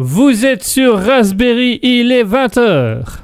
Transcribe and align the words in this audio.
Vous 0.00 0.46
êtes 0.46 0.62
sur 0.62 0.96
Raspberry, 0.96 1.80
il 1.82 2.12
est 2.12 2.22
20h. 2.22 3.18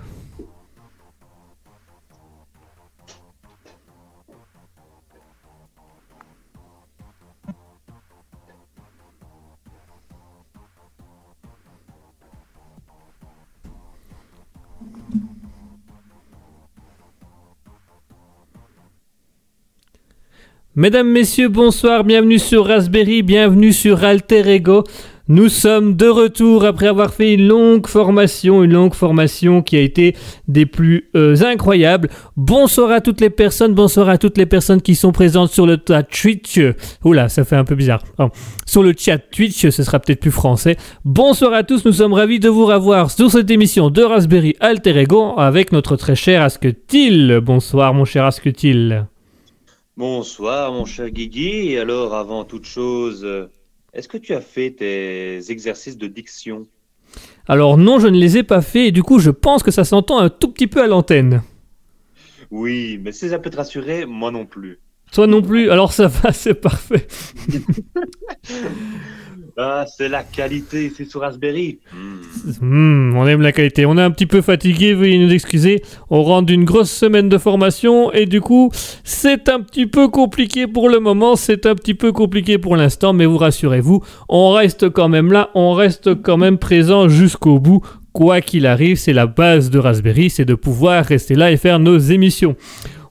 Mesdames, 20.74 21.08
Messieurs, 21.08 21.48
bonsoir, 21.48 22.02
bienvenue 22.02 22.40
sur 22.40 22.66
Raspberry, 22.66 23.22
bienvenue 23.22 23.72
sur 23.72 24.02
Alter 24.02 24.52
Ego. 24.52 24.82
Nous 25.26 25.48
sommes 25.48 25.96
de 25.96 26.06
retour 26.06 26.66
après 26.66 26.86
avoir 26.86 27.14
fait 27.14 27.32
une 27.32 27.48
longue 27.48 27.86
formation, 27.86 28.62
une 28.62 28.74
longue 28.74 28.92
formation 28.92 29.62
qui 29.62 29.74
a 29.78 29.80
été 29.80 30.14
des 30.48 30.66
plus 30.66 31.08
euh, 31.16 31.34
incroyables. 31.42 32.10
Bonsoir 32.36 32.90
à 32.90 33.00
toutes 33.00 33.22
les 33.22 33.30
personnes, 33.30 33.72
bonsoir 33.72 34.10
à 34.10 34.18
toutes 34.18 34.36
les 34.36 34.44
personnes 34.44 34.82
qui 34.82 34.94
sont 34.94 35.12
présentes 35.12 35.50
sur 35.50 35.66
le 35.66 35.78
chat 35.88 36.02
Twitch. 36.02 36.60
Oula, 37.04 37.30
ça 37.30 37.44
fait 37.44 37.56
un 37.56 37.64
peu 37.64 37.74
bizarre. 37.74 38.02
Oh. 38.18 38.28
Sur 38.66 38.82
le 38.82 38.92
chat 38.94 39.16
Twitch, 39.16 39.70
ce 39.70 39.82
sera 39.82 39.98
peut-être 39.98 40.20
plus 40.20 40.30
français. 40.30 40.76
Bonsoir 41.06 41.54
à 41.54 41.62
tous, 41.62 41.86
nous 41.86 41.92
sommes 41.92 42.12
ravis 42.12 42.38
de 42.38 42.50
vous 42.50 42.66
revoir 42.66 43.10
sur 43.10 43.30
cette 43.30 43.50
émission 43.50 43.88
de 43.88 44.02
Raspberry 44.02 44.54
Alter 44.60 44.98
Ego 45.00 45.38
avec 45.38 45.72
notre 45.72 45.96
très 45.96 46.16
cher 46.16 46.42
Asketil. 46.42 47.40
Bonsoir 47.42 47.94
mon 47.94 48.04
cher 48.04 48.26
Asketil. 48.26 49.06
Bonsoir 49.96 50.70
mon 50.70 50.84
cher 50.84 51.08
Guigui. 51.08 51.78
Alors 51.78 52.12
avant 52.12 52.44
toute 52.44 52.66
chose, 52.66 53.26
est-ce 53.94 54.08
que 54.08 54.18
tu 54.18 54.34
as 54.34 54.40
fait 54.40 54.72
tes 54.72 55.50
exercices 55.50 55.96
de 55.96 56.06
diction? 56.06 56.66
Alors 57.46 57.76
non, 57.76 57.98
je 58.00 58.08
ne 58.08 58.18
les 58.18 58.38
ai 58.38 58.42
pas 58.42 58.60
faits 58.60 58.88
et 58.88 58.92
du 58.92 59.02
coup 59.02 59.18
je 59.18 59.30
pense 59.30 59.62
que 59.62 59.70
ça 59.70 59.84
s'entend 59.84 60.18
un 60.18 60.30
tout 60.30 60.48
petit 60.48 60.66
peu 60.66 60.82
à 60.82 60.86
l'antenne. 60.86 61.42
Oui, 62.50 63.00
mais 63.02 63.12
si 63.12 63.28
ça 63.28 63.38
peut 63.38 63.50
te 63.50 63.56
rassurer, 63.56 64.04
moi 64.04 64.30
non 64.30 64.46
plus. 64.46 64.80
Toi 65.12 65.26
non 65.26 65.42
plus, 65.42 65.70
alors 65.70 65.92
ça 65.92 66.08
va, 66.08 66.32
c'est 66.32 66.54
parfait. 66.54 67.06
Ah, 69.56 69.84
c'est 69.86 70.08
la 70.08 70.24
qualité 70.24 70.92
c'est 70.96 71.08
sur 71.08 71.20
Raspberry. 71.20 71.78
Hmm, 72.60 73.16
on 73.16 73.26
aime 73.26 73.40
la 73.40 73.52
qualité. 73.52 73.86
On 73.86 73.96
est 73.96 74.02
un 74.02 74.10
petit 74.10 74.26
peu 74.26 74.42
fatigué, 74.42 74.94
veuillez 74.94 75.18
nous 75.18 75.32
excuser. 75.32 75.82
On 76.10 76.24
rentre 76.24 76.46
d'une 76.46 76.64
grosse 76.64 76.90
semaine 76.90 77.28
de 77.28 77.38
formation 77.38 78.12
et 78.12 78.26
du 78.26 78.40
coup, 78.40 78.70
c'est 79.04 79.48
un 79.48 79.60
petit 79.60 79.86
peu 79.86 80.08
compliqué 80.08 80.66
pour 80.66 80.88
le 80.88 80.98
moment. 80.98 81.36
C'est 81.36 81.66
un 81.66 81.76
petit 81.76 81.94
peu 81.94 82.10
compliqué 82.10 82.58
pour 82.58 82.76
l'instant, 82.76 83.12
mais 83.12 83.26
vous 83.26 83.38
rassurez-vous, 83.38 84.02
on 84.28 84.50
reste 84.50 84.90
quand 84.90 85.08
même 85.08 85.30
là, 85.30 85.50
on 85.54 85.72
reste 85.72 86.20
quand 86.22 86.36
même 86.36 86.58
présent 86.58 87.08
jusqu'au 87.08 87.60
bout. 87.60 87.80
Quoi 88.12 88.40
qu'il 88.40 88.66
arrive, 88.66 88.96
c'est 88.96 89.12
la 89.12 89.26
base 89.26 89.70
de 89.70 89.78
Raspberry, 89.80 90.30
c'est 90.30 90.44
de 90.44 90.54
pouvoir 90.54 91.04
rester 91.04 91.34
là 91.34 91.50
et 91.50 91.56
faire 91.56 91.80
nos 91.80 91.98
émissions. 91.98 92.54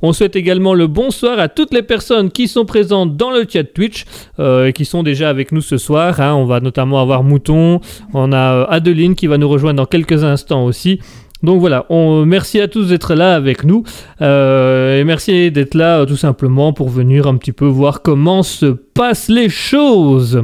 On 0.05 0.11
souhaite 0.11 0.35
également 0.35 0.73
le 0.73 0.87
bonsoir 0.87 1.39
à 1.39 1.47
toutes 1.47 1.73
les 1.73 1.81
personnes 1.81 2.29
qui 2.29 2.49
sont 2.49 2.65
présentes 2.65 3.15
dans 3.15 3.31
le 3.31 3.45
chat 3.49 3.63
Twitch 3.63 4.03
euh, 4.37 4.67
et 4.67 4.73
qui 4.73 4.83
sont 4.83 5.01
déjà 5.01 5.29
avec 5.29 5.53
nous 5.53 5.61
ce 5.61 5.77
soir. 5.77 6.19
hein. 6.19 6.33
On 6.35 6.43
va 6.43 6.59
notamment 6.59 7.01
avoir 7.01 7.23
Mouton, 7.23 7.79
on 8.13 8.33
a 8.33 8.53
euh, 8.53 8.65
Adeline 8.67 9.15
qui 9.15 9.27
va 9.27 9.37
nous 9.37 9.47
rejoindre 9.47 9.77
dans 9.77 9.85
quelques 9.85 10.25
instants 10.25 10.65
aussi. 10.65 10.99
Donc 11.41 11.61
voilà, 11.61 11.85
on, 11.89 12.25
merci 12.25 12.59
à 12.59 12.67
tous 12.67 12.89
d'être 12.89 13.15
là 13.15 13.33
avec 13.33 13.63
nous 13.63 13.83
euh, 14.21 14.99
et 14.99 15.05
merci 15.05 15.51
d'être 15.51 15.73
là 15.73 16.05
tout 16.05 16.17
simplement 16.17 16.73
pour 16.73 16.89
venir 16.89 17.25
un 17.25 17.37
petit 17.37 17.53
peu 17.53 17.65
voir 17.65 18.01
comment 18.01 18.43
se 18.43 18.65
passent 18.65 19.29
les 19.29 19.47
choses. 19.47 20.43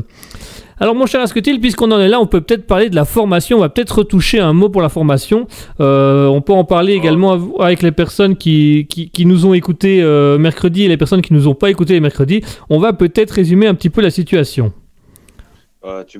Alors 0.79 0.95
mon 0.95 1.05
cher 1.05 1.19
Asketil, 1.21 1.59
puisqu'on 1.59 1.91
en 1.91 1.99
est 1.99 2.07
là, 2.07 2.21
on 2.21 2.25
peut 2.25 2.41
peut-être 2.41 2.65
parler 2.65 2.89
de 2.89 2.95
la 2.95 3.03
formation, 3.05 3.57
on 3.57 3.59
va 3.59 3.69
peut-être 3.69 3.97
retoucher 3.99 4.39
un 4.39 4.53
mot 4.53 4.69
pour 4.69 4.81
la 4.81 4.87
formation. 4.89 5.45
Euh, 5.81 6.27
on 6.27 6.41
peut 6.41 6.53
en 6.53 6.63
parler 6.63 6.93
également 6.93 7.33
av- 7.33 7.49
avec 7.59 7.81
les 7.81 7.91
personnes 7.91 8.37
qui, 8.37 8.87
qui, 8.89 9.09
qui 9.09 9.25
nous 9.25 9.45
ont 9.45 9.53
écoutés 9.53 10.01
euh, 10.01 10.37
mercredi 10.37 10.83
et 10.83 10.87
les 10.87 10.97
personnes 10.97 11.21
qui 11.21 11.33
nous 11.33 11.47
ont 11.49 11.55
pas 11.55 11.69
écoutés 11.69 11.99
mercredi. 11.99 12.41
On 12.69 12.79
va 12.79 12.93
peut-être 12.93 13.31
résumer 13.31 13.67
un 13.67 13.75
petit 13.75 13.89
peu 13.89 14.01
la 14.01 14.09
situation. 14.11 14.71
Tu 16.07 16.19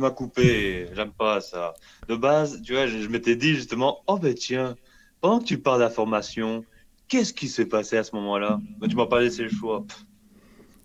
m'as 0.00 0.10
coupé, 0.10 0.86
j'aime 0.94 1.10
pas 1.16 1.40
ça. 1.40 1.74
De 2.08 2.16
base, 2.16 2.60
tu 2.62 2.72
vois, 2.72 2.86
je, 2.86 2.98
je 2.98 3.08
m'étais 3.08 3.36
dit 3.36 3.54
justement, 3.54 3.98
oh 4.06 4.18
ben 4.18 4.34
tiens, 4.34 4.76
pendant 5.20 5.38
que 5.38 5.44
tu 5.44 5.58
parles 5.58 5.78
de 5.78 5.84
la 5.84 5.90
formation, 5.90 6.64
qu'est-ce 7.08 7.32
qui 7.32 7.48
s'est 7.48 7.66
passé 7.66 7.96
à 7.96 8.02
ce 8.04 8.14
moment-là? 8.16 8.58
Mais 8.80 8.88
tu 8.88 8.96
m'as 8.96 9.06
pas 9.06 9.20
laissé 9.20 9.42
le 9.42 9.50
choix. 9.50 9.84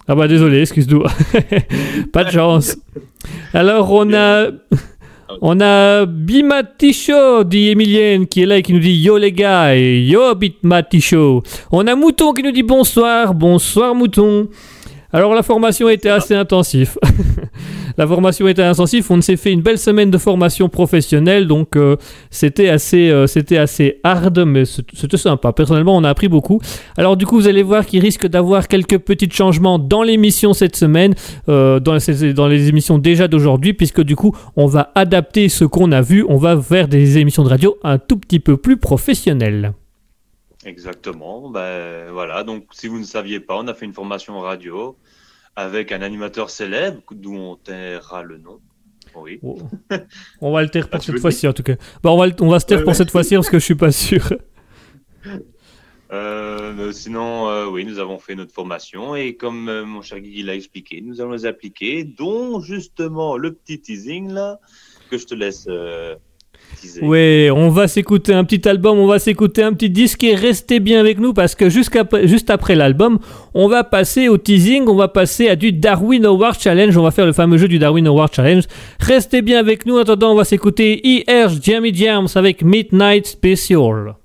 Ah 0.07 0.15
bah 0.15 0.27
désolé, 0.27 0.61
excuse-nous. 0.61 1.03
pas 2.13 2.23
de 2.23 2.31
chance. 2.31 2.77
Alors 3.53 3.91
on 3.91 4.13
a... 4.13 4.47
On 5.41 5.59
a 5.59 6.05
Bimaticho, 6.05 7.43
dit 7.43 7.69
Emilienne, 7.69 8.27
qui 8.27 8.43
est 8.43 8.45
là 8.45 8.57
et 8.57 8.61
qui 8.61 8.73
nous 8.73 8.79
dit 8.79 8.93
Yo 8.93 9.17
les 9.17 9.31
gars, 9.31 9.75
et 9.75 10.01
yo 10.01 10.35
Bitmaticho. 10.35 11.41
On 11.71 11.87
a 11.87 11.95
Mouton 11.95 12.31
qui 12.31 12.43
nous 12.43 12.51
dit 12.51 12.61
bonsoir, 12.61 13.33
bonsoir 13.33 13.95
Mouton. 13.95 14.47
Alors 15.11 15.33
la 15.33 15.41
formation 15.43 15.89
était 15.89 16.09
assez 16.09 16.35
intensive. 16.35 16.97
la 17.97 18.07
formation 18.07 18.47
était 18.47 18.63
intensive, 18.63 19.05
on 19.09 19.21
s'est 19.21 19.37
fait 19.37 19.51
une 19.51 19.61
belle 19.61 19.77
semaine 19.77 20.11
de 20.11 20.17
formation 20.17 20.69
professionnelle, 20.69 21.47
donc 21.47 21.75
euh, 21.75 21.95
c'était 22.29 22.69
assez, 22.69 23.09
euh, 23.09 23.27
c'était 23.27 23.57
assez 23.57 23.99
hard, 24.03 24.39
mais 24.39 24.65
c'était 24.65 25.17
sympa. 25.17 25.53
Personnellement, 25.53 25.95
on 25.95 26.03
a 26.03 26.09
appris 26.09 26.27
beaucoup. 26.27 26.59
Alors 26.97 27.17
du 27.17 27.25
coup, 27.25 27.35
vous 27.35 27.47
allez 27.47 27.63
voir 27.63 27.85
qu'il 27.85 28.01
risque 28.01 28.27
d'avoir 28.27 28.67
quelques 28.67 28.97
petits 28.97 29.29
changements 29.31 29.79
dans 29.79 30.03
l'émission 30.03 30.53
cette 30.53 30.75
semaine, 30.75 31.15
euh, 31.49 31.79
dans, 31.79 31.95
les, 32.47 32.69
émissions 32.69 32.97
déjà 32.97 33.27
d'aujourd'hui, 33.27 33.73
puisque 33.73 34.01
du 34.01 34.15
coup, 34.15 34.35
on 34.55 34.65
va 34.65 34.91
adapter 34.95 35.49
ce 35.49 35.65
qu'on 35.65 35.91
a 35.91 36.01
vu, 36.01 36.25
on 36.27 36.37
va 36.37 36.59
faire 36.61 36.87
des 36.87 37.17
émissions 37.17 37.43
de 37.43 37.49
radio 37.49 37.77
un 37.83 37.97
tout 37.97 38.17
petit 38.17 38.39
peu 38.39 38.57
plus 38.57 38.77
professionnelles. 38.77 39.73
Exactement. 40.65 41.49
Ben 41.49 42.09
voilà. 42.11 42.43
Donc, 42.43 42.65
si 42.71 42.87
vous 42.87 42.99
ne 42.99 43.03
saviez 43.03 43.39
pas, 43.39 43.55
on 43.57 43.67
a 43.67 43.73
fait 43.73 43.85
une 43.85 43.93
formation 43.93 44.39
radio 44.39 44.95
avec 45.55 45.91
un 45.91 46.01
animateur 46.01 46.49
célèbre, 46.49 47.01
d'où 47.11 47.35
on 47.35 47.55
taira 47.55 48.23
le 48.23 48.37
nom. 48.37 48.59
Oui. 49.15 49.39
Oh. 49.43 49.57
On 50.41 50.51
va 50.51 50.61
le 50.61 50.69
taire 50.69 50.89
pour 50.89 51.01
cette 51.01 51.19
fois-ci 51.19 51.47
en 51.47 51.53
tout 51.53 51.63
cas. 51.63 51.75
Bah, 52.03 52.11
on, 52.11 52.17
va, 52.17 52.27
on 52.41 52.49
va 52.49 52.59
se 52.59 52.65
taire 52.65 52.79
Ouais, 52.79 52.83
pour 52.83 52.91
ouais. 52.91 52.97
cette 52.97 53.11
fois-ci 53.11 53.35
parce 53.35 53.49
que 53.49 53.59
je 53.59 53.63
suis 53.63 53.75
pas 53.75 53.91
sûr. 53.91 54.33
Euh, 56.11 56.91
sinon, 56.91 57.49
euh, 57.49 57.65
oui, 57.65 57.83
nous 57.83 57.97
avons 57.97 58.19
fait 58.19 58.35
notre 58.35 58.53
formation 58.53 59.15
et 59.15 59.35
comme 59.35 59.67
euh, 59.69 59.85
mon 59.85 60.03
cher 60.03 60.19
Guigui 60.19 60.43
l'a 60.43 60.53
expliqué, 60.53 61.01
nous 61.01 61.19
allons 61.19 61.31
les 61.31 61.47
appliquer, 61.47 62.03
dont 62.03 62.59
justement 62.61 63.37
le 63.37 63.53
petit 63.53 63.81
teasing 63.81 64.31
là 64.31 64.59
que 65.09 65.17
je 65.17 65.25
te 65.25 65.33
laisse 65.33 65.67
Ouais, 67.01 67.49
on 67.53 67.69
va 67.69 67.87
s'écouter 67.87 68.33
un 68.33 68.43
petit 68.43 68.67
album, 68.67 68.99
on 68.99 69.07
va 69.07 69.19
s'écouter 69.19 69.63
un 69.63 69.73
petit 69.73 69.89
disque 69.89 70.23
et 70.23 70.35
restez 70.35 70.79
bien 70.79 70.99
avec 70.99 71.19
nous 71.19 71.33
parce 71.33 71.55
que 71.55 71.69
juste 71.69 72.49
après 72.49 72.75
l'album, 72.75 73.19
on 73.53 73.67
va 73.67 73.83
passer 73.83 74.29
au 74.29 74.37
teasing, 74.37 74.87
on 74.87 74.95
va 74.95 75.07
passer 75.07 75.49
à 75.49 75.55
du 75.55 75.71
Darwin 75.71 76.25
Award 76.25 76.59
Challenge, 76.59 76.95
on 76.97 77.03
va 77.03 77.11
faire 77.11 77.25
le 77.25 77.33
fameux 77.33 77.57
jeu 77.57 77.67
du 77.67 77.79
Darwin 77.79 78.07
Award 78.07 78.33
Challenge. 78.33 78.63
Restez 78.99 79.41
bien 79.41 79.59
avec 79.59 79.85
nous, 79.85 79.97
en 79.97 80.01
attendant 80.01 80.31
on 80.31 80.35
va 80.35 80.45
s'écouter 80.45 81.01
IR 81.07 81.49
Jammy 81.61 81.93
Jams 81.93 82.27
avec 82.35 82.63
Midnight 82.63 83.25
Special. 83.25 84.15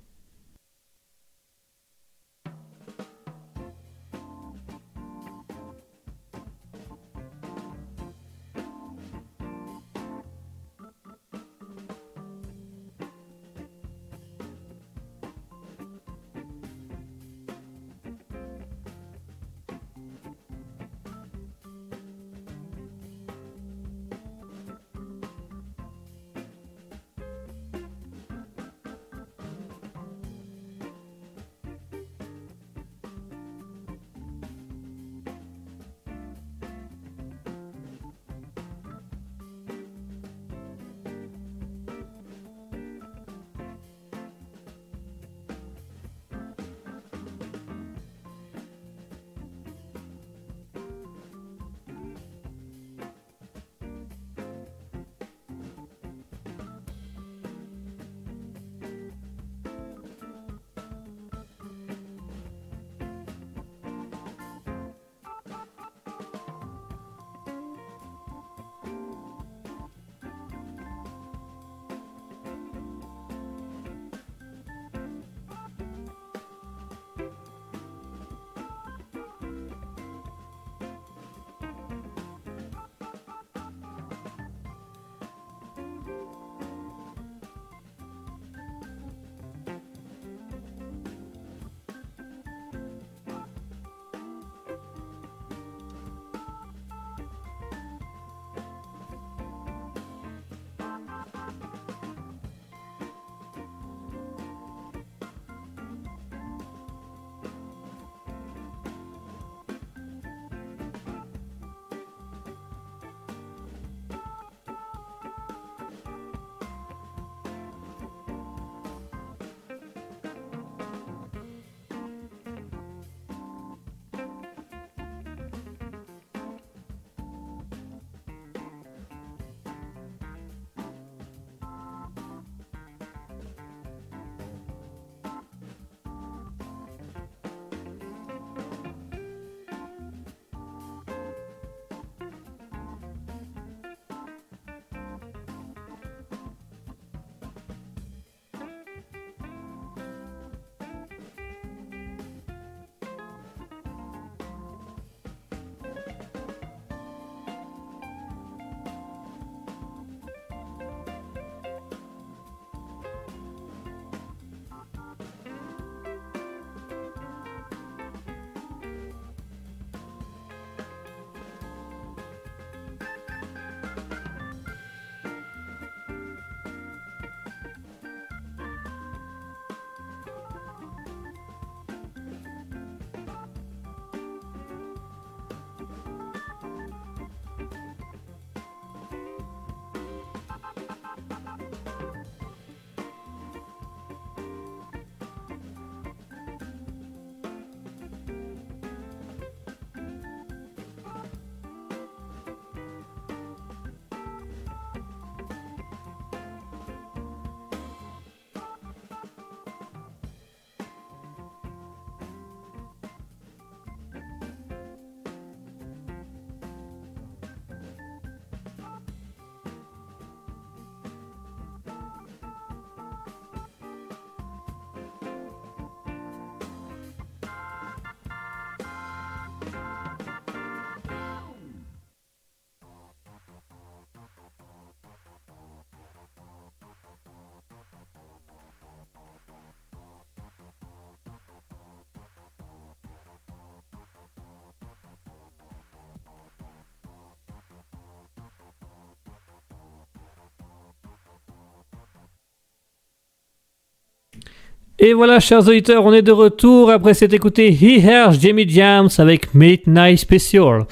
Et 255.02 255.14
voilà, 255.14 255.40
chers 255.40 255.66
auditeurs, 255.66 256.04
on 256.04 256.12
est 256.12 256.20
de 256.20 256.30
retour 256.30 256.90
après 256.90 257.14
s'être 257.14 257.32
écouté 257.32 257.72
He 257.72 258.04
Hears 258.04 258.32
Jamie 258.38 258.68
Jams 258.68 259.08
avec 259.16 259.54
Midnight 259.54 260.18
Special. 260.18 260.84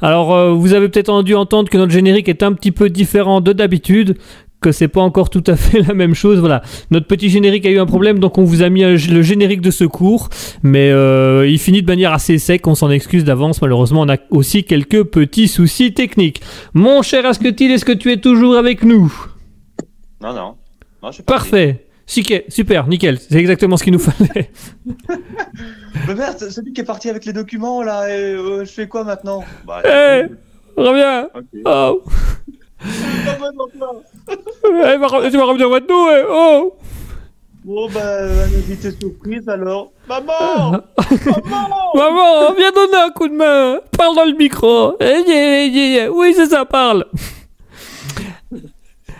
Alors, 0.00 0.34
euh, 0.34 0.54
vous 0.54 0.72
avez 0.72 0.88
peut-être 0.88 1.22
dû 1.22 1.34
entendre 1.34 1.68
que 1.68 1.76
notre 1.76 1.92
générique 1.92 2.30
est 2.30 2.42
un 2.42 2.54
petit 2.54 2.72
peu 2.72 2.88
différent 2.88 3.42
de 3.42 3.52
d'habitude, 3.52 4.16
que 4.62 4.72
c'est 4.72 4.88
pas 4.88 5.02
encore 5.02 5.28
tout 5.28 5.44
à 5.46 5.56
fait 5.56 5.82
la 5.86 5.92
même 5.92 6.14
chose. 6.14 6.38
Voilà, 6.38 6.62
notre 6.90 7.06
petit 7.06 7.28
générique 7.28 7.66
a 7.66 7.70
eu 7.70 7.78
un 7.78 7.84
problème, 7.84 8.18
donc 8.18 8.38
on 8.38 8.44
vous 8.44 8.62
a 8.62 8.70
mis 8.70 8.80
le 8.80 9.20
générique 9.20 9.60
de 9.60 9.70
secours, 9.70 10.30
mais 10.62 10.90
euh, 10.90 11.46
il 11.46 11.58
finit 11.58 11.82
de 11.82 11.86
manière 11.86 12.14
assez 12.14 12.38
sec. 12.38 12.66
On 12.66 12.74
s'en 12.74 12.90
excuse 12.90 13.24
d'avance. 13.24 13.60
Malheureusement, 13.60 14.00
on 14.00 14.08
a 14.08 14.16
aussi 14.30 14.64
quelques 14.64 15.04
petits 15.04 15.48
soucis 15.48 15.92
techniques. 15.92 16.40
Mon 16.72 17.02
cher 17.02 17.26
Asketil, 17.26 17.72
est-ce 17.72 17.84
que 17.84 17.92
tu 17.92 18.10
es 18.10 18.16
toujours 18.16 18.56
avec 18.56 18.84
nous? 18.84 19.12
Non, 20.22 20.32
non. 20.32 20.54
non 21.02 21.10
Parfait. 21.26 21.89
Super, 22.10 22.88
nickel, 22.88 23.20
c'est 23.20 23.36
exactement 23.36 23.76
ce 23.76 23.84
qu'il 23.84 23.92
nous 23.92 24.00
fallait. 24.00 24.50
Mais 26.08 26.14
merde, 26.16 26.38
celui 26.38 26.72
qui 26.72 26.80
est 26.80 26.84
parti 26.84 27.08
avec 27.08 27.24
les 27.24 27.32
documents 27.32 27.84
là, 27.84 28.08
et, 28.08 28.34
euh, 28.34 28.64
je 28.64 28.70
fais 28.72 28.88
quoi 28.88 29.04
maintenant? 29.04 29.44
Bah, 29.64 29.80
hey, 29.84 30.26
reviens. 30.76 31.28
Oh. 31.64 32.02
Hey, 34.72 34.96
Tu 35.30 35.36
vas 35.36 35.44
revenir 35.44 35.68
maintenant, 35.68 36.08
eh 36.10 36.22
Oh. 36.28 36.74
Bon, 37.62 37.90
bah, 37.90 38.22
un 38.24 38.44
invité 38.44 38.90
surprise 38.90 39.46
alors. 39.48 39.92
Maman! 40.08 40.70
Maman! 40.70 40.80
Maman, 41.94 42.54
viens 42.56 42.70
donner 42.72 42.96
un 43.06 43.10
coup 43.10 43.28
de 43.28 43.34
main. 43.34 43.80
Parle 43.96 44.16
dans 44.16 44.24
le 44.24 44.36
micro. 44.36 44.96
Oui, 44.98 46.32
c'est 46.34 46.46
ça, 46.46 46.64
parle 46.64 47.04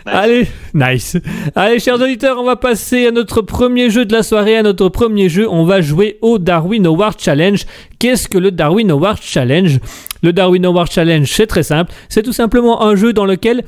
Allez, 0.05 0.47
nice. 0.73 1.17
Allez, 1.55 1.79
chers 1.79 2.01
auditeurs, 2.01 2.37
on 2.39 2.43
va 2.43 2.55
passer 2.55 3.07
à 3.07 3.11
notre 3.11 3.41
premier 3.41 3.89
jeu 3.89 4.05
de 4.05 4.13
la 4.13 4.23
soirée. 4.23 4.57
À 4.57 4.63
notre 4.63 4.89
premier 4.89 5.29
jeu, 5.29 5.47
on 5.49 5.63
va 5.63 5.81
jouer 5.81 6.17
au 6.21 6.39
Darwin 6.39 6.85
Award 6.87 7.19
Challenge. 7.19 7.65
Qu'est-ce 7.99 8.27
que 8.27 8.39
le 8.39 8.49
Darwin 8.49 8.89
Award 8.89 9.19
Challenge? 9.21 9.79
Le 10.23 10.33
Darwin 10.33 10.65
Award 10.65 10.91
Challenge, 10.91 11.31
c'est 11.31 11.47
très 11.47 11.63
simple. 11.63 11.91
C'est 12.09 12.23
tout 12.23 12.33
simplement 12.33 12.83
un 12.83 12.95
jeu 12.95 13.13
dans 13.13 13.25
lequel 13.25 13.63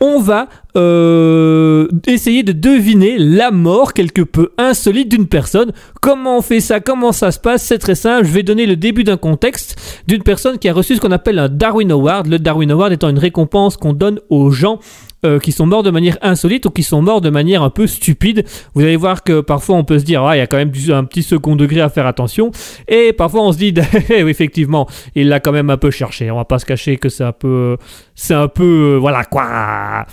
on 0.00 0.20
va 0.20 0.48
euh, 0.76 1.88
essayer 2.06 2.42
de 2.42 2.52
deviner 2.52 3.16
la 3.18 3.50
mort 3.50 3.92
quelque 3.92 4.22
peu 4.22 4.50
insolite 4.58 5.10
d'une 5.10 5.26
personne. 5.26 5.72
Comment 6.00 6.38
on 6.38 6.42
fait 6.42 6.60
ça? 6.60 6.80
Comment 6.80 7.12
ça 7.12 7.30
se 7.30 7.38
passe? 7.38 7.62
C'est 7.62 7.78
très 7.78 7.94
simple. 7.94 8.26
Je 8.26 8.32
vais 8.32 8.42
donner 8.42 8.66
le 8.66 8.76
début 8.76 9.04
d'un 9.04 9.16
contexte 9.16 10.02
d'une 10.06 10.22
personne 10.22 10.58
qui 10.58 10.68
a 10.68 10.72
reçu 10.72 10.96
ce 10.96 11.00
qu'on 11.00 11.12
appelle 11.12 11.38
un 11.38 11.48
Darwin 11.48 11.90
Award. 11.90 12.26
Le 12.26 12.38
Darwin 12.38 12.70
Award 12.70 12.92
étant 12.92 13.08
une 13.08 13.18
récompense 13.18 13.76
qu'on 13.76 13.92
donne 13.92 14.20
aux 14.30 14.50
gens 14.50 14.80
euh, 15.26 15.40
qui 15.40 15.50
sont 15.50 15.66
morts 15.66 15.82
de 15.82 15.90
manière 15.90 16.16
insolite 16.22 16.66
ou 16.66 16.70
qui 16.70 16.84
sont 16.84 17.02
morts 17.02 17.20
de 17.20 17.30
manière 17.30 17.62
un 17.64 17.70
peu 17.70 17.88
stupide. 17.88 18.44
Vous 18.74 18.82
allez 18.82 18.96
voir 18.96 19.24
que 19.24 19.40
parfois 19.40 19.74
on 19.76 19.82
peut 19.82 19.98
se 19.98 20.04
dire, 20.04 20.22
ah, 20.22 20.36
il 20.36 20.38
y 20.38 20.42
a 20.42 20.46
quand 20.46 20.56
même 20.56 20.72
un 20.90 21.04
petit 21.04 21.24
second 21.24 21.56
degré 21.56 21.80
à 21.80 21.88
faire 21.88 22.06
attention. 22.06 22.52
Et 22.86 23.12
parfois 23.12 23.42
on 23.42 23.52
se 23.52 23.58
dit, 23.58 23.74
effectivement, 24.10 24.88
il 25.16 25.28
l'a 25.28 25.40
quand 25.40 25.50
même 25.50 25.70
un 25.70 25.76
peu 25.76 25.90
cherché. 25.90 26.30
On 26.30 26.36
va 26.36 26.44
pas 26.44 26.60
se 26.60 26.66
cacher 26.66 26.98
que 26.98 27.08
c'est 27.08 27.24
un 27.24 27.32
peu, 27.32 27.76
c'est 28.14 28.34
un 28.34 28.46
peu, 28.46 28.94
euh, 28.94 28.98
voilà 28.98 29.24
quoi. 29.24 30.06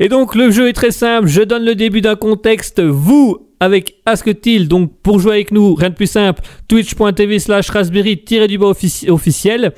Et 0.00 0.08
donc 0.08 0.34
le 0.34 0.50
jeu 0.50 0.68
est 0.68 0.72
très 0.72 0.90
simple. 0.90 1.28
Je 1.28 1.42
donne 1.42 1.64
le 1.64 1.76
début 1.76 2.00
d'un 2.00 2.16
contexte. 2.16 2.80
Vous 2.80 3.51
avec 3.62 3.94
Asketil. 4.06 4.66
Donc 4.66 4.90
pour 5.04 5.20
jouer 5.20 5.34
avec 5.34 5.52
nous, 5.52 5.76
rien 5.76 5.90
de 5.90 5.94
plus 5.94 6.10
simple, 6.10 6.42
twitch.tv 6.66 7.38
slash 7.38 7.70
raspberry-du-bas 7.70 8.72
officiel. 9.08 9.72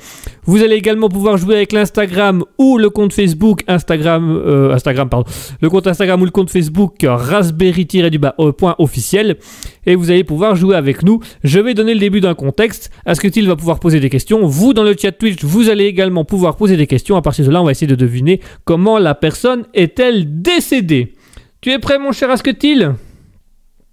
Vous 0.45 0.63
allez 0.63 0.75
également 0.75 1.07
pouvoir 1.07 1.37
jouer 1.37 1.57
avec 1.57 1.71
l'Instagram 1.71 2.43
ou 2.57 2.79
le 2.79 2.89
compte 2.89 3.13
Facebook 3.13 3.61
Instagram, 3.67 4.41
euh, 4.43 4.75
pardon, 4.83 5.23
le 5.61 5.69
compte 5.69 5.85
Instagram 5.85 6.19
ou 6.19 6.25
le 6.25 6.31
compte 6.31 6.49
Facebook 6.49 6.95
raspberry-du-bas 7.07 8.33
euh, 8.39 8.51
officiel. 8.79 9.37
Et 9.85 9.93
vous 9.93 10.09
allez 10.09 10.23
pouvoir 10.23 10.55
jouer 10.55 10.75
avec 10.75 11.03
nous. 11.03 11.19
Je 11.43 11.59
vais 11.59 11.75
donner 11.75 11.93
le 11.93 11.99
début 11.99 12.21
d'un 12.21 12.33
contexte. 12.33 12.89
Asketil 13.05 13.47
va 13.47 13.55
pouvoir 13.55 13.79
poser 13.79 13.99
des 13.99 14.09
questions. 14.09 14.47
Vous 14.47 14.73
dans 14.73 14.83
le 14.83 14.95
chat 14.99 15.11
Twitch, 15.11 15.43
vous 15.43 15.69
allez 15.69 15.85
également 15.85 16.25
pouvoir 16.25 16.55
poser 16.55 16.75
des 16.75 16.87
questions. 16.87 17.17
À 17.17 17.21
partir 17.21 17.45
de 17.45 17.51
là, 17.51 17.61
on 17.61 17.65
va 17.65 17.71
essayer 17.71 17.85
de 17.85 17.93
deviner 17.93 18.41
comment 18.63 18.97
la 18.97 19.13
personne 19.13 19.65
est-elle 19.75 20.41
décédée. 20.41 21.13
Tu 21.61 21.71
es 21.71 21.77
prêt 21.77 21.99
mon 21.99 22.11
cher 22.11 22.31
Asketil? 22.31 22.95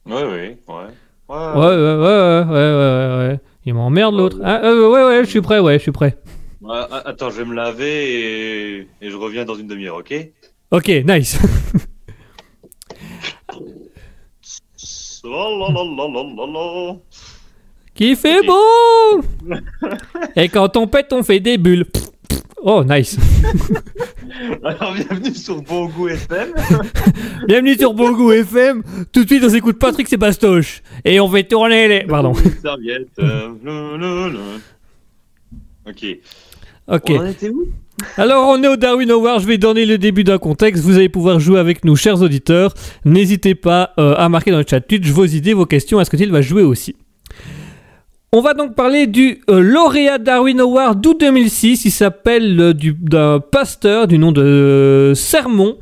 Oui, 0.07 0.23
oui, 0.23 0.57
ouais. 0.69 0.89
Ouais, 1.29 1.37
ouais, 1.37 1.57
ouais, 1.57 1.97
ouais, 1.97 2.45
ouais, 2.45 2.75
ouais, 2.75 3.29
ouais. 3.29 3.41
Il 3.65 3.75
m'emmerde 3.75 4.15
l'autre. 4.15 4.39
Ah, 4.43 4.61
euh, 4.65 4.91
ouais, 4.91 5.05
ouais, 5.05 5.25
je 5.25 5.31
suis 5.31 5.41
prêt, 5.41 5.61
ouais, 5.61 5.75
je 5.75 5.83
suis 5.83 5.93
prêt. 5.93 6.19
attends, 7.05 7.31
je 7.31 7.39
vais 7.39 7.45
me 7.45 7.55
laver 7.55 8.81
et, 8.81 8.89
et 9.01 9.11
je 9.11 9.17
reviens 9.17 9.45
dans 9.45 9.55
une 9.55 9.67
demi-heure, 9.69 9.97
ok? 9.97 10.15
Ok, 10.71 10.89
nice. 11.07 11.39
Qui 17.95 18.17
fait 18.17 18.45
beau? 18.45 19.23
Et 20.37 20.49
quand 20.49 20.77
on 20.77 20.87
pète, 20.87 21.13
on 21.13 21.23
fait 21.23 21.41
des 21.41 21.59
bulles. 21.59 21.87
Oh, 22.65 22.85
nice. 22.85 23.19
Alors, 24.65 24.95
bienvenue 24.95 25.35
sur 25.35 25.61
Bon 25.63 25.91
FM. 26.07 26.55
bienvenue 27.49 27.77
sur 27.77 27.93
Bon 27.93 28.31
FM. 28.31 28.85
Tout 29.11 29.25
de 29.25 29.29
suite, 29.29 29.43
on 29.45 29.49
s'écoute 29.49 29.81
Patrick 29.81 30.07
Sébastoche. 30.07 30.81
Et 31.05 31.19
on 31.19 31.29
fait 31.29 31.43
tourner 31.43 31.89
les. 31.89 32.05
Pardon. 32.05 32.33
Serviette. 32.63 33.09
Euh, 33.19 34.59
ok. 35.89 36.07
Ok. 36.87 37.11
On 37.11 37.27
était 37.27 37.49
où? 37.49 37.67
Alors 38.17 38.49
on 38.49 38.63
est 38.63 38.69
au 38.69 38.77
Darwin 38.77 39.11
Award, 39.11 39.43
je 39.43 39.47
vais 39.47 39.59
donner 39.59 39.85
le 39.85 39.99
début 39.99 40.25
d'un 40.25 40.39
contexte, 40.39 40.83
vous 40.83 40.97
allez 40.97 41.11
pouvoir 41.11 41.39
jouer 41.39 41.61
avec 41.61 41.85
nous 41.85 41.95
chers 41.95 42.21
auditeurs, 42.21 42.75
n'hésitez 43.05 43.55
pas 43.55 43.93
euh, 44.01 44.15
à 44.17 44.29
marquer 44.29 44.51
dans 44.51 44.59
le 44.59 44.65
chat 44.69 44.81
Twitch 44.81 45.07
vos 45.09 45.27
idées, 45.27 45.53
vos 45.53 45.67
questions, 45.67 46.01
est-ce 46.01 46.11
que 46.11 46.17
il 46.17 46.33
va 46.33 46.41
jouer 46.41 46.63
aussi? 46.63 46.97
On 48.35 48.41
va 48.41 48.55
donc 48.55 48.75
parler 48.75 49.07
du 49.07 49.43
euh, 49.51 49.61
lauréat 49.61 50.17
Darwin 50.17 50.59
Award 50.61 51.03
d'août 51.03 51.21
2006. 51.21 51.85
Il 51.85 51.91
s'appelle 51.91 52.59
euh, 52.59 52.73
d'un 52.73 53.41
pasteur 53.41 54.07
du 54.07 54.17
nom 54.17 54.33
de 54.33 54.43
euh, 54.43 55.15
Sermon. 55.15 55.77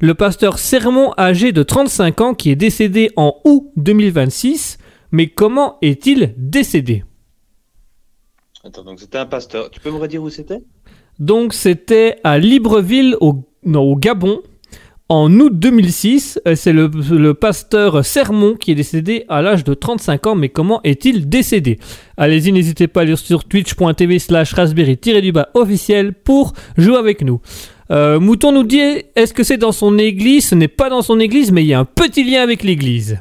Le 0.00 0.14
pasteur 0.14 0.58
Sermon, 0.58 1.12
âgé 1.16 1.52
de 1.52 1.62
35 1.62 2.20
ans, 2.20 2.34
qui 2.34 2.50
est 2.50 2.56
décédé 2.56 3.12
en 3.14 3.36
août 3.44 3.70
2026. 3.76 4.78
Mais 5.12 5.28
comment 5.28 5.78
est-il 5.80 6.34
décédé? 6.36 7.04
Attends, 8.64 8.82
donc 8.82 8.98
c'était 8.98 9.18
un 9.18 9.26
pasteur. 9.26 9.70
Tu 9.70 9.78
peux 9.78 9.92
me 9.92 9.98
redire 9.98 10.24
où 10.24 10.30
c'était? 10.30 10.58
Donc 11.20 11.54
c'était 11.54 12.16
à 12.24 12.36
Libreville, 12.40 13.16
au, 13.20 13.44
au 13.64 13.96
Gabon 13.96 14.42
en 15.08 15.32
août 15.38 15.52
2006. 15.58 16.40
Euh, 16.46 16.54
c'est 16.54 16.72
le, 16.72 17.32
pasteur 17.34 18.04
Sermon 18.04 18.54
qui 18.54 18.72
est 18.72 18.74
décédé 18.74 19.24
à 19.28 19.42
l'âge 19.42 19.64
de 19.64 19.74
35 19.74 20.26
ans. 20.26 20.34
Mais 20.34 20.48
comment 20.48 20.80
est-il 20.84 21.28
décédé? 21.28 21.78
Allez-y, 22.16 22.52
n'hésitez 22.52 22.88
pas 22.88 23.00
à 23.00 23.02
aller 23.02 23.16
sur 23.16 23.44
twitch.tv 23.44 24.18
slash 24.18 24.54
raspberry-du-bas 24.54 25.50
officiel 25.54 26.12
pour 26.12 26.52
jouer 26.76 26.96
avec 26.96 27.22
nous. 27.22 27.40
Euh, 27.90 28.20
Mouton 28.20 28.52
nous 28.52 28.64
dit, 28.64 28.80
est-ce 29.16 29.34
que 29.34 29.42
c'est 29.42 29.58
dans 29.58 29.72
son 29.72 29.98
église? 29.98 30.48
Ce 30.48 30.54
n'est 30.54 30.68
pas 30.68 30.88
dans 30.88 31.02
son 31.02 31.20
église, 31.20 31.52
mais 31.52 31.62
il 31.62 31.68
y 31.68 31.74
a 31.74 31.80
un 31.80 31.84
petit 31.84 32.24
lien 32.24 32.42
avec 32.42 32.62
l'église. 32.62 33.20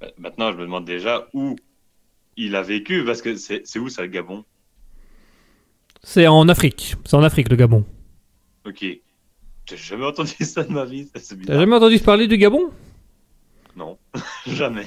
Bah, 0.00 0.08
maintenant, 0.18 0.52
je 0.52 0.58
me 0.58 0.62
demande 0.62 0.84
déjà 0.84 1.28
où 1.32 1.56
il 2.36 2.54
a 2.56 2.62
vécu, 2.62 3.04
parce 3.04 3.22
que 3.22 3.36
c'est 3.36 3.78
où 3.78 3.88
ça, 3.88 4.02
le 4.02 4.08
Gabon? 4.08 4.44
C'est 6.02 6.26
en 6.26 6.48
Afrique. 6.48 6.94
C'est 7.04 7.16
en 7.16 7.22
Afrique, 7.22 7.48
le 7.48 7.56
Gabon. 7.56 7.84
Ok. 8.66 8.84
J'ai 9.68 9.76
jamais 9.76 10.04
entendu 10.06 10.30
ça 10.40 10.62
de 10.62 10.72
ma 10.72 10.84
vie. 10.84 11.08
T'as 11.46 11.58
jamais 11.58 11.74
entendu 11.76 11.98
parler 11.98 12.26
du 12.28 12.38
Gabon? 12.38 12.70
Non, 13.76 13.98
jamais. 14.46 14.86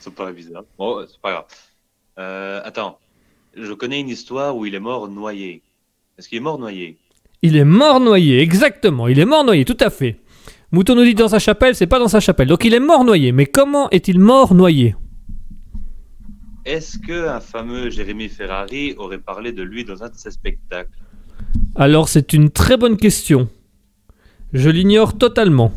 ça 0.00 0.10
paraît 0.10 0.32
bizarre. 0.32 0.64
Bon, 0.78 1.04
c'est 1.06 1.20
pas 1.20 1.32
grave. 1.32 1.44
Euh, 2.18 2.60
attends, 2.64 2.98
je 3.54 3.72
connais 3.72 4.00
une 4.00 4.08
histoire 4.08 4.56
où 4.56 4.66
il 4.66 4.74
est 4.74 4.80
mort 4.80 5.08
noyé. 5.08 5.62
Est-ce 6.16 6.28
qu'il 6.28 6.38
est 6.38 6.42
mort 6.42 6.58
noyé? 6.58 6.98
Il 7.42 7.56
est 7.56 7.64
mort 7.64 8.00
noyé, 8.00 8.40
exactement. 8.40 9.08
Il 9.08 9.18
est 9.18 9.24
mort 9.24 9.44
noyé, 9.44 9.64
tout 9.64 9.76
à 9.80 9.90
fait. 9.90 10.20
Mouton 10.70 10.94
nous 10.94 11.04
dit 11.04 11.14
dans 11.14 11.28
sa 11.28 11.38
chapelle, 11.38 11.74
c'est 11.74 11.86
pas 11.86 11.98
dans 11.98 12.08
sa 12.08 12.20
chapelle. 12.20 12.48
Donc 12.48 12.64
il 12.64 12.72
est 12.72 12.80
mort 12.80 13.04
noyé. 13.04 13.32
Mais 13.32 13.46
comment 13.46 13.90
est-il 13.90 14.18
mort 14.18 14.54
noyé? 14.54 14.94
Est-ce 16.64 16.98
que 16.98 17.28
un 17.28 17.40
fameux 17.40 17.90
Jérémy 17.90 18.28
Ferrari 18.28 18.94
aurait 18.96 19.18
parlé 19.18 19.52
de 19.52 19.62
lui 19.62 19.84
dans 19.84 20.02
un 20.04 20.08
de 20.08 20.14
ses 20.14 20.30
spectacles? 20.30 20.96
Alors 21.74 22.08
c'est 22.08 22.32
une 22.32 22.50
très 22.50 22.76
bonne 22.76 22.96
question. 22.96 23.48
Je 24.52 24.68
l'ignore 24.68 25.16
totalement. 25.16 25.72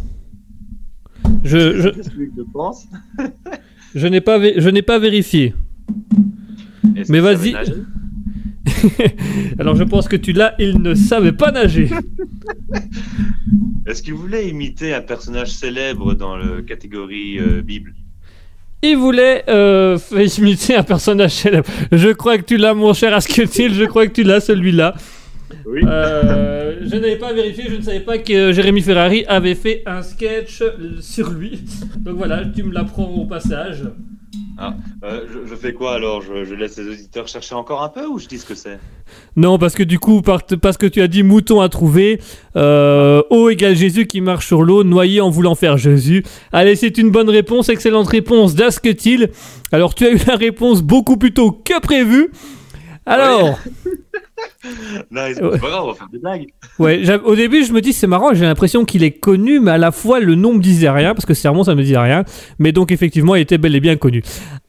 Je, 1.44 1.80
je, 1.80 1.90
je 3.96 4.08
n'ai 4.08 4.22
pas, 4.22 4.40
je 4.40 4.70
n'ai 4.70 4.82
pas 4.82 5.00
vérifié. 5.00 5.54
Mais 7.10 7.20
vas-y. 7.20 7.56
Alors 9.60 9.76
je 9.76 9.84
pense 9.84 10.08
que 10.08 10.16
tu 10.16 10.34
l'as, 10.34 10.56
il 10.60 10.82
ne 10.82 10.96
savait 10.96 11.32
pas 11.32 11.52
nager. 11.52 11.90
Est-ce 13.86 14.02
qu'il 14.02 14.16
voulait 14.16 14.50
imiter 14.50 14.94
un 14.94 15.02
personnage 15.02 15.52
célèbre 15.52 16.14
dans 16.14 16.36
la 16.36 16.62
catégorie 16.64 17.40
euh, 17.40 17.62
Bible? 17.62 17.94
Il 18.82 18.98
voulait 18.98 19.44
euh, 19.48 19.98
imiter 20.38 20.76
un 20.76 20.84
personnage 20.84 21.32
célèbre. 21.32 21.68
Je 21.92 22.10
crois 22.10 22.38
que 22.38 22.44
tu 22.44 22.58
l'as, 22.58 22.74
mon 22.74 22.94
cher 22.94 23.14
Asketil, 23.14 23.74
je 23.74 23.86
crois 23.86 24.08
que 24.08 24.14
tu 24.14 24.24
l'as, 24.24 24.42
celui-là. 24.42 24.96
Oui. 25.66 25.82
Euh, 25.86 26.80
je 26.82 26.96
n'avais 26.96 27.18
pas 27.18 27.34
vérifié, 27.34 27.66
je 27.70 27.76
ne 27.76 27.82
savais 27.82 28.00
pas 28.02 28.18
que 28.18 28.52
Jérémy 28.52 28.82
Ferrari 28.82 29.26
avait 29.28 29.56
fait 29.56 29.84
un 29.86 30.02
sketch 30.02 30.64
sur 31.02 31.30
lui. 31.32 31.62
Donc 31.98 32.18
voilà, 32.18 32.44
tu 32.46 32.64
me 32.64 32.74
l'apprends 32.74 33.10
au 33.10 33.26
passage. 33.26 33.84
Euh, 35.04 35.22
je, 35.28 35.50
je 35.50 35.56
fais 35.56 35.74
quoi 35.74 35.96
alors? 35.96 36.22
Je, 36.22 36.46
je 36.46 36.56
laisse 36.56 36.78
les 36.78 36.88
auditeurs 36.88 37.28
chercher 37.28 37.56
encore 37.56 37.84
un 37.84 37.90
peu 37.90 38.06
ou 38.06 38.20
je 38.20 38.28
dis 38.28 38.38
ce 38.38 38.46
que 38.46 38.56
c'est? 38.56 38.80
Non, 39.36 39.58
parce 39.58 39.76
que 39.76 39.84
du 39.84 40.00
coup, 40.00 40.22
par- 40.22 40.44
parce 40.62 40.78
que 40.78 40.86
tu 40.86 41.02
as 41.02 41.08
dit 41.08 41.24
mouton 41.24 41.60
à 41.60 41.68
trouver, 41.68 42.22
euh, 42.56 43.22
eau 43.32 43.50
égale 43.50 43.76
Jésus 43.76 44.08
qui 44.08 44.22
marche 44.22 44.48
sur 44.48 44.64
l'eau, 44.64 44.86
noyé 44.86 45.20
en 45.20 45.30
voulant 45.30 45.56
faire 45.56 45.78
Jésus. 45.78 46.24
Allez, 46.54 46.78
c'est 46.78 46.98
une 46.98 47.10
bonne 47.12 47.30
réponse, 47.30 47.68
excellente 47.68 48.08
réponse 48.08 48.56
d'Asketil. 48.56 49.30
Alors, 49.74 49.94
tu 49.94 50.06
as 50.06 50.12
eu 50.12 50.20
la 50.26 50.38
réponse 50.38 50.82
beaucoup 50.82 51.18
plus 51.18 51.34
tôt 51.34 51.52
que 51.52 51.80
prévu. 51.82 52.32
Alors, 53.06 53.60
Nice, 55.12 55.38
Ouais. 55.42 55.50
c'est 55.54 55.62
pas 55.62 55.70
grave, 55.70 55.84
on 55.84 55.88
va 55.90 55.94
faire 55.94 56.08
des 56.12 56.18
blagues. 56.20 56.48
ouais, 56.80 57.00
j'av- 57.04 57.22
au 57.26 57.36
début, 57.36 57.64
je 57.64 57.72
me 57.72 57.82
dis, 57.82 57.94
c'est 57.94 58.08
marrant, 58.08 58.34
j'ai 58.34 58.46
l'impression 58.46 58.84
qu'il 58.84 59.04
est 59.04 59.12
connu, 59.12 59.60
mais 59.60 59.72
à 59.72 59.78
la 59.78 59.92
fois, 59.92 60.20
le 60.20 60.36
nom 60.36 60.54
me 60.54 60.60
disait 60.62 60.90
rien, 60.90 61.14
parce 61.14 61.26
que 61.26 61.34
Sermon, 61.34 61.64
ça 61.64 61.76
me 61.76 61.82
disait 61.84 61.98
rien. 61.98 62.24
Mais 62.60 62.72
donc, 62.72 62.92
effectivement, 62.92 63.36
il 63.36 63.42
était 63.42 63.58
bel 63.58 63.76
et 63.76 63.80
bien 63.80 63.96
connu. 63.96 64.24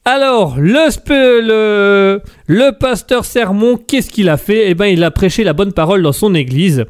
Alors, 0.05 0.57
le, 0.59 1.41
le, 1.41 2.21
le 2.47 2.71
pasteur 2.79 3.25
Sermon, 3.25 3.77
qu'est-ce 3.77 4.11
qu'il 4.11 4.29
a 4.29 4.37
fait? 4.37 4.71
Eh 4.71 4.75
ben, 4.75 4.87
il 4.87 5.03
a 5.03 5.11
prêché 5.11 5.43
la 5.45 5.53
bonne 5.53 5.73
parole 5.73 6.03
dans 6.03 6.13
son 6.13 6.35
église, 6.35 6.85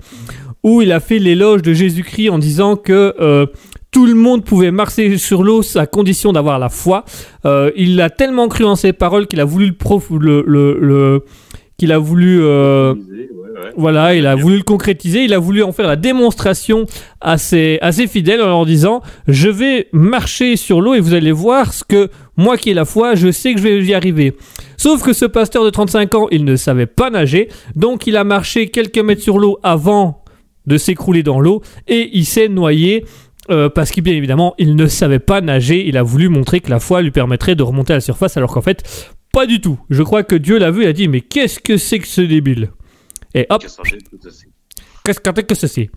où 0.63 0.83
il 0.83 0.93
a 0.93 1.01
fait 1.01 1.19
l'éloge 1.19 1.63
de 1.63 1.73
Jésus-Christ 1.73 2.29
en 2.31 2.39
disant 2.39 2.77
que 2.77 3.15
euh, 3.21 3.47
tout 3.93 4.05
le 4.07 4.15
monde 4.15 4.45
pouvait 4.45 4.73
marcher 4.73 5.17
sur 5.17 5.43
l'eau 5.45 5.63
à 5.77 5.87
condition 5.87 6.33
d'avoir 6.33 6.59
la 6.59 6.69
foi. 6.69 7.05
Euh, 7.47 7.71
il 7.77 7.99
a 8.01 8.11
tellement 8.11 8.49
cru 8.49 8.65
en 8.65 8.77
ses 8.77 8.93
paroles 8.93 9.27
qu'il 9.29 9.41
a 9.41 9.45
voulu 9.45 9.67
le, 9.69 9.73
prof, 9.75 10.11
le, 10.11 10.43
le- 10.47 10.77
le- 10.81 11.25
qu'il 11.79 11.93
a 11.93 11.99
voulu 11.99 12.41
euh, 12.43 12.95
Ouais, 12.95 13.63
ouais. 13.65 13.71
voilà, 13.77 14.15
il 14.15 14.27
a 14.27 14.35
voulu 14.35 14.57
le 14.59 14.63
concrétiser, 14.63 15.25
il 15.25 15.33
a 15.35 15.39
voulu 15.39 15.63
en 15.63 15.73
faire 15.73 15.87
la 15.87 15.97
démonstration 15.97 16.85
à 17.21 17.39
ses, 17.39 17.79
à 17.83 17.93
ses 17.93 18.07
fidèles 18.07 18.41
en 18.43 18.47
leur 18.49 18.67
disant 18.67 19.03
Je 19.29 19.49
vais 19.49 19.89
marcher 19.93 20.57
sur 20.57 20.81
l'eau 20.81 20.95
et 20.95 21.01
vous 21.01 21.15
allez 21.15 21.33
voir 21.33 21.73
ce 21.73 21.85
que 21.85 22.11
moi 22.37 22.57
qui 22.59 22.71
ai 22.71 22.75
la 22.75 22.85
foi, 22.85 23.15
je 23.15 23.31
sais 23.33 23.53
que 23.55 23.59
je 23.61 23.65
vais 23.65 23.83
y 23.85 23.95
arriver. 23.95 24.35
Sauf 24.77 25.03
que 25.03 25.13
ce 25.15 25.25
pasteur 25.25 25.65
de 25.65 25.71
35 25.71 26.15
ans, 26.15 26.27
il 26.31 26.45
ne 26.45 26.57
savait 26.57 26.87
pas 26.87 27.09
nager, 27.11 27.49
donc 27.75 28.07
il 28.07 28.17
a 28.17 28.25
marché 28.25 28.69
quelques 28.69 28.99
mètres 28.99 29.23
sur 29.23 29.39
l'eau 29.39 29.59
avant 29.63 30.23
de 30.67 30.77
s'écrouler 30.79 31.23
dans 31.23 31.41
l'eau 31.41 31.63
et 31.89 32.11
il 32.13 32.27
s'est 32.27 32.49
noyé. 32.49 33.05
euh, 33.51 33.69
parce 33.69 33.93
qu'il 33.93 34.03
bien 34.03 34.15
évidemment 34.15 34.55
il 34.59 34.75
ne 34.75 34.87
savait 34.89 35.21
pas 35.21 35.41
nager, 35.41 35.87
il 35.87 35.97
a 35.97 36.03
voulu 36.03 36.29
montrer 36.29 36.59
que 36.61 36.69
la 36.69 36.81
foi 36.81 37.01
lui 37.03 37.13
permettrait 37.13 37.55
de 37.55 37.63
remonter 37.63 37.93
à 37.93 37.97
la 37.97 38.01
surface 38.01 38.37
alors 38.37 38.53
qu'en 38.53 38.61
fait 38.63 38.83
pas 39.37 39.47
du 39.47 39.61
tout. 39.61 39.79
Je 39.91 40.03
crois 40.03 40.23
que 40.23 40.35
Dieu 40.35 40.59
l'a 40.59 40.71
vu 40.71 40.85
et 40.85 40.87
a 40.87 40.95
dit 40.95 41.09
mais 41.09 41.21
qu'est-ce 41.21 41.61
que 41.61 41.77
c'est 41.77 41.99
que 41.99 42.07
ce 42.07 42.23
débile? 42.23 42.71
Et 43.35 43.47
hop, 43.51 43.61
Qu'est-ce 43.61 45.21
que 45.21 45.55
c'est 45.55 45.91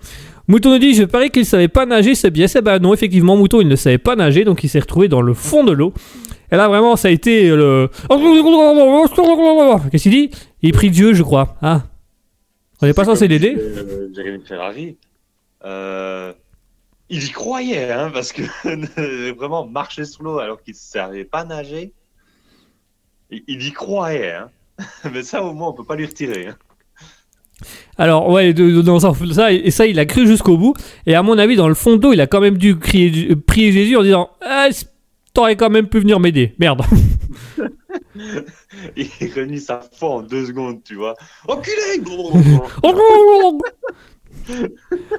Mouton 0.49 0.71
nous 0.71 0.77
dit 0.77 0.93
Je 0.93 1.05
parie 1.05 1.29
qu'il 1.31 1.45
savait 1.45 1.69
pas 1.69 1.85
nager, 1.85 2.15
c'est 2.15 2.31
bien. 2.31 2.49
C'est 2.49 2.61
bah 2.61 2.79
non, 2.79 2.93
effectivement, 2.93 3.37
Mouton 3.37 3.61
il 3.61 3.69
ne 3.69 3.77
savait 3.77 3.97
pas 3.97 4.17
nager, 4.17 4.43
donc 4.43 4.65
il 4.65 4.67
s'est 4.67 4.81
retrouvé 4.81 5.07
dans 5.07 5.21
le 5.21 5.33
fond 5.33 5.63
de 5.63 5.71
l'eau. 5.71 5.93
Et 6.51 6.57
là 6.57 6.67
vraiment, 6.67 6.97
ça 6.97 7.07
a 7.07 7.11
été 7.11 7.47
le. 7.47 7.89
Qu'est-ce 9.89 10.03
qu'il 10.03 10.11
dit? 10.11 10.31
Il 10.61 10.73
prie 10.73 10.91
Dieu, 10.91 11.13
je 11.13 11.23
crois. 11.23 11.55
Ah. 11.61 11.83
On 12.81 12.87
n'est 12.87 12.93
pas 12.93 13.05
censé 13.05 13.29
l'aider? 13.29 13.55
euh, 13.57 14.09
Jérémy 14.13 14.43
Ferrari. 14.45 14.97
Euh, 15.63 16.33
il 17.09 17.23
y 17.23 17.29
croyait, 17.29 17.89
hein, 17.89 18.11
parce 18.13 18.33
que 18.33 18.41
vraiment 19.37 19.65
marcher 19.65 20.03
sur 20.03 20.23
l'eau 20.23 20.39
alors 20.39 20.61
qu'il 20.61 20.73
ne 20.73 20.79
savait 20.79 21.23
pas 21.23 21.45
nager, 21.45 21.93
il, 23.31 23.63
y 23.65 23.71
croyait. 23.71 24.33
Hein. 24.33 24.49
Mais 25.13 25.23
ça, 25.23 25.43
au 25.43 25.53
moins, 25.53 25.69
on 25.69 25.73
peut 25.73 25.83
pas 25.83 25.95
lui 25.95 26.05
retirer. 26.05 26.47
hein. 26.47 26.55
Alors 27.97 28.29
ouais, 28.29 28.53
de- 28.53 28.71
de- 28.71 28.81
dans 28.81 29.01
ça, 29.01 29.11
et 29.51 29.69
ça 29.71 29.85
il 29.85 29.99
a 29.99 30.05
cru 30.05 30.25
jusqu'au 30.25 30.57
bout. 30.57 30.73
Et 31.05 31.15
à 31.15 31.21
mon 31.23 31.37
avis, 31.37 31.57
dans 31.57 31.67
le 31.67 31.73
fond 31.75 31.97
d'eau, 31.97 32.13
il 32.13 32.21
a 32.21 32.27
quand 32.27 32.39
même 32.39 32.57
dû 32.57 32.77
crier, 32.79 33.35
prier 33.35 33.73
Jésus 33.73 33.97
en 33.97 34.03
disant 34.03 34.29
ah, 34.41 34.69
T'aurais 35.33 35.57
quand 35.57 35.69
même 35.69 35.87
pu 35.87 35.99
venir 35.99 36.19
m'aider. 36.19 36.55
Merde. 36.57 36.81
Il 38.95 39.33
renie 39.35 39.59
sa 39.59 39.81
foi 39.93 40.09
en 40.09 40.21
deux 40.21 40.45
secondes, 40.47 40.83
tu 40.83 40.95
vois. 40.95 41.15
Enculé 41.47 42.01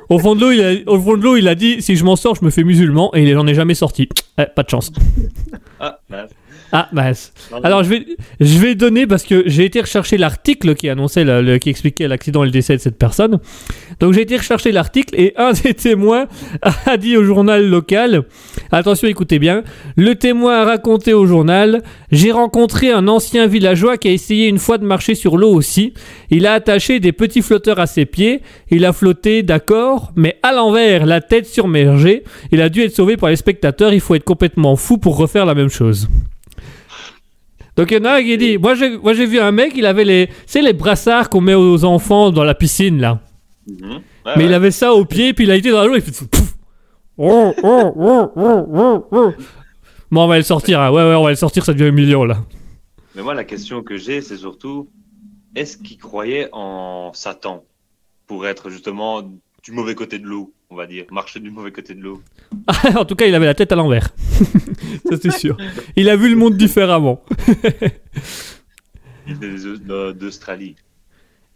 au 0.09 0.19
fond 0.19 0.35
de 0.35 0.41
l'eau, 0.41 0.51
il 0.51 0.61
a, 0.63 0.91
au 0.91 1.01
fond 1.01 1.17
de 1.17 1.23
l'eau, 1.23 1.37
il 1.37 1.47
a 1.47 1.55
dit 1.55 1.81
si 1.83 1.95
je 1.95 2.05
m'en 2.05 2.17
sors, 2.17 2.35
je 2.35 2.45
me 2.45 2.51
fais 2.51 2.65
musulman 2.65 3.15
et 3.15 3.23
il 3.23 3.35
n'en 3.35 3.47
est 3.47 3.55
jamais 3.55 3.75
sorti. 3.75 4.09
Eh, 4.39 4.47
pas 4.47 4.63
de 4.63 4.69
chance. 4.69 4.91
Ah, 5.79 6.01
mince. 6.09 6.31
Ah 6.73 6.89
mince. 6.93 7.33
Non. 7.51 7.61
Alors 7.63 7.83
je 7.83 7.89
vais, 7.91 8.07
je 8.39 8.59
vais 8.59 8.75
donner 8.75 9.07
parce 9.07 9.25
que 9.25 9.43
j'ai 9.47 9.65
été 9.65 9.81
rechercher 9.81 10.17
l'article 10.19 10.75
qui 10.75 10.89
annonçait, 10.89 11.25
le- 11.25 11.43
le- 11.43 11.59
qui 11.59 11.69
expliquait 11.71 12.07
l'accident 12.07 12.43
et 12.43 12.47
le 12.47 12.53
décès 12.53 12.77
de 12.77 12.81
cette 12.81 12.97
personne. 12.99 13.39
Donc 13.99 14.13
j'ai 14.13 14.23
été 14.23 14.37
rechercher 14.37 14.71
l'article 14.71 15.15
et 15.19 15.33
un 15.37 15.53
des 15.53 15.75
témoins 15.75 16.27
a 16.87 16.97
dit 16.97 17.17
au 17.17 17.25
journal 17.25 17.67
local, 17.69 18.23
attention 18.71 19.09
écoutez 19.09 19.39
bien, 19.39 19.63
le 19.97 20.15
témoin 20.15 20.61
a 20.61 20.65
raconté 20.65 21.13
au 21.13 21.27
journal, 21.27 21.83
j'ai 22.13 22.31
rencontré 22.33 22.91
un 22.93 23.09
ancien 23.09 23.47
villageois 23.47 23.97
qui 23.99 24.09
a 24.09 24.13
essayé 24.13 24.47
une 24.49 24.59
fois 24.59 24.79
de 24.79 24.85
marcher 24.85 25.15
sur 25.15 25.37
l'eau 25.37 25.53
aussi. 25.53 25.93
Il 26.31 26.47
a 26.47 26.53
attaché 26.55 27.01
des 27.01 27.13
petits 27.13 27.43
flotteurs 27.43 27.81
à 27.81 27.87
ses 27.87 28.07
pieds, 28.07 28.43
il 28.71 28.85
a 28.85 28.93
flotté 28.93 29.43
d'accord, 29.43 30.13
mais 30.17 30.37
à 30.43 30.53
l'envers, 30.53 31.05
la 31.07 31.21
tête 31.21 31.47
surmergée. 31.47 32.23
Il 32.53 32.61
a 32.63 32.69
dû 32.69 32.83
être 32.83 32.95
sauvé 32.95 33.17
par 33.17 33.29
les 33.31 33.37
spectateurs, 33.37 33.93
il 33.93 34.01
faut 34.01 34.15
être 34.15 34.25
complètement 34.25 34.77
fou 34.77 34.99
pour 34.99 35.17
refaire 35.17 35.45
la 35.47 35.55
même 35.55 35.69
chose. 35.69 36.09
Donc 37.81 37.91
il 37.93 37.97
y 37.97 38.01
en 38.03 38.05
a 38.05 38.17
un 38.17 38.23
qui 38.23 38.37
dit, 38.37 38.59
moi 38.59 38.75
j'ai, 38.75 38.99
moi 38.99 39.15
j'ai 39.15 39.25
vu 39.25 39.41
un 39.41 39.53
mec, 39.53 39.73
il 39.75 39.87
avait 39.87 40.05
les, 40.05 40.29
c'est 40.45 40.61
les 40.61 40.75
brassards 40.75 41.31
qu'on 41.31 41.41
met 41.41 41.55
aux 41.55 41.83
enfants 41.87 42.31
dans 42.31 42.45
la 42.45 42.55
piscine 42.55 43.01
là. 43.01 43.21
Mhm. 43.67 44.03
Ouais, 44.27 44.33
Mais 44.37 44.45
il 44.45 44.53
avait 44.53 44.71
ça 44.71 44.93
au 44.93 45.07
pied, 45.07 45.33
puis 45.33 45.45
il 45.45 45.51
a 45.51 45.57
été 45.57 45.71
dans 45.71 45.87
l'eau, 45.87 45.95
il 45.95 46.03
fait 46.03 46.29
pouf. 46.29 46.57
Oh, 47.17 47.55
oh, 47.63 47.93
oh. 48.37 49.33
Bon, 50.11 50.25
on 50.25 50.27
va 50.27 50.37
le 50.37 50.43
sortir, 50.43 50.79
hein. 50.79 50.91
ouais, 50.91 51.03
ouais, 51.03 51.15
on 51.15 51.23
va 51.23 51.31
le 51.31 51.37
sortir, 51.37 51.65
ça 51.65 51.73
devient 51.73 51.91
million 51.91 52.25
là. 52.25 52.45
Mais 53.15 53.23
moi, 53.23 53.33
la 53.33 53.45
question 53.45 53.83
que 53.83 53.97
j'ai, 53.97 54.21
c'est 54.21 54.37
surtout 54.37 54.91
est-ce 55.55 55.79
qu'il 55.79 55.97
croyait 55.97 56.51
en 56.53 57.13
Satan 57.15 57.65
pour 58.27 58.47
être 58.47 58.69
justement 58.69 59.23
du 59.71 59.77
mauvais 59.77 59.95
côté 59.95 60.19
de 60.19 60.27
l'eau, 60.27 60.53
on 60.69 60.77
va 60.77 60.87
dire, 60.87 61.05
marcher 61.11 61.41
du 61.41 61.51
mauvais 61.51 61.71
côté 61.71 61.95
de 61.95 62.01
l'eau 62.01 62.21
en 62.97 63.05
tout 63.05 63.15
cas, 63.15 63.27
il 63.27 63.35
avait 63.35 63.47
la 63.47 63.55
tête 63.55 63.73
à 63.73 63.77
l'envers. 63.77 64.11
ça 65.09 65.17
c'est 65.23 65.31
sûr. 65.31 65.57
Il 65.97 66.09
a 66.09 66.17
vu 66.17 66.29
le 66.29 66.37
monde 66.37 66.57
différemment. 66.57 67.23
Il 69.27 69.35
venait 69.37 70.15
d'Australie. 70.15 70.77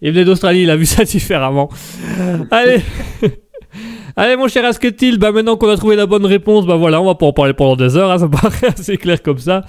Il 0.01 0.13
venait 0.13 0.25
d'Australie, 0.25 0.63
il 0.63 0.71
a 0.71 0.77
vu 0.77 0.87
ça 0.87 1.05
différemment. 1.05 1.71
Allez. 2.51 2.83
Allez 4.17 4.37
mon 4.37 4.47
cher 4.47 4.65
Asketil, 4.65 5.19
bah 5.19 5.33
maintenant 5.33 5.57
qu'on 5.57 5.69
a 5.69 5.77
trouvé 5.77 5.97
la 5.97 6.07
bonne 6.07 6.25
réponse, 6.25 6.67
bah 6.67 6.77
voilà, 6.77 7.01
on 7.03 7.07
va 7.07 7.17
pas 7.17 7.27
en 7.27 7.33
parler 7.33 7.53
pendant 7.53 7.75
des 7.75 7.97
heures, 7.97 8.13
hein, 8.13 8.19
ça 8.19 8.29
paraît 8.29 8.69
assez 8.69 8.97
clair 8.97 9.21
comme 9.21 9.39
ça. 9.39 9.65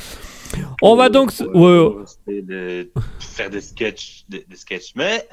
On 0.84 0.96
va 0.96 1.10
donc... 1.10 1.32
ouais, 1.56 1.80
ouais. 2.28 2.92
Faire 3.20 3.50
des 3.50 3.62
sketchs, 3.62 4.26
des, 4.30 4.46
des 4.48 4.56
sketchs. 4.56 4.94
Mais 4.96 5.28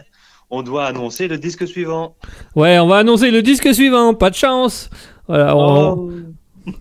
on 0.53 0.63
doit 0.63 0.85
annoncer 0.85 1.27
le 1.29 1.39
disque 1.39 1.67
suivant. 1.67 2.15
Ouais, 2.55 2.79
on 2.79 2.87
va 2.87 2.99
annoncer 2.99 3.31
le 3.31 3.43
disque 3.43 3.75
suivant, 3.75 4.15
pas 4.15 4.31
de 4.31 4.35
chance. 4.37 4.89
Voilà, 5.27 5.57
on- 5.57 6.11
Oh. 6.11 6.11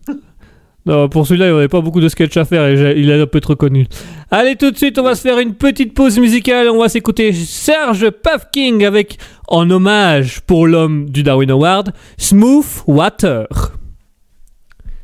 Non, 0.83 1.09
pour 1.09 1.27
celui-là, 1.27 1.45
il 1.45 1.51
n'y 1.51 1.57
avait 1.59 1.67
pas 1.67 1.79
beaucoup 1.81 2.01
de 2.01 2.09
sketch 2.09 2.35
à 2.37 2.43
faire 2.43 2.65
et 2.65 2.99
il 2.99 3.07
est 3.11 3.21
un 3.21 3.27
peu 3.27 3.39
trop 3.39 3.55
connu. 3.55 3.85
Allez, 4.31 4.55
tout 4.55 4.71
de 4.71 4.77
suite, 4.77 4.97
on 4.97 5.03
va 5.03 5.13
se 5.13 5.21
faire 5.21 5.37
une 5.37 5.53
petite 5.53 5.93
pause 5.93 6.17
musicale. 6.17 6.69
On 6.69 6.79
va 6.79 6.89
s'écouter 6.89 7.31
Serge 7.33 8.09
Pavking 8.09 8.83
avec, 8.83 9.19
en 9.47 9.69
hommage 9.69 10.41
pour 10.41 10.65
l'homme 10.65 11.07
du 11.07 11.21
Darwin 11.21 11.51
Award, 11.51 11.93
Smooth 12.17 12.83
Water. 12.87 13.45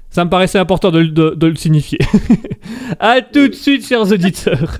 Ça 0.09 0.25
me 0.25 0.31
paraissait 0.31 0.57
important 0.57 0.89
de, 0.89 0.97
le- 0.97 1.09
de- 1.09 1.35
de 1.37 1.45
le 1.47 1.55
signifier. 1.55 1.99
à 2.99 3.21
tout 3.21 3.47
de 3.47 3.53
suite, 3.53 3.85
chers 3.85 4.11
auditeurs. 4.11 4.79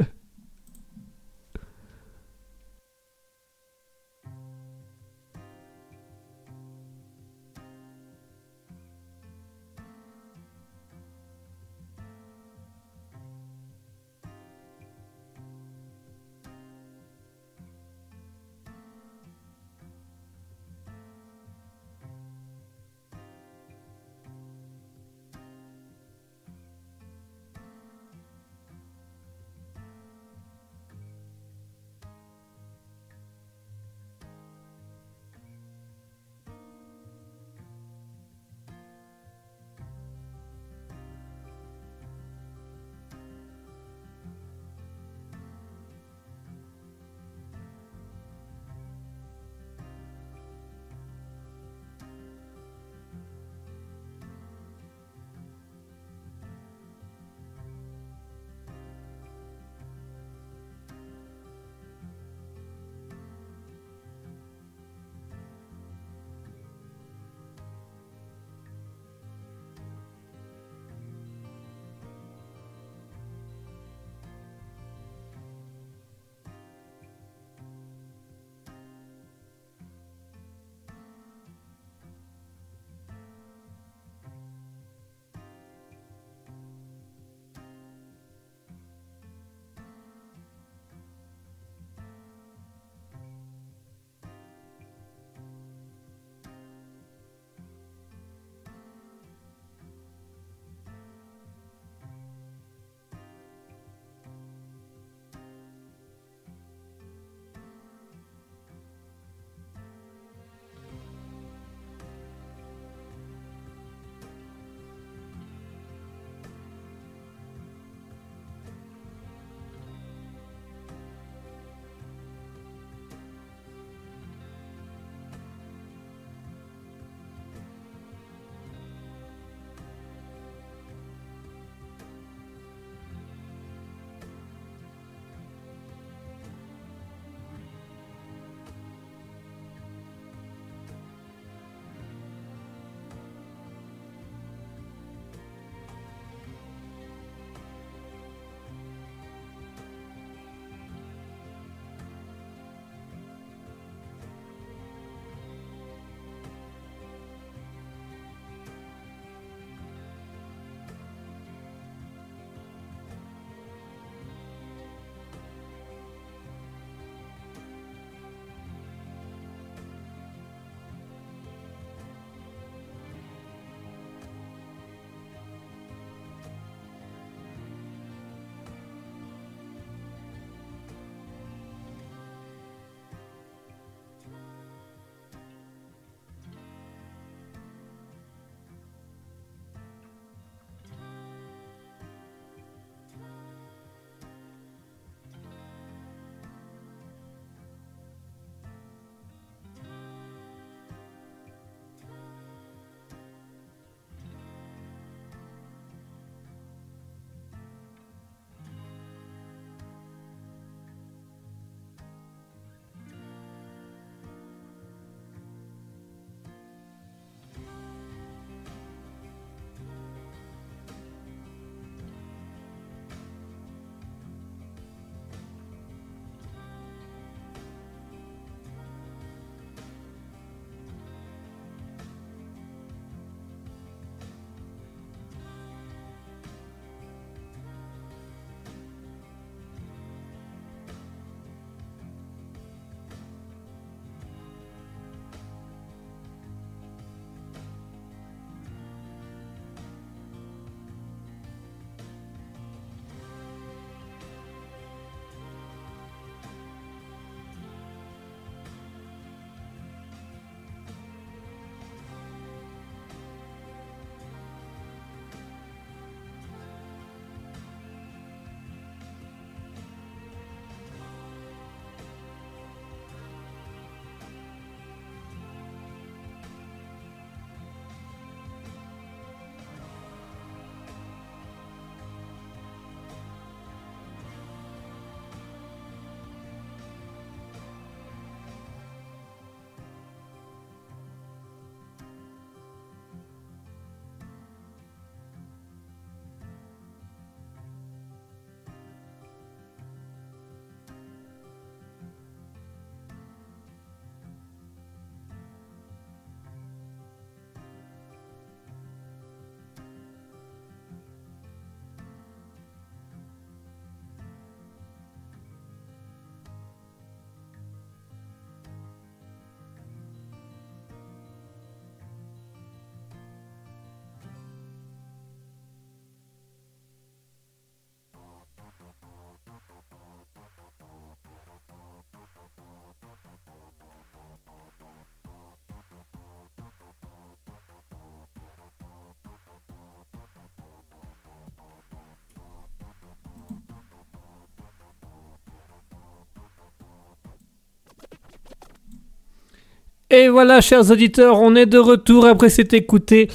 Et 350.10 350.30
voilà, 350.30 350.62
chers 350.62 350.90
auditeurs, 350.90 351.42
on 351.42 351.56
est 351.56 351.66
de 351.66 351.78
retour 351.78 352.26
après 352.26 352.50
s'être 352.50 352.74
écouté 352.74 353.28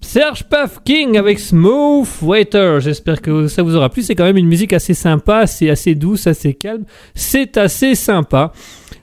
Serge 0.00 0.44
Paf 0.44 0.82
King 0.82 1.18
avec 1.18 1.38
Smooth 1.38 2.08
Waiter. 2.22 2.78
J'espère 2.80 3.20
que 3.20 3.48
ça 3.48 3.62
vous 3.62 3.76
aura 3.76 3.90
plu. 3.90 4.02
C'est 4.02 4.14
quand 4.14 4.24
même 4.24 4.38
une 4.38 4.46
musique 4.48 4.72
assez 4.72 4.94
sympa, 4.94 5.46
c'est 5.46 5.68
assez 5.68 5.94
douce, 5.94 6.26
assez 6.26 6.54
calme. 6.54 6.84
C'est 7.14 7.58
assez 7.58 7.94
sympa. 7.94 8.52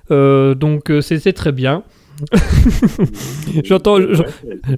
Euh, 0.09 0.55
donc 0.55 0.89
euh, 0.89 1.01
c'est 1.01 1.33
très 1.33 1.51
bien. 1.51 1.83
J'entends, 3.63 3.97
je- 4.01 4.23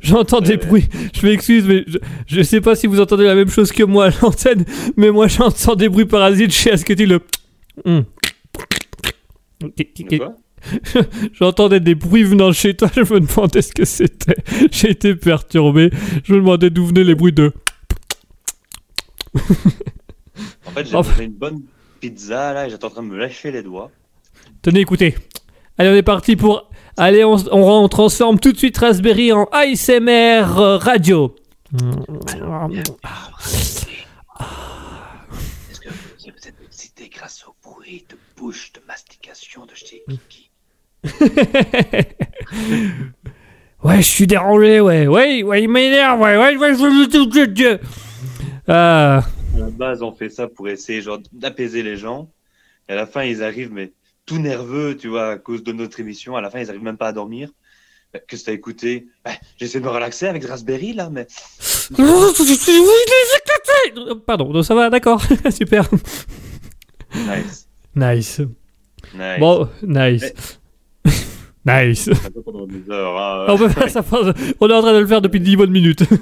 j'entends 0.01 0.41
des 0.41 0.57
bruits. 0.57 0.89
Je 1.13 1.25
m'excuse, 1.25 1.63
mais 1.65 1.85
je, 1.87 1.97
je 2.27 2.41
sais 2.43 2.59
pas 2.59 2.75
si 2.75 2.85
vous 2.85 2.99
entendez 2.99 3.23
la 3.23 3.35
même 3.35 3.47
chose 3.49 3.71
que 3.71 3.83
moi 3.83 4.07
à 4.07 4.11
l'antenne, 4.21 4.65
mais 4.97 5.09
moi 5.09 5.27
j'entends 5.29 5.75
des 5.75 5.87
bruits 5.87 6.05
parasites 6.05 6.51
chez 6.51 6.71
Asketil. 6.73 7.07
Le... 7.07 7.19
Hum. 7.85 8.03
J'entendais 11.33 11.79
des 11.79 11.95
bruits 11.95 12.23
venant 12.23 12.49
de 12.49 12.53
chez 12.53 12.75
toi, 12.75 12.89
je 12.95 13.01
me 13.01 13.19
demandais 13.21 13.61
ce 13.61 13.73
que 13.73 13.85
c'était. 13.85 14.35
J'ai 14.71 14.91
été 14.91 15.15
perturbé. 15.15 15.89
Je 16.23 16.33
me 16.33 16.39
demandais 16.39 16.69
d'où 16.69 16.85
venaient 16.85 17.03
les 17.03 17.15
bruits 17.15 17.33
de. 17.33 17.53
En 20.65 20.71
fait, 20.71 20.85
j'ai 20.85 20.95
Enfin. 20.95 21.11
mangé 21.11 21.23
une 21.25 21.33
bonne 21.33 21.61
pizza 21.99 22.53
là 22.53 22.67
et 22.67 22.69
j'étais 22.69 22.85
en 22.85 22.89
train 22.89 23.03
de 23.03 23.07
me 23.07 23.17
lâcher 23.17 23.51
les 23.51 23.63
doigts. 23.63 23.91
Tenez, 24.61 24.81
écoutez. 24.81 25.15
Allez, 25.77 25.89
on 25.89 25.95
est 25.95 26.03
parti 26.03 26.35
pour. 26.35 26.69
Allez, 26.95 27.23
on, 27.23 27.35
on, 27.51 27.83
on 27.83 27.87
transforme 27.89 28.39
tout 28.39 28.51
de 28.51 28.57
suite 28.57 28.77
Raspberry 28.77 29.31
en 29.33 29.45
ASMR 29.51 30.43
radio. 30.79 31.35
Est-ce 31.73 31.85
que 35.81 35.89
vous 35.89 36.47
êtes 36.47 36.55
excité 36.65 37.09
grâce 37.09 37.45
au 37.47 37.55
bruit 37.63 38.05
de 38.09 38.17
bouche 38.37 38.71
de 38.73 38.81
mastication 38.87 39.65
de 39.65 39.73
chez 39.75 40.03
Kiki? 40.09 40.48
ouais, 43.83 43.97
je 43.97 44.01
suis 44.01 44.27
dérangé, 44.27 44.79
ouais. 44.81 45.07
Ouais, 45.07 45.43
ouais, 45.43 45.63
il 45.63 45.69
m'énerve, 45.69 46.19
ouais, 46.21 46.37
ouais, 46.37 46.57
ouais, 46.57 46.73
je- 46.75 47.77
Ah. 48.67 49.23
À 49.55 49.59
la 49.59 49.69
base, 49.69 50.01
on 50.03 50.11
fait 50.13 50.29
ça 50.29 50.47
pour 50.47 50.67
essayer 50.69 51.01
genre 51.01 51.19
d'apaiser 51.31 51.83
les 51.83 51.97
gens. 51.97 52.29
Et 52.87 52.93
à 52.93 52.95
la 52.95 53.05
fin, 53.07 53.23
ils 53.23 53.43
arrivent, 53.43 53.71
mais 53.71 53.91
tout 54.25 54.39
nerveux, 54.39 54.95
tu 54.97 55.07
vois, 55.07 55.31
à 55.31 55.37
cause 55.37 55.63
de 55.63 55.71
notre 55.71 55.99
émission. 55.99 56.35
À 56.35 56.41
la 56.41 56.49
fin, 56.49 56.59
ils 56.59 56.69
arrivent 56.69 56.83
même 56.83 56.97
pas 56.97 57.07
à 57.07 57.13
dormir. 57.13 57.49
Bah, 58.13 58.19
Qu'est-ce 58.27 58.41
que 58.43 58.47
t'as 58.47 58.53
écouté? 58.53 59.07
Bah, 59.25 59.31
J'essaie 59.57 59.79
de 59.79 59.85
me 59.85 59.89
relaxer 59.89 60.27
avec 60.27 60.43
Raspberry 60.45 60.93
là, 60.93 61.09
mais 61.11 61.27
Pardon, 64.25 64.51
donc 64.51 64.65
ça 64.65 64.75
va, 64.75 64.89
d'accord. 64.89 65.21
Super. 65.51 65.87
nice. 67.15 67.67
Nice. 67.95 68.41
nice. 69.15 69.39
Bon, 69.39 69.67
nice. 69.83 70.58
Nice. 71.65 72.05
Ça 72.05 72.15
fait 72.15 72.41
pendant 72.43 72.65
des 72.67 72.89
heures. 72.89 73.17
hein. 73.19 73.45
On 73.49 73.57
peut 73.57 73.69
faire 73.69 73.89
ça. 73.89 74.01
pendant- 74.03 74.33
On 74.59 74.67
est 74.69 74.73
en 74.73 74.81
train 74.81 74.93
de 74.93 74.99
le 74.99 75.07
faire 75.07 75.21
depuis 75.21 75.39
10 75.39 75.55
bonnes 75.57 75.71
minutes. 75.71 76.03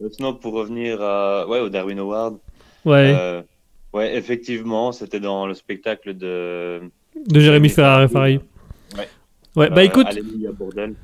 Euh, 0.00 0.08
Sinon, 0.12 0.32
pour 0.34 0.52
revenir 0.52 1.02
à... 1.02 1.44
ouais, 1.48 1.58
au 1.58 1.68
Darwin 1.68 1.98
Award, 1.98 2.36
Ouais. 2.84 3.12
euh, 3.18 3.42
ouais, 3.92 4.16
effectivement, 4.16 4.92
c'était 4.92 5.18
dans 5.18 5.44
le 5.48 5.54
spectacle 5.54 6.16
de. 6.16 6.80
de 7.26 7.40
Jérémy 7.40 7.68
Ferrari. 7.68 8.06
Ouais. 8.14 8.40
Ouais, 9.56 9.68
bah 9.70 9.78
euh, 9.78 9.84
écoute, 9.84 10.06
Alléluia, 10.06 10.52
bordel. 10.52 10.94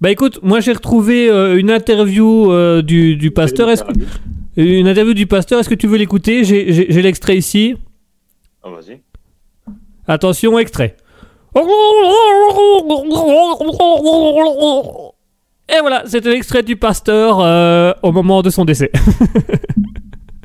bah 0.00 0.10
écoute, 0.10 0.40
moi 0.42 0.58
j'ai 0.58 0.72
retrouvé 0.72 1.30
euh, 1.30 1.56
une 1.56 1.70
interview 1.70 2.50
euh, 2.50 2.82
du, 2.82 3.14
du 3.14 3.30
pasteur. 3.30 3.70
Est-ce 3.70 3.84
que, 3.84 3.92
une 4.56 4.88
interview 4.88 5.14
du 5.14 5.26
pasteur. 5.28 5.60
Est-ce 5.60 5.68
que 5.68 5.76
tu 5.76 5.86
veux 5.86 5.96
l'écouter? 5.96 6.42
J'ai 6.42 7.02
l'extrait 7.02 7.36
ici. 7.36 7.76
Oh, 8.64 8.70
vas-y. 8.72 9.00
Attention, 10.08 10.58
extrait. 10.58 10.96
Et 15.68 15.80
voilà, 15.80 16.02
c'était 16.06 16.30
l'extrait 16.30 16.62
du 16.62 16.76
pasteur 16.76 17.38
euh, 17.40 17.92
au 18.02 18.12
moment 18.12 18.42
de 18.42 18.50
son 18.50 18.64
décès. 18.64 18.90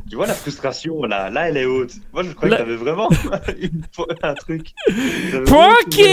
Tu 0.10 0.16
vois 0.16 0.26
la 0.26 0.34
frustration 0.34 1.04
là, 1.04 1.30
là 1.30 1.50
elle 1.50 1.58
est 1.58 1.66
haute. 1.66 1.92
Moi 2.14 2.24
je 2.24 2.32
croyais 2.32 2.50
Là- 2.50 2.58
que 2.58 2.64
t'avais 2.64 2.78
vraiment 2.78 3.08
un 4.24 4.34
truc. 4.34 4.70
Pranked 5.46 6.04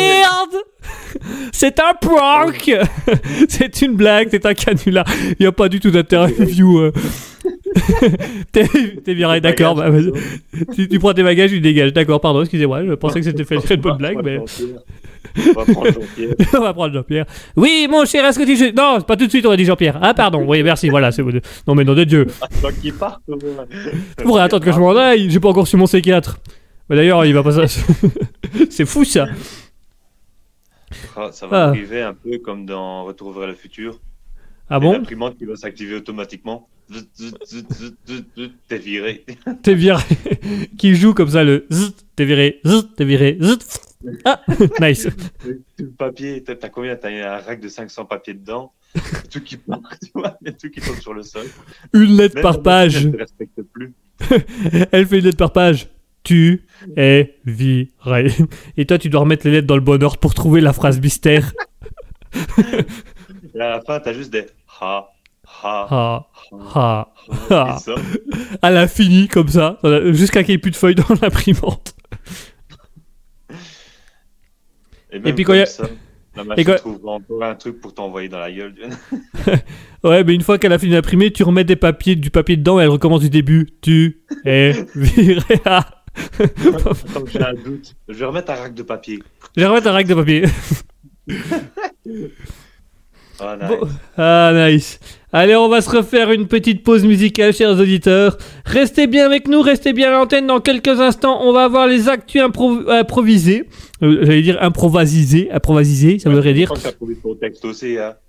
C'est 1.50 1.80
un 1.80 1.94
prank 1.98 2.70
C'est 3.48 3.80
une 3.80 3.94
blague, 3.94 4.28
c'est 4.30 4.44
un 4.44 4.52
canular. 4.52 5.06
Il 5.30 5.37
n'y 5.40 5.46
a 5.46 5.52
pas 5.52 5.70
du 5.70 5.80
tout 5.80 5.90
d'interview. 5.90 6.78
euh. 6.78 6.92
T'es 8.52 9.14
viré, 9.14 9.40
d'accord. 9.40 9.74
bah, 9.74 9.90
tu, 10.74 10.88
tu 10.88 10.98
prends 10.98 11.12
tes 11.14 11.22
bagages, 11.22 11.50
tu 11.50 11.60
dégages. 11.60 11.92
D'accord, 11.92 12.20
pardon, 12.20 12.40
excusez-moi, 12.40 12.84
je 12.86 12.92
pensais 12.94 13.20
que 13.20 13.24
c'était 13.26 13.44
fait 13.44 13.56
une 13.74 13.80
bonne 13.80 13.98
blague, 13.98 14.18
mais 14.24 14.38
On 14.38 15.52
va 15.52 15.64
prendre 15.64 15.86
Jean-Pierre. 15.92 16.34
on 16.54 16.60
va 16.60 16.72
prendre 16.74 16.94
Jean-Pierre. 16.94 17.26
Oui, 17.56 17.86
mon 17.90 18.04
cher, 18.04 18.24
est-ce 18.24 18.38
que 18.38 18.44
tu... 18.44 18.72
Non, 18.74 19.00
pas 19.02 19.16
tout 19.16 19.26
de 19.26 19.30
suite, 19.30 19.44
on 19.46 19.50
a 19.50 19.56
dit 19.56 19.64
Jean-Pierre. 19.64 19.98
Ah, 20.00 20.14
pardon, 20.14 20.44
oui, 20.46 20.62
merci, 20.62 20.88
voilà, 20.88 21.12
c'est 21.12 21.22
bon. 21.22 21.32
Non, 21.66 21.74
mais 21.74 21.84
nom 21.84 21.94
de 21.94 22.04
Dieu. 22.04 22.26
Toi 22.60 22.72
qui 22.72 22.92
part. 22.92 23.20
Je 23.28 24.22
pourrais 24.24 24.42
attendre 24.42 24.64
que 24.64 24.72
je 24.72 24.78
m'en 24.78 24.96
aille, 24.96 25.28
j'ai 25.30 25.40
pas 25.40 25.48
encore 25.48 25.68
su 25.68 25.76
mon 25.76 25.84
C4. 25.86 26.36
Mais 26.88 26.96
d'ailleurs, 26.96 27.24
il 27.24 27.34
va 27.34 27.42
pas 27.42 27.52
ça. 27.52 27.66
c'est 28.70 28.86
fou 28.86 29.04
ça. 29.04 29.26
Ah, 31.16 31.30
Ça 31.32 31.46
va 31.46 31.64
Ah. 31.64 31.68
arriver 31.68 32.02
un 32.02 32.14
peu 32.14 32.38
comme 32.38 32.64
dans 32.64 33.04
Retour 33.04 33.32
vers 33.32 33.48
le 33.48 33.54
futur. 33.54 33.98
Ah 34.68 34.81
bon 34.81 34.92
L'imprimante 34.92 35.38
qui 35.38 35.44
va 35.44 35.57
s'activer 35.57 35.94
automatiquement. 35.94 36.68
T'es 38.68 38.79
viré. 38.79 39.24
T'es 39.62 39.74
viré. 39.74 40.02
Qui 40.79 40.94
joue 40.94 41.14
comme 41.14 41.29
ça 41.29 41.44
le 41.44 41.66
t'es 42.14 42.24
viré, 42.24 42.61
t'es 42.96 43.05
viré. 43.05 43.38
Ah, 44.24 44.40
nice. 44.81 45.09
Le 45.79 45.90
papier, 45.90 46.42
t'as 46.42 46.68
combien? 46.68 46.96
T'as 46.96 47.11
un 47.11 47.38
rack 47.40 47.61
de 47.61 47.68
500 47.68 48.05
papiers 48.05 48.35
dedans. 48.35 48.72
tout 49.31 49.40
qui 49.40 49.57
part, 49.57 49.81
tu 50.02 50.11
vois, 50.14 50.38
et 50.44 50.52
tout 50.52 50.70
qui 50.70 50.81
tombe 50.81 50.98
sur 50.98 51.12
le 51.12 51.22
sol. 51.22 51.46
Une 51.92 52.16
lettre 52.16 52.37
Même 52.37 52.42
par 52.42 52.62
page. 52.62 52.96
Elle 53.05 53.11
ne 53.11 53.18
respecte 53.18 53.62
plus. 53.72 53.92
Elle 54.92 55.07
fait 55.07 55.18
une 55.18 55.24
lettre 55.24 55.38
par 55.38 55.52
page. 55.52 55.88
Tu 56.22 56.66
es 56.96 57.37
viré. 57.44 58.33
Et 58.76 58.87
toi, 58.87 58.98
tu 58.98 59.09
dois 59.09 59.20
remettre 59.20 59.46
les 59.46 59.52
lettres 59.52 59.66
dans 59.66 59.76
le 59.76 59.81
bon 59.83 60.02
ordre 60.02 60.18
pour 60.18 60.35
trouver 60.35 60.61
la 60.61 60.72
phrase 60.72 61.00
mystère. 61.00 61.52
Et 63.56 63.60
à 63.60 63.70
la 63.70 63.80
fin, 63.80 63.98
t'as 64.00 64.12
juste 64.12 64.30
des 64.32 64.46
ha, 64.80 65.08
ha, 65.62 65.88
Ha, 65.90 66.28
ha, 66.74 67.08
ha. 67.50 67.76
Et 67.76 67.80
ça, 67.80 67.94
À 68.62 68.70
l'infini, 68.70 69.28
comme 69.28 69.48
ça. 69.48 69.78
Jusqu'à 70.06 70.42
qu'il 70.42 70.52
n'y 70.52 70.56
ait 70.56 70.58
plus 70.58 70.70
de 70.72 70.76
feuilles 70.76 70.94
dans 70.94 71.04
l'imprimante. 71.22 71.94
Et, 75.12 75.18
même 75.20 75.34
puis 75.34 75.44
quand 75.44 75.52
comme 75.52 75.56
y 75.60 75.62
a- 75.62 75.66
ça, 75.66 75.84
la 76.34 76.44
machine 76.44 76.64
quand- 76.66 76.76
trouve 76.76 77.06
encore 77.08 77.42
un 77.44 77.54
truc 77.54 77.80
pour 77.80 77.94
t'envoyer 77.94 78.28
dans 78.28 78.38
la 78.40 78.52
gueule. 78.52 78.74
Ouais, 80.04 80.22
mais 80.22 80.34
une 80.34 80.42
fois 80.42 80.58
qu'elle 80.58 80.72
a 80.72 80.78
fini 80.78 80.92
d'imprimer, 80.92 81.32
tu 81.32 81.42
remets 81.42 81.64
des 81.64 81.74
papiers, 81.74 82.14
du 82.14 82.30
papier 82.30 82.56
dedans 82.56 82.78
et 82.78 82.82
elle 82.84 82.90
recommence 82.90 83.20
du 83.22 83.30
début. 83.30 83.68
Tu 83.80 84.20
es 84.44 84.72
viré. 84.94 85.40
Attends, 85.64 85.90
j'ai 87.26 87.42
un 87.42 87.54
doute. 87.54 87.94
Je 88.08 88.14
vais 88.14 88.24
remettre 88.26 88.52
un 88.52 88.56
rack 88.56 88.74
de 88.74 88.82
papier. 88.82 89.22
Je 89.56 89.62
vais 89.62 89.66
remettre 89.66 89.88
un 89.88 89.92
rack 89.92 90.06
de 90.06 90.14
papier. 90.14 90.44
Ah, 93.40 93.57
nice. 93.61 93.68
Bon. 93.68 93.88
Ah, 94.16 94.53
nice. 94.55 95.01
Allez, 95.33 95.55
on 95.57 95.68
va 95.68 95.83
se 95.83 95.90
refaire 95.90 96.31
une 96.31 96.46
petite 96.46 96.83
pause 96.83 97.05
musicale, 97.05 97.53
chers 97.53 97.79
auditeurs. 97.79 98.38
Restez 98.64 99.07
bien 99.07 99.27
avec 99.27 99.49
nous, 99.49 99.61
restez 99.61 99.92
bien 99.92 100.09
à 100.09 100.12
l'antenne. 100.12 100.46
Dans 100.46 100.61
quelques 100.61 101.01
instants, 101.01 101.40
on 101.42 101.53
va 101.53 101.64
avoir 101.64 101.87
les 101.87 102.09
actus 102.09 102.40
impro- 102.42 102.88
improvisés. 102.90 103.64
Euh, 104.02 104.18
J'allais 104.22 104.42
dire 104.42 104.59
improvisés. 104.61 105.48
Improvisés, 105.52 106.18
ça 106.18 106.28
voudrait 106.28 106.52
dire. 106.52 106.72
ton 107.22 107.35
texte 107.35 107.64
aussi. 107.64 107.96
Hein. 107.98 108.14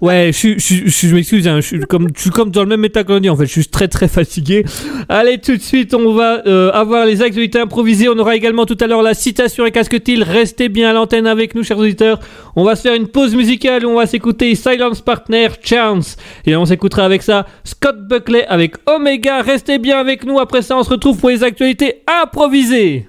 Ouais, 0.00 0.30
je, 0.32 0.58
je, 0.58 0.86
je, 0.86 1.06
je 1.06 1.14
m'excuse, 1.14 1.46
hein, 1.46 1.60
je, 1.60 1.66
suis 1.66 1.80
comme, 1.80 2.08
je 2.16 2.22
suis 2.22 2.30
comme 2.30 2.50
dans 2.50 2.62
le 2.62 2.68
même 2.68 2.84
état 2.84 3.04
que 3.04 3.12
lundi, 3.12 3.30
en 3.30 3.36
fait. 3.36 3.46
Je 3.46 3.52
suis 3.52 3.66
très 3.66 3.86
très 3.86 4.08
fatigué. 4.08 4.64
Allez, 5.08 5.38
tout 5.38 5.56
de 5.56 5.62
suite, 5.62 5.94
on 5.94 6.12
va 6.12 6.42
euh, 6.46 6.72
avoir 6.72 7.06
les 7.06 7.22
actualités 7.22 7.60
improvisées. 7.60 8.08
On 8.08 8.18
aura 8.18 8.34
également 8.34 8.66
tout 8.66 8.76
à 8.80 8.88
l'heure 8.88 9.02
la 9.02 9.14
citation 9.14 9.64
et 9.64 9.70
casque-t-il. 9.70 10.24
Restez 10.24 10.68
bien 10.68 10.90
à 10.90 10.92
l'antenne 10.92 11.28
avec 11.28 11.54
nous, 11.54 11.62
chers 11.62 11.78
auditeurs. 11.78 12.18
On 12.56 12.64
va 12.64 12.74
se 12.74 12.82
faire 12.82 12.94
une 12.94 13.06
pause 13.06 13.36
musicale 13.36 13.86
où 13.86 13.90
on 13.90 13.96
va 13.96 14.06
s'écouter 14.06 14.52
Silence 14.56 15.00
Partner 15.02 15.48
Chance. 15.62 16.16
Et 16.46 16.56
on 16.56 16.66
s'écoutera 16.66 17.04
avec 17.04 17.22
ça 17.22 17.46
Scott 17.62 18.08
Buckley 18.08 18.44
avec 18.46 18.74
Omega. 18.86 19.42
Restez 19.42 19.78
bien 19.78 19.98
avec 19.98 20.24
nous. 20.24 20.40
Après 20.40 20.62
ça, 20.62 20.76
on 20.76 20.82
se 20.82 20.90
retrouve 20.90 21.16
pour 21.18 21.30
les 21.30 21.44
actualités 21.44 22.02
improvisées. 22.22 23.06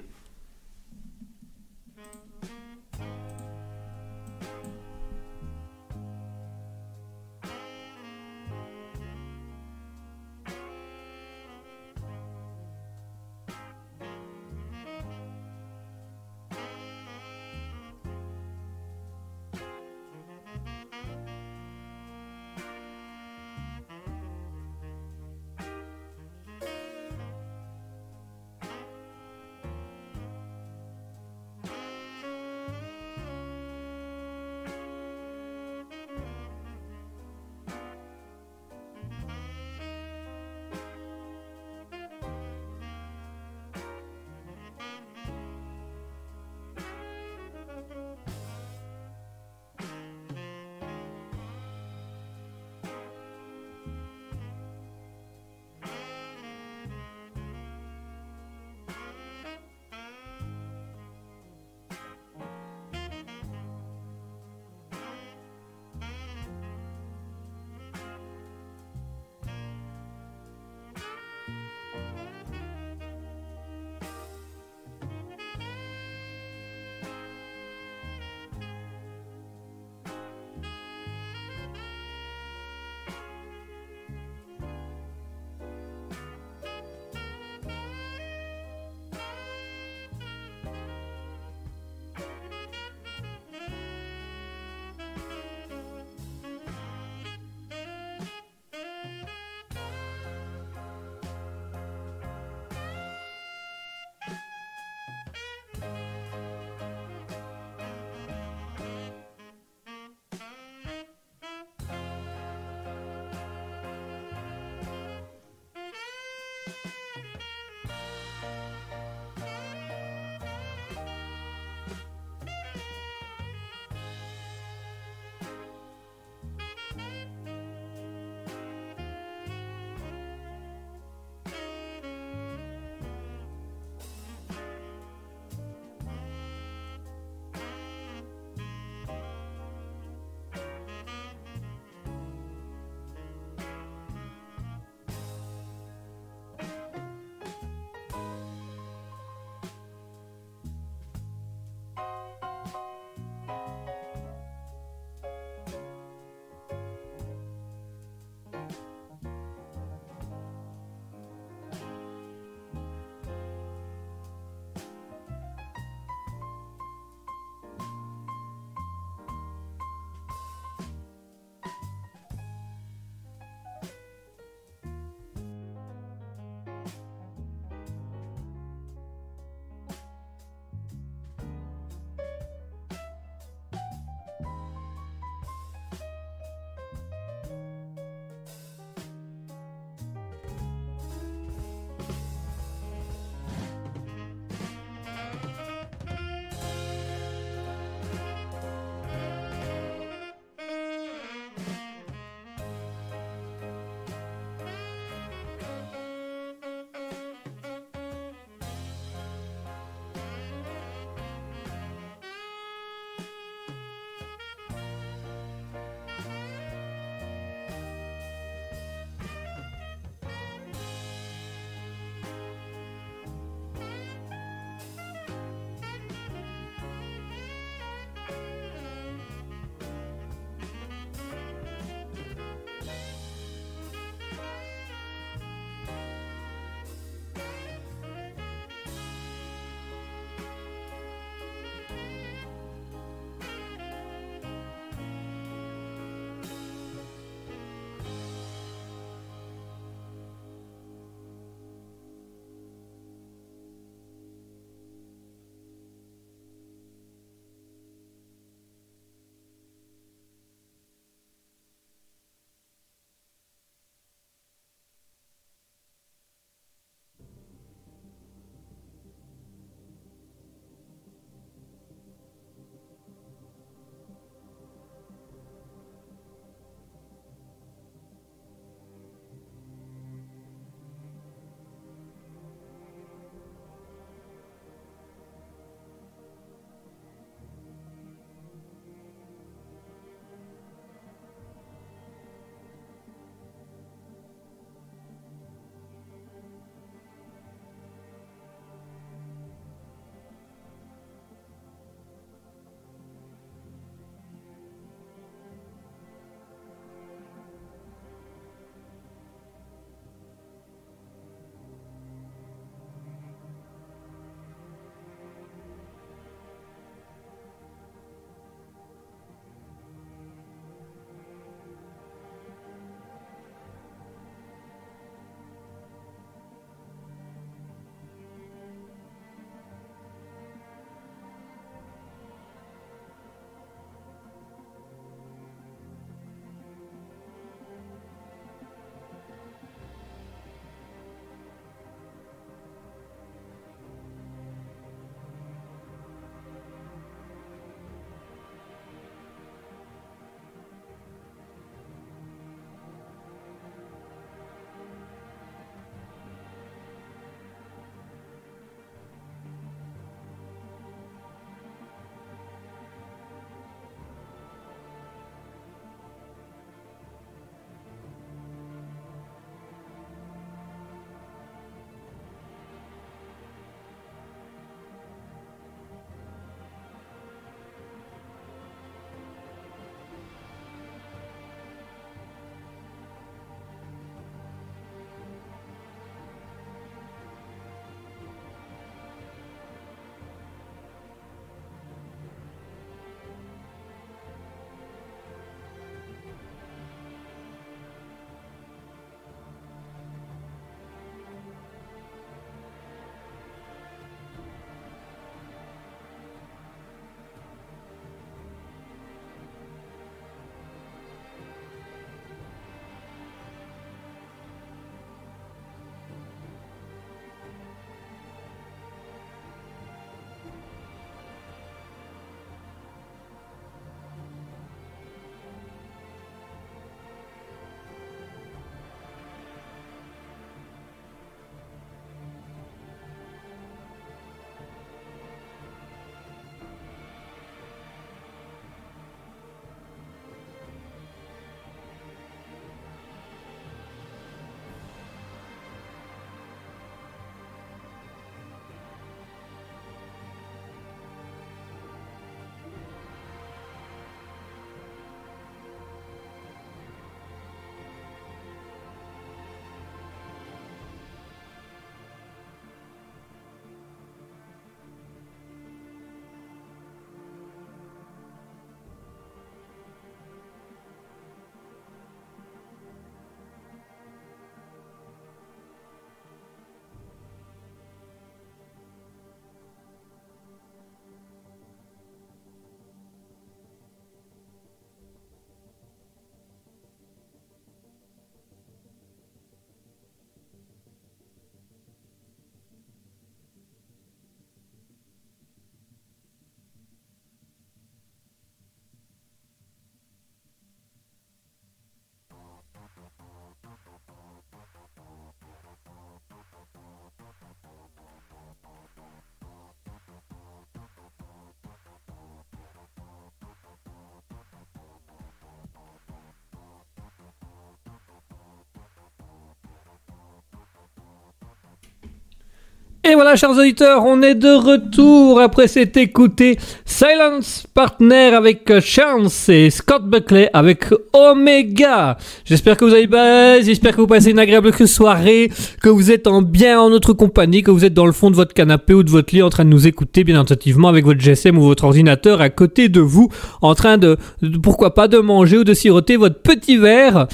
Et 523.06 523.14
voilà, 523.14 523.36
chers 523.36 523.50
auditeurs, 523.50 524.02
on 524.06 524.22
est 524.22 524.34
de 524.34 524.48
retour 524.48 525.38
après 525.38 525.68
s'être 525.68 525.98
écouté 525.98 526.58
Silence 526.86 527.66
Partner 527.74 528.30
avec 528.34 528.80
Chance 528.80 529.50
et 529.50 529.68
Scott 529.68 530.04
Buckley 530.06 530.48
avec 530.54 530.86
Omega. 531.12 532.16
J'espère 532.46 532.78
que 532.78 532.86
vous 532.86 532.94
allez 532.94 533.06
bien, 533.06 533.60
j'espère 533.60 533.94
que 533.94 534.00
vous 534.00 534.06
passez 534.06 534.30
une 534.30 534.38
agréable 534.38 534.72
soirée, 534.88 535.50
que 535.82 535.90
vous 535.90 536.10
êtes 536.10 536.26
en 536.26 536.40
bien 536.40 536.80
en 536.80 536.88
notre 536.88 537.12
compagnie, 537.12 537.62
que 537.62 537.70
vous 537.70 537.84
êtes 537.84 537.92
dans 537.92 538.06
le 538.06 538.12
fond 538.12 538.30
de 538.30 538.36
votre 538.36 538.54
canapé 538.54 538.94
ou 538.94 539.02
de 539.02 539.10
votre 539.10 539.34
lit 539.34 539.42
en 539.42 539.50
train 539.50 539.66
de 539.66 539.70
nous 539.70 539.86
écouter 539.86 540.24
bien 540.24 540.40
attentivement 540.40 540.88
avec 540.88 541.04
votre 541.04 541.20
GSM 541.20 541.58
ou 541.58 541.62
votre 541.62 541.84
ordinateur 541.84 542.40
à 542.40 542.48
côté 542.48 542.88
de 542.88 543.00
vous, 543.00 543.28
en 543.60 543.74
train 543.74 543.98
de, 543.98 544.16
de- 544.40 544.56
pourquoi 544.56 544.94
pas, 544.94 545.08
de 545.08 545.18
manger 545.18 545.58
ou 545.58 545.64
de 545.64 545.74
siroter 545.74 546.16
votre 546.16 546.40
petit 546.40 546.78
verre. 546.78 547.26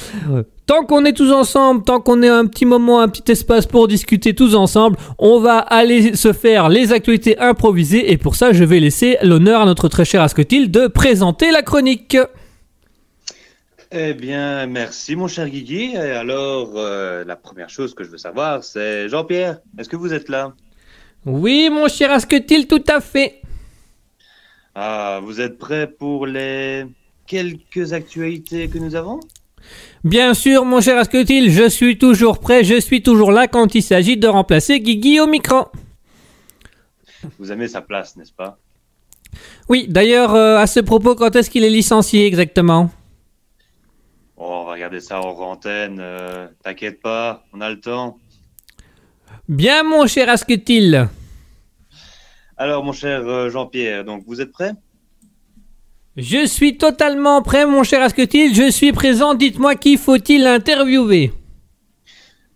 Tant 0.70 0.84
qu'on 0.84 1.04
est 1.04 1.14
tous 1.14 1.32
ensemble, 1.32 1.82
tant 1.82 2.00
qu'on 2.00 2.22
est 2.22 2.28
un 2.28 2.46
petit 2.46 2.64
moment, 2.64 3.00
un 3.00 3.08
petit 3.08 3.32
espace 3.32 3.66
pour 3.66 3.88
discuter 3.88 4.36
tous 4.36 4.54
ensemble, 4.54 4.96
on 5.18 5.40
va 5.40 5.58
aller 5.58 6.14
se 6.14 6.32
faire 6.32 6.68
les 6.68 6.92
actualités 6.92 7.36
improvisées 7.40 8.12
et 8.12 8.16
pour 8.16 8.36
ça, 8.36 8.52
je 8.52 8.62
vais 8.62 8.78
laisser 8.78 9.18
l'honneur 9.24 9.62
à 9.62 9.64
notre 9.64 9.88
très 9.88 10.04
cher 10.04 10.22
Asketil 10.22 10.70
de 10.70 10.86
présenter 10.86 11.50
la 11.50 11.62
chronique. 11.62 12.16
Eh 13.90 14.14
bien, 14.14 14.68
merci 14.68 15.16
mon 15.16 15.26
cher 15.26 15.48
Guigui. 15.48 15.94
Et 15.94 15.96
alors, 15.96 16.74
euh, 16.76 17.24
la 17.24 17.34
première 17.34 17.68
chose 17.68 17.92
que 17.92 18.04
je 18.04 18.10
veux 18.10 18.18
savoir, 18.18 18.62
c'est 18.62 19.08
Jean-Pierre, 19.08 19.58
est-ce 19.76 19.88
que 19.88 19.96
vous 19.96 20.14
êtes 20.14 20.28
là? 20.28 20.54
Oui, 21.26 21.68
mon 21.68 21.88
cher 21.88 22.12
Asketil, 22.12 22.68
tout 22.68 22.84
à 22.86 23.00
fait. 23.00 23.42
Ah, 24.76 25.18
vous 25.20 25.40
êtes 25.40 25.58
prêts 25.58 25.88
pour 25.88 26.28
les 26.28 26.86
quelques 27.26 27.92
actualités 27.92 28.68
que 28.68 28.78
nous 28.78 28.94
avons? 28.94 29.18
Bien 30.02 30.32
sûr, 30.32 30.64
mon 30.64 30.80
cher 30.80 30.96
Asketil, 30.96 31.50
je 31.50 31.68
suis 31.68 31.98
toujours 31.98 32.38
prêt, 32.40 32.64
je 32.64 32.80
suis 32.80 33.02
toujours 33.02 33.32
là 33.32 33.48
quand 33.48 33.74
il 33.74 33.82
s'agit 33.82 34.16
de 34.16 34.26
remplacer 34.26 34.80
Guigui 34.80 35.20
au 35.20 35.26
micro. 35.26 35.68
Vous 37.38 37.52
aimez 37.52 37.68
sa 37.68 37.82
place, 37.82 38.16
n'est-ce 38.16 38.32
pas? 38.32 38.58
Oui, 39.68 39.86
d'ailleurs, 39.88 40.34
euh, 40.34 40.56
à 40.56 40.66
ce 40.66 40.80
propos, 40.80 41.14
quand 41.14 41.36
est-ce 41.36 41.50
qu'il 41.50 41.64
est 41.64 41.70
licencié 41.70 42.26
exactement? 42.26 42.90
Oh, 44.38 44.62
on 44.62 44.64
va 44.64 44.72
regarder 44.72 45.00
ça 45.00 45.20
en 45.20 45.38
antenne. 45.38 45.98
euh, 46.00 46.48
T'inquiète 46.64 47.02
pas, 47.02 47.44
on 47.52 47.60
a 47.60 47.68
le 47.68 47.78
temps. 47.78 48.16
Bien, 49.48 49.82
mon 49.82 50.06
cher 50.06 50.30
Asketil. 50.30 51.08
Alors, 52.56 52.82
mon 52.84 52.92
cher 52.92 53.20
euh, 53.26 53.50
Jean-Pierre, 53.50 54.04
donc 54.04 54.24
vous 54.26 54.40
êtes 54.40 54.50
prêts 54.50 54.72
Je 56.22 56.46
suis 56.46 56.76
totalement 56.76 57.40
prêt, 57.40 57.64
mon 57.64 57.82
cher 57.82 58.02
Asketil. 58.02 58.54
Je 58.54 58.70
suis 58.70 58.92
présent. 58.92 59.32
Dites-moi 59.32 59.74
qui 59.74 59.96
faut-il 59.96 60.46
interviewer? 60.46 61.32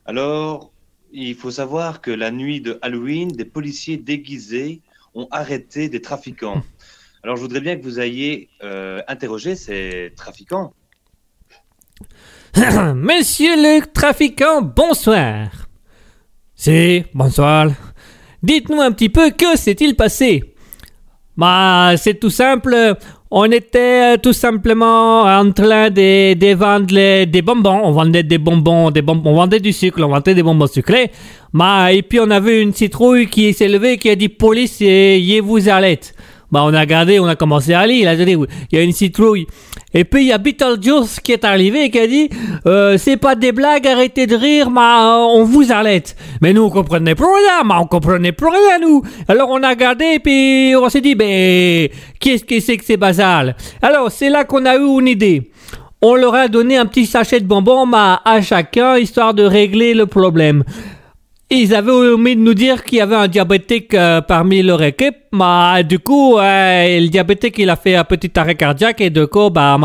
Alors, 0.04 0.70
il 1.12 1.34
faut 1.34 1.50
savoir 1.50 2.02
que 2.02 2.10
la 2.10 2.30
nuit 2.30 2.60
de 2.60 2.78
Halloween, 2.82 3.28
des 3.28 3.46
policiers 3.46 3.96
déguisés 3.96 4.82
ont 5.14 5.28
arrêté 5.30 5.88
des 5.88 6.02
trafiquants. 6.02 6.62
Alors, 7.22 7.36
je 7.36 7.40
voudrais 7.40 7.62
bien 7.62 7.76
que 7.76 7.82
vous 7.82 8.00
ayez 8.00 8.50
euh, 8.62 9.00
interrogé 9.08 9.56
ces 9.56 10.12
trafiquants. 10.14 10.74
Monsieur 12.94 13.56
le 13.56 13.80
trafiquant, 13.90 14.60
bonsoir. 14.60 15.48
Si, 16.54 17.02
bonsoir. 17.14 17.70
Dites-nous 18.42 18.82
un 18.82 18.92
petit 18.92 19.08
peu 19.08 19.30
que 19.30 19.56
s'est-il 19.56 19.96
passé? 19.96 20.54
Bah, 21.34 21.94
c'est 21.96 22.20
tout 22.20 22.30
simple. 22.30 22.96
On 23.36 23.50
était 23.50 24.14
euh, 24.14 24.16
tout 24.16 24.32
simplement 24.32 25.22
en 25.22 25.50
train 25.50 25.90
de, 25.90 26.34
de 26.34 26.54
vendre 26.54 26.94
les- 26.94 27.26
des 27.26 27.42
bonbons. 27.42 27.80
On 27.82 27.90
vendait 27.90 28.22
des 28.22 28.38
bonbons, 28.38 28.92
des 28.92 29.02
bonbons, 29.02 29.30
on 29.30 29.34
vendait 29.34 29.58
du 29.58 29.72
sucre, 29.72 30.00
on 30.04 30.08
vendait 30.08 30.34
des 30.36 30.42
bonbons 30.44 30.68
sucrés. 30.68 31.10
Bah, 31.52 31.92
et 31.92 32.02
puis 32.02 32.20
on 32.20 32.30
avait 32.30 32.62
une 32.62 32.72
citrouille 32.72 33.26
qui 33.26 33.52
s'est 33.52 33.66
levée 33.66 33.98
qui 33.98 34.08
a 34.08 34.14
dit 34.14 34.28
police 34.28 34.80
et 34.80 35.18
y 35.18 35.40
vous 35.40 35.68
arrête. 35.68 36.14
Bah, 36.54 36.62
on 36.64 36.72
a 36.72 36.78
regardé, 36.78 37.18
on 37.18 37.26
a 37.26 37.34
commencé 37.34 37.74
à 37.74 37.84
lire. 37.84 38.02
Il 38.02 38.06
a 38.06 38.24
dit, 38.24 38.36
il 38.70 38.78
y 38.78 38.80
a 38.80 38.84
une 38.84 38.92
citrouille. 38.92 39.48
Et 39.92 40.04
puis 40.04 40.22
il 40.22 40.28
y 40.28 40.32
a 40.32 40.38
Beetlejuice 40.38 41.18
qui 41.18 41.32
est 41.32 41.44
arrivé 41.44 41.86
et 41.86 41.90
qui 41.90 41.98
a 41.98 42.06
dit 42.06 42.30
euh, 42.66 42.96
c'est 42.96 43.16
pas 43.16 43.34
des 43.34 43.50
blagues, 43.50 43.88
arrêtez 43.88 44.28
de 44.28 44.36
rire, 44.36 44.70
mais 44.70 44.80
euh, 44.80 45.34
on 45.34 45.42
vous 45.42 45.72
arrête. 45.72 46.14
Mais 46.40 46.52
nous 46.52 46.62
on 46.62 46.70
comprenait 46.70 47.16
plus 47.16 47.26
rien, 47.26 47.64
mais 47.64 47.74
on 47.80 47.86
comprenait 47.86 48.30
plus 48.30 48.46
rien 48.46 48.78
nous. 48.80 49.02
Alors 49.26 49.50
on 49.50 49.64
a 49.64 49.70
regardé 49.70 50.04
et 50.14 50.18
puis 50.20 50.74
on 50.80 50.88
s'est 50.88 51.00
dit 51.00 51.16
ben 51.16 51.88
qu'est-ce 52.20 52.44
que 52.44 52.60
c'est 52.60 52.76
que 52.76 52.84
ces 52.84 52.96
bazars 52.96 53.54
Alors 53.82 54.12
c'est 54.12 54.30
là 54.30 54.44
qu'on 54.44 54.64
a 54.64 54.76
eu 54.76 55.00
une 55.00 55.08
idée. 55.08 55.50
On 56.02 56.14
leur 56.14 56.36
a 56.36 56.46
donné 56.46 56.76
un 56.76 56.86
petit 56.86 57.06
sachet 57.06 57.40
de 57.40 57.46
bonbons 57.46 57.86
mais 57.86 58.16
à 58.24 58.40
chacun 58.42 58.96
histoire 58.96 59.34
de 59.34 59.42
régler 59.42 59.92
le 59.92 60.06
problème. 60.06 60.62
Ils 61.56 61.72
avaient 61.72 61.92
omis 61.92 62.34
de 62.34 62.40
nous 62.40 62.52
dire 62.52 62.82
qu'il 62.82 62.98
y 62.98 63.00
avait 63.00 63.14
un 63.14 63.28
diabétique 63.28 63.94
euh, 63.94 64.20
parmi 64.20 64.60
leur 64.60 64.82
équipe, 64.82 65.18
mais 65.32 65.84
du 65.84 66.00
coup, 66.00 66.36
euh, 66.36 66.98
le 66.98 67.06
diabétique 67.06 67.58
il 67.58 67.70
a 67.70 67.76
fait 67.76 67.94
un 67.94 68.02
petit 68.02 68.32
arrêt 68.34 68.56
cardiaque 68.56 69.00
et 69.00 69.10
du 69.10 69.28
coup, 69.28 69.50
bah, 69.50 69.78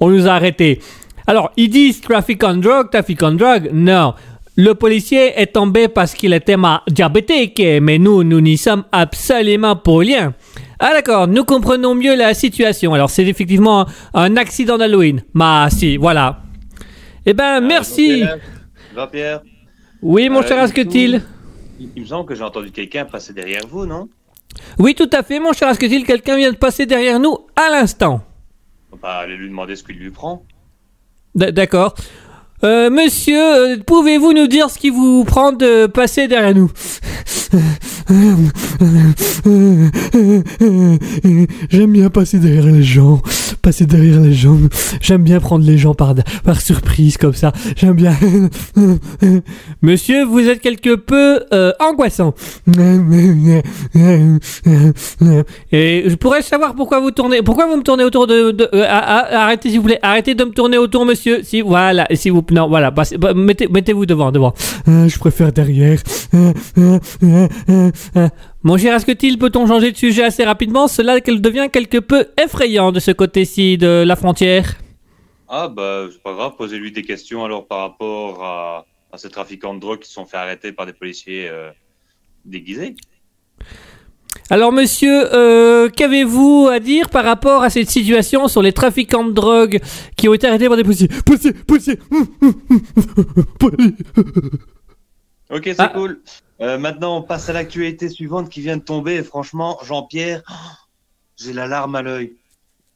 on 0.00 0.10
nous 0.10 0.26
a 0.26 0.32
arrêtés. 0.32 0.80
Alors, 1.28 1.52
ils 1.56 1.70
disent 1.70 2.00
trafic 2.00 2.42
on 2.42 2.54
drug, 2.54 2.90
trafic 2.90 3.22
on 3.22 3.32
drug. 3.32 3.70
Non. 3.72 4.14
Le 4.56 4.74
policier 4.74 5.40
est 5.40 5.52
tombé 5.52 5.86
parce 5.86 6.12
qu'il 6.12 6.32
était 6.32 6.56
ma 6.56 6.82
diabétique, 6.90 7.62
mais 7.80 7.98
nous, 7.98 8.24
nous 8.24 8.40
n'y 8.40 8.56
sommes 8.56 8.82
absolument 8.90 9.76
pour 9.76 10.00
rien. 10.00 10.34
Ah 10.80 10.90
d'accord, 10.92 11.28
nous 11.28 11.44
comprenons 11.44 11.94
mieux 11.94 12.16
la 12.16 12.34
situation. 12.34 12.94
Alors, 12.94 13.10
c'est 13.10 13.24
effectivement 13.24 13.86
un, 14.12 14.36
accident 14.36 14.76
d'Halloween. 14.76 15.22
Mais 15.34 15.70
si, 15.70 15.96
voilà. 15.96 16.40
Eh 17.24 17.32
ben, 17.32 17.60
merci. 17.60 18.18
Jean-Pierre, 18.18 18.38
Jean-Pierre, 18.96 19.40
Oui, 20.02 20.28
mon 20.28 20.40
Euh, 20.40 20.46
cher 20.46 20.58
Asketil. 20.60 21.22
il 21.80 21.88
il 21.96 22.02
me 22.02 22.06
semble 22.06 22.26
que 22.28 22.34
j'ai 22.34 22.42
entendu 22.44 22.70
quelqu'un 22.70 23.04
passer 23.04 23.32
derrière 23.32 23.66
vous, 23.68 23.86
non? 23.86 24.08
Oui, 24.78 24.94
tout 24.94 25.08
à 25.12 25.22
fait, 25.22 25.40
mon 25.40 25.52
cher 25.52 25.68
Asketil. 25.68 26.04
Quelqu'un 26.04 26.36
vient 26.36 26.52
de 26.52 26.56
passer 26.56 26.86
derrière 26.86 27.18
nous 27.18 27.38
à 27.56 27.70
l'instant. 27.70 28.22
Bah, 29.00 29.18
allez 29.18 29.36
lui 29.36 29.48
demander 29.48 29.74
ce 29.76 29.82
qu'il 29.82 29.96
lui 29.96 30.10
prend. 30.10 30.44
D'accord. 31.34 31.94
Euh, 32.64 32.90
monsieur, 32.90 33.38
euh, 33.40 33.76
pouvez-vous 33.84 34.32
nous 34.32 34.46
dire 34.46 34.70
ce 34.70 34.78
qui 34.78 34.90
vous 34.90 35.24
prend 35.24 35.52
de 35.52 35.86
passer 35.86 36.28
derrière 36.28 36.54
nous? 36.54 36.70
J'aime 41.70 41.92
bien 41.92 42.10
passer 42.10 42.38
derrière 42.38 42.66
les 42.66 42.82
gens, 42.82 43.20
passer 43.62 43.86
derrière 43.86 44.20
les 44.20 44.32
gens. 44.32 44.56
J'aime 45.00 45.22
bien 45.22 45.40
prendre 45.40 45.64
les 45.64 45.78
gens 45.78 45.94
par, 45.94 46.14
par 46.44 46.60
surprise 46.60 47.16
comme 47.16 47.32
ça. 47.34 47.52
J'aime 47.76 47.94
bien. 47.94 48.14
Monsieur, 49.82 50.24
vous 50.24 50.40
êtes 50.48 50.60
quelque 50.60 50.94
peu 50.94 51.40
euh, 51.52 51.72
angoissant. 51.80 52.34
Et 55.72 56.04
je 56.06 56.14
pourrais 56.14 56.42
savoir 56.42 56.74
pourquoi 56.74 57.00
vous 57.00 57.10
tournez, 57.10 57.42
pourquoi 57.42 57.66
vous 57.66 57.76
me 57.76 57.82
tournez 57.82 58.04
autour 58.04 58.26
de, 58.26 58.50
de- 58.52 58.68
euh, 58.72 58.84
arrêtez 58.88 59.70
s'il 59.70 59.80
vous 59.80 59.86
plaît, 59.86 59.98
arrêtez 60.02 60.34
de 60.34 60.44
me 60.44 60.50
tourner 60.50 60.78
autour, 60.78 61.04
monsieur. 61.06 61.40
Si 61.42 61.60
voilà, 61.60 62.06
si 62.14 62.30
vous, 62.30 62.42
non, 62.52 62.68
voilà, 62.68 62.90
bah, 62.90 63.02
mettez, 63.34 63.66
mettez-vous 63.68 64.06
devant, 64.06 64.30
devant. 64.30 64.54
Euh, 64.88 65.08
Je 65.08 65.18
préfère 65.18 65.52
derrière. 65.52 66.00
Mon 68.62 68.76
cher 68.76 68.94
Asketil, 68.94 69.38
peut-on 69.38 69.66
changer 69.66 69.90
de 69.92 69.96
sujet 69.96 70.24
assez 70.24 70.44
rapidement? 70.44 70.86
Cela 70.86 71.18
devient 71.20 71.68
quelque 71.72 71.98
peu 71.98 72.26
effrayant 72.42 72.92
de 72.92 73.00
ce 73.00 73.10
côté-ci 73.10 73.78
de 73.78 74.04
la 74.06 74.16
frontière. 74.16 74.74
Ah, 75.48 75.68
bah, 75.68 76.06
c'est 76.10 76.22
pas 76.22 76.32
grave, 76.34 76.52
posez-lui 76.56 76.92
des 76.92 77.02
questions 77.02 77.44
alors 77.44 77.66
par 77.66 77.80
rapport 77.80 78.44
à, 78.44 78.86
à 79.12 79.18
ces 79.18 79.28
trafiquants 79.28 79.74
de 79.74 79.80
drogue 79.80 80.00
qui 80.00 80.10
sont 80.10 80.24
fait 80.24 80.36
arrêter 80.36 80.72
par 80.72 80.86
des 80.86 80.92
policiers 80.92 81.48
euh, 81.48 81.70
déguisés. 82.44 82.96
Alors 84.50 84.72
monsieur, 84.72 85.34
euh, 85.34 85.88
qu'avez-vous 85.88 86.68
à 86.70 86.78
dire 86.78 87.08
par 87.08 87.24
rapport 87.24 87.62
à 87.62 87.70
cette 87.70 87.88
situation 87.90 88.48
sur 88.48 88.60
les 88.62 88.72
trafiquants 88.72 89.24
de 89.24 89.32
drogue 89.32 89.78
qui 90.16 90.28
ont 90.28 90.34
été 90.34 90.46
arrêtés 90.46 90.68
par 90.68 90.76
des 90.76 90.84
policiers? 90.84 91.08
Poussez, 91.24 91.52
poussez. 91.52 91.98
Ok, 95.50 95.62
c'est 95.64 95.76
Ah. 95.80 95.88
cool. 95.88 96.20
Euh, 96.60 96.78
maintenant, 96.78 97.18
on 97.18 97.22
passe 97.22 97.48
à 97.48 97.52
l'actualité 97.52 98.08
suivante 98.08 98.48
qui 98.48 98.60
vient 98.60 98.76
de 98.76 98.82
tomber. 98.82 99.14
Et 99.16 99.22
franchement, 99.22 99.78
Jean-Pierre, 99.84 100.42
oh, 100.48 100.52
j'ai 101.36 101.52
la 101.52 101.66
larme 101.66 101.94
à 101.96 102.02
l'œil. 102.02 102.34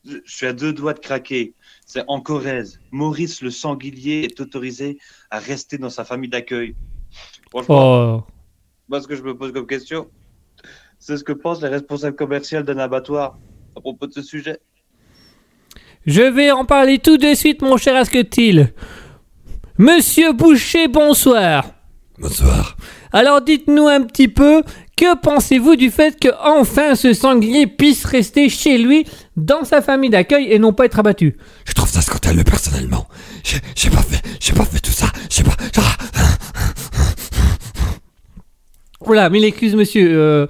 Je 0.09 0.19
je 0.25 0.35
suis 0.37 0.47
à 0.47 0.53
deux 0.53 0.73
doigts 0.73 0.95
de 0.95 1.01
craquer. 1.01 1.53
C'est 1.85 2.05
en 2.07 2.21
Corrèze. 2.21 2.81
Maurice 2.93 3.43
le 3.43 3.51
sanglier 3.51 4.25
est 4.25 4.41
autorisé 4.41 4.99
à 5.31 5.39
rester 5.39 5.79
dans 5.79 5.91
sa 5.91 6.05
famille 6.05 6.31
d'accueil. 6.31 6.75
Franchement, 7.51 8.17
Oh. 8.19 8.25
moi, 8.89 9.01
ce 9.01 9.09
que 9.09 9.17
je 9.17 9.23
me 9.23 9.37
pose 9.37 9.53
comme 9.53 9.67
question, 9.67 10.09
c'est 11.07 11.19
ce 11.19 11.23
que 11.23 11.33
pensent 11.33 11.63
les 11.63 11.69
responsables 11.69 12.17
commerciaux 12.17 12.63
d'un 12.63 12.79
abattoir 12.79 13.39
à 13.77 13.81
propos 13.81 14.09
de 14.09 14.13
ce 14.13 14.23
sujet. 14.23 14.59
Je 16.05 16.23
vais 16.23 16.51
en 16.51 16.65
parler 16.65 16.99
tout 16.99 17.17
de 17.17 17.33
suite, 17.35 17.63
mon 17.63 17.77
cher 17.77 17.95
Asketil. 17.95 18.73
Monsieur 19.79 20.33
Boucher, 20.33 20.89
bonsoir. 20.89 21.67
Bonsoir. 22.19 22.77
Alors 23.13 23.41
dites-nous 23.41 23.87
un 23.87 24.03
petit 24.03 24.27
peu, 24.27 24.65
que 24.97 25.17
pensez-vous 25.17 25.77
du 25.77 25.93
fait 25.93 26.19
que 26.19 26.31
enfin 26.43 26.97
ce 26.97 27.13
sanglier 27.13 27.69
puisse 27.69 28.05
rester 28.05 28.49
chez 28.49 28.77
lui, 28.77 29.07
dans 29.37 29.63
sa 29.63 29.83
famille 29.83 30.11
d'accueil, 30.11 30.51
et 30.51 30.59
non 30.59 30.73
pas 30.73 30.87
être 30.87 30.99
abattu? 30.99 31.37
Je 31.67 31.73
trouve 31.75 31.89
ça 31.89 32.01
scandaleux 32.01 32.43
personnellement. 32.43 33.07
J'ai 33.45 33.91
pas 33.91 34.03
fait, 34.03 34.23
j'ai 34.41 34.55
pas 34.55 34.65
fait 34.65 34.81
tout 34.81 34.91
ça. 34.91 35.07
J'ai 35.31 35.45
pas. 35.45 35.55
Ah. 35.77 35.97
Voilà, 39.03 39.31
mille 39.31 39.45
excuses, 39.45 39.77
monsieur. 39.77 40.11
Euh, 40.11 40.47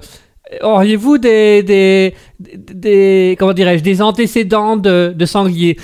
Auriez-vous 0.61 1.17
des, 1.17 1.63
des, 1.63 2.15
des, 2.39 3.35
comment 3.39 3.53
dirais-je, 3.53 3.83
des 3.83 4.01
antécédents 4.01 4.77
de, 4.77 5.13
de 5.15 5.25
sanglier 5.25 5.77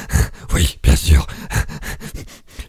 Oui, 0.54 0.78
bien 0.82 0.96
sûr. 0.96 1.26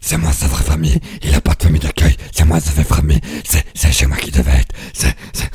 C'est 0.00 0.16
moi 0.16 0.32
sa 0.32 0.46
vraie 0.46 0.62
famille. 0.64 0.98
Il 1.22 1.34
a 1.34 1.40
pas 1.40 1.54
de 1.54 1.62
famille 1.62 1.80
d'accueil. 1.80 2.16
C'est 2.32 2.44
moi 2.44 2.60
sa 2.60 2.72
vraie 2.72 2.84
famille. 2.84 3.20
C'est, 3.44 3.64
c'est 3.74 3.92
chez 3.92 4.06
moi 4.06 4.16
qui 4.16 4.30
devait 4.30 4.50
être. 4.60 4.74
C'est, 4.92 5.14
c'est... 5.32 5.50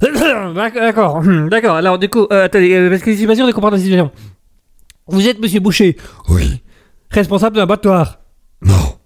D'accord, 0.74 1.16
hum, 1.16 1.48
d'accord. 1.48 1.76
Alors, 1.76 1.98
du 1.98 2.08
coup, 2.08 2.26
euh, 2.32 2.44
attendez, 2.46 2.88
parce 2.90 3.02
que 3.02 3.14
suis 3.14 3.26
pas 3.26 3.36
sûr 3.36 3.46
de 3.46 3.52
comprendre 3.52 3.76
la 3.76 3.82
situation. 3.82 4.10
Vous 5.06 5.26
êtes 5.28 5.40
monsieur 5.40 5.60
Boucher, 5.60 5.96
Oui. 6.28 6.60
responsable 7.10 7.56
d'un 7.56 7.62
abattoir. 7.62 8.18
Non. 8.62 8.96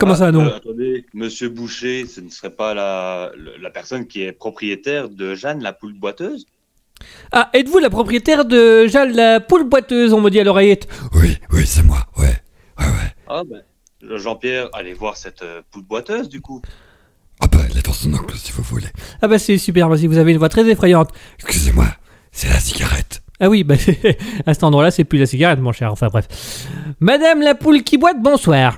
Comment 0.00 0.14
ça, 0.16 0.32
non 0.32 0.46
Euh, 0.46 0.56
Attendez, 0.56 1.04
Monsieur 1.14 1.48
Boucher, 1.48 2.06
ce 2.06 2.20
ne 2.20 2.30
serait 2.30 2.50
pas 2.50 2.74
la, 2.74 3.30
la 3.60 3.70
personne 3.70 4.06
qui 4.06 4.22
est 4.22 4.32
propriétaire 4.32 5.08
de 5.08 5.34
Jeanne, 5.34 5.62
la 5.62 5.72
poule 5.72 5.92
boiteuse? 5.92 6.46
Ah, 7.32 7.50
êtes-vous 7.54 7.78
la 7.78 7.88
propriétaire 7.90 8.44
de 8.44 8.86
Jeanne 8.86 9.12
la 9.12 9.40
poule 9.40 9.64
boiteuse, 9.68 10.12
on 10.12 10.20
me 10.20 10.30
dit 10.30 10.40
à 10.40 10.44
l'oreillette 10.44 10.88
Oui, 11.14 11.38
oui, 11.52 11.66
c'est 11.66 11.82
moi. 11.82 12.06
Ouais. 12.18 12.36
Ouais, 12.78 12.86
ouais. 12.86 13.14
Ah 13.28 13.42
ben. 13.48 13.62
Jean-Pierre, 14.16 14.68
allez 14.72 14.94
voir 14.94 15.16
cette 15.16 15.42
euh, 15.42 15.60
poule 15.70 15.82
boiteuse 15.84 16.28
du 16.28 16.40
coup. 16.40 16.62
Ah 17.40 17.46
bah, 17.50 17.58
elle 17.70 17.76
est 17.78 17.84
dans 17.86 17.92
son 17.92 18.12
oncle, 18.14 18.34
si 18.36 18.52
vous 18.52 18.62
voulez. 18.62 18.88
Ah 19.22 19.28
bah 19.28 19.38
c'est 19.38 19.56
super, 19.58 19.88
vas-y, 19.88 20.06
vous 20.06 20.18
avez 20.18 20.32
une 20.32 20.38
voix 20.38 20.48
très 20.48 20.66
effrayante. 20.68 21.10
Excusez-moi. 21.38 21.86
C'est 22.32 22.48
la 22.48 22.58
cigarette. 22.60 23.22
Ah 23.40 23.48
oui, 23.48 23.64
bah, 23.64 23.74
à 24.46 24.54
cet 24.54 24.64
endroit-là, 24.64 24.90
c'est 24.90 25.04
plus 25.04 25.18
la 25.18 25.26
cigarette, 25.26 25.60
mon 25.60 25.72
cher. 25.72 25.90
Enfin 25.90 26.08
bref. 26.08 26.28
Madame 27.00 27.40
la 27.40 27.54
poule 27.54 27.82
qui 27.82 27.96
boite, 27.96 28.20
bonsoir. 28.20 28.76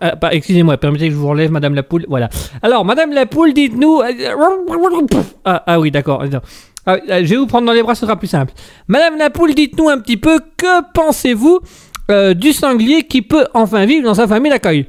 Ah, 0.00 0.30
Excusez-moi, 0.32 0.78
permettez 0.78 1.08
que 1.08 1.14
je 1.14 1.18
vous 1.18 1.28
relève, 1.28 1.50
Madame 1.50 1.74
la 1.74 1.82
poule. 1.82 2.06
Voilà. 2.08 2.30
Alors, 2.62 2.84
Madame 2.86 3.12
la 3.12 3.26
poule, 3.26 3.52
dites-nous. 3.52 4.00
Ah, 5.44 5.62
ah 5.66 5.78
oui, 5.78 5.90
d'accord. 5.90 6.24
Ah, 6.86 6.98
je 7.06 7.26
vais 7.26 7.36
vous 7.36 7.46
prendre 7.46 7.66
dans 7.66 7.72
les 7.72 7.82
bras, 7.82 7.94
ce 7.94 8.06
sera 8.06 8.16
plus 8.16 8.28
simple. 8.28 8.54
Madame 8.88 9.18
la 9.18 9.28
poule, 9.28 9.54
dites-nous 9.54 9.90
un 9.90 9.98
petit 9.98 10.16
peu 10.16 10.40
que 10.56 10.92
pensez-vous 10.94 11.60
euh, 12.10 12.34
du 12.34 12.52
sanglier 12.52 13.04
qui 13.04 13.22
peut 13.22 13.46
enfin 13.54 13.84
vivre 13.86 14.04
dans 14.04 14.14
sa 14.14 14.26
famille 14.26 14.50
d'accueil? 14.50 14.86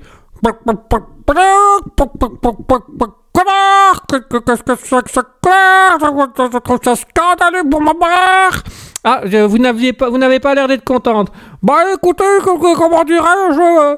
Qu'est-ce 3.35 4.63
que 4.63 4.75
c'est 4.83 5.03
que 5.03 5.11
ce 5.11 5.19
clair 5.41 5.97
Je 5.99 6.57
trouve 6.59 6.79
ça 6.83 6.95
scandaleux 6.95 7.69
pour 7.69 7.81
ma 7.81 7.93
mère 7.93 8.63
Ah, 9.03 9.21
vous 9.47 9.57
n'aviez 9.57 9.93
pas, 9.93 10.09
vous 10.09 10.17
n'avez 10.17 10.39
pas 10.39 10.55
l'air 10.55 10.67
d'être 10.67 10.83
contente. 10.83 11.29
Bah 11.61 11.79
écoutez, 11.93 12.23
co- 12.43 12.57
co- 12.57 12.75
comment 12.75 13.03
dirais-je 13.03 13.59
euh, 13.61 13.95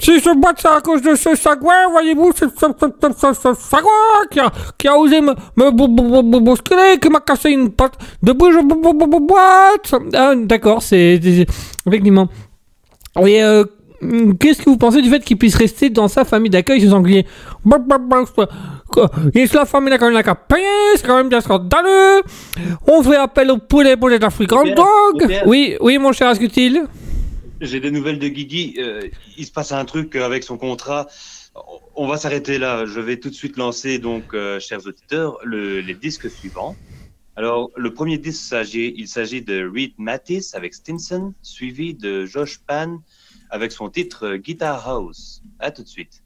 Si 0.00 0.20
je 0.20 0.34
boite, 0.38 0.58
c'est 0.60 0.68
à 0.68 0.80
cause 0.80 1.02
de 1.02 1.14
ce 1.14 1.34
sagouin, 1.34 1.88
voyez-vous, 1.90 2.32
ce, 2.36 2.46
ce, 2.48 2.66
ce, 3.18 3.32
ce, 3.32 3.54
sagouin 3.54 4.26
qui 4.30 4.40
a, 4.40 4.50
qui 4.78 4.88
a 4.88 4.96
osé 4.96 5.20
me, 5.20 5.32
me 5.56 5.70
bou- 5.70 5.88
bou- 5.88 6.02
bou- 6.02 6.22
bou- 6.22 6.40
bousculer, 6.40 6.98
qui 7.00 7.08
m'a 7.08 7.20
cassé 7.20 7.50
une 7.50 7.70
patte 7.70 7.94
de 8.22 8.32
bouche 8.32 8.56
bou- 8.62 8.80
bou- 8.80 8.92
bou- 8.92 9.06
bou- 9.06 9.20
boîte. 9.26 9.94
Ah, 10.14 10.34
d'accord, 10.36 10.82
c'est... 10.82 11.14
Effectivement. 11.86 12.28
Et 13.24 13.42
euh, 13.42 13.64
qu'est-ce 14.38 14.62
que 14.62 14.70
vous 14.70 14.76
pensez 14.76 15.02
du 15.02 15.08
fait 15.10 15.20
qu'il 15.24 15.36
puisse 15.38 15.54
rester 15.56 15.90
dans 15.90 16.08
sa 16.08 16.24
famille 16.24 16.50
d'accueil, 16.50 16.80
ce 16.80 16.88
sanglier 16.90 17.26
Et 19.34 19.46
la 19.46 19.64
famille 19.66 19.90
d'accueil 19.90 20.12
n'a 20.14 20.22
qu'à 20.22 20.34
payer, 20.34 20.64
c'est 20.96 21.06
quand 21.06 21.16
même 21.16 21.28
bien 21.28 21.40
scandaleux. 21.40 22.22
On 22.86 23.02
fait 23.02 23.16
appel 23.16 23.50
au 23.50 23.58
poulet 23.58 23.96
poulet 23.96 24.18
d'African 24.18 24.64
Dog. 24.64 25.42
Oui, 25.46 25.76
oui, 25.80 25.98
mon 25.98 26.12
cher 26.12 26.28
Ascutil. 26.28 26.84
J'ai 27.60 27.80
des 27.80 27.90
nouvelles 27.90 28.18
de 28.18 28.28
Guigui. 28.28 28.74
euh, 28.78 29.00
il 29.38 29.46
se 29.46 29.52
passe 29.52 29.72
un 29.72 29.84
truc 29.84 30.14
avec 30.16 30.42
son 30.44 30.58
contrat. 30.58 31.06
On 31.94 32.06
va 32.06 32.18
s'arrêter 32.18 32.58
là. 32.58 32.84
Je 32.84 33.00
vais 33.00 33.16
tout 33.16 33.30
de 33.30 33.34
suite 33.34 33.56
lancer, 33.56 33.98
donc, 33.98 34.24
euh, 34.34 34.60
chers 34.60 34.86
auditeurs, 34.86 35.38
le- 35.42 35.80
les 35.80 35.94
disques 35.94 36.30
suivants. 36.30 36.76
Alors, 37.34 37.70
le 37.76 37.92
premier 37.92 38.18
disque, 38.18 38.54
il 38.74 39.08
s'agit 39.08 39.42
de 39.42 39.70
Reed 39.74 39.92
Mattis 39.98 40.50
avec 40.54 40.74
Stinson, 40.74 41.32
suivi 41.42 41.94
de 41.94 42.24
Josh 42.26 42.58
Pan 42.66 42.98
avec 43.56 43.72
son 43.72 43.88
titre 43.88 44.26
euh, 44.26 44.36
Guitar 44.36 44.86
House. 44.86 45.42
À 45.58 45.70
tout 45.70 45.82
de 45.82 45.88
suite. 45.88 46.22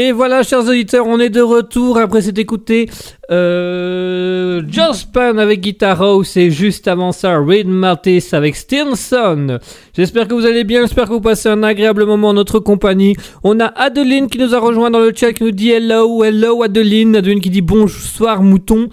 Et 0.00 0.12
voilà, 0.12 0.44
chers 0.44 0.60
auditeurs, 0.60 1.08
on 1.08 1.18
est 1.18 1.28
de 1.28 1.40
retour 1.40 1.98
après 1.98 2.22
s'être 2.22 2.38
écouté 2.38 2.88
euh, 3.32 4.62
Jospin 4.68 5.38
avec 5.38 5.60
Guitar 5.60 6.00
House 6.00 6.36
et 6.36 6.52
juste 6.52 6.86
avant 6.86 7.10
ça, 7.10 7.36
Reed 7.36 7.66
Martis 7.66 8.26
avec 8.30 8.54
Stinson. 8.54 9.58
J'espère 9.96 10.28
que 10.28 10.34
vous 10.34 10.46
allez 10.46 10.62
bien, 10.62 10.82
j'espère 10.82 11.06
que 11.06 11.14
vous 11.14 11.20
passez 11.20 11.48
un 11.48 11.64
agréable 11.64 12.04
moment 12.04 12.28
en 12.28 12.34
notre 12.34 12.60
compagnie. 12.60 13.16
On 13.42 13.58
a 13.58 13.66
Adeline 13.66 14.28
qui 14.28 14.38
nous 14.38 14.54
a 14.54 14.60
rejoint 14.60 14.92
dans 14.92 15.00
le 15.00 15.12
chat 15.12 15.32
qui 15.32 15.42
nous 15.42 15.50
dit 15.50 15.72
hello, 15.72 16.22
hello 16.22 16.62
Adeline. 16.62 17.16
Adeline 17.16 17.40
qui 17.40 17.50
dit 17.50 17.60
bonsoir 17.60 18.40
mouton. 18.40 18.90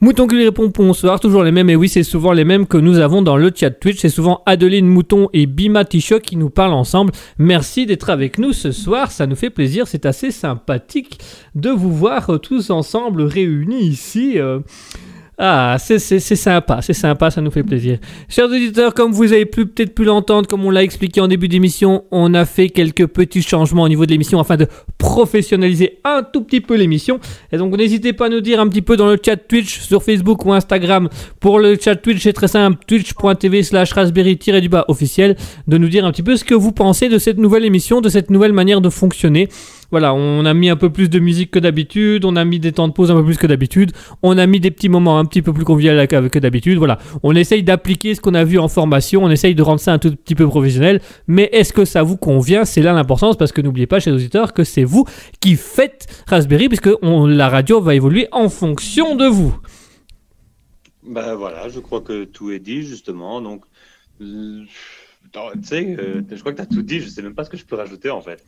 Mouton 0.00 0.26
qui 0.26 0.36
lui 0.36 0.44
répond 0.44 0.70
bonsoir, 0.74 1.20
toujours 1.20 1.44
les 1.44 1.52
mêmes, 1.52 1.70
et 1.70 1.76
oui, 1.76 1.88
c'est 1.88 2.02
souvent 2.02 2.32
les 2.32 2.44
mêmes 2.44 2.66
que 2.66 2.76
nous 2.76 2.98
avons 2.98 3.22
dans 3.22 3.36
le 3.36 3.50
chat 3.54 3.70
Twitch. 3.70 3.98
C'est 4.00 4.08
souvent 4.08 4.42
Adeline 4.46 4.86
Mouton 4.86 5.28
et 5.32 5.46
Bima 5.46 5.84
Tichok 5.84 6.22
qui 6.22 6.36
nous 6.36 6.50
parlent 6.50 6.74
ensemble. 6.74 7.12
Merci 7.38 7.86
d'être 7.86 8.10
avec 8.10 8.38
nous 8.38 8.52
ce 8.52 8.72
soir, 8.72 9.10
ça 9.10 9.26
nous 9.26 9.36
fait 9.36 9.50
plaisir, 9.50 9.86
c'est 9.86 10.06
assez 10.06 10.30
sympathique 10.30 11.18
de 11.54 11.70
vous 11.70 11.92
voir 11.92 12.38
tous 12.42 12.70
ensemble 12.70 13.22
réunis 13.22 13.86
ici. 13.86 14.38
euh. 14.38 14.60
Ah, 15.36 15.76
c'est 15.80 15.98
sympa, 15.98 16.80
c'est 16.80 16.92
sympa, 16.92 17.28
ça 17.28 17.40
nous 17.40 17.50
fait 17.50 17.64
plaisir. 17.64 17.98
Chers 18.28 18.46
auditeurs, 18.46 18.94
comme 18.94 19.10
vous 19.10 19.32
avez 19.32 19.46
peut-être 19.46 19.92
pu 19.92 20.04
l'entendre, 20.04 20.46
comme 20.46 20.64
on 20.64 20.70
l'a 20.70 20.84
expliqué 20.84 21.20
en 21.20 21.26
début 21.26 21.48
d'émission, 21.48 22.04
on 22.12 22.34
a 22.34 22.44
fait 22.44 22.68
quelques 22.68 23.08
petits 23.08 23.42
changements 23.42 23.82
au 23.82 23.88
niveau 23.88 24.06
de 24.06 24.12
l'émission 24.12 24.38
afin 24.38 24.56
de 24.56 24.68
professionnaliser 24.96 25.98
un 26.04 26.22
tout 26.22 26.42
petit 26.42 26.60
peu 26.60 26.76
l'émission. 26.76 27.18
Et 27.50 27.58
donc 27.58 27.76
n'hésitez 27.76 28.12
pas 28.12 28.26
à 28.26 28.28
nous 28.28 28.40
dire 28.40 28.60
un 28.60 28.68
petit 28.68 28.82
peu 28.82 28.96
dans 28.96 29.08
le 29.08 29.18
chat 29.24 29.36
Twitch, 29.36 29.80
sur 29.80 30.04
Facebook 30.04 30.44
ou 30.44 30.52
Instagram. 30.52 31.08
Pour 31.40 31.58
le 31.58 31.76
chat 31.80 31.96
Twitch, 31.96 32.22
c'est 32.22 32.32
très 32.32 32.48
simple, 32.48 32.78
twitch.tv 32.86 33.64
slash 33.64 33.92
raspberry-du-bas 33.92 34.84
officiel, 34.86 35.36
de 35.66 35.78
nous 35.78 35.88
dire 35.88 36.04
un 36.04 36.12
petit 36.12 36.22
peu 36.22 36.36
ce 36.36 36.44
que 36.44 36.54
vous 36.54 36.70
pensez 36.70 37.08
de 37.08 37.18
cette 37.18 37.38
nouvelle 37.38 37.64
émission, 37.64 38.00
de 38.00 38.08
cette 38.08 38.30
nouvelle 38.30 38.52
manière 38.52 38.80
de 38.80 38.88
fonctionner. 38.88 39.48
Voilà, 39.90 40.14
on 40.14 40.44
a 40.44 40.54
mis 40.54 40.70
un 40.70 40.76
peu 40.76 40.90
plus 40.90 41.08
de 41.08 41.18
musique 41.18 41.50
que 41.50 41.58
d'habitude, 41.58 42.24
on 42.24 42.36
a 42.36 42.44
mis 42.44 42.58
des 42.58 42.72
temps 42.72 42.88
de 42.88 42.92
pause 42.92 43.10
un 43.10 43.14
peu 43.14 43.24
plus 43.24 43.36
que 43.36 43.46
d'habitude, 43.46 43.92
on 44.22 44.38
a 44.38 44.46
mis 44.46 44.60
des 44.60 44.70
petits 44.70 44.88
moments 44.88 45.18
un 45.18 45.24
petit 45.24 45.42
peu 45.42 45.52
plus 45.52 45.64
conviviaux 45.64 45.92
que 46.06 46.38
d'habitude. 46.38 46.78
Voilà, 46.78 46.98
on 47.22 47.34
essaye 47.34 47.62
d'appliquer 47.62 48.14
ce 48.14 48.20
qu'on 48.20 48.34
a 48.34 48.44
vu 48.44 48.58
en 48.58 48.68
formation, 48.68 49.22
on 49.24 49.30
essaye 49.30 49.54
de 49.54 49.62
rendre 49.62 49.80
ça 49.80 49.92
un 49.92 49.98
tout 49.98 50.14
petit 50.14 50.34
peu 50.34 50.46
professionnel. 50.46 51.00
Mais 51.26 51.48
est-ce 51.52 51.72
que 51.72 51.84
ça 51.84 52.02
vous 52.02 52.16
convient? 52.16 52.64
C'est 52.64 52.82
là 52.82 52.92
l'importance 52.92 53.36
parce 53.36 53.52
que 53.52 53.60
n'oubliez 53.60 53.86
pas, 53.86 54.00
chers 54.00 54.14
auditeurs, 54.14 54.52
que 54.52 54.64
c'est 54.64 54.84
vous 54.84 55.04
qui 55.40 55.56
faites 55.56 56.06
Raspberry, 56.26 56.68
puisque 56.68 56.90
la 57.02 57.48
radio 57.48 57.80
va 57.80 57.94
évoluer 57.94 58.28
en 58.32 58.48
fonction 58.48 59.16
de 59.16 59.26
vous. 59.26 59.56
Ben 61.06 61.34
voilà, 61.34 61.68
je 61.68 61.80
crois 61.80 62.00
que 62.00 62.24
tout 62.24 62.50
est 62.50 62.58
dit 62.58 62.82
justement. 62.82 63.40
Donc, 63.42 63.64
euh, 64.22 64.62
tu 65.32 65.40
sais, 65.62 65.96
euh, 65.98 66.22
je 66.30 66.40
crois 66.40 66.52
que 66.52 66.56
tu 66.56 66.62
as 66.62 66.66
tout 66.66 66.82
dit. 66.82 67.00
Je 67.00 67.08
sais 67.08 67.22
même 67.22 67.34
pas 67.34 67.44
ce 67.44 67.50
que 67.50 67.56
je 67.56 67.64
peux 67.64 67.76
rajouter 67.76 68.10
en 68.10 68.22
fait. 68.22 68.44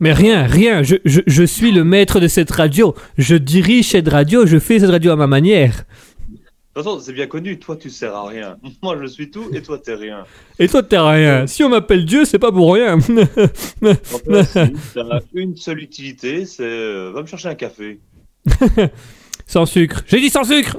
Mais 0.00 0.14
rien, 0.14 0.46
rien, 0.46 0.82
je, 0.82 0.96
je, 1.04 1.20
je 1.26 1.42
suis 1.42 1.72
le 1.72 1.84
maître 1.84 2.20
de 2.20 2.28
cette 2.28 2.50
radio. 2.50 2.94
Je 3.18 3.36
dirige 3.36 3.90
cette 3.90 4.08
radio, 4.08 4.46
je 4.46 4.58
fais 4.58 4.78
cette 4.80 4.90
radio 4.90 5.12
à 5.12 5.16
ma 5.16 5.26
manière. 5.26 5.84
De 6.30 6.36
toute 6.80 6.84
façon, 6.84 7.00
c'est 7.00 7.12
bien 7.12 7.26
connu. 7.26 7.58
Toi, 7.58 7.76
tu 7.76 7.90
sers 7.90 8.14
à 8.14 8.28
rien. 8.28 8.56
Moi, 8.82 8.96
je 9.02 9.06
suis 9.06 9.30
tout 9.30 9.50
et 9.52 9.60
toi, 9.60 9.76
t'es 9.78 9.94
rien. 9.94 10.24
Et 10.58 10.68
toi, 10.68 10.82
t'es 10.82 10.98
rien. 10.98 11.46
Si 11.46 11.64
on 11.64 11.68
m'appelle 11.68 12.06
Dieu, 12.06 12.24
c'est 12.24 12.38
pas 12.38 12.52
pour 12.52 12.72
rien. 12.72 12.96
T'as 14.94 15.20
une 15.34 15.56
seule 15.56 15.80
utilité, 15.80 16.46
c'est 16.46 16.62
euh, 16.62 17.10
va 17.12 17.22
me 17.22 17.26
chercher 17.26 17.48
un 17.48 17.54
café. 17.54 17.98
sans 19.46 19.66
sucre. 19.66 20.02
J'ai 20.06 20.20
dit 20.20 20.30
sans 20.30 20.44
sucre 20.44 20.78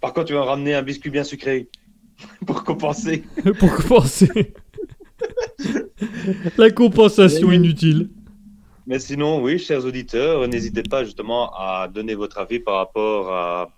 Par 0.00 0.14
contre, 0.14 0.28
tu 0.28 0.32
vas 0.32 0.40
me 0.40 0.46
ramener 0.46 0.74
un 0.74 0.82
biscuit 0.82 1.10
bien 1.10 1.22
sucré 1.22 1.68
pour 2.46 2.64
compenser. 2.64 3.22
Pour 3.58 3.74
compenser. 3.74 4.54
La 6.58 6.70
compensation 6.70 7.50
inutile. 7.52 8.08
Mais 8.86 8.98
sinon, 8.98 9.42
oui, 9.42 9.58
chers 9.58 9.84
auditeurs, 9.84 10.46
n'hésitez 10.48 10.82
pas 10.82 11.04
justement 11.04 11.50
à 11.56 11.88
donner 11.92 12.14
votre 12.14 12.38
avis 12.38 12.58
par 12.58 12.76
rapport 12.76 13.32
à, 13.32 13.70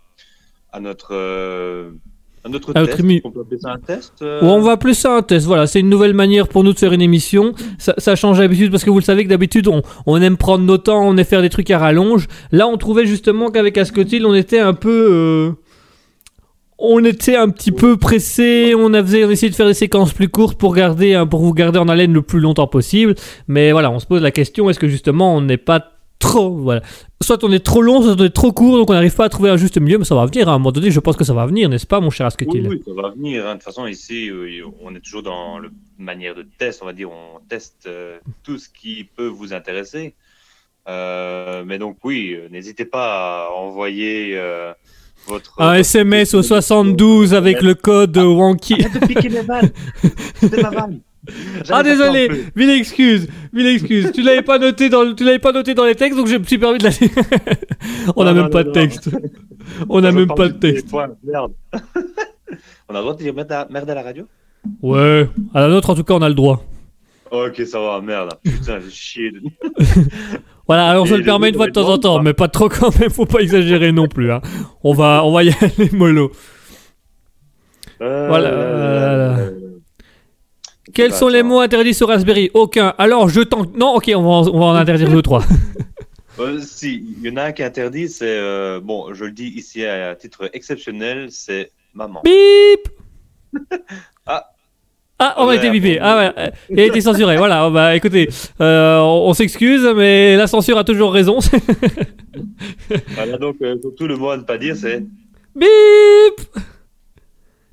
à 0.72 0.80
notre, 0.80 1.08
euh, 1.12 1.90
à 2.44 2.48
notre 2.48 2.70
À 2.76 2.86
test. 2.86 3.00
On 3.24 3.30
peut 3.30 3.40
appeler 3.40 3.58
ça 3.60 3.72
un 3.72 3.78
test 3.78 4.14
euh, 4.22 4.40
on 4.42 4.60
va 4.60 4.72
appeler 4.72 4.94
ça 4.94 5.14
un 5.16 5.22
test. 5.22 5.46
Voilà, 5.46 5.66
c'est 5.66 5.80
une 5.80 5.90
nouvelle 5.90 6.14
manière 6.14 6.48
pour 6.48 6.64
nous 6.64 6.72
de 6.72 6.78
faire 6.78 6.92
une 6.92 7.02
émission. 7.02 7.52
Ça, 7.78 7.94
ça 7.98 8.16
change 8.16 8.38
d'habitude 8.38 8.70
parce 8.70 8.84
que 8.84 8.90
vous 8.90 8.98
le 9.00 9.04
savez 9.04 9.24
que 9.24 9.28
d'habitude 9.28 9.68
on, 9.68 9.82
on 10.06 10.20
aime 10.22 10.36
prendre 10.38 10.64
nos 10.64 10.78
temps, 10.78 11.06
on 11.06 11.16
aime 11.16 11.24
faire 11.24 11.42
des 11.42 11.50
trucs 11.50 11.70
à 11.70 11.78
rallonge. 11.78 12.26
Là, 12.50 12.66
on 12.68 12.78
trouvait 12.78 13.04
justement 13.06 13.50
qu'avec 13.50 13.76
Ascotil, 13.76 14.24
on 14.24 14.34
était 14.34 14.60
un 14.60 14.74
peu. 14.74 15.08
euh, 15.12 15.52
on 16.82 17.04
était 17.04 17.36
un 17.36 17.48
petit 17.48 17.70
peu 17.72 17.96
pressé, 17.96 18.74
on, 18.76 18.92
a 18.92 19.00
essayait 19.00 19.50
de 19.50 19.54
faire 19.54 19.66
des 19.68 19.74
séquences 19.74 20.12
plus 20.12 20.28
courtes 20.28 20.58
pour, 20.58 20.74
garder, 20.74 21.14
hein, 21.14 21.26
pour 21.26 21.40
vous 21.40 21.54
garder 21.54 21.78
en 21.78 21.88
haleine 21.88 22.12
le 22.12 22.22
plus 22.22 22.40
longtemps 22.40 22.66
possible. 22.66 23.14
Mais 23.46 23.72
voilà, 23.72 23.90
on 23.90 24.00
se 24.00 24.06
pose 24.06 24.20
la 24.20 24.32
question 24.32 24.68
est-ce 24.68 24.80
que 24.80 24.88
justement 24.88 25.36
on 25.36 25.40
n'est 25.40 25.56
pas 25.56 25.92
trop. 26.18 26.56
Voilà. 26.56 26.82
Soit 27.22 27.44
on 27.44 27.52
est 27.52 27.64
trop 27.64 27.82
long, 27.82 28.02
soit 28.02 28.16
on 28.18 28.24
est 28.24 28.30
trop 28.34 28.52
court, 28.52 28.78
donc 28.78 28.90
on 28.90 28.94
n'arrive 28.94 29.14
pas 29.14 29.26
à 29.26 29.28
trouver 29.28 29.50
un 29.50 29.56
juste 29.56 29.78
milieu, 29.78 29.98
mais 29.98 30.04
ça 30.04 30.16
va 30.16 30.26
venir. 30.26 30.48
hein. 30.48 30.52
À 30.52 30.54
un 30.56 30.58
moment 30.58 30.72
donné, 30.72 30.90
je 30.90 30.98
pense 31.00 31.16
que 31.16 31.24
ça 31.24 31.34
va 31.34 31.46
venir, 31.46 31.68
n'est-ce 31.68 31.86
pas, 31.86 32.00
mon 32.00 32.10
cher 32.10 32.26
Ascotil 32.26 32.66
Oui, 32.66 32.76
oui, 32.76 32.82
ça 32.84 33.00
va 33.00 33.10
venir. 33.10 33.46
hein. 33.46 33.50
De 33.50 33.54
toute 33.54 33.62
façon, 33.62 33.86
ici, 33.86 34.30
oui, 34.32 34.60
on 34.82 34.94
est 34.94 35.00
toujours 35.00 35.22
dans 35.22 35.60
la 35.60 35.68
manière 35.98 36.34
de 36.34 36.44
test. 36.58 36.80
On 36.82 36.86
va 36.86 36.92
dire, 36.92 37.10
on 37.10 37.38
teste 37.48 37.84
euh, 37.86 38.18
tout 38.42 38.58
ce 38.58 38.68
qui 38.68 39.04
peut 39.04 39.28
vous 39.28 39.52
intéresser. 39.52 40.14
Euh, 40.88 41.62
mais 41.64 41.78
donc, 41.78 41.98
oui, 42.02 42.34
euh, 42.34 42.48
n'hésitez 42.48 42.84
pas 42.84 43.46
à 43.46 43.50
envoyer 43.50 44.32
euh, 44.36 44.72
votre. 45.26 45.54
Un 45.58 45.74
SMS 45.74 46.34
au 46.34 46.42
72 46.42 47.34
avec 47.34 47.62
le 47.62 47.74
code 47.74 48.16
Wonky. 48.16 48.74
Arrête 48.74 49.00
de 49.00 49.06
piquer 49.06 49.28
mes 49.28 49.42
vannes 49.42 49.70
C'était 50.40 50.62
ma 50.62 50.70
vanne 50.70 51.00
Ah 51.28 51.32
J'avais 51.64 51.90
désolé, 51.90 52.30
mille 52.56 52.70
excuses, 52.70 53.28
mille 53.52 53.66
excuses. 53.66 54.10
Tu 54.12 54.22
l'avais 54.22 54.42
pas 54.42 54.58
noté 54.58 54.88
dans, 54.88 55.02
le- 55.04 55.14
tu 55.14 55.24
l'avais 55.24 55.38
pas 55.38 55.52
noté 55.52 55.74
dans 55.74 55.84
les 55.84 55.94
textes, 55.94 56.16
donc 56.16 56.26
je 56.26 56.36
me 56.36 56.44
suis 56.44 56.58
permis 56.58 56.78
de 56.78 56.84
la. 56.84 56.90
On 58.16 58.24
n'a 58.24 58.32
même 58.34 58.44
non, 58.44 58.50
pas 58.50 58.64
non, 58.64 58.70
de 58.70 58.72
texte. 58.72 59.10
On 59.88 60.00
n'a 60.00 60.10
même 60.12 60.26
pas 60.28 60.48
de 60.48 60.54
texte. 60.54 60.88
Merde. 61.24 61.52
on 62.88 62.94
a 62.94 62.98
le 62.98 63.00
droit 63.00 63.14
de 63.14 63.18
dire 63.22 63.34
merde 63.34 63.52
à, 63.52 63.66
merde 63.70 63.88
à 63.88 63.94
la 63.94 64.02
radio? 64.02 64.24
Ouais, 64.82 65.28
à 65.54 65.60
la 65.60 65.68
nôtre 65.68 65.90
en 65.90 65.94
tout 65.94 66.04
cas 66.04 66.14
on 66.14 66.22
a 66.22 66.28
le 66.28 66.34
droit. 66.34 66.64
Ok, 67.32 67.62
ça 67.66 67.80
va, 67.80 68.00
merde. 68.02 68.30
Putain, 68.44 68.78
j'ai 68.80 68.90
chié. 68.90 69.30
de- 69.32 69.40
Voilà, 70.68 70.88
alors 70.88 71.06
je 71.06 71.14
le 71.16 71.24
permets 71.24 71.48
une 71.48 71.56
fois 71.56 71.66
de 71.66 71.72
temps 71.72 71.88
en 71.88 71.98
temps, 71.98 72.22
mais 72.22 72.34
pas 72.34 72.46
trop 72.48 72.68
quand 72.68 72.96
même. 73.00 73.10
Faut 73.10 73.26
pas 73.26 73.40
exagérer 73.40 73.90
non 73.90 74.06
plus. 74.06 74.30
Hein. 74.30 74.40
On 74.84 74.92
va, 74.94 75.22
on 75.24 75.32
va 75.32 75.42
y 75.42 75.48
aller 75.60 75.90
mollo. 75.92 76.30
Euh, 78.00 78.28
Voilà, 78.28 78.48
euh, 78.50 79.50
Quels 80.94 81.10
bah, 81.10 81.16
sont 81.16 81.28
les 81.28 81.38
ça 81.38 81.44
mots 81.44 81.60
interdits 81.60 81.94
sur 81.94 82.08
Raspberry? 82.08 82.50
Aucun. 82.54 82.94
Alors 82.98 83.28
je 83.28 83.40
tente. 83.40 83.74
Non, 83.76 83.94
ok, 83.96 84.12
on 84.14 84.22
va, 84.22 84.28
en, 84.28 84.48
on 84.48 84.58
va 84.60 84.64
en 84.66 84.74
interdire 84.74 85.10
deux 85.10 85.22
trois. 85.22 85.42
Euh, 86.38 86.60
si, 86.62 87.04
il 87.18 87.28
y 87.28 87.30
en 87.30 87.36
a 87.36 87.42
un 87.44 87.52
qui 87.52 87.60
est 87.60 87.66
interdit, 87.66 88.08
c'est 88.08 88.24
euh, 88.24 88.80
bon, 88.82 89.12
je 89.12 89.26
le 89.26 89.32
dis 89.32 89.48
ici 89.48 89.84
à 89.84 90.14
titre 90.16 90.48
exceptionnel, 90.54 91.26
c'est 91.30 91.70
maman. 91.92 92.22
Bip 92.24 92.88
Ah. 95.24 95.34
On 95.38 95.48
a 95.48 95.54
été 95.56 95.70
bipé. 95.70 95.98
Ah 96.00 96.16
ouais, 96.36 96.52
il 96.70 96.80
a 96.80 96.84
été 96.86 97.00
censuré. 97.00 97.36
Voilà, 97.36 97.70
bah 97.70 97.94
écoutez, 97.94 98.28
euh, 98.60 98.98
on, 98.98 99.28
on 99.28 99.34
s'excuse, 99.34 99.86
mais 99.96 100.36
la 100.36 100.46
censure 100.46 100.76
a 100.78 100.84
toujours 100.84 101.12
raison. 101.12 101.38
Voilà, 103.14 103.38
donc 103.38 103.56
euh, 103.62 103.76
surtout 103.80 104.06
le 104.06 104.16
mot 104.16 104.30
à 104.30 104.36
ne 104.36 104.42
pas 104.42 104.58
dire, 104.58 104.74
c'est 104.76 105.04
Bip 105.54 106.40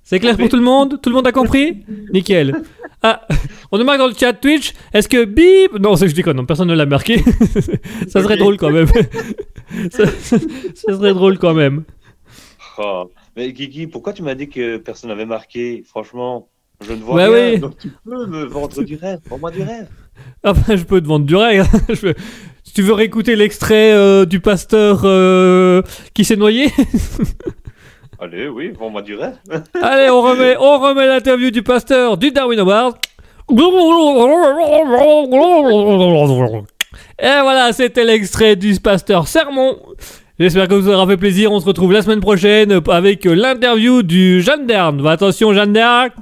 C'est 0.04 0.20
clair 0.20 0.38
pour 0.38 0.50
tout 0.50 0.56
le 0.58 0.62
monde? 0.62 1.00
Tout 1.02 1.10
le 1.10 1.16
monde 1.16 1.28
a 1.28 1.32
compris? 1.32 1.84
Nickel. 2.14 2.62
Ah, 3.02 3.26
on 3.72 3.78
nous 3.78 3.86
marque 3.86 4.00
dans 4.00 4.08
le 4.08 4.14
chat 4.14 4.34
Twitch. 4.34 4.74
Est-ce 4.94 5.08
que 5.08 5.24
bip? 5.24 5.80
Non, 5.80 5.96
c'est 5.96 6.06
que 6.06 6.12
je 6.12 6.16
déconne, 6.16 6.36
non, 6.38 6.46
personne 6.46 6.68
ne 6.68 6.76
l'a 6.76 6.86
marqué. 6.86 7.20
ça 8.10 8.22
serait 8.22 8.36
drôle 8.38 8.58
quand 8.58 8.72
même. 8.72 8.88
ça, 9.92 10.06
ça- 10.20 10.38
ça 10.76 10.94
serait 10.98 11.14
drôle 11.14 11.38
quand 11.40 11.54
même. 11.54 11.84
Oh. 12.78 13.10
Mais 13.38 13.54
Kiki, 13.54 13.88
pourquoi 13.88 14.12
tu 14.12 14.22
m'as 14.24 14.36
dit 14.36 14.50
que 14.50 14.78
personne 14.78 15.10
n'avait 15.10 15.26
marqué? 15.26 15.84
Franchement, 15.88 16.50
je 16.86 16.94
ne 16.94 17.02
vois 17.02 17.16
Bah 17.18 17.26
rien. 17.34 17.52
oui. 17.54 17.60
Donc 17.60 17.78
tu 17.78 17.90
peux 18.06 18.26
me 18.26 18.46
vendre 18.46 18.84
du 18.84 18.96
rêve. 18.96 19.20
Vends-moi 19.30 19.52
du 19.52 19.62
rêve. 19.62 19.88
Ah 20.44 20.52
bah, 20.54 20.76
je 20.76 20.84
peux 20.84 21.00
te 21.02 21.08
vendre 21.08 21.26
du 21.26 21.36
rêve. 21.36 21.66
Je 21.90 22.14
Si 22.66 22.74
tu 22.74 22.82
veux 22.82 22.92
réécouter 22.94 23.36
l'extrait 23.38 23.94
euh, 23.94 24.26
du 24.26 24.42
pasteur 24.42 25.02
euh, 25.06 25.82
qui 26.14 26.26
s'est 26.26 26.36
noyé, 26.36 26.68
Allez, 28.20 28.50
oui, 28.50 28.72
vends-moi 28.78 29.02
du 29.02 29.16
rêve. 29.16 29.38
allez, 29.82 30.10
on 30.10 30.22
remet, 30.22 30.58
on 30.60 30.78
remet 30.80 31.08
l'interview 31.08 31.52
du 31.52 31.64
pasteur 31.64 32.18
du 32.18 32.32
Darwin 32.32 32.60
Award. 32.60 32.96
Et 37.22 37.42
voilà, 37.42 37.72
c'était 37.74 38.04
l'extrait 38.06 38.56
du 38.56 38.76
pasteur 38.80 39.28
Sermon. 39.28 39.78
J'espère 40.40 40.68
que 40.68 40.74
vous 40.76 40.90
aura 40.90 41.08
fait 41.08 41.18
plaisir. 41.18 41.52
On 41.52 41.60
se 41.60 41.66
retrouve 41.66 41.92
la 41.92 42.02
semaine 42.02 42.20
prochaine 42.22 42.80
avec 42.90 43.26
l'interview 43.26 44.04
du 44.04 44.42
Jeanne 44.42 44.66
d'Arc. 44.68 44.96
Attention, 45.06 45.54
Jeanne 45.54 45.74
d'Arc. 45.74 46.14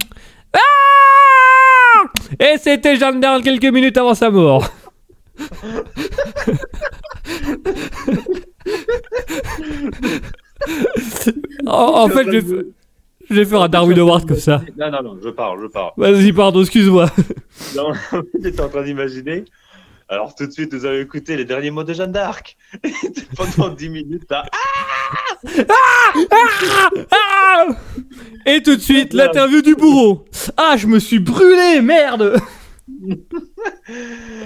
Ah 0.53 2.03
Et 2.39 2.57
c'était 2.57 2.95
Jeanne 2.95 3.19
d'Arc 3.19 3.43
quelques 3.43 3.65
minutes 3.73 3.97
avant 3.97 4.13
sa 4.15 4.29
mort. 4.29 4.67
en, 11.65 11.71
en 12.03 12.09
fait, 12.09 12.23
je 12.25 12.29
vais, 12.31 12.39
f- 12.41 12.65
je 13.29 13.35
vais 13.35 13.45
faire 13.45 13.61
un 13.61 13.69
Darwin 13.69 13.97
Award 13.99 14.27
comme 14.27 14.37
ça. 14.37 14.61
Non, 14.77 14.91
non, 14.91 15.03
non, 15.03 15.17
je 15.23 15.29
parle, 15.29 15.61
je 15.61 15.67
parle. 15.67 15.91
Vas-y, 15.97 16.33
pardon, 16.33 16.61
excuse-moi. 16.61 17.07
Non, 17.75 17.91
J'étais 18.43 18.61
en 18.61 18.69
train 18.69 18.83
d'imaginer 18.83 19.45
Alors 20.09 20.35
tout 20.35 20.45
de 20.45 20.51
suite, 20.51 20.71
nous 20.71 20.85
allons 20.85 21.01
écouter 21.01 21.35
les 21.35 21.43
derniers 21.43 21.69
mots 21.69 21.83
de 21.83 21.93
Jeanne 21.93 22.13
d'Arc. 22.13 22.55
Pendant 23.35 23.69
10 23.69 23.89
minutes, 23.89 24.23
là. 24.29 24.45
Ah 27.11 27.67
Et 28.45 28.63
tout 28.63 28.77
de 28.77 28.81
suite, 28.81 29.13
l'interview 29.13 29.61
du 29.61 29.75
bourreau. 29.75 30.25
Ah, 30.55 30.75
je 30.77 30.87
me 30.87 30.99
suis 30.99 31.19
brûlé, 31.19 31.81
merde 31.81 32.39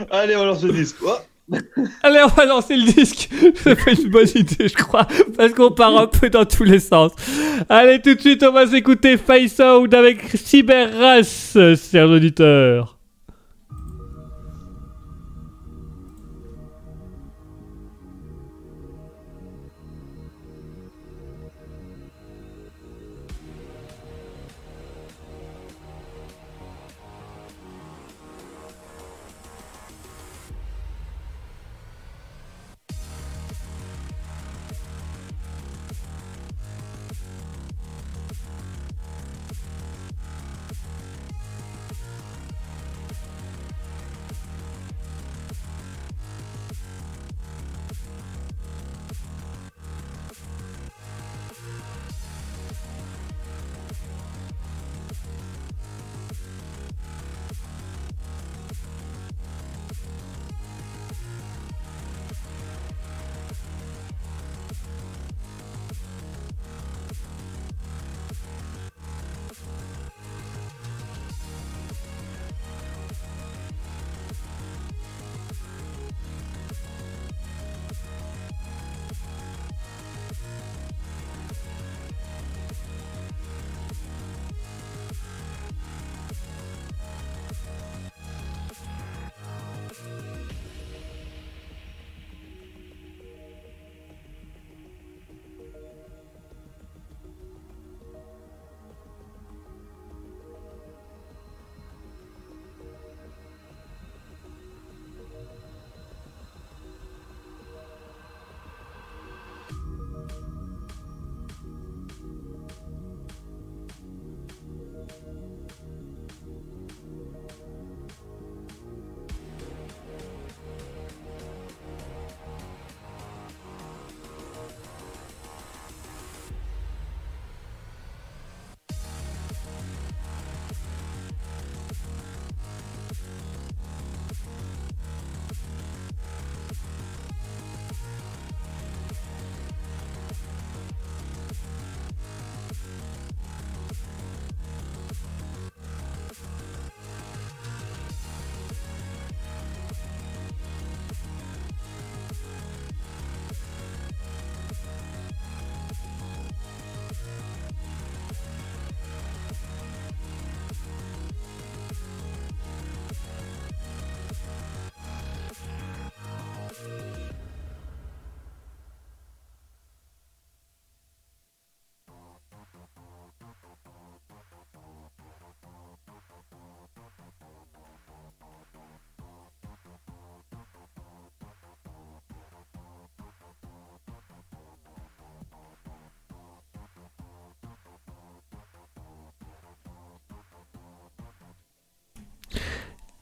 Allez, 0.10 0.36
on 0.36 0.46
lance 0.46 0.64
le 0.64 0.74
disque. 0.74 0.96
Oh. 1.06 1.18
Allez, 2.02 2.24
on 2.24 2.28
va 2.30 2.46
lancer 2.46 2.76
le 2.76 2.92
disque. 2.92 3.30
C'est 3.56 3.76
pas 3.76 3.92
une 3.92 4.10
bonne 4.10 4.28
idée, 4.34 4.68
je 4.68 4.74
crois, 4.74 5.08
parce 5.38 5.54
qu'on 5.54 5.72
part 5.72 5.96
un 5.96 6.08
peu 6.08 6.30
dans 6.32 6.46
tous 6.46 6.64
les 6.64 6.80
sens. 6.80 7.12
Allez, 7.70 8.02
tout 8.02 8.16
de 8.16 8.20
suite, 8.20 8.42
on 8.42 8.52
va 8.52 8.66
s'écouter 8.66 9.18
Face 9.18 9.60
Out 9.60 9.94
avec 9.94 10.24
Cyberrace, 10.36 11.56
chers 11.92 12.10
auditeurs. 12.10 12.98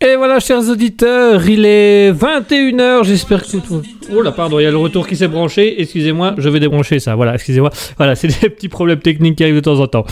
Et 0.02 0.16
voilà, 0.16 0.40
chers 0.40 0.70
auditeurs, 0.70 1.46
il 1.50 1.66
est 1.66 2.14
21h, 2.14 3.04
j'espère 3.04 3.44
que 3.44 3.58
tout... 3.58 3.82
Oh 4.16 4.22
là, 4.22 4.32
pardon, 4.32 4.58
il 4.58 4.64
y 4.64 4.66
a 4.66 4.72
le 4.72 4.78
retour 4.78 5.06
qui 5.06 5.18
s'est 5.18 5.28
branché, 5.28 5.82
excusez-moi, 5.82 6.36
je 6.38 6.48
vais 6.48 6.62
débrancher 6.62 7.00
ça, 7.00 7.16
voilà, 7.16 7.34
excusez-moi. 7.34 7.70
Voilà, 7.98 8.16
c'est 8.16 8.28
des 8.30 8.50
petits 8.50 8.70
problèmes 8.70 9.00
techniques 9.02 9.36
qui 9.36 9.44
arrivent 9.44 9.56
de 9.56 9.60
temps 9.60 9.78
en 9.82 9.88
temps. 9.88 10.06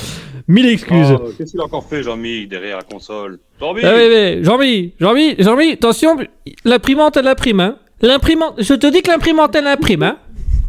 Mille 0.49 0.65
excuses. 0.65 1.15
Oh, 1.17 1.29
Qu'est-ce 1.37 1.51
qu'il 1.51 1.61
a 1.61 1.63
encore 1.63 1.87
fait, 1.87 2.03
Jean-Mi, 2.03 2.47
derrière 2.47 2.77
la 2.77 2.83
console? 2.83 3.39
Jean-Mi 3.61 3.79
Ah 3.85 3.93
oui, 3.95 4.09
oui, 4.09 4.43
Jean-Mi, 4.43 4.93
Jean-Mi, 4.99 5.35
Jean-Mi, 5.39 5.71
attention, 5.71 6.17
l'imprimante, 6.65 7.15
elle 7.15 7.27
imprime, 7.27 7.61
hein. 7.61 7.77
L'imprimante, 8.01 8.55
je 8.61 8.73
te 8.73 8.87
dis 8.91 9.01
que 9.01 9.09
l'imprimante, 9.09 9.55
elle 9.55 9.67
imprime, 9.67 10.03
hein. 10.03 10.17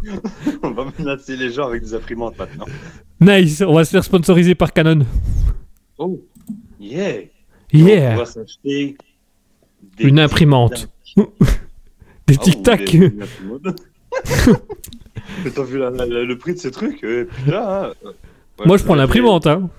On 0.62 0.70
va 0.70 0.86
menacer 0.96 1.34
les 1.34 1.50
gens 1.50 1.66
avec 1.66 1.82
des 1.82 1.92
imprimantes 1.92 2.38
maintenant. 2.38 2.66
Nice, 3.20 3.64
on 3.66 3.74
va 3.74 3.84
se 3.84 3.90
faire 3.90 4.04
sponsoriser 4.04 4.54
par 4.54 4.72
Canon. 4.72 5.04
Oh, 5.98 6.20
yeah 6.78 7.14
Yeah, 7.72 8.14
On 8.14 8.18
va 8.18 8.24
s'acheter 8.24 8.96
des 9.98 10.04
une 10.04 10.18
imprimante. 10.18 10.88
Des 12.26 12.34
Ah, 12.38 12.42
tic-tac. 12.42 12.84
t'as 15.54 15.62
vu 15.64 15.78
la- 15.78 15.90
la- 15.90 16.06
la- 16.06 16.24
le 16.24 16.38
prix 16.38 16.54
de 16.54 16.58
ces 16.58 16.70
trucs 16.70 17.02
euh, 17.04 17.24
Putain, 17.44 17.62
hein. 17.86 17.92
Ouais, 18.04 18.66
Moi, 18.66 18.76
je 18.76 18.84
prends 18.84 18.94
l'imprimante, 18.96 19.46
hein. 19.46 19.70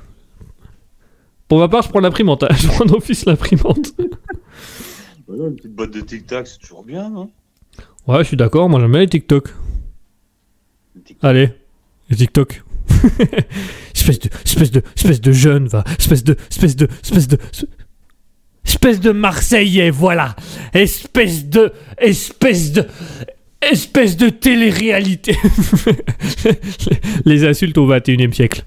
Pour 1.47 1.59
ma 1.59 1.67
part, 1.67 1.81
je 1.83 1.89
prends 1.89 1.99
l'imprimante. 1.99 2.43
hein. 2.43 2.47
Je 2.57 2.67
prends 2.67 2.85
d'office 2.85 3.25
l'imprimante. 3.25 3.93
Voilà, 5.27 5.47
une 5.47 5.55
petite 5.55 5.73
boîte 5.75 5.91
de 5.91 6.01
tic-tac, 6.01 6.47
c'est 6.47 6.57
toujours 6.59 6.83
bien, 6.83 7.09
non? 7.09 7.29
Ouais, 8.07 8.19
je 8.19 8.23
suis 8.29 8.37
d'accord. 8.37 8.69
Moi, 8.69 8.79
j'aime 8.79 8.91
bien 8.91 9.01
les 9.01 9.07
TikTok. 9.07 9.49
Le 10.95 11.01
tic- 11.01 11.17
Allez, 11.21 11.49
les 12.09 12.15
TikTok. 12.17 12.63
espèce 13.93 14.19
de, 14.19 14.29
espèce 14.45 14.71
de, 14.71 14.81
espèce 14.95 15.21
de 15.21 15.31
jeune, 15.31 15.67
va. 15.67 15.83
Espèce 15.99 16.23
de, 16.23 16.35
espèce 16.49 16.75
de, 16.75 16.87
espèce 17.03 17.27
de, 17.27 17.35
espèce 17.37 17.61
de 17.61 17.69
Marseillais, 19.13 19.89
voilà. 19.89 20.35
Espèce 20.73 21.45
de, 21.45 21.71
espèce 21.97 22.71
de, 22.71 22.85
espèce 23.61 24.17
de 24.17 24.29
télé-réalité. 24.29 25.35
Les 27.25 27.45
insultes 27.45 27.77
au 27.77 27.85
21 27.85 28.29
e 28.29 28.31
siècle. 28.31 28.63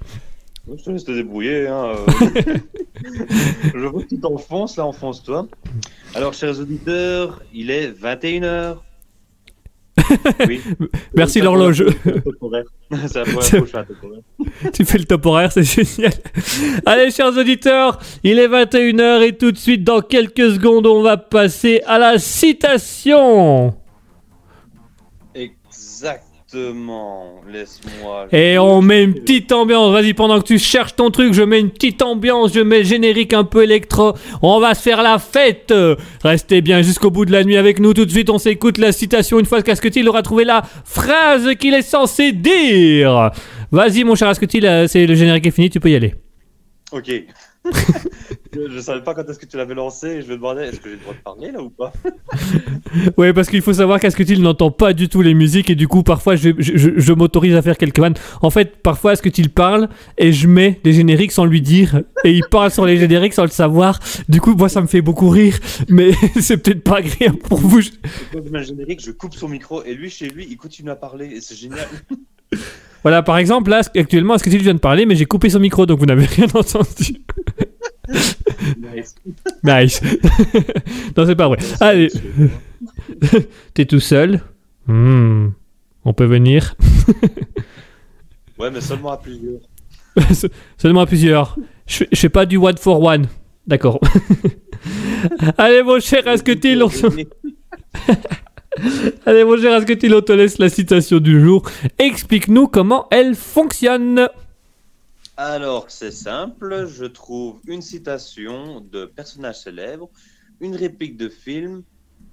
Je 0.67 0.83
te 0.83 0.89
laisse 0.91 1.03
te 1.03 1.11
débrouiller. 1.11 1.67
Hein. 1.67 1.95
euh. 2.07 2.57
je 3.75 3.85
vois 3.85 4.01
que 4.01 4.07
tu 4.07 4.19
t'enfonces, 4.19 4.77
là, 4.77 4.85
enfonce-toi. 4.85 5.47
Alors, 6.15 6.33
chers 6.33 6.59
auditeurs, 6.59 7.41
il 7.53 7.69
est 7.69 7.91
21h. 7.91 8.77
Oui. 10.47 10.61
Merci 11.15 11.39
l'horloge. 11.41 11.85
tu 14.73 14.85
fais 14.85 14.97
le 14.97 15.05
top 15.05 15.25
horaire, 15.25 15.51
c'est 15.51 15.63
génial. 15.63 16.13
Allez, 16.85 17.11
chers 17.11 17.37
auditeurs, 17.37 17.99
il 18.23 18.39
est 18.39 18.47
21h 18.47 19.21
et 19.21 19.37
tout 19.37 19.51
de 19.51 19.57
suite, 19.57 19.83
dans 19.83 20.01
quelques 20.01 20.53
secondes, 20.53 20.87
on 20.87 21.01
va 21.01 21.17
passer 21.17 21.81
à 21.85 21.99
la 21.99 22.17
citation. 22.19 23.75
Laisse-moi. 26.53 28.27
Et 28.31 28.57
on 28.57 28.81
met 28.81 29.03
une 29.03 29.13
petite 29.13 29.51
ambiance. 29.51 29.91
Vas-y, 29.91 30.13
pendant 30.13 30.39
que 30.39 30.45
tu 30.45 30.59
cherches 30.59 30.95
ton 30.95 31.09
truc, 31.09 31.33
je 31.33 31.41
mets 31.41 31.59
une 31.59 31.69
petite 31.69 32.01
ambiance. 32.01 32.53
Je 32.53 32.59
mets 32.59 32.79
le 32.79 32.83
générique 32.83 33.33
un 33.33 33.43
peu 33.43 33.63
électro. 33.63 34.13
On 34.41 34.59
va 34.59 34.73
se 34.73 34.81
faire 34.81 35.01
la 35.01 35.19
fête. 35.19 35.73
Restez 36.23 36.61
bien 36.61 36.81
jusqu'au 36.81 37.09
bout 37.09 37.25
de 37.25 37.31
la 37.31 37.43
nuit 37.43 37.57
avec 37.57 37.79
nous. 37.79 37.93
Tout 37.93 38.05
de 38.05 38.11
suite, 38.11 38.29
on 38.29 38.37
s'écoute 38.37 38.77
la 38.77 38.91
citation. 38.91 39.39
Une 39.39 39.45
fois 39.45 39.61
que 39.61 39.71
Asketil 39.71 40.07
aura 40.07 40.21
trouvé 40.21 40.43
la 40.43 40.63
phrase 40.85 41.55
qu'il 41.55 41.73
est 41.73 41.81
censé 41.81 42.31
dire? 42.31 43.31
Vas-y, 43.71 44.03
mon 44.03 44.15
cher 44.15 44.27
Asketil, 44.27 44.85
c'est 44.87 45.05
le 45.05 45.15
générique 45.15 45.47
est 45.47 45.51
fini? 45.51 45.69
Tu 45.69 45.79
peux 45.79 45.89
y 45.89 45.95
aller. 45.95 46.15
Ok. 46.91 47.11
je, 48.53 48.71
je 48.71 48.79
savais 48.79 49.01
pas 49.01 49.13
quand 49.13 49.27
est-ce 49.29 49.39
que 49.39 49.45
tu 49.45 49.57
l'avais 49.57 49.73
lancé 49.73 50.07
et 50.07 50.21
je 50.21 50.27
me 50.27 50.35
demandais 50.35 50.67
est-ce 50.67 50.79
que 50.79 50.89
j'ai 50.89 50.95
le 50.95 51.01
droit 51.01 51.13
de 51.13 51.19
parler 51.19 51.51
là 51.51 51.61
ou 51.61 51.69
pas 51.69 51.91
Ouais, 53.17 53.33
parce 53.33 53.49
qu'il 53.49 53.61
faut 53.61 53.73
savoir 53.73 53.99
qu'Asketil 53.99 54.41
n'entend 54.41 54.71
pas 54.71 54.93
du 54.93 55.09
tout 55.09 55.21
les 55.21 55.33
musiques 55.33 55.69
et 55.69 55.75
du 55.75 55.87
coup, 55.87 56.03
parfois, 56.03 56.35
je, 56.35 56.49
je, 56.57 56.77
je- 56.77 56.91
je 56.97 57.13
m'autorise 57.13 57.55
à 57.55 57.61
faire 57.61 57.77
quelques 57.77 57.99
vannes. 57.99 58.13
En 58.41 58.49
fait, 58.49 58.81
parfois, 58.81 59.11
Asketil 59.11 59.49
parle 59.49 59.89
et 60.17 60.31
je 60.31 60.47
mets 60.47 60.79
des 60.83 60.93
génériques 60.93 61.31
sans 61.31 61.45
lui 61.45 61.61
dire 61.61 62.01
et 62.23 62.31
il 62.31 62.43
parle 62.49 62.71
sur 62.71 62.85
les 62.85 62.97
génériques 62.97 63.33
sans 63.33 63.43
le 63.43 63.49
savoir. 63.49 63.99
Du 64.29 64.39
coup, 64.41 64.53
moi, 64.55 64.69
ça 64.69 64.81
me 64.81 64.87
fait 64.87 65.01
beaucoup 65.01 65.29
rire, 65.29 65.57
mais 65.89 66.11
c'est 66.39 66.57
peut-être 66.57 66.83
pas 66.83 66.97
agréable 66.97 67.37
pour 67.37 67.59
vous. 67.59 67.81
Je- 67.81 67.89
générique, 68.63 69.03
je 69.03 69.11
coupe 69.11 69.33
son 69.35 69.49
micro 69.49 69.83
et 69.83 69.93
lui 69.93 70.09
chez 70.09 70.27
lui 70.29 70.47
il 70.49 70.55
continue 70.57 70.89
à 70.89 70.95
parler 70.95 71.27
et 71.35 71.41
c'est 71.41 71.55
génial. 71.55 71.87
Voilà, 73.01 73.21
par 73.21 73.37
exemple, 73.37 73.69
là, 73.69 73.81
actuellement, 73.97 74.35
Asketil 74.35 74.61
vient 74.61 74.73
de 74.75 74.79
parler, 74.79 75.05
mais 75.05 75.15
j'ai 75.17 75.25
coupé 75.25 75.49
son 75.49 75.59
micro, 75.59 75.85
donc 75.85 75.99
vous 75.99 76.05
n'avez 76.05 76.23
rien 76.25 76.45
entendu. 76.53 77.17
Nice. 78.09 79.15
Nice. 79.63 80.01
non, 81.17 81.25
c'est 81.25 81.35
pas 81.35 81.47
vrai. 81.47 81.57
Allez, 81.79 82.09
t'es 83.73 83.85
tout 83.85 83.99
seul? 83.99 84.41
Hmm, 84.87 85.49
On 86.05 86.13
peut 86.13 86.25
venir? 86.25 86.75
Ouais, 88.59 88.69
mais 88.69 88.81
seulement 88.81 89.11
à 89.11 89.17
plusieurs. 89.17 89.61
Seulement 90.77 91.01
à 91.01 91.05
plusieurs. 91.07 91.57
Je 91.87 91.95
fais- 91.97 92.07
je 92.11 92.19
fais 92.19 92.29
pas 92.29 92.45
du 92.45 92.57
one 92.57 92.77
for 92.77 93.01
one. 93.01 93.25
D'accord. 93.65 93.99
Allez, 95.57 95.81
mon 95.81 95.99
cher 95.99 96.27
Asketil, 96.27 96.83
on 96.83 96.89
se- 96.89 97.07
Allez, 99.25 99.43
mon 99.43 99.57
cher 99.57 99.73
Asketil, 99.73 100.13
on 100.13 100.21
te 100.21 100.31
laisse 100.33 100.59
la 100.59 100.69
citation 100.69 101.17
du 101.19 101.41
jour. 101.41 101.63
Explique-nous 101.97 102.67
comment 102.67 103.07
elle 103.09 103.33
fonctionne. 103.35 104.27
Alors, 105.35 105.89
c'est 105.89 106.11
simple, 106.11 106.85
je 106.87 107.05
trouve 107.05 107.59
une 107.65 107.81
citation 107.81 108.81
de 108.81 109.05
personnage 109.05 109.61
célèbre, 109.61 110.09
une 110.59 110.75
réplique 110.75 111.17
de 111.17 111.27
film 111.27 111.83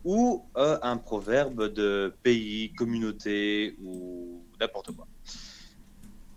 ou 0.04 0.44
euh, 0.56 0.78
un 0.82 0.98
proverbe 0.98 1.72
de 1.72 2.14
pays, 2.22 2.72
communauté 2.74 3.74
ou 3.82 4.44
n'importe 4.60 4.92
quoi. 4.92 5.06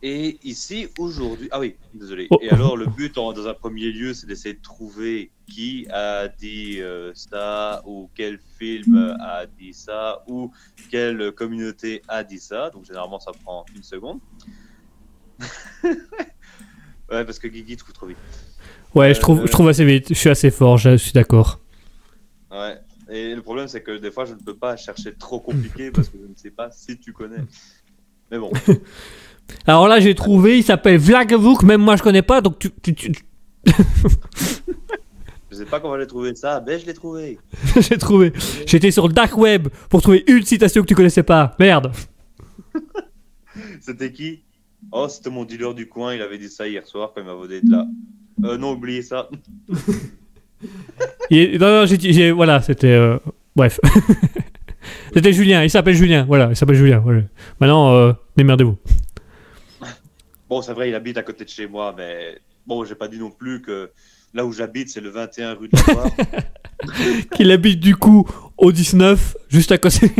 Et 0.01 0.37
ici, 0.43 0.87
aujourd'hui... 0.97 1.47
Ah 1.51 1.59
oui, 1.59 1.75
désolé. 1.93 2.27
Oh. 2.29 2.37
Et 2.41 2.49
alors, 2.49 2.75
le 2.77 2.87
but, 2.87 3.17
en- 3.17 3.33
dans 3.33 3.47
un 3.47 3.53
premier 3.53 3.91
lieu, 3.91 4.13
c'est 4.13 4.27
d'essayer 4.27 4.55
de 4.55 4.61
trouver 4.61 5.31
qui 5.47 5.85
a 5.89 6.27
dit 6.27 6.81
euh, 6.81 7.11
ça 7.13 7.81
ou 7.85 8.09
quel 8.15 8.39
film 8.57 9.15
a 9.19 9.45
dit 9.45 9.73
ça 9.73 10.21
ou 10.27 10.51
quelle 10.89 11.31
communauté 11.33 12.01
a 12.07 12.23
dit 12.23 12.39
ça. 12.39 12.69
Donc, 12.69 12.85
généralement, 12.85 13.19
ça 13.19 13.31
prend 13.43 13.65
une 13.75 13.83
seconde. 13.83 14.19
Ouais, 17.13 17.23
parce 17.25 17.37
que 17.39 17.47
Guigui 17.47 17.77
trouve 17.77 17.93
trop 17.93 18.07
vite. 18.07 18.17
Ouais, 18.95 19.13
je 19.13 19.19
trouve, 19.19 19.45
je 19.45 19.51
trouve 19.51 19.67
assez 19.69 19.85
vite. 19.85 20.07
Je 20.09 20.13
suis 20.15 20.29
assez 20.29 20.49
fort, 20.51 20.77
je 20.77 20.97
suis 20.97 21.11
d'accord. 21.13 21.59
Ouais. 22.51 22.77
Et 23.09 23.35
le 23.35 23.41
problème, 23.41 23.67
c'est 23.67 23.81
que 23.81 23.97
des 23.97 24.11
fois, 24.11 24.25
je 24.25 24.33
ne 24.33 24.39
peux 24.39 24.55
pas 24.55 24.75
chercher 24.77 25.13
trop 25.13 25.39
compliqué 25.39 25.91
parce 25.91 26.09
que 26.09 26.17
je 26.21 26.27
ne 26.27 26.35
sais 26.35 26.51
pas 26.51 26.69
si 26.71 26.97
tu 26.97 27.13
connais. 27.13 27.43
Mais 28.31 28.39
bon, 28.39 28.51
Alors 29.67 29.87
là, 29.87 29.99
j'ai 29.99 30.15
trouvé, 30.15 30.57
il 30.57 30.63
s'appelle 30.63 30.97
Vlagavouk, 30.97 31.63
même 31.63 31.81
moi 31.81 31.95
je 31.95 32.03
connais 32.03 32.21
pas, 32.21 32.41
donc 32.41 32.57
tu. 32.59 32.71
tu- 32.81 32.95
tu- 32.95 33.11
je 35.51 35.55
sais 35.55 35.65
pas 35.65 35.79
comment 35.79 35.99
j'ai 35.99 36.07
trouvé 36.07 36.33
ça. 36.35 36.59
Ben, 36.59 36.79
je 36.79 36.85
l'ai 36.85 36.93
trouvé. 36.93 37.39
j'ai 37.79 37.97
trouvé. 37.97 38.33
J'étais 38.65 38.91
sur 38.91 39.07
le 39.07 39.13
dark 39.13 39.37
web 39.37 39.67
pour 39.89 40.01
trouver 40.01 40.23
une 40.27 40.43
citation 40.43 40.81
que 40.81 40.87
tu 40.87 40.95
connaissais 40.95 41.23
pas. 41.23 41.55
Merde. 41.59 41.91
C'était 43.81 44.11
qui? 44.11 44.43
Oh, 44.95 45.07
c'était 45.09 45.31
mon 45.31 45.43
dealer 45.43 45.73
du 45.73 45.87
coin. 45.89 46.13
Il 46.13 46.21
avait 46.21 46.37
dit 46.37 46.49
ça 46.49 46.67
hier 46.67 46.85
soir 46.85 47.11
quand 47.13 47.21
il 47.21 47.25
m'a 47.27 47.33
volé 47.33 47.61
de 47.61 47.71
là. 47.71 47.87
Euh, 48.43 48.57
non, 48.57 48.73
oubliez 48.73 49.01
ça. 49.01 49.27
Il- 51.29 51.57
non, 51.59 51.81
non, 51.81 51.85
j'ai- 51.87 52.31
voilà, 52.31 52.61
c'était. 52.61 52.87
euh, 52.91 53.17
bref. 53.55 53.79
c'était 55.13 55.33
Julien, 55.33 55.63
il 55.63 55.69
s'appelle 55.69 55.95
Julien, 55.95 56.25
voilà, 56.25 56.49
il 56.49 56.55
s'appelle 56.55 56.75
Julien. 56.75 56.99
voilà. 56.99 57.21
Maintenant, 57.59 57.93
euh, 57.95 58.13
démerdez-vous. 58.37 58.77
Bon, 60.49 60.61
c'est 60.61 60.73
vrai, 60.73 60.89
il 60.89 60.93
habite 60.95 61.17
à 61.17 61.23
côté 61.23 61.43
de 61.45 61.49
chez 61.49 61.65
moi, 61.65 61.95
mais 61.97 62.37
bon, 62.67 62.85
j'ai 62.85 62.93
pas 62.93 63.07
dit 63.07 63.17
non 63.17 63.31
plus 63.31 63.61
que 63.63 63.89
là 64.35 64.45
où 64.45 64.51
j'habite, 64.53 64.89
c'est 64.89 65.01
le 65.01 65.09
21 65.09 65.55
rue 65.55 65.67
de 65.67 65.75
la. 65.75 67.25
Qu'il 67.35 67.49
habite 67.49 67.79
du 67.79 67.95
coup 67.95 68.27
au 68.57 68.71
19, 68.71 69.35
juste 69.49 69.71
à 69.71 69.79
côté. 69.79 70.11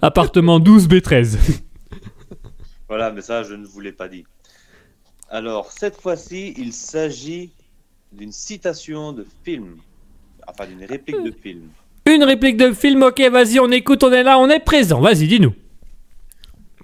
Appartement 0.00 0.60
12 0.60 0.86
B13. 0.88 1.62
Voilà, 2.88 3.10
mais 3.10 3.20
ça, 3.22 3.42
je 3.42 3.54
ne 3.54 3.66
vous 3.66 3.80
l'ai 3.80 3.92
pas 3.92 4.08
dit. 4.08 4.24
Alors, 5.28 5.72
cette 5.72 6.00
fois-ci, 6.00 6.54
il 6.56 6.72
s'agit 6.72 7.50
d'une 8.12 8.32
citation 8.32 9.12
de 9.12 9.26
film. 9.44 9.76
Enfin, 10.46 10.66
d'une 10.66 10.84
réplique 10.84 11.22
de 11.24 11.32
film. 11.32 11.62
Une 12.06 12.22
réplique 12.22 12.56
de 12.56 12.72
film, 12.72 13.02
ok, 13.02 13.20
vas-y, 13.32 13.58
on 13.58 13.70
écoute, 13.72 14.04
on 14.04 14.12
est 14.12 14.22
là, 14.22 14.38
on 14.38 14.48
est 14.48 14.60
présent. 14.60 15.00
Vas-y, 15.00 15.26
dis-nous. 15.26 15.52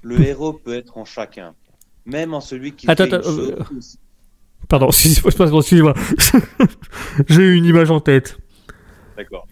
Le 0.02 0.20
héros 0.20 0.52
peut 0.52 0.74
être 0.74 0.98
en 0.98 1.04
chacun, 1.04 1.54
même 2.04 2.34
en 2.34 2.40
celui 2.40 2.72
qui 2.72 2.90
Attends, 2.90 3.04
fait 3.04 3.10
une 3.10 3.14
attends, 3.14 3.28
chose 3.30 3.50
euh, 3.56 3.76
aussi- 3.78 3.98
Pardon, 4.68 4.88
excusez-moi. 4.88 5.94
J'ai 7.28 7.42
eu 7.42 7.54
une 7.54 7.64
image 7.64 7.90
en 7.92 8.00
tête. 8.00 8.36
D'accord. 9.16 9.46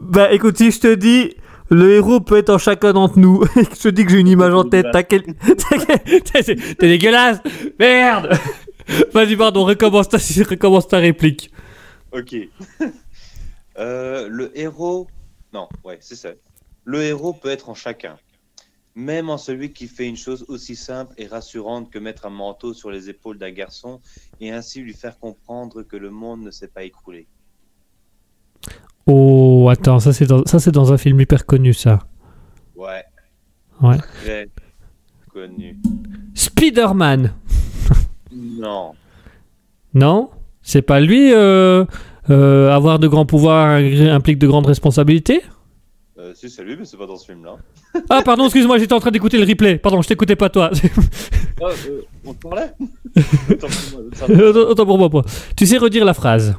Bah 0.00 0.32
écoute, 0.32 0.58
si 0.58 0.70
je 0.70 0.80
te 0.80 0.94
dis, 0.94 1.34
le 1.72 1.94
héros 1.94 2.20
peut 2.20 2.36
être 2.36 2.50
en 2.50 2.58
chacun 2.58 2.92
d'entre 2.92 3.18
nous, 3.18 3.44
je 3.56 3.82
te 3.82 3.88
dis 3.88 4.04
que 4.04 4.10
j'ai 4.10 4.20
une 4.20 4.28
image 4.28 4.52
en 4.52 4.64
tête, 4.64 4.86
T'es 6.32 6.56
dégueulasse 6.78 7.38
Merde 7.78 8.38
Vas-y, 9.12 9.36
pardon, 9.36 9.64
recommence 9.64 10.08
ta, 10.08 10.18
recommence 10.18 10.88
ta 10.88 10.98
réplique. 10.98 11.50
Ok. 12.10 12.34
Euh, 13.78 14.28
le 14.28 14.58
héros. 14.58 15.06
Non, 15.52 15.68
ouais, 15.84 15.98
c'est 16.00 16.16
ça. 16.16 16.30
Le 16.84 17.02
héros 17.02 17.32
peut 17.32 17.48
être 17.48 17.70
en 17.70 17.74
chacun, 17.74 18.18
même 18.94 19.30
en 19.30 19.38
celui 19.38 19.72
qui 19.72 19.86
fait 19.86 20.08
une 20.08 20.16
chose 20.16 20.44
aussi 20.48 20.74
simple 20.74 21.14
et 21.16 21.26
rassurante 21.26 21.90
que 21.90 21.98
mettre 21.98 22.26
un 22.26 22.30
manteau 22.30 22.74
sur 22.74 22.90
les 22.90 23.08
épaules 23.08 23.38
d'un 23.38 23.52
garçon 23.52 24.00
et 24.40 24.50
ainsi 24.50 24.80
lui 24.80 24.94
faire 24.94 25.18
comprendre 25.18 25.82
que 25.82 25.96
le 25.96 26.10
monde 26.10 26.42
ne 26.42 26.50
s'est 26.50 26.68
pas 26.68 26.82
écroulé. 26.82 27.28
Oh, 29.06 29.68
attends, 29.70 29.98
ça 29.98 30.12
c'est 30.12 30.26
dans, 30.26 30.44
ça, 30.46 30.58
c'est 30.58 30.70
dans 30.70 30.92
un 30.92 30.98
film 30.98 31.20
hyper 31.20 31.44
connu, 31.46 31.72
ça. 31.72 32.00
Ouais. 32.76 33.02
Ouais. 33.80 33.98
Très 34.22 34.48
connu. 35.32 35.78
Spider-Man 36.34 37.32
Non. 38.32 38.92
Non? 39.94 40.30
C'est 40.62 40.82
pas 40.82 41.00
lui 41.00 41.32
euh, 41.32 41.84
euh, 42.30 42.70
Avoir 42.70 42.98
de 42.98 43.08
grands 43.08 43.26
pouvoirs 43.26 43.70
implique 43.70 44.38
de 44.38 44.46
grandes 44.46 44.66
responsabilités? 44.66 45.42
Euh, 46.18 46.32
si, 46.34 46.48
c'est 46.48 46.62
lui, 46.62 46.76
mais 46.76 46.84
c'est 46.84 46.96
pas 46.96 47.06
dans 47.06 47.16
ce 47.16 47.26
film-là. 47.26 47.56
Ah, 48.08 48.22
pardon, 48.24 48.44
excuse-moi, 48.44 48.78
j'étais 48.78 48.94
en 48.94 49.00
train 49.00 49.10
d'écouter 49.10 49.36
le 49.38 49.44
replay. 49.44 49.76
Pardon, 49.76 50.00
je 50.00 50.08
t'écoutais 50.08 50.36
pas 50.36 50.48
toi. 50.48 50.70
Ah, 51.60 51.66
on 52.24 52.32
te 52.32 52.38
parlait? 52.48 52.72
Autant 53.50 53.66
autant 54.70 54.86
pour 54.86 54.98
moi. 54.98 55.10
pas. 55.10 55.22
Tu 55.56 55.66
sais 55.66 55.76
redire 55.76 56.04
la 56.04 56.14
phrase 56.14 56.56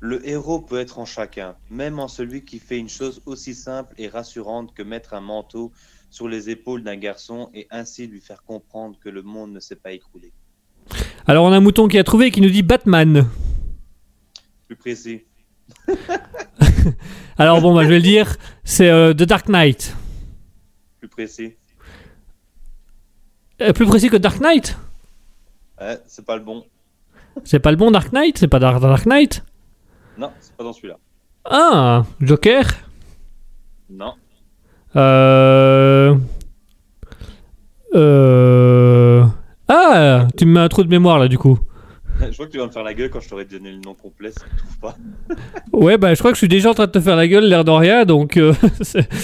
Le 0.00 0.26
héros 0.28 0.60
peut 0.60 0.78
être 0.78 0.98
en 0.98 1.06
chacun, 1.06 1.56
même 1.70 1.98
en 1.98 2.08
celui 2.08 2.44
qui 2.44 2.58
fait 2.58 2.78
une 2.78 2.88
chose 2.88 3.22
aussi 3.24 3.54
simple 3.54 3.94
et 3.98 4.08
rassurante 4.08 4.74
que 4.74 4.82
mettre 4.82 5.14
un 5.14 5.20
manteau 5.20 5.72
sur 6.10 6.28
les 6.28 6.50
épaules 6.50 6.82
d'un 6.82 6.96
garçon 6.96 7.50
et 7.54 7.66
ainsi 7.70 8.06
lui 8.06 8.20
faire 8.20 8.42
comprendre 8.42 8.98
que 9.00 9.08
le 9.08 9.22
monde 9.22 9.52
ne 9.52 9.60
s'est 9.60 9.76
pas 9.76 9.92
écroulé. 9.92 10.32
Alors, 11.26 11.44
on 11.44 11.52
a 11.52 11.56
un 11.56 11.60
mouton 11.60 11.88
qui 11.88 11.98
a 11.98 12.04
trouvé 12.04 12.26
et 12.26 12.30
qui 12.30 12.40
nous 12.40 12.50
dit 12.50 12.62
Batman. 12.62 13.26
Plus 14.66 14.76
précis. 14.76 15.24
Alors, 17.38 17.60
bon, 17.60 17.74
bah, 17.74 17.82
je 17.84 17.88
vais 17.88 17.96
le 17.96 18.02
dire, 18.02 18.36
c'est 18.64 18.90
euh, 18.90 19.12
The 19.12 19.22
Dark 19.22 19.48
Knight. 19.48 19.96
Plus 20.98 21.08
précis. 21.08 21.54
Euh, 23.60 23.72
plus 23.72 23.86
précis 23.86 24.08
que 24.08 24.16
Dark 24.16 24.40
Knight? 24.40 24.76
Ouais, 25.80 25.98
c'est 26.06 26.24
pas 26.24 26.36
le 26.36 26.44
bon. 26.44 26.64
C'est 27.44 27.60
pas 27.60 27.70
le 27.70 27.76
bon 27.76 27.90
Dark 27.90 28.12
Knight? 28.12 28.38
C'est 28.38 28.48
pas 28.48 28.58
Dark, 28.58 28.80
Dark 28.80 29.06
Knight? 29.06 29.42
Non, 30.18 30.30
c'est 30.40 30.56
pas 30.56 30.64
dans 30.64 30.72
celui-là. 30.72 30.96
Ah, 31.44 32.04
Joker? 32.20 32.64
Non. 33.90 34.14
Euh... 34.96 36.16
Euh... 37.94 39.24
Ah, 39.68 40.26
tu 40.36 40.46
me 40.46 40.54
mets 40.54 40.60
un 40.60 40.68
trou 40.68 40.82
de 40.84 40.88
mémoire 40.88 41.18
là 41.18 41.28
du 41.28 41.38
coup. 41.38 41.58
Je 42.30 42.32
crois 42.32 42.46
que 42.46 42.52
tu 42.52 42.58
vas 42.58 42.66
me 42.66 42.70
faire 42.70 42.82
la 42.82 42.94
gueule 42.94 43.10
quand 43.10 43.20
je 43.20 43.28
t'aurais 43.28 43.44
donné 43.44 43.70
le 43.72 43.78
nom 43.78 43.94
complet, 43.94 44.30
si 44.30 44.38
tu 44.38 44.56
trouves 44.56 44.78
pas. 44.78 44.96
Ouais, 45.72 45.98
bah 45.98 46.14
je 46.14 46.18
crois 46.20 46.30
que 46.30 46.36
je 46.36 46.40
suis 46.40 46.48
déjà 46.48 46.70
en 46.70 46.74
train 46.74 46.86
de 46.86 46.90
te 46.90 47.00
faire 47.00 47.16
la 47.16 47.28
gueule, 47.28 47.44
l'air 47.44 47.64
de 47.64 47.70
rien, 47.70 48.04
donc... 48.06 48.38
Euh... 48.38 48.54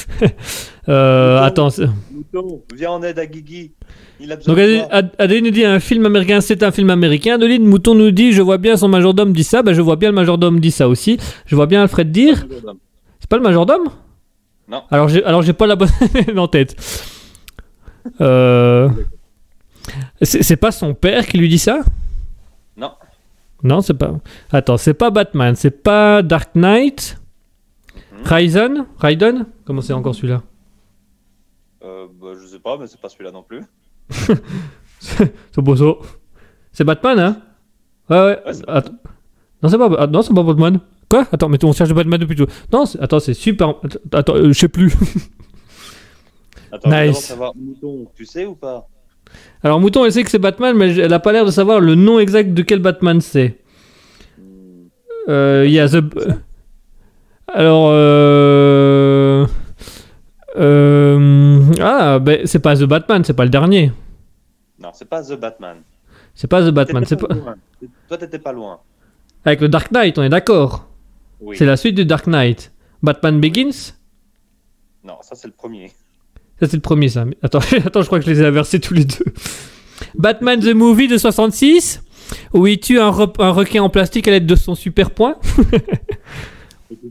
euh, 0.88 1.40
attends, 1.40 1.70
Mouton, 2.11 2.62
viens 2.74 2.90
en 2.90 3.03
aide 3.03 3.18
à 3.18 3.26
Guigui. 3.26 3.72
Il 4.20 4.30
a 4.30 4.36
besoin 4.36 4.55
Donc 4.55 4.64
de. 4.64 4.80
Ad- 4.90 5.32
nous 5.43 5.51
dit 5.51 5.64
un 5.64 5.80
film 5.80 6.07
américain, 6.07 6.40
c'est 6.40 6.62
un 6.62 6.70
film 6.70 6.90
américain. 6.90 7.34
Adeline 7.34 7.64
Mouton 7.64 7.95
nous 7.95 8.11
dit 8.11 8.32
je 8.32 8.43
vois 8.43 8.59
bien 8.59 8.76
son 8.76 8.88
majordome 8.88 9.32
dit 9.32 9.45
ça, 9.45 9.62
bah 9.62 9.72
je 9.72 9.80
vois 9.80 9.97
bien 9.97 10.11
le 10.11 10.14
majordome 10.14 10.61
dit 10.61 10.70
ça 10.70 10.88
aussi. 10.88 11.18
Je 11.47 11.57
vois 11.57 11.66
bien 11.66 11.82
Alfred 11.82 12.11
dire 12.12 12.47
c'est 13.18 13.28
pas 13.28 13.36
le 13.36 13.43
majordome? 13.43 13.88
Non. 14.68 14.82
Alors 14.90 15.09
j'ai 15.09 15.24
alors 15.24 15.43
j'ai 15.43 15.53
pas 15.53 15.66
la 15.66 15.76
bonne 15.76 15.88
en 16.36 16.49
tête. 16.49 16.76
Euh... 18.20 18.88
C'est 20.22 20.57
pas 20.57 20.70
son 20.70 20.95
père 20.95 21.26
qui 21.26 21.38
lui 21.38 21.49
dit 21.49 21.59
ça? 21.59 21.80
Non, 23.62 23.80
c'est 23.80 23.94
pas. 23.94 24.18
Attends, 24.50 24.76
c'est 24.76 24.94
pas 24.94 25.10
Batman, 25.10 25.54
c'est 25.54 25.82
pas 25.82 26.22
Dark 26.22 26.54
Knight? 26.54 27.18
Mhm. 27.94 28.22
Ryzen 28.24 28.86
Raiden? 28.98 29.46
Comment 29.64 29.80
c'est 29.82 29.92
encore 29.92 30.14
celui-là? 30.14 30.42
Euh, 31.84 32.06
bah, 32.20 32.28
je 32.40 32.46
sais 32.46 32.58
pas, 32.58 32.76
mais 32.78 32.86
c'est 32.86 33.00
pas 33.00 33.08
celui-là 33.08 33.30
non 33.32 33.42
plus. 33.42 33.62
C'est 35.00 35.60
beau 35.60 35.74
ça. 35.74 35.84
C'est 36.70 36.84
Batman, 36.84 37.18
hein? 37.18 37.42
Ouais, 38.08 38.16
ouais. 38.18 38.38
Ouais. 38.46 38.80
Non, 39.62 39.68
c'est 39.68 39.78
pas, 39.78 39.90
ah, 39.98 40.06
non, 40.06 40.22
c'est 40.22 40.32
pas 40.34 40.42
Batman. 40.44 40.78
Quoi? 41.08 41.26
Attends, 41.32 41.48
mais 41.48 41.62
on 41.64 41.72
cherche 41.72 41.92
Batman 41.92 42.20
depuis 42.20 42.36
tout. 42.36 42.46
Non, 42.72 42.84
attends, 43.00 43.18
c'est 43.18 43.34
super. 43.34 43.74
Attends, 44.12 44.34
euh, 44.36 44.48
je 44.52 44.58
sais 44.58 44.68
plus. 44.68 44.92
Attends, 46.70 46.90
Nice. 46.90 47.18
savoir, 47.18 47.52
Mouton, 47.56 48.06
tu 48.14 48.24
sais 48.24 48.46
ou 48.46 48.54
pas? 48.54 48.86
Alors, 49.62 49.80
Mouton, 49.80 50.05
elle 50.05 50.12
sait 50.12 50.24
que 50.24 50.30
c'est 50.30 50.39
Batman, 50.39 50.76
mais 50.76 50.97
elle 50.97 51.12
a 51.12 51.20
pas 51.20 51.33
l'air 51.33 51.45
de 51.45 51.51
savoir 51.51 51.80
le 51.80 51.95
nom 51.95 52.18
exact 52.18 52.53
de 52.53 52.62
quel 52.62 52.80
Batman 52.80 53.20
c'est. 53.20 53.59
Euh, 55.28 55.64
Il 55.66 55.72
y 55.72 55.78
a 55.78 55.89
The. 55.89 56.03
Alors, 57.49 57.89
euh. 57.91 59.47
Euh... 60.57 61.61
Ah, 61.80 62.18
ben, 62.18 62.47
c'est 62.47 62.59
pas 62.59 62.76
The 62.76 62.85
Batman, 62.85 63.24
c'est 63.24 63.35
pas 63.35 63.45
le 63.45 63.51
dernier. 63.51 63.93
Non, 64.80 64.91
c'est 64.93 65.09
pas 65.09 65.22
The 65.22 65.39
Batman. 65.39 65.78
C'est 66.35 66.49
pas 66.49 66.62
The 66.62 66.70
Batman, 66.70 67.05
c'est 67.07 67.16
pas. 67.16 67.33
loin. 67.33 67.55
Toi, 68.09 68.18
t'étais 68.18 68.39
pas 68.39 68.53
loin. 68.53 68.80
Avec 69.45 69.61
le 69.61 69.68
Dark 69.68 69.91
Knight, 69.93 70.18
on 70.18 70.22
est 70.22 70.28
d'accord. 70.28 70.89
Oui. 71.41 71.57
C'est 71.57 71.66
la 71.66 71.76
suite 71.76 71.95
du 71.95 72.05
Dark 72.05 72.26
Knight. 72.26 72.72
Batman 73.03 73.41
Begins? 73.41 73.95
Non, 75.05 75.16
ça 75.22 75.35
c'est 75.35 75.49
le 75.49 75.53
premier. 75.53 75.91
Ça, 76.62 76.68
c'est 76.68 76.76
le 76.76 76.80
premier, 76.80 77.08
ça. 77.08 77.24
Mais- 77.24 77.36
Attends, 77.42 77.58
attends, 77.84 78.02
je 78.02 78.06
crois 78.06 78.20
que 78.20 78.24
je 78.24 78.30
les 78.30 78.40
ai 78.40 78.46
inversés 78.46 78.78
tous 78.78 78.94
les 78.94 79.04
deux. 79.04 79.24
Batman 80.16 80.60
the 80.60 80.74
Movie 80.74 81.08
de 81.08 81.18
66, 81.18 82.02
où 82.54 82.68
il 82.68 82.78
tue 82.78 83.00
un, 83.00 83.10
re- 83.10 83.32
un 83.40 83.50
requin 83.50 83.82
en 83.82 83.88
plastique 83.88 84.28
à 84.28 84.30
l'aide 84.30 84.46
de 84.46 84.54
son 84.54 84.76
super 84.76 85.10
point. 85.10 85.34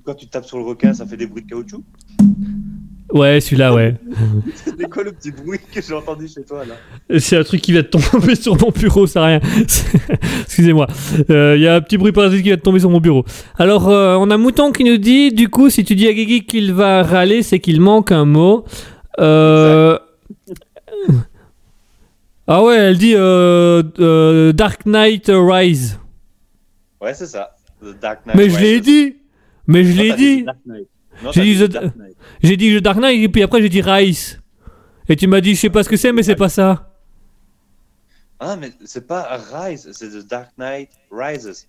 Quand 0.05 0.13
tu 0.15 0.27
tapes 0.27 0.45
sur 0.45 0.57
le 0.57 0.63
requin, 0.63 0.93
ça 0.93 1.05
fait 1.05 1.17
des 1.17 1.25
bruits 1.27 1.43
de 1.43 1.49
caoutchouc? 1.49 1.83
Ouais, 3.13 3.41
celui-là, 3.41 3.73
ouais. 3.73 3.95
C'était 4.63 4.85
quoi 4.85 5.03
le 5.03 5.11
petit 5.11 5.31
bruit 5.31 5.59
que 5.73 5.81
j'ai 5.81 5.93
entendu 5.93 6.29
chez 6.29 6.43
toi 6.43 6.63
là? 6.65 7.19
C'est 7.19 7.35
un 7.35 7.43
truc 7.43 7.59
qui 7.59 7.73
va 7.73 7.83
te 7.83 7.97
tomber 7.97 8.35
sur 8.35 8.57
mon 8.57 8.69
bureau, 8.71 9.05
c'est 9.05 9.19
rien. 9.19 9.41
Excusez-moi. 10.43 10.87
Euh, 11.29 11.55
Il 11.57 11.61
y 11.61 11.67
a 11.67 11.75
un 11.75 11.81
petit 11.81 11.97
bruit 11.97 12.13
parasite 12.13 12.41
qui 12.41 12.51
va 12.51 12.57
te 12.57 12.61
tomber 12.61 12.79
sur 12.79 12.89
mon 12.89 13.01
bureau. 13.01 13.25
Alors, 13.57 13.89
euh, 13.89 14.15
on 14.15 14.29
a 14.31 14.37
Mouton 14.37 14.71
qui 14.71 14.85
nous 14.85 14.97
dit, 14.97 15.33
du 15.33 15.49
coup, 15.49 15.69
si 15.69 15.83
tu 15.83 15.95
dis 15.95 16.07
à 16.07 16.13
Guigui 16.13 16.45
qu'il 16.45 16.71
va 16.71 17.03
râler, 17.03 17.43
c'est 17.43 17.59
qu'il 17.59 17.81
manque 17.81 18.13
un 18.13 18.23
mot. 18.25 18.63
Euh... 19.19 19.99
Ah 22.47 22.63
ouais, 22.63 22.75
elle 22.75 22.97
dit 22.97 23.13
euh, 23.15 23.83
euh, 23.99 24.51
Dark 24.51 24.85
Knight 24.85 25.31
Rise. 25.33 25.99
Ouais, 26.99 27.13
c'est 27.13 27.27
ça. 27.27 27.55
The 27.81 27.99
Dark 27.99 28.25
Knight. 28.25 28.35
Mais 28.35 28.49
je 28.49 28.59
l'ai 28.59 28.81
dit 28.81 29.15
Mais 29.67 29.83
je 29.83 29.93
l'ai 29.97 30.13
dit 30.13 30.45
J'ai 31.31 31.43
dit 31.43 31.67
The 31.67 32.57
dit 32.57 32.81
Dark 32.81 32.97
Knight 32.97 33.23
et 33.23 33.29
puis 33.29 33.43
après 33.43 33.61
j'ai 33.61 33.69
dit 33.69 33.81
Rise. 33.81 34.41
Et 35.07 35.15
tu 35.15 35.27
m'as 35.27 35.41
dit 35.41 35.55
je 35.55 35.61
sais 35.61 35.69
pas 35.69 35.83
ce 35.83 35.89
que 35.89 35.97
c'est 35.97 36.11
mais 36.11 36.23
c'est 36.23 36.35
pas 36.35 36.49
ça. 36.49 36.91
Ah, 38.39 38.55
mais 38.55 38.71
c'est 38.85 39.05
pas 39.07 39.39
Rise, 39.53 39.89
c'est 39.91 40.09
The 40.09 40.27
Dark 40.27 40.49
Knight 40.57 40.89
Rises. 41.11 41.67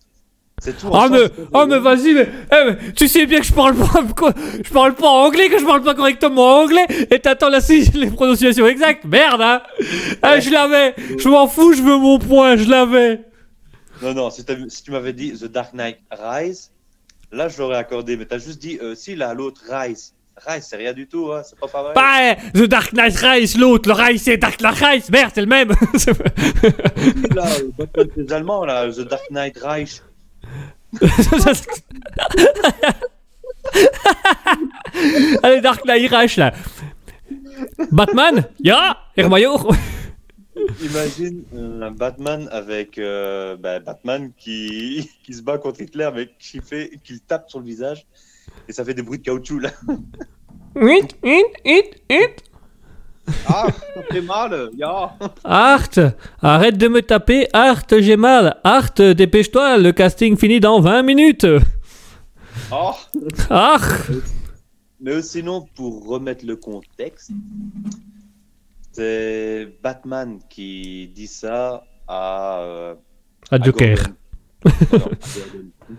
C'est 0.64 0.78
tout. 0.78 0.88
Ah 0.94 1.08
mais, 1.10 1.24
oh 1.52 1.66
mais 1.66 1.80
vas-y 1.80 2.14
mais, 2.14 2.28
eh, 2.52 2.64
mais 2.64 2.92
tu 2.92 3.08
sais 3.08 3.26
bien 3.26 3.40
que 3.40 3.46
je 3.46 3.52
parle 3.52 3.74
pas 3.74 4.04
quoi, 4.16 4.32
je 4.62 4.70
parle 4.72 4.94
pas 4.94 5.08
anglais, 5.08 5.48
que 5.48 5.58
je 5.58 5.64
parle 5.64 5.82
pas 5.82 5.96
correctement 5.96 6.60
anglais 6.60 6.86
et 7.10 7.18
t'attends 7.18 7.48
là 7.48 7.60
si 7.60 7.80
les 7.94 8.12
prononciations 8.12 8.68
exactes, 8.68 9.04
merde 9.04 9.42
hein. 9.42 9.60
Ah, 10.22 10.38
je 10.38 10.50
l'avais, 10.50 10.94
je 11.18 11.28
m'en 11.28 11.48
fous, 11.48 11.72
je 11.72 11.82
veux 11.82 11.96
mon 11.96 12.20
point, 12.20 12.56
je 12.56 12.70
l'avais. 12.70 13.22
Non, 14.02 14.14
non, 14.14 14.30
si, 14.30 14.44
tu 14.44 14.92
m'avais 14.92 15.12
dit 15.12 15.32
The 15.32 15.46
Dark 15.46 15.74
Knight 15.74 15.98
Rise, 16.12 16.70
là 17.32 17.48
je 17.48 17.58
l'aurais 17.58 17.78
accordé, 17.78 18.16
mais 18.16 18.26
t'as 18.26 18.38
juste 18.38 18.60
dit, 18.60 18.78
euh, 18.80 18.94
si 18.94 19.16
là, 19.16 19.34
l'autre 19.34 19.62
Rise. 19.68 20.14
Rise, 20.46 20.64
c'est 20.70 20.76
rien 20.76 20.92
du 20.92 21.08
tout, 21.08 21.32
hein, 21.32 21.42
c'est 21.44 21.58
pas 21.58 21.66
pareil. 21.66 21.92
Bah, 21.96 22.36
eh, 22.36 22.52
The 22.52 22.68
Dark 22.68 22.92
Knight 22.92 23.16
Rise, 23.16 23.58
l'autre, 23.58 23.88
le 23.88 23.96
Rise 23.96 24.22
c'est 24.22 24.36
Dark 24.36 24.60
Knight 24.60 24.78
Rise, 24.78 25.10
merde 25.10 25.32
c'est 25.34 25.40
le 25.40 25.48
même. 25.48 25.70
Là, 27.34 27.48
euh, 27.98 28.04
les 28.16 28.32
Allemands, 28.32 28.64
là, 28.64 28.88
The 28.92 29.00
Dark 29.00 29.28
Knight 29.28 29.58
Reich. 29.58 30.02
Allez 35.42 35.60
Dark 35.60 35.84
Knight 35.84 36.10
Rise 36.10 36.36
là. 36.36 36.52
Batman, 37.90 38.44
ya, 38.60 38.98
Hermaillot. 39.16 39.58
Imagine 40.82 41.44
un 41.54 41.90
Batman 41.90 42.48
avec 42.52 42.98
euh, 42.98 43.56
bah, 43.56 43.80
Batman 43.80 44.30
qui, 44.36 45.10
qui 45.24 45.34
se 45.34 45.42
bat 45.42 45.58
contre 45.58 45.80
Hitler, 45.80 46.10
mais 46.14 46.28
qui 46.38 46.60
fait, 46.60 46.90
qui 47.02 47.14
le 47.14 47.20
tape 47.20 47.48
sur 47.48 47.60
le 47.60 47.64
visage, 47.64 48.06
et 48.68 48.72
ça 48.72 48.84
fait 48.84 48.94
des 48.94 49.02
bruits 49.02 49.18
de 49.18 49.24
caoutchouc 49.24 49.60
là. 49.60 49.70
Hit, 50.76 51.16
hit, 51.22 51.46
hit, 51.64 52.02
hit. 52.10 52.44
Ah, 53.46 53.66
ça 53.94 54.02
fait 54.10 54.20
mal, 54.20 54.70
ya. 54.76 55.14
Art, 55.44 55.88
arrête 56.40 56.76
de 56.76 56.88
me 56.88 57.02
taper. 57.02 57.46
Art, 57.52 57.84
j'ai 57.90 58.16
mal. 58.16 58.56
Art, 58.64 58.92
dépêche-toi, 58.94 59.78
le 59.78 59.92
casting 59.92 60.36
finit 60.36 60.60
dans 60.60 60.80
20 60.80 61.02
minutes. 61.02 61.46
Oh. 62.72 62.92
Ah, 63.50 63.76
Mais 65.00 65.12
euh, 65.12 65.22
sinon, 65.22 65.66
pour 65.74 66.06
remettre 66.06 66.44
le 66.46 66.56
contexte, 66.56 67.30
c'est 68.92 69.68
Batman 69.82 70.38
qui 70.48 71.10
dit 71.14 71.26
ça 71.26 71.84
à. 72.08 72.60
euh, 72.60 72.94
à 73.50 73.56
à 73.56 73.62
Joker. 73.62 73.96
Gordon. 73.98 74.14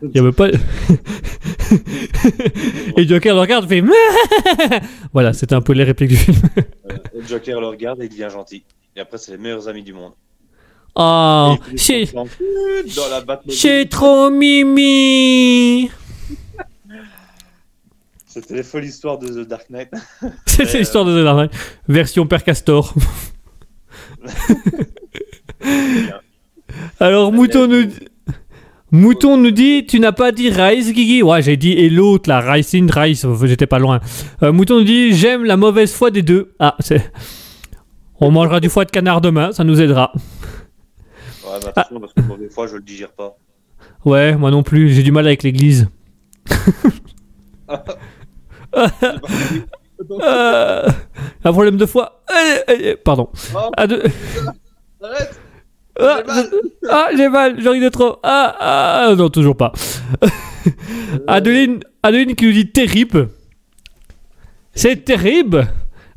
Il 0.01 0.11
y 0.15 0.19
avait 0.19 0.31
pas. 0.31 0.47
Et 2.97 3.07
Joker 3.07 3.35
le 3.35 3.41
regarde, 3.41 3.67
fait. 3.67 3.83
voilà, 5.13 5.33
c'était 5.33 5.55
un 5.55 5.61
peu 5.61 5.73
les 5.73 5.83
répliques 5.83 6.09
du 6.09 6.17
film. 6.17 6.37
Euh, 6.89 6.97
Joker 7.27 7.61
le 7.61 7.67
regarde 7.67 8.01
et 8.01 8.05
il 8.05 8.09
devient 8.09 8.29
gentil. 8.31 8.63
Et 8.95 8.99
après, 8.99 9.17
c'est 9.17 9.31
les 9.31 9.37
meilleurs 9.37 9.67
amis 9.67 9.83
du 9.83 9.93
monde. 9.93 10.13
Oh, 10.95 11.55
c'est. 11.75 12.07
C'est 13.49 13.89
trop 13.89 14.29
mimi. 14.29 15.89
C'était 18.27 18.55
les 18.55 18.63
folles 18.63 18.85
histoires 18.85 19.17
de 19.19 19.27
The 19.27 19.47
Dark 19.47 19.69
Knight. 19.69 19.89
C'était 20.45 20.75
Euh, 20.75 20.79
l'histoire 20.79 21.05
de 21.05 21.19
The 21.19 21.23
Dark 21.23 21.37
Knight. 21.37 21.51
Version 21.87 22.25
Père 22.27 22.43
Castor. 22.43 22.93
Alors, 26.99 27.31
Mouton 27.31 27.67
nous. 27.67 27.89
Mouton 28.93 29.37
nous 29.37 29.49
dit, 29.49 29.87
tu 29.87 29.99
n'as 29.99 30.11
pas 30.11 30.31
dit 30.31 30.51
Rice, 30.51 30.93
Guigui? 30.93 31.23
Ouais, 31.23 31.41
j'ai 31.41 31.57
dit 31.57 31.71
et 31.71 31.89
l'autre, 31.89 32.29
là, 32.29 32.39
Rice 32.39 32.75
in 32.75 32.85
Rice, 32.87 33.25
j'étais 33.45 33.65
pas 33.65 33.79
loin. 33.79 33.99
Euh, 34.43 34.51
Mouton 34.51 34.77
nous 34.77 34.83
dit, 34.83 35.13
j'aime 35.13 35.45
la 35.45 35.57
mauvaise 35.57 35.91
foi 35.91 36.11
des 36.11 36.21
deux. 36.21 36.53
Ah, 36.59 36.75
c'est... 36.79 37.11
On 38.21 38.29
mangera 38.29 38.59
du 38.59 38.69
foie 38.69 38.85
de 38.85 38.91
canard 38.91 39.19
demain, 39.19 39.51
ça 39.51 39.63
nous 39.63 39.81
aidera. 39.81 40.11
Ouais, 40.15 41.57
mais 41.59 41.69
attention, 41.69 41.99
parce 41.99 42.13
que 42.13 42.21
des 42.39 42.49
fois, 42.49 42.67
je 42.67 42.75
le 42.75 42.83
digère 42.83 43.11
pas. 43.11 43.35
Ouais, 44.05 44.35
moi 44.35 44.51
non 44.51 44.61
plus, 44.61 44.89
j'ai 44.89 45.01
du 45.01 45.11
mal 45.11 45.25
avec 45.25 45.41
l'église. 45.41 45.89
Euh, 50.09 50.89
un 51.45 51.51
problème 51.53 51.77
de 51.77 51.85
foie. 51.85 52.23
Euh, 52.69 52.95
pardon. 53.05 53.29
Oh. 53.55 53.69
Ah, 53.77 53.87
Arrête 55.01 55.39
Ah, 55.99 56.23
J'ai 56.25 56.33
mal. 56.33 56.49
je- 56.51 56.87
ah, 56.89 57.07
j'ai 57.15 57.29
mal, 57.29 57.61
j'en 57.61 57.73
de 57.79 57.89
trop. 57.89 58.17
Ah, 58.23 58.55
ah, 58.59 59.07
ah, 59.09 59.15
non, 59.15 59.29
toujours 59.29 59.55
pas. 59.55 59.71
Adeline, 61.27 61.79
Adeline 62.01 62.35
qui 62.35 62.45
nous 62.47 62.53
dit 62.53 62.71
terrible. 62.71 63.29
C'est 64.73 65.05
terrible. 65.05 65.67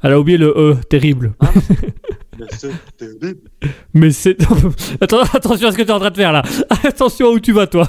Elle 0.03 0.13
a 0.13 0.21
oublié 0.21 0.39
le 0.39 0.49
E, 0.49 0.77
terrible. 0.89 1.35
Mais 2.39 2.47
c'est 2.51 2.71
terrible. 2.97 3.51
Mais 3.95 4.11
c'est. 4.11 4.37
Attends, 5.01 5.23
attention 5.23 5.69
à 5.69 5.73
ce 5.73 5.77
que 5.77 5.83
tu 5.83 5.89
es 5.89 5.93
en 5.93 5.99
train 5.99 6.11
de 6.11 6.17
faire 6.17 6.33
là. 6.33 6.43
Attention 6.85 7.29
à 7.29 7.31
où 7.31 7.41
tu 7.41 7.53
vas, 7.53 7.67
toi. 7.67 7.89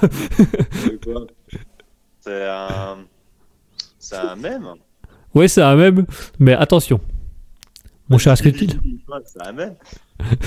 C'est 2.21 2.45
un. 2.47 2.97
C'est 3.99 4.15
un 4.15 4.35
mème 4.37 4.67
Ouais, 5.35 5.47
c'est 5.49 5.61
un 5.61 5.75
même, 5.75 6.05
mais 6.39 6.53
attention. 6.53 6.99
Mon 8.09 8.17
cher 8.17 8.31
Asketil. 8.33 8.79
C'est 9.25 9.45
un 9.45 9.51
même. 9.51 9.75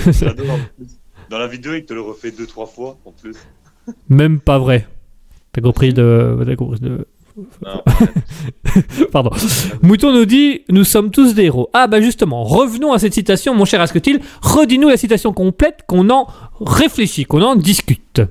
J'adore. 0.07 0.57
Dans 1.31 1.39
la 1.39 1.47
vidéo, 1.47 1.73
il 1.75 1.85
te 1.85 1.93
le 1.93 2.01
refait 2.01 2.31
deux, 2.31 2.45
trois 2.45 2.65
fois 2.67 2.97
en 3.05 3.13
plus. 3.13 3.37
Même 4.09 4.41
pas 4.41 4.59
vrai. 4.59 4.85
T'as 5.53 5.61
compris 5.61 5.93
de. 5.93 6.37
t'as 6.45 6.55
compris 6.57 6.81
de- 6.81 7.07
Non, 7.61 7.81
Pardon. 9.13 9.29
Mouton 9.81 10.11
nous 10.11 10.25
dit 10.25 10.65
Nous 10.67 10.83
sommes 10.83 11.09
tous 11.09 11.33
des 11.33 11.43
héros. 11.43 11.69
Ah, 11.71 11.87
bah 11.87 12.01
justement, 12.01 12.43
revenons 12.43 12.91
à 12.91 12.99
cette 12.99 13.13
citation, 13.13 13.55
mon 13.55 13.63
cher 13.63 13.79
Asketil. 13.79 14.19
Redis-nous 14.41 14.89
la 14.89 14.97
citation 14.97 15.31
complète, 15.31 15.83
qu'on 15.87 16.09
en 16.09 16.27
réfléchit, 16.59 17.23
qu'on 17.23 17.41
en 17.41 17.55
discute. 17.55 18.21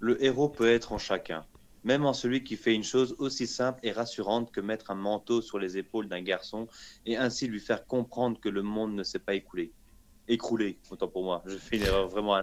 Le 0.00 0.20
héros 0.24 0.48
peut 0.48 0.68
être 0.68 0.92
en 0.92 0.98
chacun, 0.98 1.44
même 1.84 2.04
en 2.04 2.12
celui 2.12 2.42
qui 2.42 2.56
fait 2.56 2.74
une 2.74 2.82
chose 2.82 3.14
aussi 3.20 3.46
simple 3.46 3.78
et 3.84 3.92
rassurante 3.92 4.50
que 4.50 4.60
mettre 4.60 4.90
un 4.90 4.96
manteau 4.96 5.40
sur 5.40 5.60
les 5.60 5.78
épaules 5.78 6.08
d'un 6.08 6.22
garçon 6.22 6.66
et 7.06 7.16
ainsi 7.16 7.46
lui 7.46 7.60
faire 7.60 7.86
comprendre 7.86 8.40
que 8.40 8.48
le 8.48 8.62
monde 8.62 8.96
ne 8.96 9.04
s'est 9.04 9.20
pas 9.20 9.34
écoulé. 9.34 9.70
Écroulé, 10.32 10.78
autant 10.90 11.08
pour 11.08 11.24
moi. 11.24 11.42
J'ai 11.46 11.58
fait 11.58 11.76
une 11.76 11.82
erreur 11.82 12.08
vraiment 12.08 12.34
à. 12.36 12.42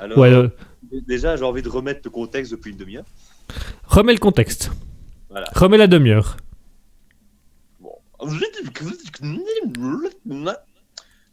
Alors, 0.00 0.18
Ouais, 0.18 0.32
euh, 0.32 0.48
déjà, 1.06 1.36
j'ai 1.36 1.44
envie 1.44 1.62
de 1.62 1.68
remettre 1.68 2.00
le 2.04 2.10
contexte 2.10 2.52
depuis 2.52 2.70
une 2.72 2.76
demi-heure. 2.78 3.04
remets 3.84 4.12
le 4.14 4.18
contexte. 4.18 4.70
Voilà. 5.28 5.48
Remets 5.54 5.76
la 5.78 5.86
demi-heure. 5.86 6.36
Bon. 7.80 7.92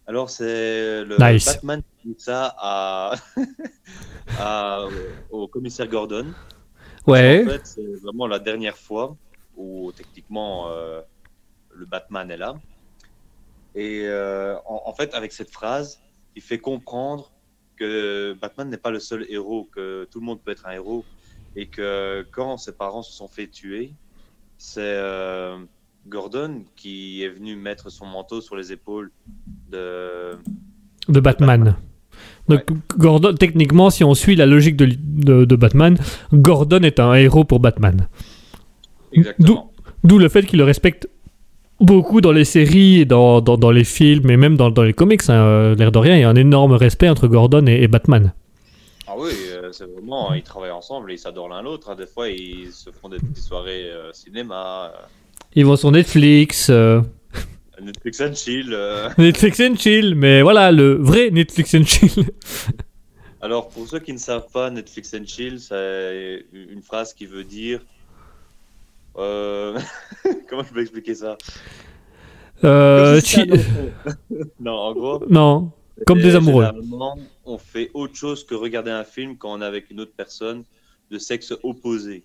Alors, 0.06 0.30
c'est 0.30 1.04
le 1.04 1.16
Nice. 1.20 1.46
Batman 1.46 1.82
qui 2.02 2.10
dit 2.10 2.16
ça 2.18 2.56
à... 2.58 3.16
à- 4.40 4.86
au 5.30 5.48
commissaire 5.48 5.88
Gordon. 5.88 6.28
Ouais. 7.06 7.44
En 7.46 7.50
fait, 7.52 7.62
c'est 7.66 8.02
vraiment 8.02 8.28
la 8.28 8.40
dernière 8.40 8.78
fois 8.78 9.16
où 9.56 9.92
techniquement 9.96 10.70
euh, 10.72 11.02
le 11.74 11.86
Batman 11.86 12.30
est 12.32 12.38
là. 12.38 12.56
Et 13.78 14.02
euh, 14.06 14.56
en, 14.66 14.82
en 14.86 14.94
fait, 14.94 15.14
avec 15.14 15.32
cette 15.32 15.52
phrase, 15.52 16.00
il 16.36 16.42
fait 16.42 16.58
comprendre 16.58 17.32
que 17.78 18.36
Batman 18.42 18.68
n'est 18.70 18.78
pas 18.78 18.92
le 18.92 19.00
seul 19.00 19.26
héros, 19.30 19.70
que 19.74 20.08
tout 20.12 20.20
le 20.20 20.26
monde 20.26 20.40
peut 20.44 20.52
être 20.52 20.66
un 20.68 20.72
héros. 20.72 21.06
Et 21.56 21.68
que 21.68 22.26
quand 22.32 22.58
ses 22.58 22.74
parents 22.74 23.02
se 23.04 23.14
sont 23.14 23.28
fait 23.28 23.48
tuer, 23.48 23.94
c'est 24.58 24.82
euh, 24.82 25.58
Gordon 26.08 26.64
qui 26.76 27.24
est 27.24 27.30
venu 27.30 27.56
mettre 27.56 27.90
son 27.92 28.06
manteau 28.08 28.42
sur 28.42 28.56
les 28.56 28.72
épaules 28.72 29.12
de. 29.72 30.38
de 31.08 31.20
Batman. 31.20 31.76
Donc, 32.48 32.62
Gordon, 32.98 33.34
techniquement, 33.36 33.90
si 33.92 34.04
on 34.04 34.14
suit 34.16 34.36
la 34.36 34.46
logique 34.48 34.76
de, 34.76 34.88
de- 34.98 35.46
de 35.46 35.56
Batman, 35.56 35.98
Gordon 36.34 36.82
est 36.82 37.00
un 37.00 37.14
héros 37.14 37.44
pour 37.44 37.60
Batman. 37.60 38.08
Exactement. 39.12 39.72
D'où 40.04 40.18
le 40.20 40.30
fait 40.30 40.44
qu'il 40.46 40.58
le 40.60 40.64
respecte 40.66 41.10
beaucoup 41.80 42.22
dans 42.22 42.32
les 42.32 42.46
séries, 42.46 43.06
dans, 43.06 43.42
dans, 43.42 43.58
dans 43.58 43.72
les 43.72 43.84
films 43.84 44.30
et 44.30 44.38
même 44.38 44.58
dans, 44.58 44.70
dans 44.72 44.84
les 44.84 44.94
comics. 44.94 45.22
hein. 45.30 45.34
Euh, 45.34 45.76
L'air 45.76 45.92
de 45.92 46.00
rien, 46.00 46.16
il 46.16 46.22
y 46.22 46.24
a 46.24 46.30
un 46.30 46.36
énorme 46.36 46.74
respect 46.74 47.10
entre 47.10 47.28
Gordon 47.28 47.66
et, 47.68 47.84
et 47.84 47.88
Batman. 47.88 48.34
Ah 49.08 49.14
oui, 49.18 49.32
euh, 49.52 49.72
c'est 49.72 49.86
vraiment, 49.86 50.34
ils 50.34 50.44
travaillent 50.44 50.72
ensemble 50.72 51.12
et 51.12 51.16
ils 51.16 51.20
s'adorent 51.20 51.50
l'un 51.50 51.62
l'autre. 51.62 51.90
hein. 51.90 51.96
Des 51.96 52.08
fois, 52.08 52.30
ils 52.30 52.72
se 52.72 52.90
font 52.92 53.10
des 53.10 53.18
petites 53.18 53.38
soirées 53.38 53.86
euh, 53.92 54.12
cinéma, 54.14 54.92
euh, 54.94 55.06
Ils 55.56 55.66
vont 55.66 55.76
sur 55.78 55.92
Netflix, 55.92 56.70
Netflix 57.82 58.22
and 58.22 58.34
chill. 58.34 58.76
Netflix 59.18 59.60
and 59.62 59.76
chill, 59.78 60.16
mais 60.16 60.42
voilà, 60.42 60.72
le 60.72 60.94
vrai 60.96 61.30
Netflix 61.32 61.74
and 61.76 61.84
chill. 61.86 62.26
Alors, 63.40 63.70
pour 63.70 63.88
ceux 63.88 64.00
qui 64.00 64.12
ne 64.14 64.18
savent 64.18 64.48
pas, 64.52 64.72
Netflix 64.72 65.14
and 65.14 65.26
chill, 65.28 65.60
c'est 65.60 66.44
une 66.54 66.82
phrase 66.82 67.14
qui 67.14 67.28
veut 67.28 67.44
dire. 67.44 67.82
Euh, 69.18 69.78
Comment 70.50 70.64
je 70.64 70.74
peux 70.74 70.82
expliquer 70.82 71.16
ça? 71.16 71.38
Euh. 72.64 73.20
Non, 74.60 74.74
en 74.74 74.94
gros. 74.94 75.24
Non, 75.30 75.72
comme 76.06 76.22
des 76.22 76.36
euh, 76.36 76.38
amoureux. 76.38 76.68
on 77.46 77.58
fait 77.58 77.90
autre 77.94 78.16
chose 78.16 78.46
que 78.46 78.56
regarder 78.56 78.92
un 78.92 79.04
film 79.04 79.38
quand 79.38 79.52
on 79.54 79.62
est 79.62 79.66
avec 79.66 79.90
une 79.90 80.00
autre 80.02 80.14
personne 80.16 80.64
de 81.10 81.18
sexe 81.18 81.54
opposé. 81.64 82.24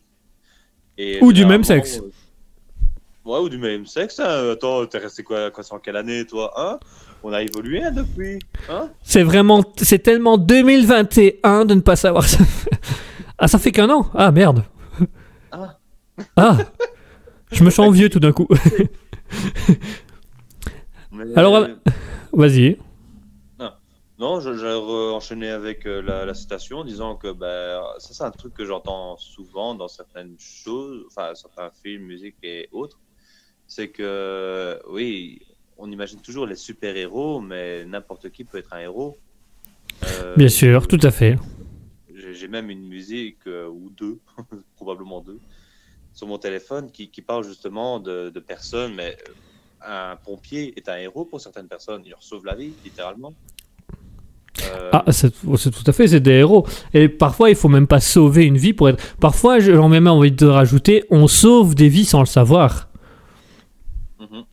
Et 0.98 1.18
Ou 1.22 1.32
du 1.32 1.46
même 1.46 1.64
sexe. 1.64 2.00
Ouais, 3.24 3.38
ou 3.38 3.48
du 3.48 3.58
même 3.58 3.86
sexe. 3.86 4.18
hein. 4.20 4.50
Attends, 4.52 4.84
t'es 4.86 4.98
resté 4.98 5.22
quoi, 5.22 5.50
quoi, 5.50 5.64
en 5.70 5.78
quelle 5.78 5.96
année, 5.96 6.26
toi 6.26 6.52
hein? 6.56 6.78
On 7.22 7.32
a 7.32 7.40
évolué 7.40 7.82
hein, 7.82 7.92
depuis. 7.92 8.40
Hein? 8.68 8.90
C'est 9.02 9.22
vraiment, 9.22 9.62
c'est 9.76 10.00
tellement 10.00 10.36
2021 10.38 11.64
de 11.64 11.74
ne 11.74 11.80
pas 11.80 11.94
savoir 11.94 12.28
ça. 12.28 12.38
ah, 13.38 13.46
ça 13.46 13.58
fait 13.58 13.70
qu'un 13.70 13.88
an? 13.90 14.10
Ah, 14.14 14.32
merde. 14.32 14.64
Ah. 16.36 16.58
Ah, 16.58 16.84
je 17.52 17.64
me 17.64 17.70
sens 17.70 17.92
vieux 17.94 18.08
tout 18.08 18.20
d'un 18.20 18.32
coup. 18.32 18.48
Mais, 21.10 21.24
Alors, 21.36 21.56
euh, 21.56 21.74
Vas-y. 22.32 22.76
Non, 24.18 24.38
je- 24.38 24.54
j'allais 24.56 24.74
re- 24.74 25.10
enchaîner 25.12 25.48
avec 25.48 25.84
euh, 25.84 26.00
la, 26.00 26.24
la 26.24 26.34
citation 26.34 26.78
en 26.78 26.84
disant 26.84 27.16
que 27.16 27.32
ben, 27.32 27.82
ça, 27.98 28.14
c'est 28.14 28.22
un 28.22 28.30
truc 28.30 28.54
que 28.54 28.64
j'entends 28.64 29.16
souvent 29.16 29.74
dans 29.74 29.88
certaines 29.88 30.36
choses, 30.38 31.04
enfin, 31.08 31.34
certains 31.34 31.70
films, 31.82 32.04
musique 32.04 32.36
et 32.44 32.68
autres. 32.70 33.00
C'est 33.66 33.88
que, 33.88 34.80
oui, 34.88 35.40
on 35.76 35.90
imagine 35.90 36.20
toujours 36.20 36.46
les 36.46 36.54
super-héros, 36.54 37.40
mais 37.40 37.84
n'importe 37.84 38.30
qui 38.30 38.44
peut 38.44 38.58
être 38.58 38.72
un 38.74 38.78
héros. 38.80 39.16
Euh, 40.04 40.36
Bien 40.36 40.48
sûr, 40.48 40.86
tout 40.86 41.00
à 41.02 41.10
fait. 41.10 41.36
J'ai 42.14 42.34
j'ai 42.34 42.46
même 42.48 42.70
une 42.70 42.86
musique, 42.86 43.38
euh, 43.48 43.66
ou 43.66 43.90
deux, 43.90 44.20
probablement 44.76 45.20
deux, 45.20 45.40
sur 46.14 46.26
mon 46.26 46.38
téléphone 46.38 46.90
qui, 46.90 47.08
qui 47.08 47.22
parle 47.22 47.44
justement 47.44 48.00
de, 48.00 48.30
de 48.30 48.40
personnes, 48.40 48.94
mais 48.94 49.16
euh, 49.86 50.12
un 50.12 50.16
pompier 50.16 50.72
est 50.76 50.88
un 50.88 50.96
héros 50.96 51.24
pour 51.24 51.40
certaines 51.40 51.68
personnes. 51.68 52.02
Il 52.04 52.10
leur 52.10 52.22
sauve 52.22 52.44
la 52.44 52.54
vie, 52.54 52.72
littéralement. 52.84 53.34
Euh, 54.64 54.90
Ah, 54.92 55.04
c'est 55.10 55.30
tout 55.32 55.84
à 55.86 55.92
fait, 55.92 56.08
c'est 56.08 56.20
des 56.20 56.32
héros. 56.32 56.66
Et 56.92 57.08
parfois, 57.08 57.50
il 57.50 57.56
faut 57.56 57.68
même 57.68 57.86
pas 57.86 58.00
sauver 58.00 58.44
une 58.44 58.58
vie 58.58 58.74
pour 58.74 58.88
être. 58.88 59.16
Parfois, 59.16 59.58
j'en 59.60 59.88
ai 59.88 60.00
même 60.00 60.08
envie 60.08 60.30
de 60.30 60.46
rajouter, 60.46 61.04
on 61.10 61.26
sauve 61.26 61.74
des 61.74 61.88
vies 61.88 62.04
sans 62.04 62.20
le 62.20 62.26
savoir. 62.26 62.88
mhm. 64.20 64.44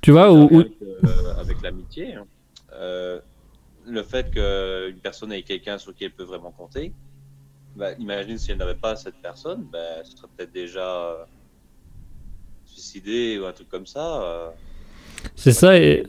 Tu 0.00 0.12
vois, 0.12 0.26
avec, 0.28 0.52
euh, 0.82 1.34
avec 1.38 1.62
l'amitié, 1.62 2.14
hein. 2.14 2.26
Euh, 2.74 3.20
le 3.86 4.02
fait 4.02 4.30
qu'une 4.30 5.00
personne 5.00 5.32
ait 5.32 5.42
quelqu'un 5.42 5.78
sur 5.78 5.94
qui 5.94 6.04
elle 6.04 6.12
peut 6.12 6.24
vraiment 6.24 6.50
compter, 6.50 6.92
bah, 7.76 7.92
imagine 7.98 8.38
si 8.38 8.50
elle 8.50 8.58
n'avait 8.58 8.74
pas 8.74 8.96
cette 8.96 9.16
personne, 9.16 9.64
bah, 9.70 9.78
elle 9.98 10.06
serait 10.06 10.28
peut-être 10.34 10.52
déjà 10.52 11.10
euh, 11.10 11.24
suicidée 12.64 13.38
ou 13.38 13.46
un 13.46 13.52
truc 13.52 13.68
comme 13.68 13.86
ça. 13.86 14.22
euh. 14.22 14.50
c'est 15.34 15.52
ça. 15.52 15.76
Et, 15.78 16.06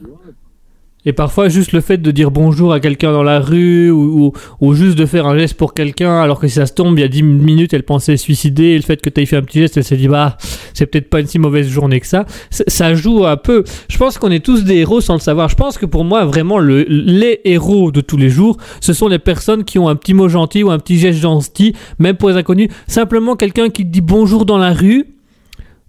et 1.08 1.14
parfois, 1.14 1.48
juste 1.48 1.72
le 1.72 1.80
fait 1.80 2.00
de 2.00 2.12
dire 2.12 2.32
bonjour 2.32 2.74
à 2.74 2.82
quelqu'un 2.82 3.14
dans 3.14 3.24
la 3.24 3.40
rue 3.40 3.90
ou, 3.90 4.34
juste 4.74 4.98
de 4.98 5.06
faire 5.06 5.26
un 5.26 5.38
geste 5.38 5.54
pour 5.54 5.74
quelqu'un, 5.74 6.20
alors 6.22 6.38
que 6.38 6.50
si 6.50 6.56
ça 6.56 6.66
se 6.66 6.74
tombe, 6.74 7.00
il 7.00 7.02
y 7.02 7.06
a 7.06 7.08
10 7.08 7.24
minutes, 7.24 7.74
elle 7.74 7.84
pensait 7.84 8.18
suicider. 8.18 8.66
Et 8.66 8.76
le 8.76 8.82
fait 8.82 9.02
que 9.02 9.10
tu 9.10 9.22
aies 9.22 9.26
fait 9.26 9.38
un 9.38 9.42
petit 9.42 9.60
geste, 9.60 9.78
elle 9.78 9.86
s'est 9.86 9.96
dit, 9.96 10.10
bah, 10.10 10.36
c'est 10.74 10.86
peut-être 10.86 11.10
pas 11.10 11.22
une 11.22 11.28
si 11.28 11.40
mauvaise 11.40 11.70
journée 11.70 12.02
que 12.02 12.08
ça. 12.08 12.26
Ça- 12.50 12.94
joue 12.94 13.26
un 13.26 13.38
peu. 13.38 13.64
Je 13.90 13.98
pense 13.98 14.18
qu'on 14.18 14.32
est 14.32 14.44
tous 14.44 14.66
des 14.66 14.76
héros 14.76 15.00
sans 15.00 15.14
le 15.14 15.22
savoir. 15.22 15.48
Je 15.48 15.56
pense 15.56 15.78
que 15.78 15.86
pour 15.86 16.04
moi, 16.04 16.26
vraiment, 16.26 16.60
le, 16.60 16.84
les 16.90 17.40
héros 17.46 17.94
de 17.94 18.02
tous 18.02 18.18
les 18.18 18.30
jours, 18.30 18.58
ce 18.82 18.92
sont 18.92 19.08
les 19.08 19.20
personnes 19.20 19.64
qui 19.64 19.80
ont 19.80 19.88
un 19.88 19.96
petit 19.96 20.14
mot 20.14 20.28
gentil 20.28 20.62
ou 20.64 20.72
un 20.72 20.78
petit 20.80 20.98
geste 20.98 21.22
gentil, 21.22 21.74
même 22.00 22.18
pour 22.18 22.28
les 22.28 22.36
inconnus. 22.36 22.68
Simplement 22.88 23.38
quelqu'un 23.38 23.70
qui 23.70 23.86
te 23.86 23.92
dit 23.92 24.02
bonjour 24.02 24.46
dans 24.46 24.58
la 24.58 24.74
rue. 24.74 25.06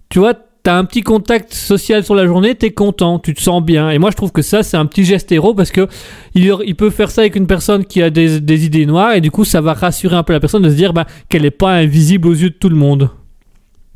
Tu 0.07 0.19
vois, 0.19 0.33
t'as 0.69 0.77
un 0.77 0.85
petit 0.85 1.01
contact 1.01 1.51
social 1.55 2.03
sur 2.05 2.13
la 2.13 2.27
journée, 2.27 2.53
t'es 2.53 2.71
content, 2.71 3.17
tu 3.17 3.33
te 3.33 3.41
sens 3.41 3.63
bien. 3.63 3.89
Et 3.89 3.97
moi, 3.97 4.11
je 4.11 4.15
trouve 4.15 4.31
que 4.31 4.43
ça, 4.43 4.61
c'est 4.61 4.77
un 4.77 4.85
petit 4.85 5.03
geste 5.03 5.31
héros 5.31 5.55
parce 5.55 5.71
que 5.71 5.87
il, 6.35 6.53
il 6.63 6.75
peut 6.75 6.91
faire 6.91 7.09
ça 7.09 7.21
avec 7.21 7.35
une 7.35 7.47
personne 7.47 7.85
qui 7.85 8.03
a 8.03 8.11
des, 8.11 8.39
des 8.39 8.65
idées 8.67 8.85
noires 8.85 9.13
et 9.13 9.19
du 9.21 9.31
coup, 9.31 9.45
ça 9.45 9.61
va 9.61 9.73
rassurer 9.73 10.15
un 10.15 10.21
peu 10.21 10.31
la 10.31 10.39
personne 10.39 10.61
de 10.61 10.69
se 10.69 10.75
dire 10.75 10.93
bah, 10.93 11.07
qu'elle 11.27 11.41
n'est 11.41 11.49
pas 11.49 11.71
invisible 11.73 12.27
aux 12.27 12.33
yeux 12.35 12.51
de 12.51 12.55
tout 12.55 12.69
le 12.69 12.75
monde. 12.75 13.09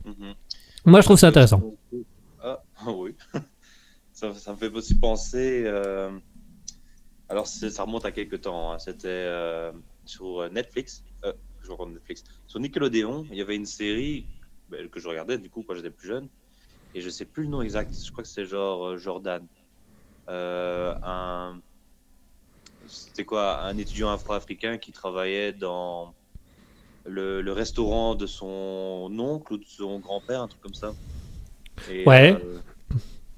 Mhm. 0.04 0.34
Moi, 0.86 1.02
je 1.02 1.06
trouve 1.06 1.18
ça 1.20 1.28
intéressant. 1.28 1.62
Ah, 2.42 2.60
oui. 2.88 3.14
ça, 4.12 4.34
ça 4.34 4.54
me 4.54 4.58
fait 4.58 4.70
aussi 4.70 4.96
penser. 4.96 5.66
euh, 5.68 6.10
Alors, 7.30 7.46
ça 7.46 7.84
remonte 7.84 8.06
à 8.06 8.12
quelques 8.12 8.42
temps. 8.42 8.72
hein. 8.74 8.80
C'était 8.80 9.10
euh, 9.10 9.72
sur 10.06 10.50
Netflix. 10.52 11.04
Euh, 11.24 11.34
sur 11.64 11.86
Netflix. 11.86 12.24
Sur 12.48 12.60
Nickelodeon, 12.60 13.28
il 13.32 13.38
y 13.38 13.42
avait 13.42 13.56
une 13.56 13.68
série 13.68 14.26
ben, 14.72 14.90
que 14.90 15.00
je 15.00 15.08
regardais 15.08 15.38
du 15.38 15.52
coup 15.52 15.64
quand 15.68 15.76
j'étais 15.76 15.92
plus 15.92 16.08
jeune. 16.08 16.28
Et 16.94 17.02
je 17.02 17.10
sais 17.10 17.26
plus 17.26 17.44
le 17.44 17.50
nom 17.50 17.62
exact. 17.62 17.96
Je 18.06 18.12
crois 18.12 18.24
que 18.24 18.30
c'était 18.30 18.46
genre 18.46 18.86
euh, 18.86 18.98
Jordan. 18.98 19.46
Euh, 20.30 20.96
un. 21.04 21.60
C'était 22.88 23.26
quoi? 23.26 23.62
Un 23.62 23.78
étudiant 23.78 24.12
afro-africain 24.12 24.78
qui 24.78 24.92
travaillait 24.92 25.54
dans 25.54 26.14
le, 27.06 27.42
le 27.42 27.52
restaurant 27.52 28.16
de 28.16 28.26
son 28.28 29.10
oncle 29.20 29.54
ou 29.54 29.58
de 29.58 29.66
son 29.66 30.00
grand-père, 30.00 30.42
un 30.42 30.48
truc 30.48 30.62
comme 30.62 30.74
ça. 30.74 30.94
Et, 31.90 32.08
Ouais. 32.08 32.34
euh, 32.34 32.60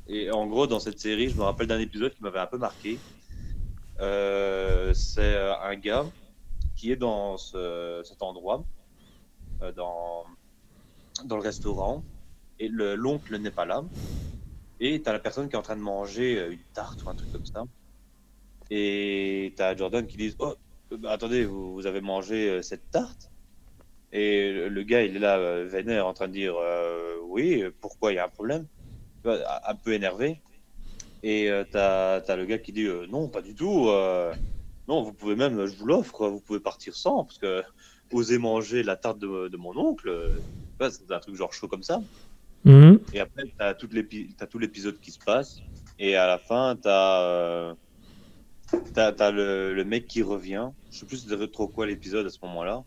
et 0.08 0.32
en 0.32 0.46
gros, 0.48 0.68
dans 0.68 0.80
cette 0.80 1.00
série, 1.00 1.30
je 1.30 1.36
me 1.36 1.44
rappelle 1.44 1.68
d'un 1.68 1.80
épisode 1.80 2.14
qui 2.14 2.24
m'avait 2.24 2.40
un 2.40 2.48
peu 2.48 2.58
marqué. 2.58 3.00
Euh, 4.02 4.94
c'est 4.94 5.38
un 5.38 5.76
gars 5.76 6.06
qui 6.76 6.92
est 6.92 6.96
dans 6.98 7.38
ce- 7.38 8.02
cet 8.04 8.22
endroit, 8.22 8.64
dans, 9.76 10.26
dans 11.24 11.38
le 11.38 11.42
restaurant, 11.42 12.04
et 12.60 12.68
le- 12.70 12.96
l'oncle 12.96 13.38
n'est 13.38 13.52
pas 13.52 13.66
là. 13.66 13.84
Et 14.80 15.02
t'as 15.02 15.14
la 15.14 15.20
personne 15.20 15.50
qui 15.50 15.56
est 15.56 15.60
en 15.60 15.62
train 15.64 15.76
de 15.78 15.82
manger 15.82 16.40
euh, 16.40 16.52
une 16.52 16.64
tarte 16.74 17.06
ou 17.06 17.10
un 17.10 17.16
truc 17.16 17.32
comme 17.32 17.46
ça. 17.46 17.64
Et 18.70 19.54
t'as 19.58 19.76
Jordan 19.76 20.06
qui 20.08 20.18
dit 20.18 20.36
Oh, 20.40 20.56
euh, 20.92 20.98
bah, 20.98 21.12
attendez, 21.12 21.46
vous, 21.46 21.86
avez 21.86 22.02
mangé 22.02 22.50
euh, 22.50 22.62
cette 22.62 22.90
tarte? 22.92 23.32
Et 24.12 24.54
le, 24.70 24.84
gars, 24.84 25.04
il 25.04 25.16
est 25.18 25.20
là, 25.20 25.64
vénère, 25.66 26.08
en 26.08 26.14
train 26.14 26.28
de 26.30 26.34
dire 26.34 26.56
Oui, 27.24 27.64
pourquoi 27.82 28.14
il 28.14 28.16
y 28.16 28.20
a 28.20 28.26
un 28.26 28.30
problème? 28.30 28.68
Un- 29.26 29.76
peu 29.76 29.94
énervé. 29.94 30.42
Et 31.24 31.50
t'as 31.72 32.18
as 32.20 32.36
le 32.38 32.46
gars 32.46 32.60
qui 32.60 32.72
dit 32.74 32.88
Non, 33.10 33.30
pas 33.30 33.42
du 33.42 33.56
tout. 33.56 33.88
non, 34.88 35.02
vous 35.04 35.14
pouvez 35.14 35.36
même, 35.36 35.66
je 35.66 35.76
vous 35.78 35.86
l'offre, 35.88 36.28
vous 36.30 36.42
pouvez 36.42 36.60
partir 36.62 36.96
sans, 36.96 37.26
parce 37.26 37.38
que 37.40 37.64
oser 38.14 38.38
manger 38.38 38.84
la 38.84 38.96
tarte 38.96 39.20
de, 39.20 39.50
de 39.50 39.58
mon 39.58 39.76
oncle, 39.78 40.42
c'est 40.80 41.12
un 41.12 41.20
truc 41.20 41.36
genre 41.36 41.54
chaud 41.54 41.68
comme 41.68 41.84
ça. 41.84 42.00
Mhm. 42.66 43.00
Et 43.14 43.20
après, 43.20 43.44
tu 43.44 43.54
as, 43.60 43.74
tout 43.76 44.60
l'épisode 44.60 45.00
qui 45.00 45.12
se 45.12 45.20
passe. 45.24 45.62
Et 46.00 46.16
à 46.16 46.28
la 46.28 46.38
fin, 46.38 46.76
tu 46.76 46.90
as, 46.90 47.76
le, 49.32 49.74
le 49.74 49.86
mec 49.86 50.08
qui 50.08 50.22
revient. 50.22 50.70
Je 50.92 51.00
sais 51.00 51.06
plus 51.06 51.52
trop 51.52 51.68
quoi 51.68 51.86
l'épisode 51.86 52.26
à 52.26 52.30
ce 52.30 52.40
moment-là. 52.44 52.84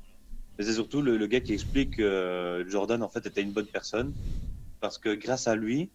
Mais 0.58 0.64
c'est 0.64 0.74
surtout 0.74 1.00
le, 1.00 1.16
le 1.16 1.26
gars 1.26 1.40
qui 1.40 1.52
explique 1.52 1.96
que 1.96 2.02
euh, 2.02 2.68
Jordan, 2.68 3.02
en 3.02 3.08
fait, 3.08 3.24
était 3.26 3.42
une 3.42 3.52
bonne 3.52 3.68
personne. 3.68 4.12
Parce 4.80 4.98
que 4.98 5.14
grâce 5.14 5.46
à 5.46 5.54
lui, 5.54 5.90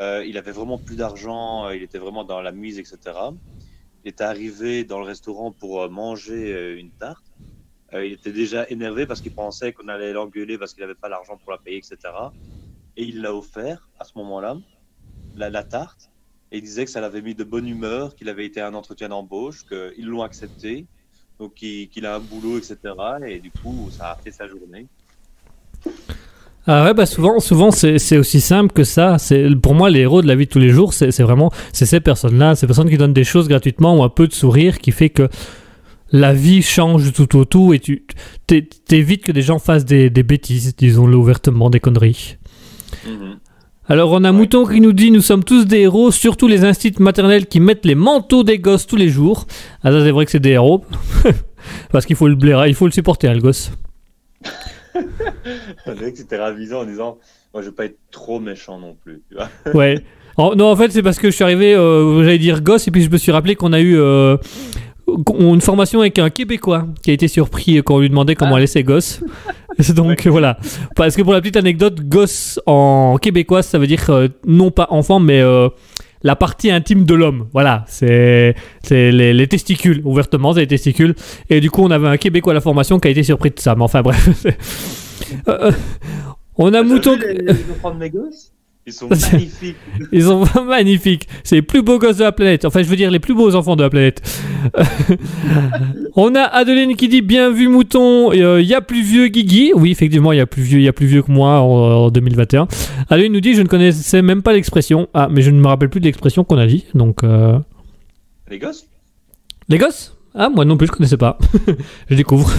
euh, 0.00 0.24
il 0.24 0.38
avait 0.38 0.52
vraiment 0.52 0.78
plus 0.78 0.96
d'argent, 0.96 1.66
euh, 1.66 1.76
il 1.76 1.82
était 1.82 1.98
vraiment 1.98 2.24
dans 2.24 2.40
la 2.40 2.52
mise, 2.52 2.78
etc. 2.78 3.18
Il 4.04 4.10
était 4.10 4.24
arrivé 4.24 4.84
dans 4.84 5.00
le 5.00 5.04
restaurant 5.04 5.52
pour 5.52 5.82
euh, 5.82 5.88
manger 5.88 6.52
euh, 6.54 6.78
une 6.78 6.92
tarte. 6.92 7.24
Euh, 7.94 8.06
il 8.06 8.12
était 8.12 8.32
déjà 8.32 8.68
énervé 8.68 9.06
parce 9.06 9.20
qu'il 9.20 9.32
pensait 9.32 9.72
qu'on 9.72 9.88
allait 9.88 10.12
l'engueuler 10.12 10.58
parce 10.58 10.74
qu'il 10.74 10.82
n'avait 10.82 10.94
pas 10.94 11.08
l'argent 11.08 11.38
pour 11.38 11.52
la 11.52 11.58
payer, 11.58 11.78
etc. 11.78 11.96
Et 12.98 13.04
il 13.04 13.22
l'a 13.22 13.32
offert 13.32 13.88
à 14.00 14.04
ce 14.04 14.10
moment-là, 14.16 14.56
la, 15.36 15.62
tarte. 15.62 16.10
Et 16.50 16.58
il 16.58 16.62
disait 16.62 16.84
que 16.84 16.90
ça 16.90 17.00
l'avait 17.00 17.22
mis 17.22 17.36
de 17.36 17.44
bonne 17.44 17.68
humeur, 17.68 18.16
qu'il 18.16 18.28
avait 18.28 18.44
été 18.44 18.60
un 18.60 18.74
entretien 18.74 19.08
d'embauche, 19.08 19.64
qu'ils 19.66 20.06
l'ont 20.06 20.22
accepté, 20.22 20.84
donc 21.38 21.54
qu'il 21.54 22.06
a 22.06 22.16
un 22.16 22.18
boulot, 22.18 22.58
etc. 22.58 22.76
Et 23.24 23.38
du 23.38 23.52
coup, 23.52 23.88
ça 23.92 24.10
a 24.10 24.16
fait 24.16 24.32
sa 24.32 24.48
journée. 24.48 24.88
Ah 26.66 26.84
ouais, 26.84 26.92
bah 26.92 27.06
souvent, 27.06 27.38
souvent 27.38 27.70
c'est 27.70 28.18
aussi 28.18 28.40
simple 28.40 28.72
que 28.72 28.84
ça. 28.84 29.16
C'est 29.18 29.48
pour 29.56 29.74
moi 29.74 29.90
les 29.90 30.00
héros 30.00 30.20
de 30.20 30.26
la 30.26 30.34
vie 30.34 30.46
de 30.46 30.50
tous 30.50 30.58
les 30.58 30.68
jours, 30.70 30.92
c'est 30.92 31.22
vraiment 31.22 31.50
c'est 31.72 31.86
ces 31.86 32.00
personnes-là, 32.00 32.56
ces 32.56 32.66
personnes 32.66 32.90
qui 32.90 32.98
donnent 32.98 33.14
des 33.14 33.24
choses 33.24 33.48
gratuitement 33.48 33.96
ou 33.96 34.02
un 34.02 34.10
peu 34.10 34.26
de 34.26 34.34
sourire 34.34 34.78
qui 34.78 34.90
fait 34.90 35.08
que 35.08 35.28
la 36.10 36.34
vie 36.34 36.62
change 36.62 37.12
tout 37.12 37.36
au 37.36 37.44
tout 37.44 37.72
et 37.72 37.78
tu 37.78 38.04
t'é- 38.46 38.66
t'évites 38.66 39.24
que 39.24 39.32
des 39.32 39.40
gens 39.40 39.58
fassent 39.58 39.84
des, 39.84 40.10
des 40.10 40.22
bêtises, 40.22 40.76
disons-le 40.76 41.16
ouvertement, 41.16 41.70
des 41.70 41.80
conneries. 41.80 42.36
Alors 43.88 44.12
on 44.12 44.22
a 44.24 44.32
Mouton 44.32 44.66
qui 44.66 44.80
nous 44.80 44.92
dit 44.92 45.10
nous 45.10 45.22
sommes 45.22 45.44
tous 45.44 45.64
des 45.64 45.80
héros, 45.80 46.10
surtout 46.10 46.46
les 46.46 46.64
instituts 46.64 47.02
maternels 47.02 47.46
qui 47.46 47.58
mettent 47.58 47.86
les 47.86 47.94
manteaux 47.94 48.44
des 48.44 48.58
gosses 48.58 48.86
tous 48.86 48.96
les 48.96 49.08
jours. 49.08 49.46
Ah 49.82 49.90
ça 49.90 50.04
c'est 50.04 50.10
vrai 50.10 50.24
que 50.26 50.30
c'est 50.30 50.40
des 50.40 50.50
héros. 50.50 50.84
Parce 51.90 52.04
qu'il 52.06 52.16
faut 52.16 52.28
le 52.28 52.34
blairer, 52.34 52.68
il 52.68 52.74
faut 52.74 52.86
le 52.86 52.92
supporter 52.92 53.28
hein, 53.28 53.34
le 53.34 53.40
gosse. 53.40 53.72
Le 55.86 55.94
mec 55.94 56.16
c'était 56.16 56.36
ravisant 56.36 56.80
en 56.80 56.84
disant 56.84 57.18
Moi, 57.54 57.62
je 57.62 57.68
vais 57.68 57.74
pas 57.74 57.84
être 57.86 57.98
trop 58.10 58.40
méchant 58.40 58.78
non 58.78 58.96
plus. 59.02 59.22
Tu 59.30 59.36
vois 59.36 59.48
Ouais. 59.74 60.02
En- 60.36 60.54
non, 60.54 60.70
en 60.70 60.76
fait, 60.76 60.90
c'est 60.92 61.02
parce 61.02 61.18
que 61.18 61.30
je 61.30 61.34
suis 61.34 61.44
arrivé, 61.44 61.74
euh, 61.74 62.22
j'allais 62.22 62.38
dire 62.38 62.62
gosse, 62.62 62.86
et 62.88 62.90
puis 62.90 63.02
je 63.02 63.10
me 63.10 63.16
suis 63.16 63.32
rappelé 63.32 63.54
qu'on 63.56 63.72
a 63.72 63.80
eu 63.80 63.96
euh, 63.98 64.36
une 65.38 65.60
formation 65.60 66.00
avec 66.00 66.18
un 66.18 66.30
Québécois 66.30 66.86
qui 67.02 67.10
a 67.10 67.14
été 67.14 67.26
surpris 67.28 67.76
quand 67.82 67.96
on 67.96 68.00
lui 68.00 68.08
demandait 68.08 68.34
comment 68.34 68.54
allait 68.56 68.66
ses 68.66 68.82
gosses. 68.84 69.20
Donc 69.94 70.26
voilà. 70.26 70.58
Parce 70.96 71.16
que 71.16 71.22
pour 71.22 71.32
la 71.32 71.40
petite 71.40 71.56
anecdote, 71.56 72.00
gosse 72.00 72.60
en 72.66 73.16
québécois, 73.20 73.62
ça 73.62 73.78
veut 73.78 73.86
dire 73.86 74.10
euh, 74.10 74.28
non 74.46 74.70
pas 74.70 74.88
enfant, 74.90 75.20
mais 75.20 75.40
euh, 75.40 75.68
la 76.22 76.36
partie 76.36 76.70
intime 76.70 77.04
de 77.04 77.14
l'homme. 77.14 77.48
Voilà, 77.52 77.84
c'est 77.86 78.54
c'est 78.82 79.12
les, 79.12 79.32
les 79.32 79.46
testicules, 79.46 80.02
ouvertement, 80.04 80.52
c'est 80.52 80.60
les 80.60 80.66
testicules. 80.66 81.14
Et 81.48 81.60
du 81.60 81.70
coup, 81.70 81.82
on 81.82 81.90
avait 81.90 82.08
un 82.08 82.16
Québécois 82.16 82.52
à 82.52 82.54
la 82.54 82.60
formation 82.60 82.98
qui 82.98 83.08
a 83.08 83.10
été 83.10 83.22
surpris 83.22 83.50
de 83.50 83.60
ça. 83.60 83.74
Mais 83.74 83.84
enfin, 83.84 84.02
bref. 84.02 84.28
Euh, 85.46 85.72
on 86.56 86.72
a 86.72 86.82
Mouton. 86.82 87.16
vu 87.16 87.26
les, 87.26 87.42
les 87.42 87.52
Ils 88.88 88.92
sont 88.94 89.08
magnifiques. 89.08 89.76
Ils 90.12 90.22
sont 90.22 90.44
magnifiques. 90.64 91.28
C'est 91.44 91.56
les 91.56 91.62
plus 91.62 91.82
beaux 91.82 91.98
gosses 91.98 92.16
de 92.16 92.24
la 92.24 92.32
planète. 92.32 92.64
Enfin, 92.64 92.82
je 92.82 92.88
veux 92.88 92.96
dire 92.96 93.10
les 93.10 93.18
plus 93.18 93.34
beaux 93.34 93.54
enfants 93.54 93.76
de 93.76 93.82
la 93.82 93.90
planète. 93.90 94.22
On 96.16 96.34
a 96.34 96.40
Adeline 96.42 96.96
qui 96.96 97.08
dit 97.08 97.20
bien 97.20 97.50
vu 97.50 97.68
mouton. 97.68 98.32
Il 98.32 98.64
y 98.66 98.72
a 98.74 98.80
plus 98.80 99.02
vieux 99.02 99.28
Guigui. 99.28 99.72
Oui, 99.74 99.90
effectivement, 99.90 100.32
il 100.32 100.38
y 100.38 100.40
a 100.40 100.46
plus 100.46 100.62
vieux, 100.62 100.78
il 100.78 100.84
y 100.84 100.88
a 100.88 100.94
plus 100.94 101.06
vieux 101.06 101.20
que 101.22 101.30
moi 101.30 101.60
en, 101.60 102.06
en 102.06 102.10
2021. 102.10 102.66
Adeline 103.10 103.32
nous 103.34 103.40
dit 103.40 103.52
je 103.54 103.60
ne 103.62 103.68
connaissais 103.68 104.22
même 104.22 104.42
pas 104.42 104.54
l'expression. 104.54 105.08
Ah, 105.12 105.28
mais 105.30 105.42
je 105.42 105.50
ne 105.50 105.60
me 105.60 105.66
rappelle 105.66 105.90
plus 105.90 106.00
de 106.00 106.06
l'expression 106.06 106.44
qu'on 106.44 106.56
a 106.56 106.66
dit. 106.66 106.86
Donc 106.94 107.24
euh, 107.24 107.58
Les 108.50 108.58
gosses? 108.58 108.86
les 109.68 109.76
gosses? 109.76 110.16
Ah, 110.34 110.48
moi 110.48 110.64
non 110.64 110.78
plus, 110.78 110.86
je 110.86 110.92
connaissais 110.92 111.18
pas. 111.18 111.36
je 112.08 112.14
découvre. 112.16 112.50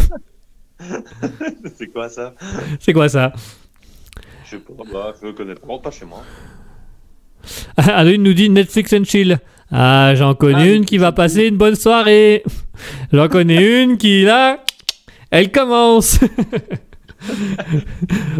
C'est 1.75 1.87
quoi 1.87 2.07
ça? 2.07 2.35
C'est 2.79 2.93
quoi 2.93 3.09
ça? 3.09 3.33
Je 4.49 4.55
sais 4.57 4.61
pas, 4.63 4.83
bah, 4.91 5.13
je 5.21 5.31
connais 5.31 5.55
pas, 5.55 5.77
pas 5.79 5.91
chez 5.91 6.05
moi. 6.05 6.23
Adeline 7.77 8.23
nous 8.23 8.33
dit 8.33 8.49
Netflix 8.49 8.93
and 8.93 9.03
chill. 9.03 9.37
Ah, 9.71 10.13
j'en 10.15 10.33
connais 10.33 10.71
Ah, 10.71 10.75
une 10.75 10.85
qui 10.85 10.97
va 10.97 11.11
passer 11.11 11.45
une 11.47 11.57
bonne 11.57 11.75
soirée. 11.75 12.43
J'en 13.13 13.27
connais 13.27 13.83
une 13.83 13.97
qui, 13.97 14.23
là, 14.23 14.63
elle 15.29 15.51
commence. 15.51 16.19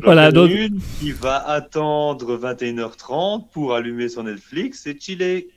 Voilà, 0.04 0.32
donc- 0.32 0.50
une 0.52 0.80
qui 1.02 1.12
va 1.12 1.46
attendre 1.50 2.38
21h30 2.38 3.50
pour 3.52 3.76
allumer 3.76 4.08
son 4.08 4.24
Netflix 4.24 4.88
et 4.88 4.98
chiller. 4.98 5.50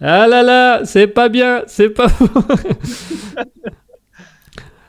Ah 0.00 0.26
là 0.26 0.42
là, 0.42 0.84
c'est 0.86 1.08
pas 1.08 1.28
bien, 1.28 1.62
c'est 1.66 1.90
pas 1.90 2.06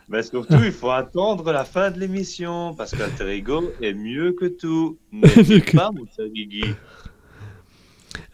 Mais 0.10 0.24
surtout, 0.24 0.58
il 0.64 0.72
faut 0.72 0.90
attendre 0.90 1.52
la 1.52 1.64
fin 1.64 1.92
de 1.92 2.00
l'émission 2.00 2.74
parce 2.76 2.92
qu'Alter 2.92 3.30
Ego 3.30 3.72
est 3.80 3.94
mieux 3.94 4.32
que 4.32 4.46
tout. 4.46 4.98
N'est 5.12 5.60
pas, 5.60 5.92
mon 5.92 6.06
Guigui 6.28 6.74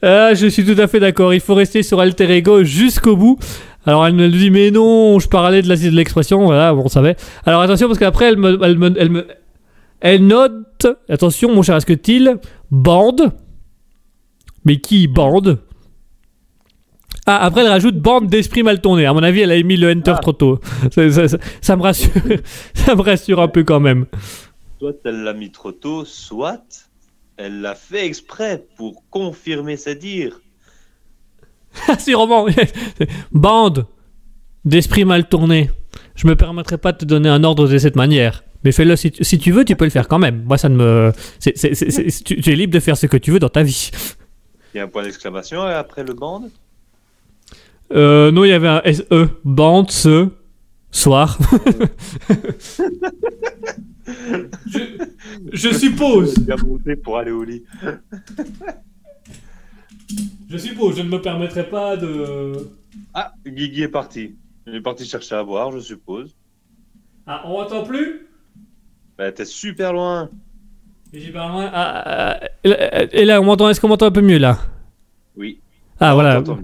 Ah, 0.01 0.33
je 0.33 0.47
suis 0.47 0.63
tout 0.65 0.79
à 0.81 0.87
fait 0.87 1.01
d'accord. 1.01 1.33
Il 1.33 1.41
faut 1.41 1.53
rester 1.53 1.83
sur 1.83 1.99
Alter 1.99 2.31
Ego 2.31 2.63
jusqu'au 2.63 3.17
bout. 3.17 3.37
Alors 3.85 4.07
elle 4.07 4.15
me 4.15 4.29
dit 4.29 4.49
mais 4.49 4.71
non, 4.71 5.19
je 5.19 5.27
parlais 5.27 5.61
de 5.61 5.67
de 5.67 5.95
l'expression, 5.95 6.45
voilà, 6.45 6.73
on 6.73 6.87
savait. 6.87 7.15
Alors 7.45 7.61
attention 7.61 7.87
parce 7.87 7.99
qu'après 7.99 8.25
elle 8.25 8.37
me, 8.37 8.57
elle 8.63 8.77
me, 8.77 8.93
elle 8.97 9.09
me, 9.11 9.27
elle 9.99 10.25
note. 10.25 10.87
Attention, 11.09 11.53
mon 11.53 11.61
cher 11.61 11.75
Asketil, 11.75 12.37
bande? 12.71 13.31
Mais 14.63 14.77
qui 14.77 15.07
bande? 15.07 15.59
Ah, 17.27 17.43
après 17.43 17.61
elle 17.61 17.67
rajoute 17.67 17.97
bande 17.97 18.27
d'esprit 18.27 18.61
mal 18.63 18.81
tourné. 18.81 19.05
À 19.05 19.13
mon 19.13 19.23
avis, 19.23 19.41
elle 19.41 19.51
a 19.51 19.61
mis 19.63 19.77
le 19.77 19.91
enter 19.91 20.11
Ah. 20.15 20.19
trop 20.21 20.33
tôt. 20.33 20.59
Ça, 20.91 21.09
ça- 21.11 21.27
ça- 21.27 21.37
ça 21.61 21.75
me 21.75 21.81
rassure, 21.81 22.11
ça 22.75 22.95
me 22.95 23.01
rassure 23.01 23.41
un 23.41 23.47
peu 23.47 23.63
quand 23.63 23.79
même. 23.79 24.05
Soit 24.79 24.93
elle 25.05 25.23
l'a 25.23 25.33
mis 25.33 25.51
trop 25.51 25.71
tôt, 25.71 26.05
soit 26.05 26.61
elle 27.37 27.61
l'a 27.61 27.73
fait 27.75 28.05
exprès 28.05 28.63
pour 28.77 29.03
confirmer 29.09 29.77
ses 29.77 29.95
dires. 29.95 30.39
Ah, 31.89 31.97
Sûrement. 31.99 32.45
Bande 33.31 33.85
d'esprit 34.63 35.03
mal 35.05 35.27
tourné. 35.27 35.69
Je 36.15 36.25
me 36.27 36.35
permettrai 36.35 36.77
pas 36.77 36.91
de 36.93 36.97
te 36.99 37.05
donner 37.05 37.27
un 37.29 37.43
ordre 37.43 37.67
de 37.67 37.77
cette 37.77 37.95
manière. 37.97 38.43
Mais 38.63 38.71
fais-le 38.71 38.95
si, 38.95 39.11
tu- 39.11 39.23
si 39.23 39.37
tu 39.37 39.51
veux, 39.51 39.65
tu 39.65 39.75
peux 39.75 39.83
le 39.85 39.91
faire 39.91 40.07
quand 40.07 40.17
même. 40.19 40.43
Moi, 40.45 40.57
ça 40.57 40.69
ne 40.69 40.75
me. 40.77 41.11
tu, 41.41 42.41
tu 42.41 42.51
es 42.51 42.55
libre 42.55 42.73
de 42.73 42.79
faire 42.79 42.95
ce 42.97 43.05
que 43.07 43.17
tu 43.17 43.31
veux 43.31 43.39
dans 43.39 43.49
ta 43.49 43.63
vie. 43.63 43.91
Il 44.73 44.77
y 44.77 44.79
a 44.79 44.83
un 44.83 44.87
point 44.87 45.03
d'exclamation 45.03 45.67
et 45.69 45.73
après 45.73 46.03
le 46.03 46.13
bande? 46.13 46.49
Euh, 47.93 48.31
non, 48.31 48.43
il 48.43 48.49
y 48.49 48.53
avait 48.53 48.67
un 48.67 48.81
SE. 48.91 49.03
Bande, 49.43 49.91
ce. 49.91 50.29
Soir. 50.91 51.37
je, 54.67 54.79
je 55.51 55.69
suppose. 55.73 56.33
Pour 57.03 57.17
aller 57.17 57.31
au 57.31 57.43
lit. 57.43 57.63
Je 60.49 60.57
suppose. 60.57 60.97
Je 60.97 61.01
ne 61.01 61.09
me 61.09 61.21
permettrai 61.21 61.67
pas 61.69 61.97
de. 61.97 62.53
Ah, 63.13 63.33
Guigui 63.45 63.83
est 63.83 63.87
parti. 63.89 64.35
Il 64.67 64.75
est 64.75 64.81
parti 64.81 65.05
chercher 65.05 65.35
à 65.35 65.43
boire, 65.43 65.71
je 65.71 65.79
suppose. 65.79 66.35
Ah, 67.27 67.43
on 67.45 67.59
m'entend 67.61 67.83
plus? 67.83 68.27
Bah, 69.17 69.31
t'es 69.31 69.45
super 69.45 69.93
loin. 69.93 70.29
Et 71.13 71.19
j'ai 71.19 71.31
pas 71.31 71.47
loin. 71.47 71.69
Ah, 71.73 72.33
ah, 72.33 72.39
et 72.63 73.25
là- 73.25 73.41
on 73.41 73.45
m'entend. 73.45 73.69
Est-ce 73.69 73.79
qu'on 73.81 73.87
m'entend 73.87 74.07
un 74.07 74.11
peu 74.11 74.21
mieux 74.21 74.37
là? 74.37 74.59
Oui. 75.35 75.59
Ah, 75.99 76.13
voilà. 76.13 76.41
Mieux. 76.41 76.55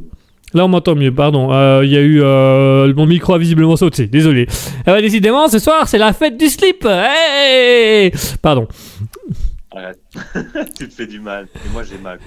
Là, 0.54 0.66
on 0.66 0.68
m'entend 0.68 0.96
mieux, 0.96 1.14
pardon. 1.14 1.52
Euh, 1.54 1.82
Il 1.84 1.92
y 1.92 1.98
a 1.98 2.02
eu. 2.02 2.22
euh, 2.22 2.94
mon 2.94 3.06
micro 3.06 3.34
a 3.34 3.38
visiblement 3.38 3.76
sauté, 3.78 4.08
désolé. 4.08 4.48
Ben, 4.86 5.00
décidément, 5.02 5.48
ce 5.48 5.60
soir, 5.60 5.88
c'est 5.88 5.98
la 5.98 6.12
fête 6.14 6.38
du 6.38 6.48
slip 6.48 6.86
Hey 6.86 8.12
Pardon. 8.42 8.68
Arrête. 9.74 10.00
tu 10.78 10.90
te 10.90 10.94
fais 10.94 11.08
du 11.08 11.20
mal. 11.22 11.48
Et 11.66 11.70
moi, 11.72 11.84
j'ai 11.90 11.98
mal. 11.98 12.20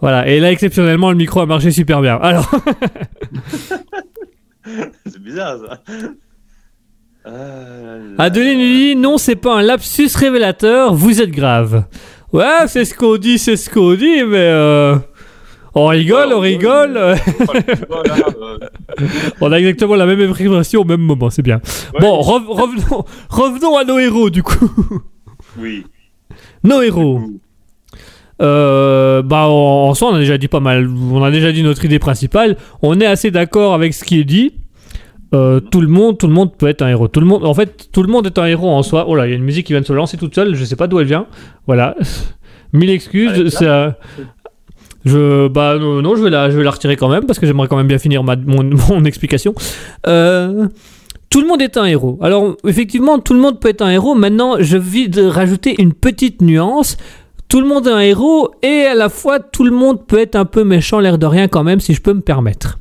Voilà, 0.00 0.28
et 0.28 0.38
là, 0.38 0.52
exceptionnellement, 0.52 1.10
le 1.10 1.16
micro 1.16 1.40
a 1.40 1.46
marché 1.46 1.70
super 1.70 2.00
bien. 2.02 2.16
Alors, 2.16 2.48
C'est 5.06 5.22
bizarre, 5.22 5.56
ça. 5.58 5.80
Là. 7.24 7.98
Adeline 8.18 8.58
lui 8.58 8.72
dit 8.94 8.96
non, 8.96 9.18
c'est 9.18 9.36
pas 9.36 9.56
un 9.58 9.62
lapsus 9.62 10.08
révélateur, 10.14 10.94
vous 10.94 11.20
êtes 11.20 11.30
grave. 11.30 11.84
Ouais, 12.32 12.66
c'est 12.66 12.84
ce 12.84 12.94
qu'on 12.94 13.16
dit, 13.16 13.38
c'est 13.38 13.56
ce 13.56 13.68
qu'on 13.68 13.94
dit, 13.94 14.22
mais 14.24 14.38
euh, 14.38 14.96
on 15.74 15.86
rigole, 15.86 16.32
on 16.32 16.40
rigole. 16.40 16.92
Voilà, 17.88 18.14
euh, 18.40 18.58
on 19.40 19.52
a 19.52 19.58
exactement 19.58 19.94
la 19.96 20.06
même 20.06 20.20
expression 20.20 20.80
au 20.80 20.84
même 20.84 21.00
moment, 21.00 21.30
c'est 21.30 21.42
bien. 21.42 21.60
ouais. 21.94 22.00
Bon, 22.00 22.20
rev- 22.20 22.46
revenons, 22.48 23.04
revenons 23.28 23.76
à 23.76 23.84
nos 23.84 23.98
héros 23.98 24.30
du 24.30 24.42
coup. 24.42 24.70
Oui. 25.58 25.84
Nos 26.64 26.82
héros. 26.82 27.20
Euh, 28.42 29.20
bah 29.20 29.48
en, 29.48 29.88
en 29.90 29.94
soi 29.94 30.08
on 30.10 30.14
a 30.14 30.18
déjà 30.18 30.38
dit 30.38 30.48
pas 30.48 30.60
mal, 30.60 30.88
on 30.88 31.22
a 31.22 31.30
déjà 31.30 31.52
dit 31.52 31.62
notre 31.62 31.84
idée 31.84 31.98
principale. 31.98 32.56
On 32.80 32.98
est 33.00 33.06
assez 33.06 33.30
d'accord 33.30 33.74
avec 33.74 33.92
ce 33.94 34.02
qui 34.04 34.18
est 34.20 34.24
dit. 34.24 34.54
Euh, 35.32 35.60
tout 35.60 35.80
le 35.80 35.86
monde, 35.86 36.18
tout 36.18 36.26
le 36.26 36.32
monde 36.32 36.56
peut 36.56 36.66
être 36.66 36.82
un 36.82 36.88
héros. 36.88 37.06
Tout 37.06 37.20
le 37.20 37.26
monde, 37.26 37.44
en 37.44 37.54
fait, 37.54 37.88
tout 37.92 38.02
le 38.02 38.08
monde 38.10 38.26
est 38.26 38.36
un 38.38 38.46
héros 38.46 38.68
en 38.70 38.82
soi. 38.82 39.04
Oh 39.06 39.14
là, 39.14 39.26
il 39.28 39.30
y 39.30 39.32
a 39.32 39.36
une 39.36 39.44
musique 39.44 39.66
qui 39.66 39.72
vient 39.74 39.80
de 39.80 39.86
se 39.86 39.92
lancer 39.92 40.16
toute 40.16 40.34
seule. 40.34 40.56
Je 40.56 40.64
sais 40.64 40.74
pas 40.74 40.88
d'où 40.88 40.98
elle 40.98 41.06
vient. 41.06 41.26
Voilà. 41.68 41.94
Mille 42.72 42.90
excuses. 42.90 43.48
C'est, 43.56 43.68
je, 45.04 45.48
bah 45.48 45.78
non, 45.78 46.02
non, 46.02 46.16
je 46.16 46.22
vais 46.22 46.30
la, 46.30 46.50
je 46.50 46.56
vais 46.56 46.64
la 46.64 46.70
retirer 46.70 46.96
quand 46.96 47.08
même 47.08 47.26
parce 47.26 47.38
que 47.38 47.46
j'aimerais 47.46 47.68
quand 47.68 47.76
même 47.76 47.88
bien 47.88 47.98
finir 47.98 48.22
ma, 48.22 48.36
mon, 48.36 48.62
mon 48.88 49.04
explication. 49.04 49.54
Euh, 50.06 50.68
tout 51.30 51.40
le 51.40 51.46
monde 51.46 51.62
est 51.62 51.76
un 51.76 51.84
héros. 51.84 52.18
Alors 52.22 52.56
effectivement, 52.66 53.18
tout 53.18 53.34
le 53.34 53.40
monde 53.40 53.60
peut 53.60 53.68
être 53.68 53.82
un 53.82 53.90
héros. 53.90 54.14
Maintenant, 54.14 54.56
je 54.58 54.76
vis 54.76 55.08
de 55.08 55.24
rajouter 55.24 55.80
une 55.80 55.94
petite 55.94 56.42
nuance. 56.42 56.96
Tout 57.48 57.60
le 57.60 57.66
monde 57.66 57.86
est 57.86 57.92
un 57.92 58.00
héros 58.00 58.52
et 58.62 58.82
à 58.82 58.94
la 58.94 59.08
fois 59.08 59.40
tout 59.40 59.64
le 59.64 59.70
monde 59.72 60.06
peut 60.06 60.18
être 60.18 60.36
un 60.36 60.44
peu 60.44 60.64
méchant, 60.64 61.00
l'air 61.00 61.18
de 61.18 61.26
rien 61.26 61.48
quand 61.48 61.64
même, 61.64 61.80
si 61.80 61.94
je 61.94 62.02
peux 62.02 62.12
me 62.12 62.20
permettre. 62.20 62.78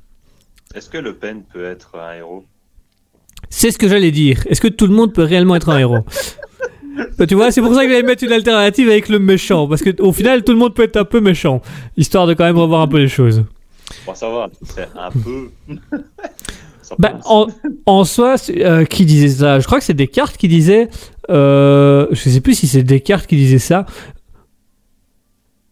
Est-ce 0.76 0.90
que 0.90 0.98
Le 0.98 1.16
Pen 1.16 1.42
peut 1.52 1.66
être 1.66 1.96
un 1.96 2.14
héros? 2.14 2.44
C'est 3.50 3.72
ce 3.72 3.78
que 3.80 3.88
j'allais 3.88 4.12
dire. 4.12 4.44
Est-ce 4.48 4.62
que 4.62 4.68
tout 4.68 4.86
le 4.86 4.94
monde 4.94 5.14
peut 5.14 5.24
réellement 5.24 5.56
être 5.56 5.70
un 5.70 5.80
héros? 5.80 6.06
Bah, 7.18 7.26
Tu 7.28 7.36
vois, 7.36 7.52
c'est 7.52 7.62
pour 7.62 7.74
ça 7.74 7.84
que 7.84 7.90
j'allais 7.90 8.04
mettre 8.04 8.24
une 8.24 8.32
alternative 8.32 8.90
avec 8.90 9.10
le 9.10 9.20
méchant, 9.20 9.68
parce 9.68 9.82
qu'au 9.84 10.12
final, 10.14 10.44
tout 10.44 10.52
le 10.52 10.58
monde 10.58 10.74
peut 10.74 10.84
être 10.84 10.98
un 10.98 11.06
peu 11.06 11.22
méchant, 11.22 11.62
histoire 11.98 12.28
de 12.28 12.34
quand 12.34 12.44
même 12.46 12.58
revoir 12.58 12.82
un 12.82 12.88
peu 12.88 12.98
les 12.98 13.08
choses. 13.08 13.44
Bon, 14.06 14.14
ça 14.16 14.30
va, 14.30 14.50
c'est 14.64 14.88
un 14.96 15.12
peu. 15.12 15.50
Bah, 16.98 17.20
en, 17.26 17.46
en 17.86 18.04
soi, 18.04 18.36
euh, 18.50 18.84
qui 18.84 19.06
disait 19.06 19.30
ça? 19.30 19.60
Je 19.60 19.66
crois 19.68 19.78
que 19.78 19.84
c'est 19.86 19.94
Descartes 19.94 20.36
qui 20.38 20.48
disait. 20.48 20.90
Euh, 21.30 22.08
je 22.10 22.30
sais 22.32 22.42
plus 22.42 22.56
si 22.56 22.66
c'est 22.66 22.82
Descartes 22.82 23.28
qui 23.28 23.36
disait 23.36 23.60
ça. 23.60 23.86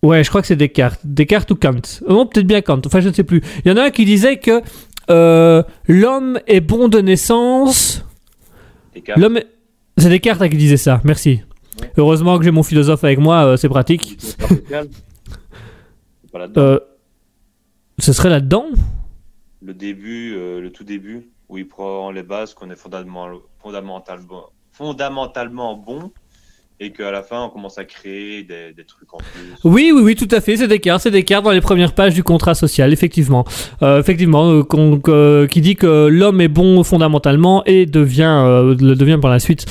Ouais, 0.03 0.23
je 0.23 0.29
crois 0.29 0.41
que 0.41 0.47
c'est 0.47 0.55
Descartes. 0.55 0.99
Descartes 1.03 1.49
ou 1.49 1.55
Kant. 1.55 1.71
Euh, 2.03 2.09
Non, 2.13 2.27
peut-être 2.27 2.45
bien 2.45 2.61
Kant. 2.61 2.81
Enfin, 2.85 2.99
je 3.01 3.09
ne 3.09 3.13
sais 3.13 3.23
plus. 3.23 3.41
Il 3.65 3.69
y 3.69 3.71
en 3.73 3.77
a 3.77 3.85
un 3.85 3.89
qui 3.89 4.05
disait 4.05 4.37
que 4.37 4.61
euh, 5.09 5.63
l'homme 5.87 6.39
est 6.45 6.61
bon 6.61 6.87
de 6.87 6.99
naissance. 6.99 8.05
L'homme 9.15 9.37
est- 9.37 9.47
C'est 9.97 10.09
Descartes 10.09 10.47
qui 10.49 10.57
disait 10.57 10.77
ça. 10.77 11.01
Merci. 11.03 11.41
Ouais. 11.81 11.91
Heureusement 11.97 12.37
que 12.37 12.43
j'ai 12.43 12.51
mon 12.51 12.63
philosophe 12.63 13.03
avec 13.03 13.17
moi, 13.19 13.45
euh, 13.45 13.57
c'est 13.57 13.69
pratique. 13.69 14.17
pas. 16.31 16.47
Euh, 16.57 16.79
ce 17.97 18.13
serait 18.13 18.29
là-dedans 18.29 18.67
Le 19.61 19.73
début, 19.73 20.35
euh, 20.35 20.61
le 20.61 20.71
tout 20.71 20.83
début, 20.83 21.31
où 21.49 21.57
il 21.57 21.67
prend 21.67 22.11
les 22.11 22.21
bases 22.21 22.53
qu'on 22.53 22.69
est 22.69 22.75
fondamentalement, 22.75 23.39
fondamentalement, 23.59 24.43
fondamentalement 24.71 25.75
bon, 25.75 26.11
et 26.79 26.91
qu'à 26.91 27.11
la 27.11 27.23
fin, 27.23 27.43
on 27.43 27.49
commence 27.49 27.79
à 27.79 27.85
créer 27.85 28.43
des, 28.43 28.71
des 28.75 28.83
trucs 28.83 29.11
en 29.11 29.17
plus. 29.17 29.53
Oui, 29.63 29.91
oui, 29.93 30.01
oui, 30.03 30.15
tout 30.15 30.27
à 30.31 30.41
fait. 30.41 30.57
C'est 30.57 30.67
Descartes, 30.67 31.01
c'est 31.01 31.11
Descartes 31.11 31.43
dans 31.43 31.51
les 31.51 31.61
premières 31.61 31.93
pages 31.93 32.13
du 32.13 32.23
contrat 32.23 32.53
social, 32.53 32.93
effectivement. 32.93 33.45
Euh, 33.81 33.99
effectivement, 33.99 34.63
euh, 34.73 35.47
qui 35.47 35.61
dit 35.61 35.75
que 35.75 36.07
l'homme 36.07 36.39
est 36.39 36.47
bon 36.47 36.83
fondamentalement 36.83 37.63
et 37.65 37.87
devient, 37.87 38.43
euh, 38.45 38.75
le 38.79 38.95
devient 38.95 39.17
par 39.19 39.31
la 39.31 39.39
suite. 39.39 39.65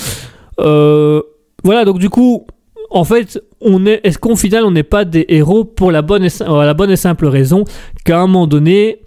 Euh, 0.59 1.23
voilà, 1.63 1.85
donc 1.85 2.01
du 2.01 2.11
coup, 2.11 2.47
en 2.91 3.05
fait, 3.05 3.41
on 3.61 3.87
est, 3.87 4.01
est-ce 4.03 4.19
qu'au 4.19 4.35
final, 4.35 4.65
on 4.65 4.73
n'est 4.73 4.83
pas 4.83 5.05
des 5.05 5.27
héros 5.29 5.65
pour 5.65 5.93
la 5.93 6.03
bonne 6.03 6.25
et, 6.25 6.31
la 6.41 6.75
bonne 6.75 6.91
et 6.91 6.97
simple 6.97 7.27
raison 7.27 7.65
qu'à 8.05 8.19
un 8.19 8.27
moment 8.27 8.49
donné, 8.49 8.99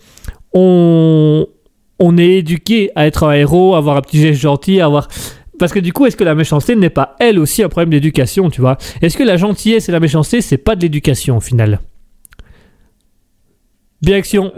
on, 0.54 1.48
on 2.00 2.18
est 2.18 2.38
éduqué 2.38 2.92
à 2.96 3.08
être 3.08 3.24
un 3.24 3.34
héros, 3.34 3.76
à 3.76 3.80
avoir 3.80 3.98
un 3.98 4.02
petit 4.02 4.22
geste 4.22 4.40
gentil, 4.40 4.80
à 4.80 4.86
avoir. 4.86 5.10
Parce 5.60 5.72
que 5.74 5.80
du 5.80 5.94
coup, 5.94 6.06
est-ce 6.06 6.18
que 6.18 6.24
la 6.24 6.34
méchanceté 6.36 6.76
n'est 6.76 6.90
pas 6.90 7.16
elle 7.20 7.38
aussi 7.38 7.62
un 7.62 7.70
problème 7.70 7.90
d'éducation, 7.92 8.50
tu 8.50 8.62
vois? 8.62 8.78
Est-ce 9.02 9.18
que 9.18 9.24
la 9.24 9.38
gentillesse 9.38 9.90
et 9.90 9.92
la 9.92 10.00
méchanceté, 10.00 10.42
c'est 10.42 10.58
pas 10.58 10.76
de 10.76 10.82
l'éducation 10.82 11.38
au 11.38 11.42
final? 11.42 11.80
Bien 14.02 14.22
que 14.22 14.28
si 14.28 14.40
on, 14.40 14.52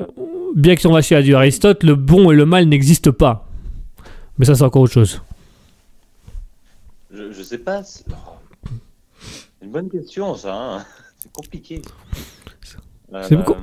bien 0.55 0.75
que 0.75 0.81
si 0.81 0.87
on 0.87 0.91
va 0.93 1.01
chez 1.01 1.15
Aristote, 1.33 1.83
le 1.83 1.95
bon 1.95 2.31
et 2.31 2.35
le 2.35 2.45
mal 2.45 2.65
n'existent 2.65 3.11
pas. 3.11 3.47
Mais 4.37 4.45
ça, 4.45 4.55
c'est 4.55 4.63
encore 4.63 4.83
autre 4.83 4.93
chose. 4.93 5.21
Je, 7.11 7.31
je 7.31 7.41
sais 7.43 7.57
pas. 7.57 7.83
C'est 7.83 8.05
oh. 8.11 8.69
C'est 9.59 9.65
une 9.65 9.71
bonne 9.71 9.89
question, 9.89 10.35
ça. 10.35 10.55
hein. 10.55 10.85
C'est 11.19 11.31
compliqué. 11.31 11.81
Euh, 13.13 13.23
C'est 13.27 13.35
beaucoup- 13.35 13.55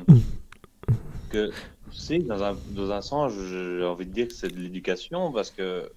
que, 1.30 1.48
tu 1.50 1.52
sais, 1.98 2.18
dans 2.18 2.42
un, 2.42 2.56
dans 2.70 2.90
un 2.90 3.00
sens, 3.00 3.32
j'ai 3.50 3.84
envie 3.84 4.06
de 4.06 4.12
dire 4.12 4.28
que 4.28 4.34
c'est 4.34 4.48
de 4.52 4.58
l'éducation 4.58 5.32
parce 5.32 5.50
que 5.50 5.90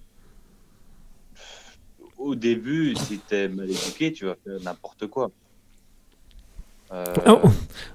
au 2.22 2.34
début, 2.34 2.94
si 2.96 3.18
t'es 3.18 3.48
mal 3.48 3.68
éduqué, 3.70 4.12
tu 4.12 4.26
vas 4.26 4.36
faire 4.44 4.58
n'importe 4.62 5.06
quoi. 5.08 5.30
Euh, 6.92 7.04
Oh, 7.26 7.48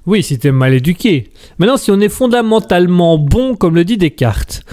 Oui, 0.05 0.23
si 0.23 0.37
t'es 0.39 0.51
mal 0.51 0.73
éduqué. 0.73 1.31
Maintenant, 1.59 1.77
si 1.77 1.91
on 1.91 1.99
est 1.99 2.09
fondamentalement 2.09 3.17
bon, 3.17 3.55
comme 3.55 3.75
le 3.75 3.85
dit 3.85 3.97
Descartes, 3.97 4.63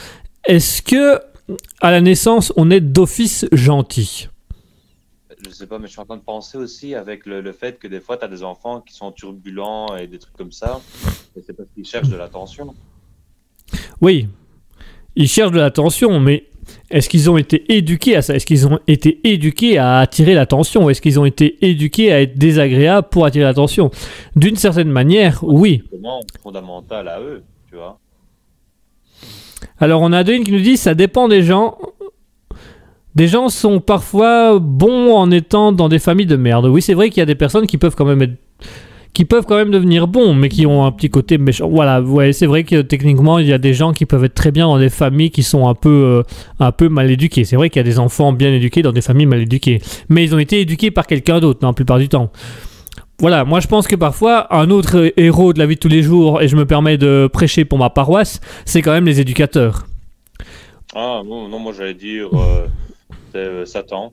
est-ce 0.46 0.82
que 0.82 1.20
à 1.80 1.90
la 1.90 2.00
naissance, 2.00 2.52
on 2.56 2.70
est 2.70 2.80
d'office 2.80 3.46
gentil? 3.52 4.28
Je 5.46 5.50
sais 5.50 5.66
pas, 5.66 5.78
mais 5.78 5.86
je 5.88 5.92
suis 5.92 6.00
en 6.00 6.06
train 6.06 6.16
de 6.16 6.22
penser 6.22 6.56
aussi 6.56 6.94
avec 6.94 7.26
le, 7.26 7.42
le 7.42 7.52
fait 7.52 7.78
que 7.78 7.86
des 7.86 8.00
fois, 8.00 8.16
tu 8.16 8.24
as 8.24 8.28
des 8.28 8.42
enfants 8.42 8.80
qui 8.80 8.94
sont 8.94 9.12
turbulents 9.12 9.94
et 9.96 10.06
des 10.06 10.18
trucs 10.18 10.36
comme 10.36 10.52
ça. 10.52 10.80
Et 11.36 11.42
c'est 11.46 11.52
parce 11.52 11.68
qu'ils 11.74 11.84
cherchent 11.84 12.08
de 12.08 12.16
l'attention. 12.16 12.74
Oui, 14.00 14.26
ils 15.16 15.28
cherchent 15.28 15.52
de 15.52 15.58
l'attention, 15.60 16.18
mais 16.18 16.48
est-ce 16.90 17.08
qu'ils 17.08 17.30
ont 17.30 17.36
été 17.36 17.64
éduqués 17.74 18.16
à 18.16 18.22
ça? 18.22 18.34
Est-ce 18.34 18.46
qu'ils 18.46 18.66
ont 18.66 18.78
été 18.86 19.20
éduqués 19.24 19.78
à 19.78 19.98
attirer 19.98 20.34
l'attention? 20.34 20.88
Est-ce 20.90 21.00
qu'ils 21.00 21.18
ont 21.18 21.24
été 21.24 21.56
éduqués 21.62 22.12
à 22.12 22.22
être 22.22 22.38
désagréables 22.38 23.08
pour 23.10 23.24
attirer 23.24 23.44
l'attention? 23.44 23.90
D'une 24.36 24.56
certaine 24.56 24.90
manière, 24.90 25.40
oui. 25.42 25.82
Fondamental 26.42 27.08
à 27.08 27.20
eux, 27.20 27.42
tu 27.68 27.76
vois. 27.76 27.98
Alors 29.78 30.02
on 30.02 30.12
a 30.12 30.18
Adeline 30.18 30.44
qui 30.44 30.52
nous 30.52 30.60
dit 30.60 30.76
ça 30.76 30.94
dépend 30.94 31.28
des 31.28 31.42
gens. 31.42 31.78
Des 33.14 33.28
gens 33.28 33.48
sont 33.48 33.80
parfois 33.80 34.58
bons 34.58 35.14
en 35.14 35.30
étant 35.30 35.72
dans 35.72 35.88
des 35.88 36.00
familles 36.00 36.26
de 36.26 36.36
merde. 36.36 36.66
Oui, 36.66 36.82
c'est 36.82 36.94
vrai 36.94 37.10
qu'il 37.10 37.20
y 37.20 37.22
a 37.22 37.26
des 37.26 37.36
personnes 37.36 37.66
qui 37.66 37.78
peuvent 37.78 37.94
quand 37.94 38.04
même 38.04 38.22
être 38.22 38.36
qui 39.14 39.24
peuvent 39.24 39.46
quand 39.46 39.56
même 39.56 39.70
devenir 39.70 40.08
bons, 40.08 40.34
mais 40.34 40.48
qui 40.48 40.66
ont 40.66 40.84
un 40.84 40.90
petit 40.90 41.08
côté 41.08 41.38
méchant. 41.38 41.68
Voilà, 41.68 42.02
ouais, 42.02 42.32
c'est 42.32 42.46
vrai 42.46 42.64
que 42.64 42.82
techniquement, 42.82 43.38
il 43.38 43.46
y 43.46 43.52
a 43.52 43.58
des 43.58 43.72
gens 43.72 43.92
qui 43.92 44.06
peuvent 44.06 44.24
être 44.24 44.34
très 44.34 44.50
bien 44.50 44.66
dans 44.66 44.78
des 44.78 44.90
familles 44.90 45.30
qui 45.30 45.44
sont 45.44 45.68
un 45.68 45.74
peu, 45.74 45.88
euh, 45.88 46.22
un 46.58 46.72
peu 46.72 46.88
mal 46.88 47.08
éduquées. 47.10 47.44
C'est 47.44 47.54
vrai 47.54 47.70
qu'il 47.70 47.78
y 47.78 47.84
a 47.84 47.88
des 47.88 48.00
enfants 48.00 48.32
bien 48.32 48.52
éduqués 48.52 48.82
dans 48.82 48.92
des 48.92 49.00
familles 49.00 49.26
mal 49.26 49.40
éduquées, 49.40 49.80
mais 50.08 50.24
ils 50.24 50.34
ont 50.34 50.38
été 50.40 50.60
éduqués 50.60 50.90
par 50.90 51.06
quelqu'un 51.06 51.38
d'autre, 51.38 51.60
dans 51.60 51.68
la 51.68 51.74
plupart 51.74 52.00
du 52.00 52.08
temps. 52.08 52.32
Voilà, 53.20 53.44
moi 53.44 53.60
je 53.60 53.68
pense 53.68 53.86
que 53.86 53.94
parfois, 53.94 54.52
un 54.52 54.70
autre 54.70 55.12
héros 55.16 55.52
de 55.52 55.60
la 55.60 55.66
vie 55.66 55.76
de 55.76 55.80
tous 55.80 55.88
les 55.88 56.02
jours, 56.02 56.42
et 56.42 56.48
je 56.48 56.56
me 56.56 56.66
permets 56.66 56.98
de 56.98 57.30
prêcher 57.32 57.64
pour 57.64 57.78
ma 57.78 57.90
paroisse, 57.90 58.40
c'est 58.64 58.82
quand 58.82 58.92
même 58.92 59.06
les 59.06 59.20
éducateurs. 59.20 59.86
Ah, 60.96 61.22
non, 61.24 61.48
non 61.48 61.60
moi 61.60 61.72
j'allais 61.72 61.94
dire 61.94 62.28
euh, 62.34 62.66
euh, 63.36 63.64
Satan. 63.64 64.12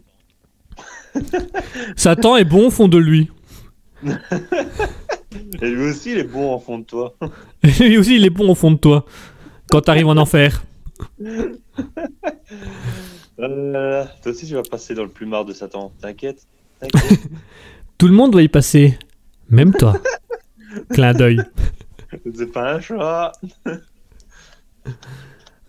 Satan 1.96 2.38
est 2.38 2.46
bon 2.46 2.68
au 2.68 2.70
fond 2.70 2.88
de 2.88 3.00
lui. 3.00 3.30
Et 5.62 5.70
lui 5.70 5.90
aussi, 5.90 6.12
il 6.12 6.18
est 6.18 6.24
bon 6.24 6.54
en 6.54 6.60
fond 6.60 6.80
de 6.80 6.84
toi. 6.84 7.16
Et 7.64 7.68
lui 7.88 7.98
aussi, 7.98 8.16
il 8.16 8.26
est 8.26 8.30
bon 8.30 8.50
au 8.50 8.56
fond 8.56 8.72
de 8.72 8.78
toi. 8.78 9.06
Quand 9.70 9.82
t'arrives 9.82 10.08
en 10.08 10.18
enfer. 10.18 10.64
Euh, 13.40 14.06
toi 14.22 14.32
aussi, 14.32 14.46
tu 14.46 14.54
vas 14.54 14.64
passer 14.64 14.94
dans 14.94 15.04
le 15.04 15.10
plumard 15.10 15.46
de 15.46 15.54
Satan. 15.54 15.92
T'inquiète. 16.02 16.46
T'inquiète. 16.80 17.20
Tout 17.98 18.08
le 18.08 18.14
monde 18.14 18.32
doit 18.32 18.42
y 18.42 18.48
passer. 18.48 18.98
Même 19.50 19.74
toi. 19.74 19.94
Clin 20.92 21.14
d'œil. 21.14 21.42
c'est 22.36 22.52
pas 22.52 22.74
un 22.74 22.80
chat. 22.82 23.32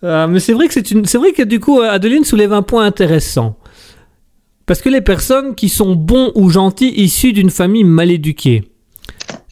Euh, 0.03 0.27
mais 0.27 0.39
c'est 0.39 0.53
vrai 0.53 0.67
que 0.67 0.73
c'est 0.73 0.91
une, 0.91 1.05
c'est 1.05 1.17
vrai 1.17 1.31
que 1.31 1.43
du 1.43 1.59
coup, 1.59 1.81
Adeline 1.81 2.25
soulève 2.25 2.53
un 2.53 2.61
point 2.61 2.85
intéressant. 2.85 3.57
Parce 4.65 4.81
que 4.81 4.89
les 4.89 5.01
personnes 5.01 5.55
qui 5.55 5.69
sont 5.69 5.95
bons 5.95 6.31
ou 6.35 6.49
gentils 6.49 6.93
issus 6.95 7.33
d'une 7.33 7.49
famille 7.49 7.83
mal 7.83 8.09
éduquée, 8.11 8.63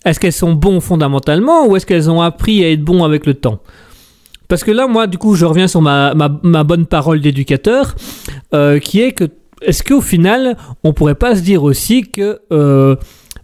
est-ce 0.06 0.20
qu'elles 0.20 0.32
sont 0.34 0.54
bons 0.54 0.80
fondamentalement 0.80 1.68
ou 1.68 1.76
est-ce 1.76 1.86
qu'elles 1.86 2.10
ont 2.10 2.22
appris 2.22 2.64
à 2.64 2.72
être 2.72 2.84
bons 2.84 3.04
avec 3.04 3.26
le 3.26 3.34
temps? 3.34 3.60
Parce 4.48 4.64
que 4.64 4.72
là, 4.72 4.88
moi, 4.88 5.08
du 5.08 5.18
coup, 5.18 5.36
je 5.36 5.46
reviens 5.46 5.68
sur 5.68 5.82
ma, 5.82 6.14
bonne 6.14 6.86
parole 6.86 7.22
d'éducateur, 7.22 7.96
euh, 8.54 8.80
qui 8.80 9.02
est 9.02 9.12
que, 9.14 9.26
est-ce 9.62 9.84
qu'au 9.84 10.02
final, 10.02 10.58
on 10.84 10.92
pourrait 10.94 11.16
pas 11.16 11.36
se 11.36 11.42
dire 11.42 11.64
aussi 11.64 12.04
que, 12.04 12.40
euh, 12.52 12.96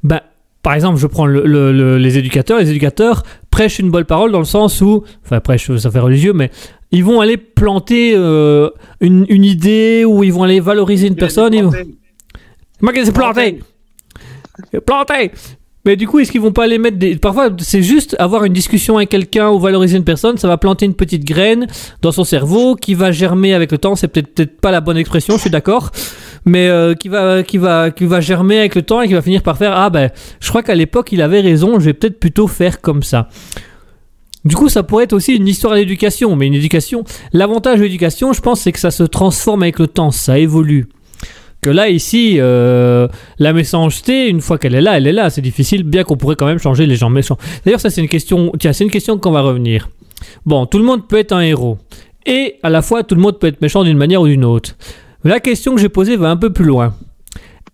ben, 0.04 0.20
par 0.64 0.74
exemple, 0.74 0.98
je 0.98 1.08
prends 1.08 1.26
le- 1.26 1.46
le- 1.46 1.72
le- 1.72 1.98
les 1.98 2.18
éducateurs, 2.18 2.60
les 2.60 2.70
éducateurs 2.72 3.24
prêchent 3.52 3.80
une 3.80 3.90
bonne 3.92 4.04
parole 4.04 4.32
dans 4.34 4.40
le 4.40 4.46
sens 4.46 4.82
où, 4.82 5.04
enfin, 5.24 5.40
prêchent, 5.40 5.74
ça 5.78 5.90
fait 5.92 6.00
religieux, 6.00 6.34
mais 6.34 6.52
ils 6.92 7.04
vont 7.04 7.22
aller 7.22 7.38
planter 7.38 8.14
euh, 8.16 8.70
une, 9.02 9.26
une 9.30 9.44
idée 9.44 10.06
ou 10.06 10.24
ils 10.24 10.34
vont 10.34 10.44
aller 10.44 10.60
valoriser 10.60 11.08
une 11.08 11.16
personne. 11.16 11.54
Ils 11.54 11.64
vont... 11.64 11.72
Moi 12.82 12.94
qui 12.94 13.00
les 13.00 13.10
ai 13.10 13.12
plantés 13.12 13.60
Planté 14.86 15.32
mais 15.88 15.96
du 15.96 16.06
coup, 16.06 16.20
est-ce 16.20 16.34
qu'ils 16.34 16.42
vont 16.42 16.52
pas 16.52 16.68
les 16.68 16.80
mettre 16.80 16.98
des... 16.98 17.16
Parfois, 17.16 17.48
c'est 17.60 17.82
juste 17.82 18.14
avoir 18.20 18.44
une 18.44 18.52
discussion 18.52 18.98
avec 18.98 19.08
quelqu'un 19.08 19.50
ou 19.52 19.58
valoriser 19.58 19.96
une 19.96 20.04
personne, 20.04 20.38
ça 20.38 20.50
va 20.50 20.58
planter 20.58 20.86
une 20.86 20.96
petite 20.96 21.24
graine 21.24 21.66
dans 22.02 22.12
son 22.12 22.26
cerveau 22.26 22.76
qui 22.76 22.94
va 22.94 23.14
germer 23.14 23.54
avec 23.54 23.72
le 23.72 23.78
temps. 23.78 23.96
C'est 23.96 24.10
peut-être 24.10 24.36
peut-être 24.36 24.60
pas 24.60 24.72
la 24.72 24.82
bonne 24.82 24.98
expression, 24.98 25.36
je 25.36 25.40
suis 25.40 25.50
d'accord, 25.50 25.92
mais 26.44 26.68
euh, 26.68 26.94
qui 26.94 27.08
va 27.08 27.42
qui 27.42 27.58
va 27.58 27.90
qui 27.92 28.06
va 28.06 28.20
germer 28.20 28.60
avec 28.60 28.76
le 28.76 28.82
temps 28.82 29.02
et 29.02 29.08
qui 29.08 29.14
va 29.14 29.22
finir 29.22 29.44
par 29.44 29.58
faire 29.58 29.72
ah 29.74 29.90
ben 29.90 30.12
je 30.42 30.50
crois 30.50 30.62
qu'à 30.62 30.76
l'époque 30.76 31.14
il 31.14 31.22
avait 31.22 31.40
raison, 31.40 31.80
je 31.80 31.86
vais 31.86 31.94
peut-être 31.94 32.20
plutôt 32.20 32.48
faire 32.48 32.82
comme 32.82 33.02
ça. 33.02 33.30
Du 34.46 34.56
coup, 34.56 34.70
ça 34.70 34.84
pourrait 34.84 35.06
être 35.06 35.14
aussi 35.14 35.36
une 35.36 35.48
histoire 35.48 35.76
d'éducation, 35.76 36.36
mais 36.36 36.48
une 36.48 36.54
éducation. 36.54 37.04
L'avantage 37.34 37.80
de 37.80 37.84
l'éducation, 37.84 38.34
je 38.34 38.42
pense, 38.42 38.62
c'est 38.62 38.72
que 38.72 38.80
ça 38.80 38.92
se 38.92 39.04
transforme 39.04 39.64
avec 39.64 39.80
le 39.80 39.88
temps, 39.88 40.12
ça 40.12 40.40
évolue. 40.40 40.88
Que 41.62 41.70
là, 41.70 41.90
ici, 41.90 42.36
euh, 42.38 43.08
la 43.40 43.52
méchanceté, 43.52 44.30
une 44.30 44.42
fois 44.42 44.58
qu'elle 44.58 44.76
est 44.76 44.82
là, 44.82 44.98
elle 44.98 45.08
est 45.08 45.12
là. 45.12 45.30
C'est 45.30 45.42
difficile, 45.42 45.84
bien 45.84 46.04
qu'on 46.04 46.16
pourrait 46.16 46.36
quand 46.36 46.46
même 46.46 46.60
changer 46.60 46.86
les 46.86 46.96
gens 46.96 47.10
méchants. 47.10 47.38
D'ailleurs, 47.66 47.82
ça, 47.82 47.90
c'est 47.90 48.02
une 48.02 48.08
question. 48.08 48.52
Tiens, 48.60 48.74
c'est 48.74 48.84
une 48.84 48.92
question 48.92 49.18
qu'on 49.18 49.32
va 49.32 49.42
revenir. 49.42 49.90
Bon, 50.46 50.66
tout 50.66 50.78
le 50.78 50.84
monde 50.84 51.08
peut 51.08 51.18
être 51.18 51.32
un 51.32 51.42
héros. 51.42 51.78
Et 52.26 52.56
à 52.62 52.70
la 52.70 52.82
fois, 52.82 53.04
tout 53.04 53.16
le 53.16 53.22
monde 53.22 53.40
peut 53.40 53.48
être 53.48 53.62
méchant 53.62 53.84
d'une 53.84 53.98
manière 53.98 54.22
ou 54.22 54.28
d'une 54.28 54.46
autre. 54.46 54.76
La 55.24 55.40
question 55.40 55.74
que 55.74 55.82
j'ai 55.82 55.90
posée 55.90 56.16
va 56.16 56.30
un 56.30 56.38
peu 56.38 56.54
plus 56.54 56.66
loin. 56.66 56.94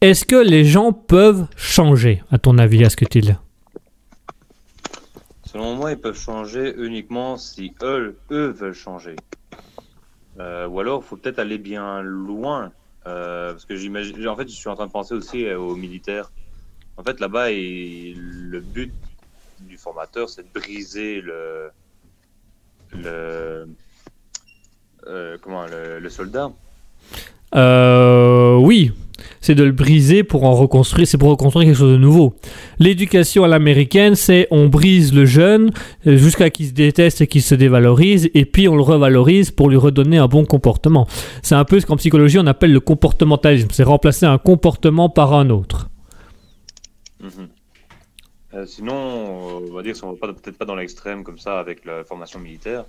Est-ce 0.02 0.26
que 0.26 0.36
les 0.36 0.66
gens 0.66 0.92
peuvent 0.92 1.46
changer, 1.56 2.24
à 2.32 2.38
ton 2.38 2.58
avis, 2.58 2.84
à 2.86 2.90
ce 2.90 2.96
que 2.96 3.06
tu 3.06 3.22
Selon 5.54 5.76
moi, 5.76 5.92
ils 5.92 6.00
peuvent 6.00 6.20
changer 6.20 6.74
uniquement 6.78 7.38
si 7.38 7.76
eux, 7.84 8.18
eux 8.32 8.48
veulent 8.48 8.74
changer. 8.74 9.16
Euh, 10.40 10.66
ou 10.68 10.80
alors, 10.80 11.04
il 11.04 11.08
faut 11.08 11.16
peut-être 11.16 11.38
aller 11.38 11.60
bien 11.60 12.02
loin. 12.02 12.72
euh, 13.06 13.52
parce 13.52 13.66
que 13.66 13.76
j'imagine. 13.76 14.28
En 14.28 14.36
fait, 14.36 14.48
je 14.48 14.56
suis 14.56 14.68
en 14.68 14.74
train 14.74 14.88
de 14.88 14.92
penser 14.92 15.14
aussi 15.14 15.46
euh, 15.46 15.60
aux 15.60 15.76
militaires. 15.76 16.32
En 16.98 17.04
fait, 17.04 17.20
là-bas, 17.20 17.52
le 17.52 18.60
but 18.62 18.92
du 19.60 19.78
formateur, 19.78 20.28
c'est 20.28 20.42
de 20.42 20.60
briser 20.60 21.22
le. 21.22 21.70
le 22.94 23.68
comment 25.40 25.68
le 25.68 26.10
soldat. 26.10 26.52
Euh, 27.56 28.56
oui, 28.56 28.92
c'est 29.42 29.56
de 29.56 29.64
le 29.64 29.72
briser 29.72 30.24
pour 30.24 30.46
en 30.46 30.54
reconstruire, 30.54 31.06
c'est 31.06 31.18
pour 31.18 31.30
reconstruire 31.30 31.68
quelque 31.68 31.78
chose 31.78 31.92
de 31.92 31.98
nouveau. 31.98 32.36
L'éducation 32.80 33.44
à 33.44 33.48
l'américaine, 33.48 34.16
c'est 34.16 34.48
on 34.52 34.68
brise 34.70 35.14
le 35.14 35.26
jeune 35.26 35.72
euh, 36.08 36.16
jusqu'à 36.18 36.50
qu'il 36.50 36.68
se 36.68 36.72
déteste 36.74 37.22
et 37.22 37.28
qu'il 37.28 37.42
se 37.42 37.54
dévalorise, 37.54 38.30
et 38.34 38.46
puis 38.46 38.68
on 38.68 38.76
le 38.76 38.82
revalorise 38.82 39.52
pour 39.52 39.70
lui 39.70 39.78
redonner 39.78 40.18
un 40.18 40.28
bon 40.28 40.46
comportement. 40.46 41.08
C'est 41.42 41.56
un 41.56 41.66
peu 41.66 41.80
ce 41.80 41.86
qu'en 41.86 41.98
psychologie 41.98 42.40
on 42.40 42.48
appelle 42.48 42.72
le 42.72 42.80
comportementalisme, 42.80 43.68
c'est 43.72 43.84
remplacer 43.84 44.26
un 44.26 44.38
comportement 44.38 45.10
par 45.10 45.34
un 45.34 45.50
autre. 45.50 45.90
Mhm. 47.22 47.50
Euh, 48.56 48.66
sinon, 48.68 48.94
on 49.68 49.74
va 49.74 49.82
dire, 49.82 49.96
si 49.96 50.04
on 50.04 50.12
va 50.12 50.18
pas- 50.18 50.34
peut-être 50.34 50.58
pas 50.58 50.66
dans 50.66 50.76
l'extrême 50.76 51.24
comme 51.24 51.40
ça 51.40 51.60
avec 51.60 51.86
la 51.86 52.04
formation 52.04 52.40
militaire, 52.40 52.86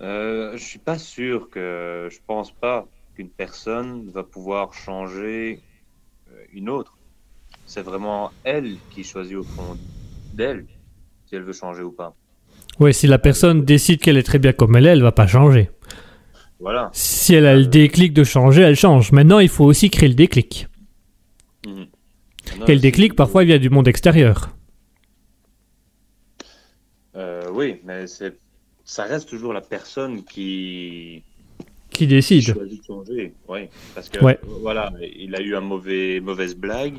euh, 0.00 0.52
je 0.56 0.62
suis 0.62 0.78
pas 0.78 0.98
sûr 0.98 1.48
que, 1.50 2.08
je 2.10 2.18
pense 2.26 2.52
pas 2.52 2.86
qu'une 3.18 3.30
personne 3.30 4.08
va 4.14 4.22
pouvoir 4.22 4.72
changer 4.74 5.60
euh, 6.30 6.44
une 6.52 6.68
autre. 6.68 6.96
C'est 7.66 7.82
vraiment 7.82 8.30
elle 8.44 8.76
qui 8.92 9.02
choisit 9.02 9.36
au 9.36 9.42
fond 9.42 9.76
d'elle 10.34 10.66
si 11.26 11.34
elle 11.34 11.42
veut 11.42 11.52
changer 11.52 11.82
ou 11.82 11.90
pas. 11.90 12.14
Oui, 12.78 12.94
si 12.94 13.08
la 13.08 13.18
personne 13.18 13.64
décide 13.64 14.00
qu'elle 14.00 14.16
est 14.16 14.22
très 14.22 14.38
bien 14.38 14.52
comme 14.52 14.76
elle 14.76 14.86
est, 14.86 14.90
elle 14.90 15.02
va 15.02 15.10
pas 15.10 15.26
changer. 15.26 15.68
Voilà. 16.60 16.90
Si 16.92 17.34
elle 17.34 17.46
a 17.46 17.56
le 17.56 17.66
déclic 17.66 18.12
de 18.12 18.22
changer, 18.22 18.62
elle 18.62 18.76
change. 18.76 19.10
Maintenant, 19.10 19.40
il 19.40 19.48
faut 19.48 19.64
aussi 19.64 19.90
créer 19.90 20.08
le 20.08 20.14
déclic. 20.14 20.68
Mhm. 21.66 21.86
Et 22.68 22.74
le 22.74 22.80
déclic, 22.80 23.16
parfois, 23.16 23.42
il 23.42 23.46
vient 23.46 23.58
du 23.58 23.68
monde 23.68 23.88
extérieur. 23.88 24.50
Euh, 27.16 27.50
oui, 27.52 27.80
mais 27.84 28.04
ça 28.84 29.04
reste 29.04 29.28
toujours 29.28 29.52
la 29.52 29.60
personne 29.60 30.22
qui, 30.24 31.24
Qui 31.90 32.06
décide 32.06 32.42
choisit 32.52 32.80
de 32.80 32.86
changer. 32.86 33.34
Oui, 33.48 33.60
parce 33.94 34.08
que 34.08 34.22
Ouais. 34.24 34.38
voilà, 34.60 34.92
il 35.16 35.34
a 35.34 35.40
eu 35.40 35.56
un 35.56 35.60
mauvais 35.60 36.20
mauvaise 36.20 36.54
blague. 36.54 36.98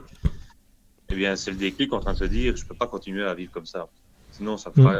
Eh 1.11 1.15
bien, 1.15 1.35
c'est 1.35 1.51
le 1.51 1.57
déclic 1.57 1.91
en 1.93 1.99
train 1.99 2.13
de 2.13 2.17
se 2.17 2.25
dire, 2.25 2.55
je 2.55 2.65
peux 2.65 2.75
pas 2.75 2.87
continuer 2.87 3.23
à 3.23 3.33
vivre 3.33 3.51
comme 3.51 3.65
ça. 3.65 3.87
Sinon, 4.31 4.57
ça 4.57 4.69
Mm. 4.69 4.73
fera 4.81 4.95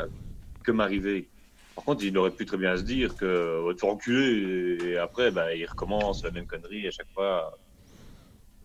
que 0.64 0.72
m'arriver. 0.72 1.28
Par 1.76 1.84
contre, 1.86 2.04
il 2.04 2.18
aurait 2.18 2.32
pu 2.32 2.46
très 2.46 2.58
bien 2.58 2.76
se 2.78 2.82
dire 2.84 3.16
que 3.16 3.66
va 3.66 3.74
te 3.74 3.80
faire 3.80 3.90
enculer 3.90 4.78
et 4.86 4.98
après, 4.98 5.32
bah, 5.32 5.54
il 5.56 5.66
recommence 5.66 6.24
la 6.24 6.32
même 6.32 6.46
connerie 6.46 6.88
à 6.88 6.92
chaque 6.92 7.08
fois. 7.14 7.58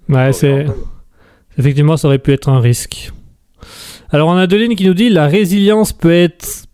Ouais, 0.09 0.33
c'est... 0.33 0.67
Effectivement, 1.57 1.97
ça 1.97 2.09
aurait 2.09 2.19
pu 2.19 2.33
être 2.33 2.49
un 2.49 2.61
risque. 2.61 3.13
Alors, 4.11 4.29
on 4.29 4.37
a 4.37 4.47
Deline 4.47 4.75
qui 4.75 4.87
nous 4.87 4.95
dit 4.95 5.09
la 5.09 5.27
résilience 5.29 5.93
peut 5.93 6.13
être 6.13 6.67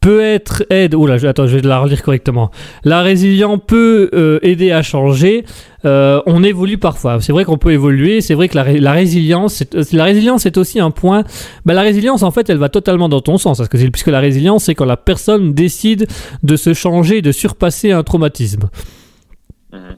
peut 0.00 0.20
être 0.20 0.64
aide. 0.70 0.94
Oula, 0.94 1.14
attends, 1.14 1.46
je 1.46 1.56
vais 1.56 1.62
la 1.68 1.80
relire 1.80 2.02
correctement. 2.02 2.50
La 2.84 3.02
résilience 3.02 3.58
peut 3.66 4.10
euh, 4.14 4.38
aider 4.42 4.70
à 4.70 4.82
changer. 4.82 5.44
Euh, 5.84 6.20
on 6.26 6.42
évolue 6.44 6.78
parfois. 6.78 7.20
C'est 7.20 7.32
vrai 7.32 7.44
qu'on 7.44 7.58
peut 7.58 7.72
évoluer. 7.72 8.20
C'est 8.20 8.34
vrai 8.34 8.48
que 8.48 8.54
la, 8.56 8.62
ré- 8.62 8.80
la 8.80 8.92
résilience, 8.92 9.54
c'est, 9.54 9.74
euh, 9.74 9.82
la 9.92 10.04
résilience 10.04 10.46
est 10.46 10.56
aussi 10.56 10.78
un 10.80 10.90
point. 10.90 11.24
Bah, 11.64 11.74
la 11.74 11.82
résilience, 11.82 12.22
en 12.22 12.30
fait, 12.30 12.48
elle 12.48 12.58
va 12.58 12.68
totalement 12.68 13.08
dans 13.08 13.20
ton 13.20 13.38
sens, 13.38 13.58
parce 13.58 13.68
que 13.68 13.76
puisque 13.88 14.08
la 14.08 14.20
résilience, 14.20 14.64
c'est 14.64 14.74
quand 14.74 14.84
la 14.84 14.96
personne 14.96 15.52
décide 15.52 16.06
de 16.42 16.56
se 16.56 16.74
changer, 16.74 17.20
de 17.22 17.32
surpasser 17.32 17.92
un 17.92 18.02
traumatisme. 18.02 18.70
Mhm. 19.72 19.96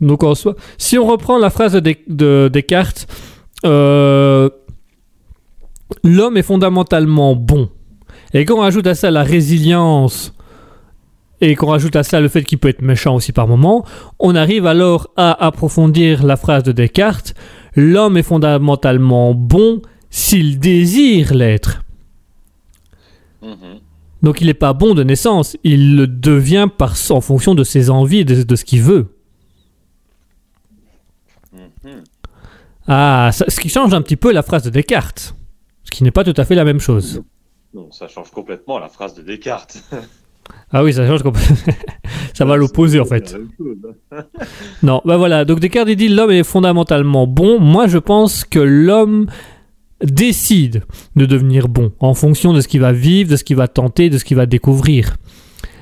Donc 0.00 0.24
en 0.24 0.34
soi, 0.34 0.56
si 0.78 0.98
on 0.98 1.06
reprend 1.06 1.38
la 1.38 1.50
phrase 1.50 1.74
de, 1.74 1.94
de 2.08 2.50
Descartes, 2.52 3.06
euh, 3.64 4.50
l'homme 6.02 6.36
est 6.36 6.42
fondamentalement 6.42 7.36
bon. 7.36 7.68
Et 8.34 8.44
qu'on 8.44 8.60
rajoute 8.60 8.86
à 8.86 8.94
ça 8.94 9.10
la 9.10 9.22
résilience 9.22 10.32
et 11.40 11.56
qu'on 11.56 11.66
rajoute 11.66 11.96
à 11.96 12.02
ça 12.04 12.20
le 12.20 12.28
fait 12.28 12.44
qu'il 12.44 12.58
peut 12.58 12.68
être 12.68 12.82
méchant 12.82 13.14
aussi 13.16 13.32
par 13.32 13.48
moment, 13.48 13.84
on 14.20 14.34
arrive 14.36 14.64
alors 14.66 15.10
à 15.16 15.44
approfondir 15.44 16.22
la 16.22 16.36
phrase 16.36 16.62
de 16.62 16.70
Descartes. 16.72 17.34
L'homme 17.74 18.16
est 18.16 18.22
fondamentalement 18.22 19.34
bon 19.34 19.82
s'il 20.08 20.58
désire 20.60 21.34
l'être. 21.34 21.82
Mhm. 23.42 23.80
Donc 24.22 24.40
il 24.40 24.46
n'est 24.46 24.54
pas 24.54 24.72
bon 24.72 24.94
de 24.94 25.02
naissance, 25.02 25.56
il 25.64 25.96
le 25.96 26.06
devient 26.06 26.68
par, 26.78 26.94
en 27.10 27.20
fonction 27.20 27.56
de 27.56 27.64
ses 27.64 27.90
envies 27.90 28.20
et 28.20 28.24
de- 28.24 28.44
de 28.44 28.56
ce 28.56 28.64
qu'il 28.64 28.82
veut. 28.82 29.08
Mhm. 31.52 32.02
Ah, 32.86 33.30
ça- 33.32 33.46
ce 33.48 33.58
qui 33.60 33.68
change 33.68 33.92
un 33.94 34.02
petit 34.02 34.16
peu 34.16 34.32
la 34.32 34.42
phrase 34.42 34.62
de 34.62 34.70
Descartes. 34.70 35.34
Ce 35.84 35.90
qui 35.90 36.04
n'est 36.04 36.10
pas 36.12 36.22
tout 36.24 36.34
à 36.36 36.44
fait 36.44 36.54
la 36.54 36.64
même 36.64 36.78
chose. 36.80 37.22
Non, 37.74 37.90
ça 37.90 38.06
change 38.06 38.30
complètement 38.30 38.78
la 38.78 38.88
phrase 38.88 39.14
de 39.14 39.22
Descartes. 39.22 39.82
Ah 40.70 40.82
oui, 40.82 40.92
ça 40.92 41.06
change 41.06 41.22
complètement. 41.22 41.56
ça 42.34 42.44
va 42.44 42.54
à 42.54 42.56
l'opposé 42.56 43.00
en 43.00 43.04
fait. 43.04 43.34
Hein. 43.34 44.24
Non, 44.82 45.00
bah 45.04 45.16
voilà. 45.16 45.44
Donc 45.44 45.60
Descartes 45.60 45.88
il 45.88 45.96
dit 45.96 46.08
l'homme 46.08 46.30
est 46.30 46.44
fondamentalement 46.44 47.26
bon. 47.26 47.60
Moi 47.60 47.86
je 47.86 47.98
pense 47.98 48.44
que 48.44 48.58
l'homme 48.58 49.26
décide 50.02 50.82
de 51.16 51.26
devenir 51.26 51.68
bon 51.68 51.92
en 52.00 52.14
fonction 52.14 52.52
de 52.52 52.60
ce 52.60 52.68
qu'il 52.68 52.80
va 52.80 52.92
vivre, 52.92 53.30
de 53.30 53.36
ce 53.36 53.44
qu'il 53.44 53.56
va 53.56 53.68
tenter, 53.68 54.10
de 54.10 54.18
ce 54.18 54.24
qu'il 54.24 54.36
va 54.36 54.46
découvrir. 54.46 55.16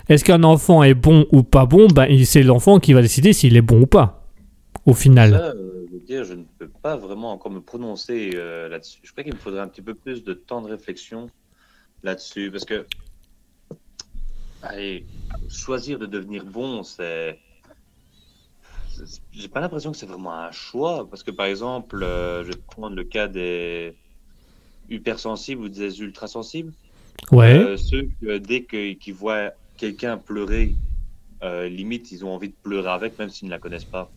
Est-ce 0.09 0.25
qu'un 0.25 0.43
enfant 0.43 0.83
est 0.83 0.95
bon 0.95 1.27
ou 1.33 1.43
pas 1.43 1.67
bon? 1.67 1.87
Ben 1.89 2.25
c'est 2.25 2.43
l'enfant 2.43 2.79
qui 2.79 2.93
va 2.93 3.03
décider 3.03 3.33
s'il 3.33 3.57
est 3.57 3.63
bon 3.63 3.83
ou 3.83 3.87
pas. 3.87 4.29
Au 4.87 4.95
final. 4.95 5.31
Ça, 5.31 5.37
euh, 5.37 5.87
je 5.89 5.95
veux 5.95 6.01
dire, 6.01 6.25
je 6.25 6.35
ne 6.35 6.45
peux 6.59 6.69
pas 6.83 6.97
vraiment 6.97 7.33
encore 7.33 7.53
me 7.53 7.61
prononcer 7.61 8.31
euh, 8.35 8.69
là-dessus. 8.69 9.01
Je 9.03 9.13
crois 9.13 9.25
qu'il 9.25 9.35
me 9.35 9.39
faudrait 9.39 9.61
un 9.61 9.69
petit 9.69 9.83
peu 9.83 9.95
plus 9.95 10.25
de 10.25 10.33
temps 10.33 10.63
de 10.63 10.69
réflexion 10.69 11.29
là-dessus, 12.03 12.51
parce 12.51 12.65
que 12.65 12.87
allez, 14.63 15.07
choisir 15.49 15.99
de 15.99 16.07
devenir 16.07 16.45
bon, 16.45 16.83
c'est 16.83 17.39
j'ai 19.33 19.49
pas 19.49 19.61
l'impression 19.61 19.93
que 19.93 19.97
c'est 19.97 20.07
vraiment 20.07 20.35
un 20.35 20.51
choix, 20.51 21.09
parce 21.09 21.23
que 21.23 21.31
par 21.31 21.47
exemple, 21.47 22.03
euh, 22.03 22.45
je 22.45 22.53
vais 22.53 22.59
prendre 22.59 22.95
le 22.97 23.05
cas 23.05 23.29
des 23.29 23.95
hypersensibles 24.89 25.63
ou 25.63 25.69
des 25.69 26.01
ultrasensibles. 26.01 26.73
Ouais. 27.31 27.57
Euh, 27.57 27.77
ceux 27.77 28.09
que 28.21 28.39
dès 28.39 28.65
que- 28.65 28.93
qu'ils 28.95 29.15
voient 29.15 29.53
quelqu'un 29.77 30.19
pleurer, 30.19 30.75
euh, 31.43 31.69
limite, 31.69 32.13
ils 32.13 32.25
ont 32.25 32.35
envie 32.35 32.49
de 32.49 32.57
pleurer 32.63 32.91
avec, 32.91 33.19
même 33.19 33.31
s'ils 33.31 33.47
ne 33.47 33.53
la 33.53 33.59
connaissent 33.59 33.85
pas. 33.85 34.11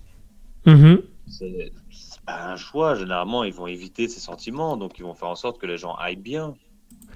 Mhm. 0.66 1.04
C'est 1.28 1.72
c'est 1.92 2.22
pas 2.22 2.52
un 2.52 2.58
choix. 2.58 2.96
Généralement, 2.96 3.44
ils 3.44 3.54
vont 3.54 3.68
éviter 3.68 4.08
ces 4.08 4.20
sentiments, 4.20 4.76
donc 4.78 5.00
ils 5.00 5.04
vont 5.04 5.14
faire 5.14 5.30
en 5.30 5.36
sorte 5.36 5.60
que 5.60 5.66
les 5.66 5.78
gens 5.78 5.96
aillent 5.96 6.16
bien 6.16 6.56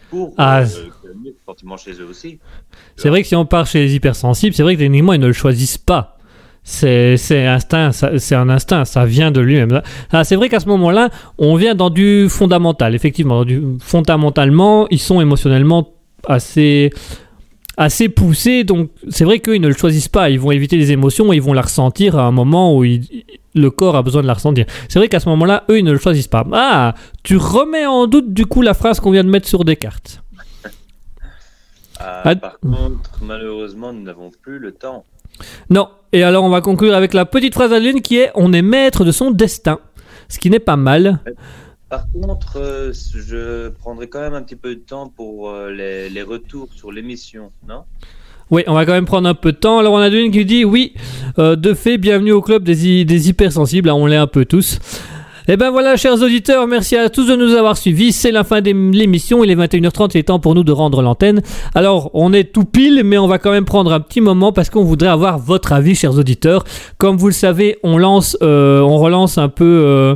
pour 0.10 0.34
Ah, 0.38 0.62
euh, 0.62 0.66
calmer 1.04 1.32
ces 1.32 1.46
sentiments 1.46 1.78
chez 1.78 1.94
eux 1.94 2.08
aussi. 2.10 2.40
C'est 2.96 3.10
vrai 3.10 3.22
que 3.22 3.28
si 3.28 3.36
on 3.36 3.46
part 3.46 3.66
chez 3.66 3.80
les 3.80 3.96
hypersensibles, 3.96 4.56
c'est 4.56 4.64
vrai 4.64 4.76
que 4.76 4.80
techniquement 4.80 5.14
ils 5.14 5.20
ne 5.20 5.28
le 5.28 5.34
choisissent 5.34 5.78
pas. 5.78 6.18
C'est 6.64 7.16
instinct, 7.46 7.92
c'est 7.94 8.36
un 8.36 8.50
instinct, 8.50 8.84
ça 8.84 9.06
vient 9.06 9.32
de 9.32 9.40
lui-même. 9.40 9.82
Ah, 10.12 10.26
c'est 10.26 10.36
vrai 10.36 10.50
qu'à 10.50 10.60
ce 10.60 10.68
moment-là, 10.68 11.10
on 11.38 11.56
vient 11.56 11.76
dans 11.76 11.90
du 11.90 12.28
fondamental, 12.30 12.94
effectivement. 12.94 13.46
Du, 13.46 13.62
fondamentalement, 13.80 14.86
ils 14.90 15.00
sont 15.00 15.22
émotionnellement 15.22 15.94
assez, 16.28 16.90
assez 17.78 18.10
poussés, 18.10 18.64
donc 18.64 18.90
c'est 19.10 19.24
vrai 19.24 19.40
qu'ils 19.40 19.62
ne 19.62 19.68
le 19.68 19.74
choisissent 19.76 20.08
pas. 20.08 20.30
Ils 20.30 20.40
vont 20.40 20.52
éviter 20.52 20.78
les 20.78 20.91
émotions 20.91 21.32
et 21.32 21.36
ils 21.38 21.41
vont 21.41 21.54
la 21.54 21.62
ressentir 21.62 22.18
à 22.18 22.24
un 22.24 22.32
moment 22.32 22.76
où 22.76 22.84
ils- 22.84 23.24
le 23.56 23.72
corps 23.72 23.95
a 23.95 24.04
besoin 24.04 24.22
de 24.22 24.28
la 24.28 24.34
ressentir. 24.34 24.66
C'est 24.90 24.99
vrai 24.99 25.08
qu'à 25.10 25.20
ce 25.20 25.30
moment-là, 25.30 25.64
eux, 25.70 25.80
ils 25.80 25.84
ne 25.86 25.91
le 25.91 25.98
choisissent 25.98 26.28
pas. 26.28 26.45
Ah, 26.54 26.94
tu 27.24 27.38
remets 27.38 27.86
en 27.86 28.06
doute 28.08 28.34
du 28.34 28.45
coup 28.45 28.62
la 28.62 28.74
phrase 28.74 28.99
qu'on 28.99 29.12
vient 29.12 29.24
de 29.24 29.30
mettre 29.30 29.48
sur 29.48 29.64
des 29.64 29.76
cartes. 29.76 30.22
Ah, 31.99 32.22
Ah. 32.26 32.36
Par 32.36 32.60
contre, 32.60 33.10
malheureusement, 33.24 33.91
nous 33.94 34.04
n'avons 34.04 34.30
plus 34.44 34.60
le 34.60 34.72
temps. 34.72 35.04
Non. 35.70 35.88
Et 36.14 36.24
alors, 36.24 36.44
on 36.44 36.49
va 36.49 36.62
conclure 36.62 36.94
avec 36.95 37.14
la 37.14 37.26
petite 37.26 37.54
phrase 37.54 37.74
à 37.74 37.80
lune 37.80 38.02
qui 38.02 38.18
est 38.18 38.32
On 38.36 38.54
est 38.54 38.62
maître 38.62 39.04
de 39.04 39.12
son 39.12 39.32
destin. 39.32 39.80
Ce 40.30 40.40
qui 40.40 40.49
n'est 40.49 40.60
pas 40.60 40.76
mal. 40.76 41.20
Par 41.89 42.05
contre, 42.11 42.57
euh, 42.57 42.91
je 42.93 43.69
prendrai 43.69 44.07
quand 44.09 44.19
même 44.19 44.34
un 44.34 44.41
petit 44.41 44.57
peu 44.57 44.76
de 44.76 44.80
temps 44.81 45.07
pour 45.07 45.49
euh, 45.49 45.72
les, 45.72 46.22
retours 46.22 46.68
sur 46.76 46.91
l'émission, 46.91 47.51
non? 47.68 47.84
Oui, 48.51 48.64
on 48.68 48.73
va 48.73 48.85
quand 48.85 48.91
même 48.93 49.05
prendre 49.05 49.27
un 49.27 49.34
peu 49.34 49.53
de 49.53 49.57
temps. 49.57 49.80
Alors, 49.80 49.93
on 49.93 49.97
a 49.97 50.07
une 50.09 50.31
qui 50.31 50.43
dit 50.45 50.65
Oui, 50.65 50.93
euh, 51.39 51.55
de 51.55 51.73
fait, 51.73 51.97
bienvenue 51.97 52.31
au 52.34 52.41
club 52.41 52.64
des, 52.64 52.88
hy- 52.88 53.05
des 53.05 53.30
hypersensibles. 53.30 53.89
Ah, 53.89 53.95
on 53.95 54.05
l'est 54.05 54.18
un 54.18 54.27
peu 54.27 54.45
tous. 54.45 54.80
Et 55.49 55.56
ben 55.56 55.72
voilà, 55.72 55.95
chers 55.95 56.22
auditeurs, 56.22 56.68
merci 56.68 56.98
à 56.98 57.10
tous 57.10 57.26
de 57.26 57.36
nous 57.38 57.53
avoir 57.53 57.78
suivis. 57.78 58.11
C'est 58.11 58.34
la 58.34 58.44
fin 58.44 58.60
de 58.60 58.69
l'émission. 58.69 59.45
Il 59.45 59.49
est 59.49 59.56
21h30, 59.56 60.11
il 60.14 60.18
est 60.18 60.24
temps 60.24 60.40
pour 60.40 60.56
nous 60.56 60.65
de 60.65 60.74
rendre 60.74 61.02
l'antenne. 61.02 61.41
Alors, 61.74 62.11
on 62.14 62.34
est 62.34 62.52
tout 62.52 62.65
pile, 62.65 63.03
mais 63.06 63.18
on 63.18 63.28
va 63.28 63.38
quand 63.38 63.52
même 63.52 63.64
prendre 63.64 63.94
un 63.94 64.02
petit 64.02 64.19
moment 64.19 64.52
parce 64.52 64.69
qu'on 64.69 64.84
voudrait 64.84 65.07
avoir 65.07 65.40
votre 65.40 65.72
avis, 65.72 65.95
chers 65.95 66.18
auditeurs. 66.18 66.65
Comme 66.98 67.15
vous 67.15 67.28
le 67.28 67.34
savez, 67.34 67.78
on 67.82 67.98
euh, 68.41 68.82
on 68.82 68.98
relance 68.98 69.38
un 69.38 69.48
peu, 69.48 69.64
euh, 69.86 70.15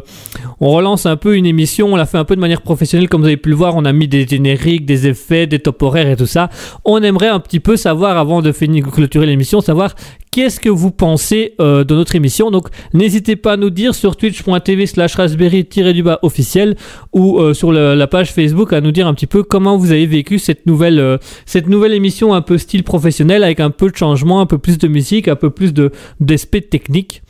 relance 0.59 1.05
un 1.05 1.15
peu 1.15 1.37
une 1.37 1.45
émission. 1.45 1.93
On 1.93 1.95
l'a 1.95 2.05
fait 2.05 2.17
un 2.17 2.25
peu 2.25 2.35
de 2.35 2.41
manière 2.41 2.61
professionnelle, 2.61 3.07
comme 3.07 3.21
vous 3.21 3.27
avez 3.27 3.37
pu 3.37 3.51
le 3.51 3.55
voir. 3.55 3.77
On 3.77 3.85
a 3.85 3.93
mis 3.93 4.09
des 4.09 4.27
génériques, 4.27 4.85
des 4.85 5.07
effets, 5.07 5.47
des 5.47 5.59
top 5.59 5.81
horaires 5.81 6.09
et 6.09 6.17
tout 6.17 6.25
ça. 6.25 6.49
On 6.83 7.01
aimerait 7.01 7.29
un 7.29 7.39
petit 7.39 7.61
peu 7.61 7.77
savoir, 7.77 8.17
avant 8.17 8.41
de 8.41 8.51
finir 8.51 8.85
clôturer 8.91 9.27
l'émission, 9.27 9.61
savoir 9.61 9.95
qu'est-ce 10.31 10.59
que 10.59 10.69
vous 10.69 10.91
pensez 10.91 11.53
euh, 11.59 11.83
de 11.83 11.93
notre 11.93 12.15
émission? 12.15 12.51
Donc, 12.51 12.67
n'hésitez 12.93 13.35
pas 13.35 13.53
à 13.53 13.57
nous 13.57 13.69
dire 13.69 13.93
sur 13.93 14.15
twitch.tv 14.15 14.85
slash 14.85 15.15
raspberry-du-bas 15.15 16.19
officiel 16.21 16.75
ou 17.13 17.39
euh, 17.39 17.53
sur 17.53 17.71
la 17.71 18.07
page 18.07 18.31
Facebook 18.31 18.73
à 18.73 18.81
nous 18.81 18.91
dire 18.91 19.07
un 19.07 19.13
petit 19.13 19.27
peu 19.27 19.43
comment 19.43 19.77
vous 19.77 19.91
avez 19.91 20.05
vécu 20.07 20.39
cette 20.39 20.65
nouvelle, 20.65 20.99
euh, 20.99 21.17
cette 21.45 21.67
nouvelle 21.67 21.93
émission 21.93 22.33
un 22.33 22.41
peu 22.41 22.57
style 22.57 22.83
professionnel 22.83 23.43
avec 23.43 23.59
un 23.59 23.69
peu 23.69 23.89
de 23.91 23.95
changement, 23.95 24.39
un 24.41 24.45
peu 24.45 24.57
plus 24.57 24.77
de 24.77 24.87
musique, 24.87 25.27
un 25.27 25.35
peu 25.35 25.49
plus 25.49 25.73
de 25.73 25.91
d'aspect 26.19 26.61
technique. 26.61 27.21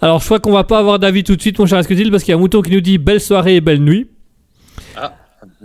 Alors, 0.00 0.20
je 0.20 0.24
crois 0.26 0.38
qu'on 0.38 0.52
va 0.52 0.64
pas 0.64 0.78
avoir 0.78 0.98
d'avis 0.98 1.24
tout 1.24 1.34
de 1.34 1.40
suite, 1.40 1.58
mon 1.58 1.66
cher 1.66 1.78
Asketil, 1.78 2.10
parce 2.10 2.22
qu'il 2.22 2.32
y 2.32 2.34
a 2.34 2.36
un 2.36 2.40
mouton 2.40 2.62
qui 2.62 2.70
nous 2.70 2.80
dit 2.80 2.98
belle 2.98 3.20
soirée 3.20 3.56
et 3.56 3.60
belle 3.60 3.80
nuit. 3.82 4.08
On 4.96 5.00
est 5.00 5.08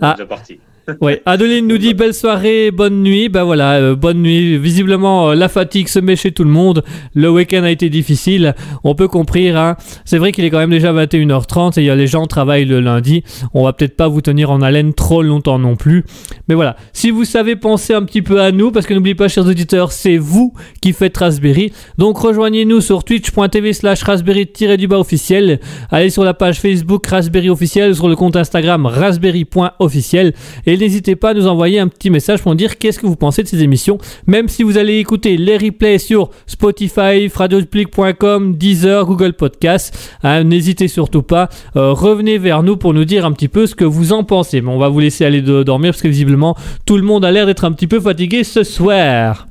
Ah. 0.02 0.16
parti. 0.28 0.60
Ouais, 1.00 1.22
Adeline 1.26 1.66
nous 1.66 1.78
dit 1.78 1.94
belle 1.94 2.14
soirée, 2.14 2.70
bonne 2.70 3.02
nuit. 3.02 3.28
Ben 3.28 3.44
voilà, 3.44 3.74
euh, 3.74 3.96
bonne 3.96 4.22
nuit. 4.22 4.58
Visiblement, 4.58 5.30
euh, 5.30 5.34
la 5.34 5.48
fatigue 5.48 5.88
se 5.88 5.98
met 5.98 6.16
chez 6.16 6.32
tout 6.32 6.44
le 6.44 6.50
monde. 6.50 6.82
Le 7.14 7.30
week-end 7.30 7.62
a 7.62 7.70
été 7.70 7.88
difficile. 7.88 8.54
On 8.84 8.94
peut 8.94 9.08
comprendre. 9.08 9.30
Hein. 9.30 9.76
C'est 10.04 10.18
vrai 10.18 10.32
qu'il 10.32 10.44
est 10.44 10.50
quand 10.50 10.58
même 10.58 10.70
déjà 10.70 10.92
21h30 10.92 11.78
et 11.78 11.84
y 11.84 11.90
a 11.90 11.94
les 11.94 12.06
gens 12.06 12.26
travaillent 12.26 12.64
le 12.64 12.80
lundi. 12.80 13.22
On 13.54 13.64
va 13.64 13.72
peut-être 13.72 13.96
pas 13.96 14.08
vous 14.08 14.20
tenir 14.20 14.50
en 14.50 14.60
haleine 14.60 14.92
trop 14.92 15.22
longtemps 15.22 15.58
non 15.58 15.76
plus. 15.76 16.04
Mais 16.48 16.54
voilà, 16.54 16.76
si 16.92 17.10
vous 17.10 17.24
savez 17.24 17.54
penser 17.54 17.94
un 17.94 18.02
petit 18.02 18.22
peu 18.22 18.40
à 18.40 18.50
nous, 18.50 18.72
parce 18.72 18.86
que 18.86 18.94
n'oubliez 18.94 19.14
pas, 19.14 19.28
chers 19.28 19.46
auditeurs, 19.46 19.92
c'est 19.92 20.16
vous 20.16 20.52
qui 20.80 20.92
faites 20.92 21.16
Raspberry. 21.16 21.72
Donc 21.98 22.18
rejoignez-nous 22.18 22.80
sur 22.80 23.04
twitch.tv 23.04 23.72
slash 23.72 24.02
raspberry-du-bas 24.02 24.98
officiel. 24.98 25.60
Allez 25.90 26.10
sur 26.10 26.24
la 26.24 26.34
page 26.34 26.60
Facebook 26.60 27.06
Raspberry 27.06 27.50
officiel, 27.50 27.94
sur 27.94 28.08
le 28.08 28.16
compte 28.16 28.36
Instagram 28.36 28.86
raspberry.officiel. 28.86 30.34
Et 30.66 30.76
n'hésitez 30.80 31.14
pas 31.16 31.30
à 31.30 31.34
nous 31.34 31.46
envoyer 31.46 31.78
un 31.78 31.88
petit 31.88 32.10
message 32.10 32.42
pour 32.42 32.50
nous 32.52 32.56
dire 32.56 32.78
qu'est-ce 32.78 32.98
que 32.98 33.06
vous 33.06 33.16
pensez 33.16 33.42
de 33.42 33.48
ces 33.48 33.62
émissions. 33.62 33.98
Même 34.26 34.48
si 34.48 34.62
vous 34.62 34.78
allez 34.78 34.98
écouter 34.98 35.36
les 35.36 35.56
replays 35.56 35.98
sur 35.98 36.30
Spotify, 36.46 37.28
radiopublic.com, 37.32 38.56
Deezer, 38.56 39.06
Google 39.06 39.34
Podcast, 39.34 40.10
hein, 40.22 40.44
n'hésitez 40.44 40.88
surtout 40.88 41.22
pas. 41.22 41.48
Euh, 41.76 41.92
revenez 41.92 42.38
vers 42.38 42.62
nous 42.62 42.76
pour 42.76 42.94
nous 42.94 43.04
dire 43.04 43.24
un 43.24 43.32
petit 43.32 43.48
peu 43.48 43.66
ce 43.66 43.74
que 43.74 43.84
vous 43.84 44.12
en 44.12 44.24
pensez. 44.24 44.60
Mais 44.60 44.70
on 44.70 44.78
va 44.78 44.88
vous 44.88 45.00
laisser 45.00 45.24
aller 45.24 45.42
de- 45.42 45.62
dormir 45.62 45.92
parce 45.92 46.02
que 46.02 46.08
visiblement 46.08 46.56
tout 46.86 46.96
le 46.96 47.02
monde 47.02 47.24
a 47.24 47.30
l'air 47.30 47.46
d'être 47.46 47.64
un 47.64 47.72
petit 47.72 47.86
peu 47.86 48.00
fatigué 48.00 48.42
ce 48.44 48.62
soir. 48.64 49.46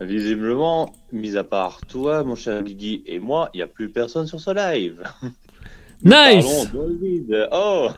Visiblement, 0.00 0.92
mis 1.12 1.36
à 1.36 1.44
part 1.44 1.80
toi, 1.88 2.24
mon 2.24 2.34
cher 2.34 2.62
Guigui, 2.62 3.02
et 3.06 3.20
moi, 3.20 3.50
il 3.54 3.58
n'y 3.58 3.62
a 3.62 3.66
plus 3.68 3.88
personne 3.90 4.26
sur 4.26 4.40
ce 4.40 4.50
live. 4.50 4.94
Nous 6.04 6.10
Nice 6.10 6.66
parlons 6.72 6.88
vide. 7.00 7.48
Oh 7.52 7.88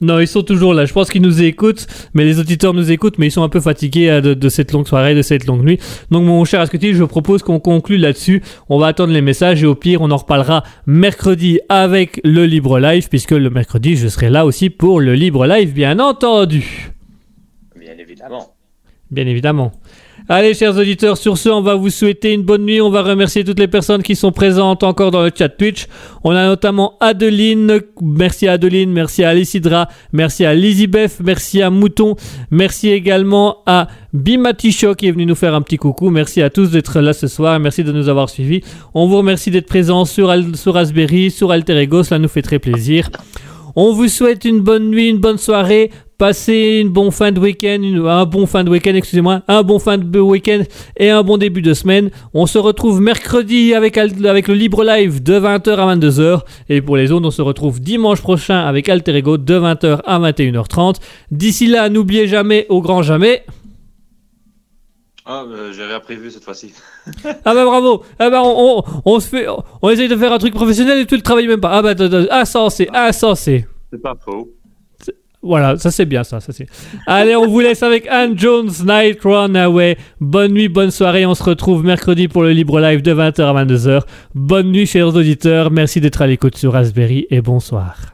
Non, 0.00 0.18
ils 0.18 0.26
sont 0.26 0.42
toujours 0.42 0.74
là. 0.74 0.84
Je 0.84 0.92
pense 0.92 1.08
qu'ils 1.08 1.22
nous 1.22 1.42
écoutent, 1.42 1.86
mais 2.14 2.24
les 2.24 2.40
auditeurs 2.40 2.74
nous 2.74 2.90
écoutent, 2.90 3.18
mais 3.18 3.28
ils 3.28 3.30
sont 3.30 3.42
un 3.42 3.48
peu 3.48 3.60
fatigués 3.60 4.10
euh, 4.10 4.20
de, 4.20 4.34
de 4.34 4.48
cette 4.48 4.72
longue 4.72 4.86
soirée, 4.86 5.14
de 5.14 5.22
cette 5.22 5.46
longue 5.46 5.64
nuit. 5.64 5.78
Donc, 6.10 6.24
mon 6.24 6.44
cher 6.44 6.60
Ascuti, 6.60 6.94
je 6.94 7.04
propose 7.04 7.42
qu'on 7.42 7.60
conclue 7.60 7.96
là-dessus. 7.96 8.42
On 8.68 8.78
va 8.78 8.88
attendre 8.88 9.12
les 9.12 9.22
messages 9.22 9.62
et 9.62 9.66
au 9.66 9.74
pire, 9.74 10.02
on 10.02 10.10
en 10.10 10.16
reparlera 10.16 10.64
mercredi 10.86 11.60
avec 11.68 12.20
le 12.24 12.44
libre 12.44 12.78
live, 12.78 13.08
puisque 13.08 13.30
le 13.30 13.50
mercredi, 13.50 13.96
je 13.96 14.08
serai 14.08 14.30
là 14.30 14.44
aussi 14.44 14.68
pour 14.68 15.00
le 15.00 15.14
libre 15.14 15.46
live, 15.46 15.72
bien 15.72 15.98
entendu. 16.00 16.92
Bien 17.78 17.94
évidemment. 17.98 18.54
Bien 19.10 19.26
évidemment. 19.26 19.72
Allez, 20.26 20.54
chers 20.54 20.74
auditeurs, 20.78 21.18
sur 21.18 21.36
ce, 21.36 21.50
on 21.50 21.60
va 21.60 21.74
vous 21.74 21.90
souhaiter 21.90 22.32
une 22.32 22.40
bonne 22.40 22.64
nuit. 22.64 22.80
On 22.80 22.88
va 22.88 23.02
remercier 23.02 23.44
toutes 23.44 23.58
les 23.58 23.68
personnes 23.68 24.02
qui 24.02 24.16
sont 24.16 24.32
présentes 24.32 24.82
encore 24.82 25.10
dans 25.10 25.22
le 25.22 25.30
chat 25.36 25.50
Twitch. 25.50 25.86
On 26.24 26.30
a 26.30 26.46
notamment 26.46 26.94
Adeline. 26.98 27.80
Merci 28.00 28.48
à 28.48 28.52
Adeline. 28.52 28.90
Merci 28.90 29.22
à 29.22 29.28
Alessidra. 29.28 29.86
Merci 30.14 30.46
à 30.46 30.54
Lizibeth. 30.54 31.18
Merci 31.22 31.60
à 31.60 31.68
Mouton. 31.68 32.16
Merci 32.50 32.88
également 32.88 33.58
à 33.66 33.88
Bimaticho 34.14 34.94
qui 34.94 35.08
est 35.08 35.12
venu 35.12 35.26
nous 35.26 35.34
faire 35.34 35.54
un 35.54 35.60
petit 35.60 35.76
coucou. 35.76 36.08
Merci 36.08 36.40
à 36.40 36.48
tous 36.48 36.70
d'être 36.70 37.00
là 37.00 37.12
ce 37.12 37.26
soir. 37.26 37.60
Merci 37.60 37.84
de 37.84 37.92
nous 37.92 38.08
avoir 38.08 38.30
suivis. 38.30 38.62
On 38.94 39.06
vous 39.06 39.18
remercie 39.18 39.50
d'être 39.50 39.68
présents 39.68 40.06
sur, 40.06 40.34
sur 40.54 40.72
Raspberry, 40.72 41.30
sur 41.30 41.50
Alter 41.50 41.76
Ego. 41.76 42.02
Cela 42.02 42.18
nous 42.18 42.28
fait 42.28 42.40
très 42.40 42.58
plaisir. 42.58 43.10
On 43.76 43.92
vous 43.92 44.08
souhaite 44.08 44.44
une 44.44 44.60
bonne 44.60 44.88
nuit, 44.88 45.08
une 45.08 45.18
bonne 45.18 45.36
soirée. 45.36 45.90
Passez 46.16 46.78
une 46.80 46.90
bonne 46.90 47.10
fin 47.10 47.32
de 47.32 47.40
week-end, 47.40 47.80
un 48.06 48.24
bon 48.24 48.46
fin 48.46 48.62
de 48.62 48.70
week-end, 48.70 48.94
excusez-moi, 48.94 49.42
un 49.48 49.62
bon 49.64 49.80
fin 49.80 49.98
de 49.98 50.20
week-end 50.20 50.62
et 50.96 51.10
un 51.10 51.24
bon 51.24 51.38
début 51.38 51.60
de 51.60 51.74
semaine. 51.74 52.10
On 52.32 52.46
se 52.46 52.56
retrouve 52.56 53.00
mercredi 53.00 53.74
avec, 53.74 53.96
le 53.96 54.54
libre 54.54 54.84
live 54.84 55.22
de 55.24 55.34
20h 55.40 55.70
à 55.74 55.96
22h. 55.96 56.40
Et 56.68 56.80
pour 56.82 56.96
les 56.96 57.10
autres, 57.10 57.26
on 57.26 57.30
se 57.32 57.42
retrouve 57.42 57.80
dimanche 57.80 58.20
prochain 58.20 58.60
avec 58.64 58.88
Alter 58.88 59.16
Ego 59.16 59.38
de 59.38 59.58
20h 59.58 60.02
à 60.04 60.20
21h30. 60.20 60.96
D'ici 61.32 61.66
là, 61.66 61.88
n'oubliez 61.88 62.28
jamais, 62.28 62.66
au 62.68 62.80
grand 62.80 63.02
jamais. 63.02 63.44
Ah, 65.26 65.44
euh, 65.48 65.72
j'ai 65.72 65.84
rien 65.84 65.98
prévu 66.00 66.30
cette 66.30 66.44
fois-ci. 66.44 66.74
Ah 67.44 67.54
bah 67.54 67.64
bravo 67.64 68.02
Ah 68.18 68.28
bah 68.30 68.42
on, 68.44 68.78
on, 68.78 68.82
on 69.06 69.20
se 69.20 69.28
fait, 69.28 69.46
on 69.80 69.90
essaye 69.90 70.06
de 70.08 70.16
faire 70.16 70.32
un 70.32 70.38
truc 70.38 70.52
professionnel 70.54 70.98
et 71.00 71.06
tu 71.06 71.16
le 71.16 71.22
travailles 71.22 71.48
même 71.48 71.60
pas. 71.60 71.70
Ah 71.72 71.82
bah 71.82 71.94
t- 71.94 72.08
t- 72.08 72.30
insensé, 72.30 72.88
insensé. 72.92 73.66
C'est 73.90 74.02
pas 74.02 74.14
faux. 74.22 74.50
Voilà, 75.44 75.76
ça 75.76 75.90
c'est 75.90 76.06
bien 76.06 76.24
ça, 76.24 76.40
ça 76.40 76.52
c'est. 76.52 76.66
Allez, 77.06 77.36
on 77.36 77.46
vous 77.46 77.60
laisse 77.60 77.82
avec 77.82 78.06
Anne 78.08 78.38
Jones, 78.38 78.70
Night 78.86 79.20
Runaway. 79.22 79.98
Bonne 80.20 80.52
nuit, 80.52 80.68
bonne 80.68 80.90
soirée. 80.90 81.26
On 81.26 81.34
se 81.34 81.42
retrouve 81.42 81.84
mercredi 81.84 82.28
pour 82.28 82.42
le 82.42 82.52
libre 82.52 82.80
live 82.80 83.02
de 83.02 83.12
20h 83.12 83.42
à 83.42 83.64
22h. 83.64 84.00
Bonne 84.34 84.72
nuit, 84.72 84.86
chers 84.86 85.14
auditeurs. 85.14 85.70
Merci 85.70 86.00
d'être 86.00 86.22
à 86.22 86.26
l'écoute 86.26 86.56
sur 86.56 86.72
Raspberry 86.72 87.26
et 87.30 87.42
bonsoir. 87.42 88.13